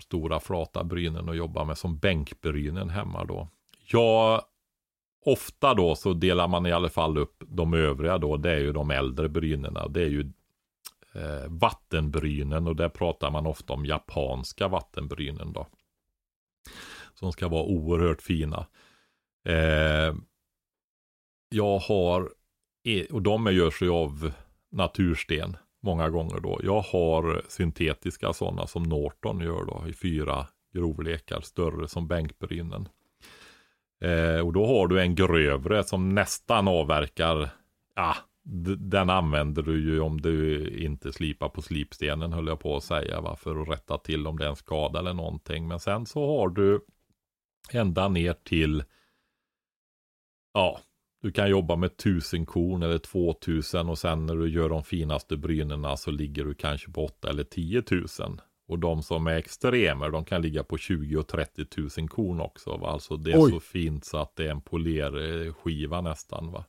stora 0.01 0.41
flata 0.41 0.85
brynen 0.85 1.29
att 1.29 1.37
jobba 1.37 1.65
med 1.65 1.79
som 1.79 1.99
bänkbrynen 1.99 2.91
hemma 2.91 3.25
då. 3.25 3.49
Ja, 3.93 4.43
ofta 5.25 5.75
då 5.75 5.95
så 5.95 6.13
delar 6.13 6.49
man 6.49 6.67
i 6.67 6.73
alla 6.73 6.89
fall 6.89 7.19
upp 7.19 7.43
de 7.47 7.75
övriga 7.75 8.19
då. 8.19 8.37
Det 8.37 8.51
är 8.51 8.59
ju 8.59 8.73
de 8.73 8.91
äldre 8.91 9.29
brynena. 9.29 9.89
Det 9.89 10.03
är 10.03 10.09
ju 10.09 10.21
eh, 11.13 11.49
vattenbrynen 11.49 12.67
och 12.67 12.77
där 12.77 12.89
pratar 12.89 13.31
man 13.31 13.47
ofta 13.47 13.73
om 13.73 13.87
japanska 13.87 14.69
vattenbrynen 14.69 15.53
då. 15.53 15.67
Som 17.15 17.33
ska 17.33 17.49
vara 17.49 17.65
oerhört 17.65 18.23
fina. 18.23 18.67
Eh, 19.45 20.15
jag 21.49 21.79
har, 21.79 22.31
e-, 22.85 23.07
och 23.11 23.23
de 23.23 23.47
görs 23.47 23.83
ju 23.83 23.91
av 23.91 24.33
natursten 24.71 25.57
många 25.83 26.09
gånger 26.09 26.41
då. 26.41 26.61
Jag 26.63 26.81
har 26.81 27.43
syntetiska 27.49 28.33
sådana 28.33 28.67
som 28.67 28.83
Norton 28.83 29.41
gör 29.41 29.65
då 29.65 29.85
i 29.89 29.93
fyra 29.93 30.47
grovlekar, 30.73 31.41
större 31.41 31.89
som 31.89 32.09
bänkbrynen. 32.09 32.89
Eh, 34.01 34.47
och 34.47 34.53
då 34.53 34.67
har 34.67 34.87
du 34.87 35.01
en 35.01 35.15
grövre 35.15 35.85
som 35.85 36.09
nästan 36.09 36.69
avverkar, 36.69 37.51
ja, 37.95 38.17
den 38.79 39.11
använder 39.11 39.63
du 39.63 39.81
ju 39.85 40.01
om 40.01 40.21
du 40.21 40.69
inte 40.85 41.13
slipar 41.13 41.49
på 41.49 41.63
slipstenen 41.63 42.33
höll 42.33 42.47
jag 42.47 42.61
på 42.61 42.77
att 42.77 42.85
säga, 42.85 43.21
va? 43.21 43.37
för 43.37 43.63
att 43.63 43.69
rätta 43.69 43.99
till 43.99 44.27
om 44.27 44.39
det 44.39 44.45
är 44.45 44.49
en 44.49 44.57
skada 44.57 44.99
eller 44.99 45.15
någonting. 45.15 45.69
Men 45.69 45.81
sen 45.81 46.07
så 46.07 46.39
har 46.39 46.49
du 46.49 46.81
ända 47.73 48.09
ner 48.09 48.33
till, 48.33 48.85
ja, 50.53 50.81
du 51.23 51.33
kan 51.33 51.51
jobba 51.51 51.77
med 51.77 51.97
tusen 51.97 52.47
korn 52.47 52.83
eller 52.83 52.99
2000 52.99 53.89
och 53.89 53.99
sen 53.99 54.27
när 54.27 54.37
du 54.37 54.49
gör 54.49 54.69
de 54.69 54.85
finaste 54.85 55.37
brynerna 55.37 55.97
så 55.97 56.11
ligger 56.11 56.45
du 56.45 56.55
kanske 56.55 56.91
på 56.91 57.05
8 57.05 57.29
eller 57.29 57.45
10 57.45 57.83
000. 57.91 58.07
Och 58.69 58.79
de 58.79 59.03
som 59.03 59.27
är 59.27 59.37
extremer 59.37 60.11
de 60.11 60.25
kan 60.25 60.43
ligga 60.43 60.65
på 60.65 60.79
20 60.79 61.17
och 61.17 61.29
30 61.29 61.67
000 61.99 62.09
korn 62.09 62.41
också. 62.41 62.77
Va? 62.77 62.89
Alltså 62.89 63.17
det 63.17 63.33
är 63.33 63.45
Oj. 63.45 63.51
så 63.51 63.61
fint 63.61 64.05
så 64.05 64.19
att 64.19 64.37
det 64.37 64.47
är 64.47 64.51
en 64.51 64.61
polerskiva 64.61 66.01
nästan. 66.01 66.53
Va? 66.53 66.65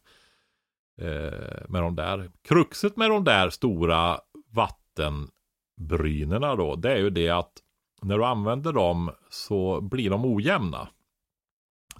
Eh, 1.02 1.70
med 1.70 1.82
de 1.82 1.96
där. 1.96 2.32
Kruxet 2.42 2.98
med 2.98 3.10
de 3.10 3.24
där 3.24 3.50
stora 3.50 4.20
vattenbrynerna 4.52 6.56
då. 6.56 6.76
Det 6.76 6.92
är 6.92 6.98
ju 6.98 7.10
det 7.10 7.30
att 7.30 7.54
när 8.02 8.18
du 8.18 8.26
använder 8.26 8.74
dem 8.74 9.12
så 9.30 9.82
blir 9.82 10.10
de 10.10 10.26
ojämna. 10.26 10.88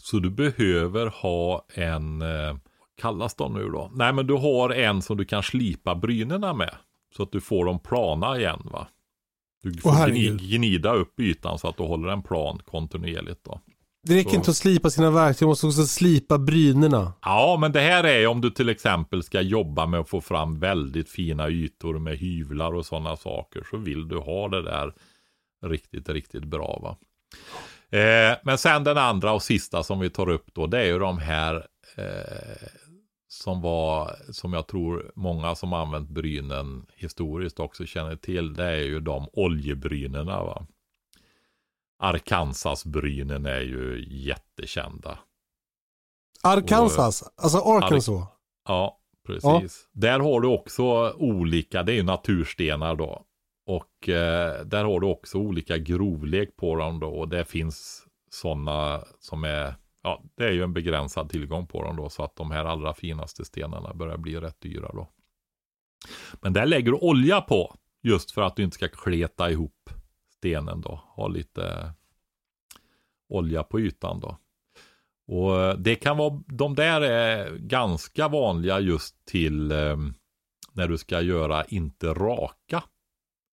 Så 0.02 0.20
du 0.20 0.30
behöver 0.30 1.08
ha 1.08 1.66
en, 1.74 2.22
eh, 2.22 2.56
kallas 3.02 3.36
de 3.36 3.54
nu 3.54 3.70
då? 3.70 3.92
Nej 3.96 4.14
men 4.14 4.28
du 4.28 4.34
har 4.34 4.70
en 4.70 5.02
som 5.02 5.18
du 5.18 5.26
kan 5.26 5.44
slipa 5.44 5.96
brynerna 5.96 6.54
med. 6.54 6.76
Så 7.18 7.24
att 7.24 7.32
du 7.32 7.42
får 7.42 7.66
dem 7.66 7.80
plana 7.80 8.38
igen 8.40 8.62
va. 8.72 8.88
Du 9.64 9.74
får 9.82 9.92
herregud. 9.92 10.42
gnida 10.42 10.94
upp 10.94 11.20
ytan 11.20 11.60
så 11.60 11.68
att 11.68 11.78
du 11.78 11.84
håller 11.84 12.10
den 12.10 12.24
plan 12.24 12.60
kontinuerligt 12.66 13.44
då. 13.44 13.62
Det 14.04 14.16
räcker 14.16 14.30
Så. 14.30 14.36
inte 14.36 14.52
att 14.52 14.58
slipa 14.58 14.90
sina 14.90 15.12
verktyg, 15.12 15.46
man 15.46 15.50
måste 15.50 15.68
också 15.68 15.86
slipa 15.86 16.38
brynerna. 16.38 17.14
Ja, 17.22 17.58
men 17.62 17.72
det 17.72 17.80
här 17.80 18.04
är 18.04 18.28
om 18.28 18.42
du 18.42 18.50
till 18.50 18.70
exempel 18.70 19.24
ska 19.24 19.42
jobba 19.42 19.86
med 19.86 20.00
att 20.00 20.10
få 20.10 20.22
fram 20.22 20.60
väldigt 20.60 21.10
fina 21.10 21.50
ytor 21.50 22.00
med 22.00 22.18
hyvlar 22.18 22.74
och 22.76 22.86
sådana 22.86 23.16
saker. 23.16 23.64
Så 23.72 23.78
vill 23.78 24.08
du 24.08 24.18
ha 24.18 24.48
det 24.48 24.62
där 24.62 24.94
riktigt, 25.66 26.10
riktigt 26.10 26.44
bra. 26.46 26.80
va. 26.84 26.98
Eh, 27.92 28.38
men 28.44 28.58
sen 28.58 28.84
den 28.84 28.98
andra 28.98 29.34
och 29.34 29.44
sista 29.44 29.84
som 29.84 30.00
vi 30.00 30.10
tar 30.10 30.30
upp 30.30 30.54
då, 30.54 30.68
det 30.68 30.80
är 30.80 30.86
ju 30.86 31.00
de 31.00 31.18
här 31.18 31.68
eh, 31.96 32.68
som 33.28 33.62
var, 33.62 34.16
som 34.32 34.54
jag 34.54 34.68
tror 34.68 35.12
många 35.16 35.56
som 35.56 35.74
använt 35.74 36.10
brynen 36.10 36.86
historiskt 36.96 37.60
också 37.60 37.86
känner 37.86 38.16
till. 38.16 38.54
Det 38.54 38.66
är 38.66 38.84
ju 38.84 39.00
de 39.00 39.30
oljebrynerna. 39.34 40.44
va. 40.44 40.68
Arkansas-brynen 42.00 43.46
är 43.46 43.62
ju 43.62 44.06
jättekända. 44.10 45.20
Arkansas, 46.44 47.24
alltså 47.36 47.58
Arkansas. 47.58 48.28
Ja, 48.68 49.00
precis. 49.26 49.88
Där 49.92 50.20
har 50.20 50.42
du 50.42 50.48
också 50.48 51.12
olika, 51.12 51.84
det 51.84 51.92
är 51.92 51.96
ju 51.96 52.04
naturstenar 52.04 52.96
då. 52.96 53.26
Och 53.72 54.10
eh, 54.10 54.66
där 54.66 54.84
har 54.84 55.00
du 55.00 55.08
också 55.08 55.38
olika 55.38 55.78
grovlek 55.78 56.56
på 56.56 56.76
dem 56.76 57.00
då. 57.00 57.08
Och 57.08 57.30
det 57.30 57.46
finns 57.46 58.08
sådana 58.30 59.04
som 59.20 59.44
är, 59.44 59.76
ja, 60.04 60.24
det 60.36 60.44
är 60.44 60.52
ju 60.52 60.64
en 60.64 60.74
begränsad 60.74 61.30
tillgång 61.30 61.68
på 61.68 61.84
dem 61.84 61.96
då. 61.96 62.10
Så 62.10 62.24
att 62.24 62.36
de 62.36 62.52
här 62.52 62.66
allra 62.66 62.94
finaste 62.94 63.46
stenarna 63.46 63.94
börjar 63.94 64.18
bli 64.18 64.40
rätt 64.40 64.62
dyra 64.62 64.92
då. 64.94 65.08
Men 66.42 66.54
där 66.54 66.66
lägger 66.66 66.92
du 66.92 66.98
olja 66.98 67.42
på. 67.42 67.76
Just 68.04 68.32
för 68.32 68.42
att 68.42 68.56
du 68.56 68.64
inte 68.64 68.76
ska 68.76 68.88
kleta 68.88 69.52
ihop 69.52 69.90
stenen 70.38 70.82
då. 70.82 71.02
Ha 71.08 71.28
lite 71.28 71.94
olja 73.30 73.64
på 73.64 73.80
ytan 73.80 74.20
då. 74.20 74.38
Och 75.28 75.62
eh, 75.62 75.78
det 75.78 75.96
kan 75.96 76.18
vara, 76.18 76.44
de 76.48 76.76
där 76.76 77.02
är 77.02 77.58
ganska 77.58 78.28
vanliga 78.28 78.80
just 78.80 79.26
till 79.26 79.72
eh, 79.72 79.98
när 80.74 80.88
du 80.88 80.98
ska 80.98 81.22
göra 81.22 81.66
inte 81.66 82.08
raka 82.08 82.84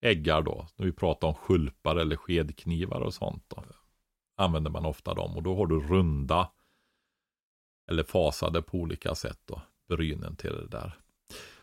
äggar 0.00 0.42
då. 0.42 0.66
När 0.76 0.86
vi 0.86 0.92
pratar 0.92 1.28
om 1.28 1.34
skulpar 1.34 1.96
eller 1.96 2.16
skedknivar 2.16 3.00
och 3.00 3.14
sånt 3.14 3.44
då. 3.48 3.64
Använder 4.36 4.70
man 4.70 4.86
ofta 4.86 5.14
dem 5.14 5.36
och 5.36 5.42
då 5.42 5.56
har 5.56 5.66
du 5.66 5.80
runda 5.80 6.50
eller 7.90 8.02
fasade 8.02 8.62
på 8.62 8.78
olika 8.78 9.14
sätt 9.14 9.40
då. 9.44 9.62
Brynen 9.88 10.36
till 10.36 10.52
det 10.52 10.78
där. 10.78 10.98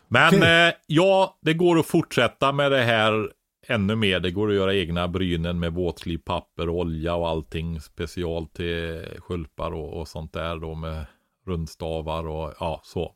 Men 0.08 0.34
okay. 0.34 0.68
eh, 0.68 0.74
ja, 0.86 1.38
det 1.40 1.54
går 1.54 1.78
att 1.78 1.86
fortsätta 1.86 2.52
med 2.52 2.72
det 2.72 2.82
här 2.82 3.32
ännu 3.66 3.96
mer. 3.96 4.20
Det 4.20 4.30
går 4.30 4.48
att 4.48 4.54
göra 4.54 4.74
egna 4.74 5.08
brynen 5.08 5.58
med 5.58 5.72
våtslipapper, 5.72 6.68
olja 6.68 7.14
och 7.14 7.28
allting 7.28 7.80
special 7.80 8.46
till 8.46 9.06
skulpar 9.18 9.72
och, 9.72 10.00
och 10.00 10.08
sånt 10.08 10.32
där 10.32 10.56
då 10.56 10.74
med 10.74 11.06
rundstavar 11.46 12.26
och 12.26 12.54
ja, 12.60 12.80
så. 12.84 13.14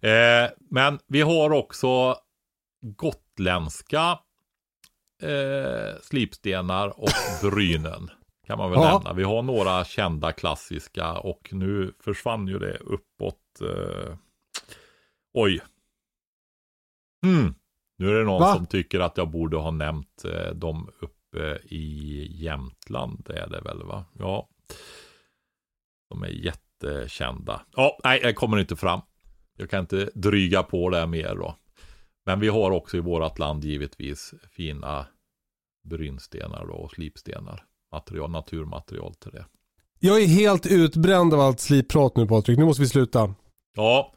Eh, 0.00 0.50
men 0.70 0.98
vi 1.06 1.20
har 1.20 1.50
också 1.50 2.16
gotländska 2.80 4.18
eh, 5.22 6.00
slipstenar 6.02 7.00
och 7.00 7.08
brynen. 7.50 8.10
Kan 8.46 8.58
man 8.58 8.70
väl 8.70 8.80
ja. 8.80 8.92
nämna. 8.92 9.12
Vi 9.12 9.22
har 9.22 9.42
några 9.42 9.84
kända 9.84 10.32
klassiska 10.32 11.12
och 11.12 11.48
nu 11.52 11.92
försvann 12.00 12.48
ju 12.48 12.58
det 12.58 12.76
uppåt. 12.76 13.60
Eh, 13.62 14.16
oj. 15.34 15.60
Mm. 17.24 17.54
Nu 17.96 18.08
är 18.08 18.18
det 18.18 18.24
någon 18.24 18.40
Va? 18.40 18.54
som 18.54 18.66
tycker 18.66 19.00
att 19.00 19.16
jag 19.16 19.30
borde 19.30 19.56
ha 19.56 19.70
nämnt 19.70 20.24
eh, 20.24 20.54
dem 20.54 20.90
uppe 21.00 21.58
i 21.64 22.26
Jämtland. 22.44 23.22
Det 23.26 23.38
är 23.38 23.46
det 23.46 23.60
väl 23.60 23.82
va? 23.82 24.04
Ja. 24.18 24.48
De 26.08 26.22
är 26.22 26.28
jättekända. 26.28 27.62
Ja, 27.76 27.98
nej, 28.04 28.20
jag 28.22 28.36
kommer 28.36 28.58
inte 28.58 28.76
fram. 28.76 29.00
Jag 29.56 29.70
kan 29.70 29.80
inte 29.80 30.10
dryga 30.14 30.62
på 30.62 30.90
det 30.90 31.06
mer 31.06 31.34
då. 31.34 31.56
Men 32.26 32.40
vi 32.40 32.48
har 32.48 32.70
också 32.70 32.96
i 32.96 33.00
vårat 33.00 33.38
land 33.38 33.64
givetvis 33.64 34.34
fina 34.50 35.06
brynstenar 35.84 36.70
och 36.70 36.90
slipstenar. 36.90 37.64
Material, 37.92 38.30
naturmaterial 38.30 39.14
till 39.14 39.30
det. 39.30 39.44
Jag 39.98 40.22
är 40.22 40.26
helt 40.26 40.66
utbränd 40.66 41.34
av 41.34 41.40
allt 41.40 41.60
slipprat 41.60 42.16
nu 42.16 42.26
Patrik. 42.26 42.58
Nu 42.58 42.64
måste 42.64 42.82
vi 42.82 42.88
sluta. 42.88 43.34
Ja, 43.76 44.12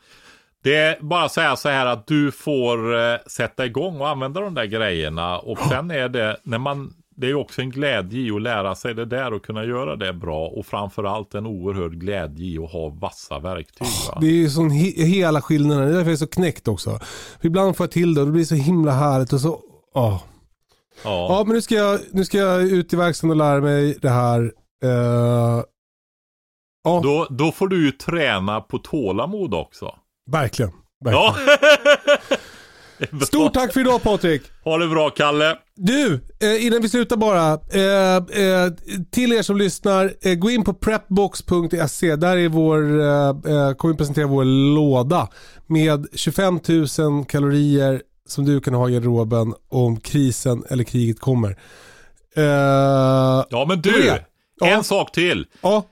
det 0.64 0.76
är 0.76 1.02
bara 1.02 1.24
att 1.24 1.32
säga 1.32 1.56
så 1.56 1.70
här 1.70 1.86
att 1.86 2.08
du 2.08 2.32
får 2.32 2.96
eh, 2.98 3.18
sätta 3.28 3.66
igång 3.66 4.02
och 4.02 4.10
använda 4.10 4.42
de 4.42 4.54
där 4.54 4.66
grejerna. 4.66 5.40
Och 5.40 5.60
sen 5.60 5.92
är 5.92 6.10
det, 6.10 6.38
när 6.44 6.58
man, 6.58 6.94
det 7.20 7.30
är 7.30 7.34
också 7.34 7.62
en 7.62 7.70
glädje 7.70 8.22
i 8.22 8.32
att 8.32 8.42
lära 8.42 8.76
sig 8.76 8.94
det 8.94 9.06
där 9.06 9.34
och 9.34 9.46
kunna 9.46 9.66
göra 9.66 9.96
det 9.96 10.14
bra. 10.14 10.48
Och 10.48 10.66
framförallt 10.66 11.36
en 11.36 11.46
oerhörd 11.46 12.00
glädje 12.00 12.46
i 12.46 12.58
att 12.58 12.72
ha 12.72 12.90
vassa 12.90 13.40
verktyg. 13.40 13.88
Va? 14.08 14.18
Det 14.22 14.28
är 14.28 14.32
ju 14.32 14.50
sån 14.50 14.70
he 14.70 15.06
hela 15.06 15.42
skillnaden. 15.42 15.84
Det 15.84 15.90
är 15.90 15.96
därför 15.96 16.10
jag 16.10 16.14
är 16.14 16.18
så 16.18 16.28
knäckt 16.28 16.68
också. 16.68 17.00
För 17.42 17.48
ibland 17.48 17.78
får 17.78 17.84
jag 17.84 17.92
till 17.92 18.14
det 18.14 18.22
och 18.22 18.28
det 18.28 18.34
blir 18.34 18.44
så 18.44 18.56
himla 18.56 18.92
härligt 18.92 19.34
och 19.34 19.42
så, 19.42 19.62
oh. 19.94 20.22
Ja. 21.04 21.28
ja, 21.30 21.44
men 21.46 21.56
nu 21.56 21.62
ska, 21.62 21.76
jag, 21.76 22.00
nu 22.12 22.26
ska 22.26 22.38
jag 22.38 22.62
ut 22.62 22.94
i 22.94 22.96
verkstaden 22.96 23.32
och 23.32 23.38
lära 23.38 23.62
mig 23.62 23.98
det 24.02 24.10
här. 24.10 24.42
Uh, 24.86 25.64
ja. 26.84 27.02
då, 27.04 27.28
då 27.30 27.52
får 27.52 27.68
du 27.68 27.86
ju 27.86 27.92
träna 27.92 28.62
på 28.62 28.78
tålamod 28.78 29.54
också. 29.54 29.96
Verkligen. 30.32 30.72
verkligen. 31.06 31.34
Ja. 33.10 33.26
Stort 33.26 33.54
tack 33.54 33.74
för 33.74 33.80
idag 33.80 34.04
Patrik. 34.04 34.42
Ha 34.64 34.78
det 34.78 34.88
bra 34.88 35.10
Kalle. 35.10 35.58
Du, 35.82 36.22
eh, 36.40 36.66
innan 36.66 36.82
vi 36.82 36.90
slutar 36.90 37.18
bara. 37.18 37.54
Eh, 37.54 38.16
eh, 38.16 38.74
till 39.12 39.34
er 39.34 39.42
som 39.42 39.58
lyssnar, 39.58 40.36
gå 40.36 40.50
in 40.50 40.64
på 40.64 40.74
prepbox.se. 40.74 42.16
Där 42.16 42.38
är 42.38 42.50
vår, 42.50 43.74
kommer 43.74 43.94
vi 43.94 43.98
presentera 43.98 44.28
vår 44.28 44.44
låda 44.76 45.30
med 45.68 46.08
25 46.14 46.60
000 47.00 47.26
kalorier 47.26 48.02
som 48.28 48.46
du 48.46 48.62
kan 48.62 48.74
ha 48.74 48.90
i 48.90 48.94
garderoben 48.94 49.54
om 49.70 50.00
krisen 50.00 50.64
eller 50.70 50.84
kriget 50.84 51.20
kommer. 51.20 51.58
ja 53.50 53.66
men 53.68 53.82
du, 53.82 54.10
en 54.10 54.20
ja. 54.60 54.84
sak 54.84 55.12
till. 55.12 55.46
Ja. 55.62 55.84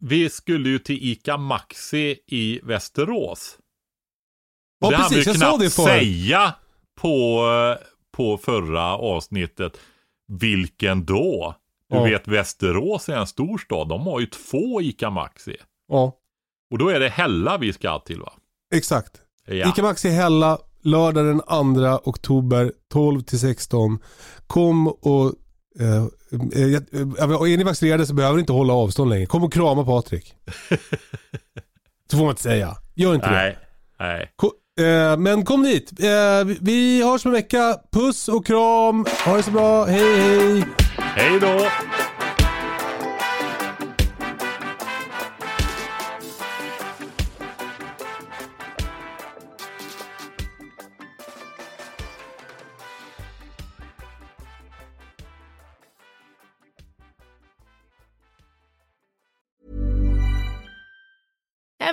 Vi 0.00 0.30
skulle 0.30 0.68
ju 0.68 0.78
till 0.78 0.98
ICA 1.02 1.36
Maxi 1.36 2.16
i 2.26 2.60
Västerås. 2.62 3.56
Ja, 4.80 4.90
det 4.90 4.96
precis. 4.96 5.26
Jag 5.26 5.36
sa 5.36 5.56
det 5.56 5.70
för. 5.70 5.82
säga 5.82 6.54
på, 7.00 7.42
på 8.14 8.38
förra 8.38 8.96
avsnittet. 8.96 9.76
Vilken 10.28 11.04
då? 11.04 11.54
Du 11.90 11.96
ja. 11.96 12.04
vet 12.04 12.28
Västerås 12.28 13.08
är 13.08 13.16
en 13.16 13.26
stor 13.26 13.58
stad. 13.58 13.88
De 13.88 14.06
har 14.06 14.20
ju 14.20 14.26
två 14.26 14.82
ICA 14.82 15.10
Maxi. 15.10 15.56
Ja. 15.88 16.12
Och 16.70 16.78
då 16.78 16.88
är 16.88 17.00
det 17.00 17.08
Hälla 17.08 17.58
vi 17.58 17.72
ska 17.72 17.98
till 17.98 18.20
va? 18.20 18.32
Exakt. 18.74 19.12
Ja. 19.46 19.70
ICA 19.70 19.82
Maxi 19.82 20.08
Hälla 20.08 20.58
lördag 20.82 21.24
den 21.24 21.40
2 21.40 22.10
oktober 22.10 22.72
12 22.92 23.22
16. 23.22 23.98
Kom 24.46 24.88
och 24.88 25.32
Uh, 25.80 25.86
uh, 25.86 26.02
är 27.52 27.56
ni 27.56 27.64
vaccinerade 27.64 28.06
så 28.06 28.14
behöver 28.14 28.36
ni 28.36 28.40
inte 28.40 28.52
hålla 28.52 28.72
avstånd 28.72 29.10
längre. 29.10 29.26
Kom 29.26 29.44
och 29.44 29.52
krama 29.52 29.84
Patrik. 29.84 30.34
så 32.10 32.16
får 32.16 32.24
man 32.24 32.30
inte 32.30 32.42
säga. 32.42 32.76
Gör 32.94 33.14
inte 33.14 33.30
nej, 33.30 33.50
det. 33.50 34.04
Nej. 34.04 34.32
Ko 34.36 34.50
Eh, 34.80 35.16
men 35.18 35.44
kom 35.44 35.62
dit. 35.62 35.92
Eh, 36.00 36.56
vi 36.60 37.02
hörs 37.02 37.24
om 37.26 37.30
en 37.30 37.34
vecka. 37.34 37.76
Puss 37.92 38.28
och 38.28 38.46
kram. 38.46 39.06
Ha 39.24 39.36
det 39.36 39.42
så 39.42 39.50
bra. 39.50 39.84
Hej 39.84 40.16
hej. 40.16 40.64
Hej 40.98 41.40
då. 41.40 41.60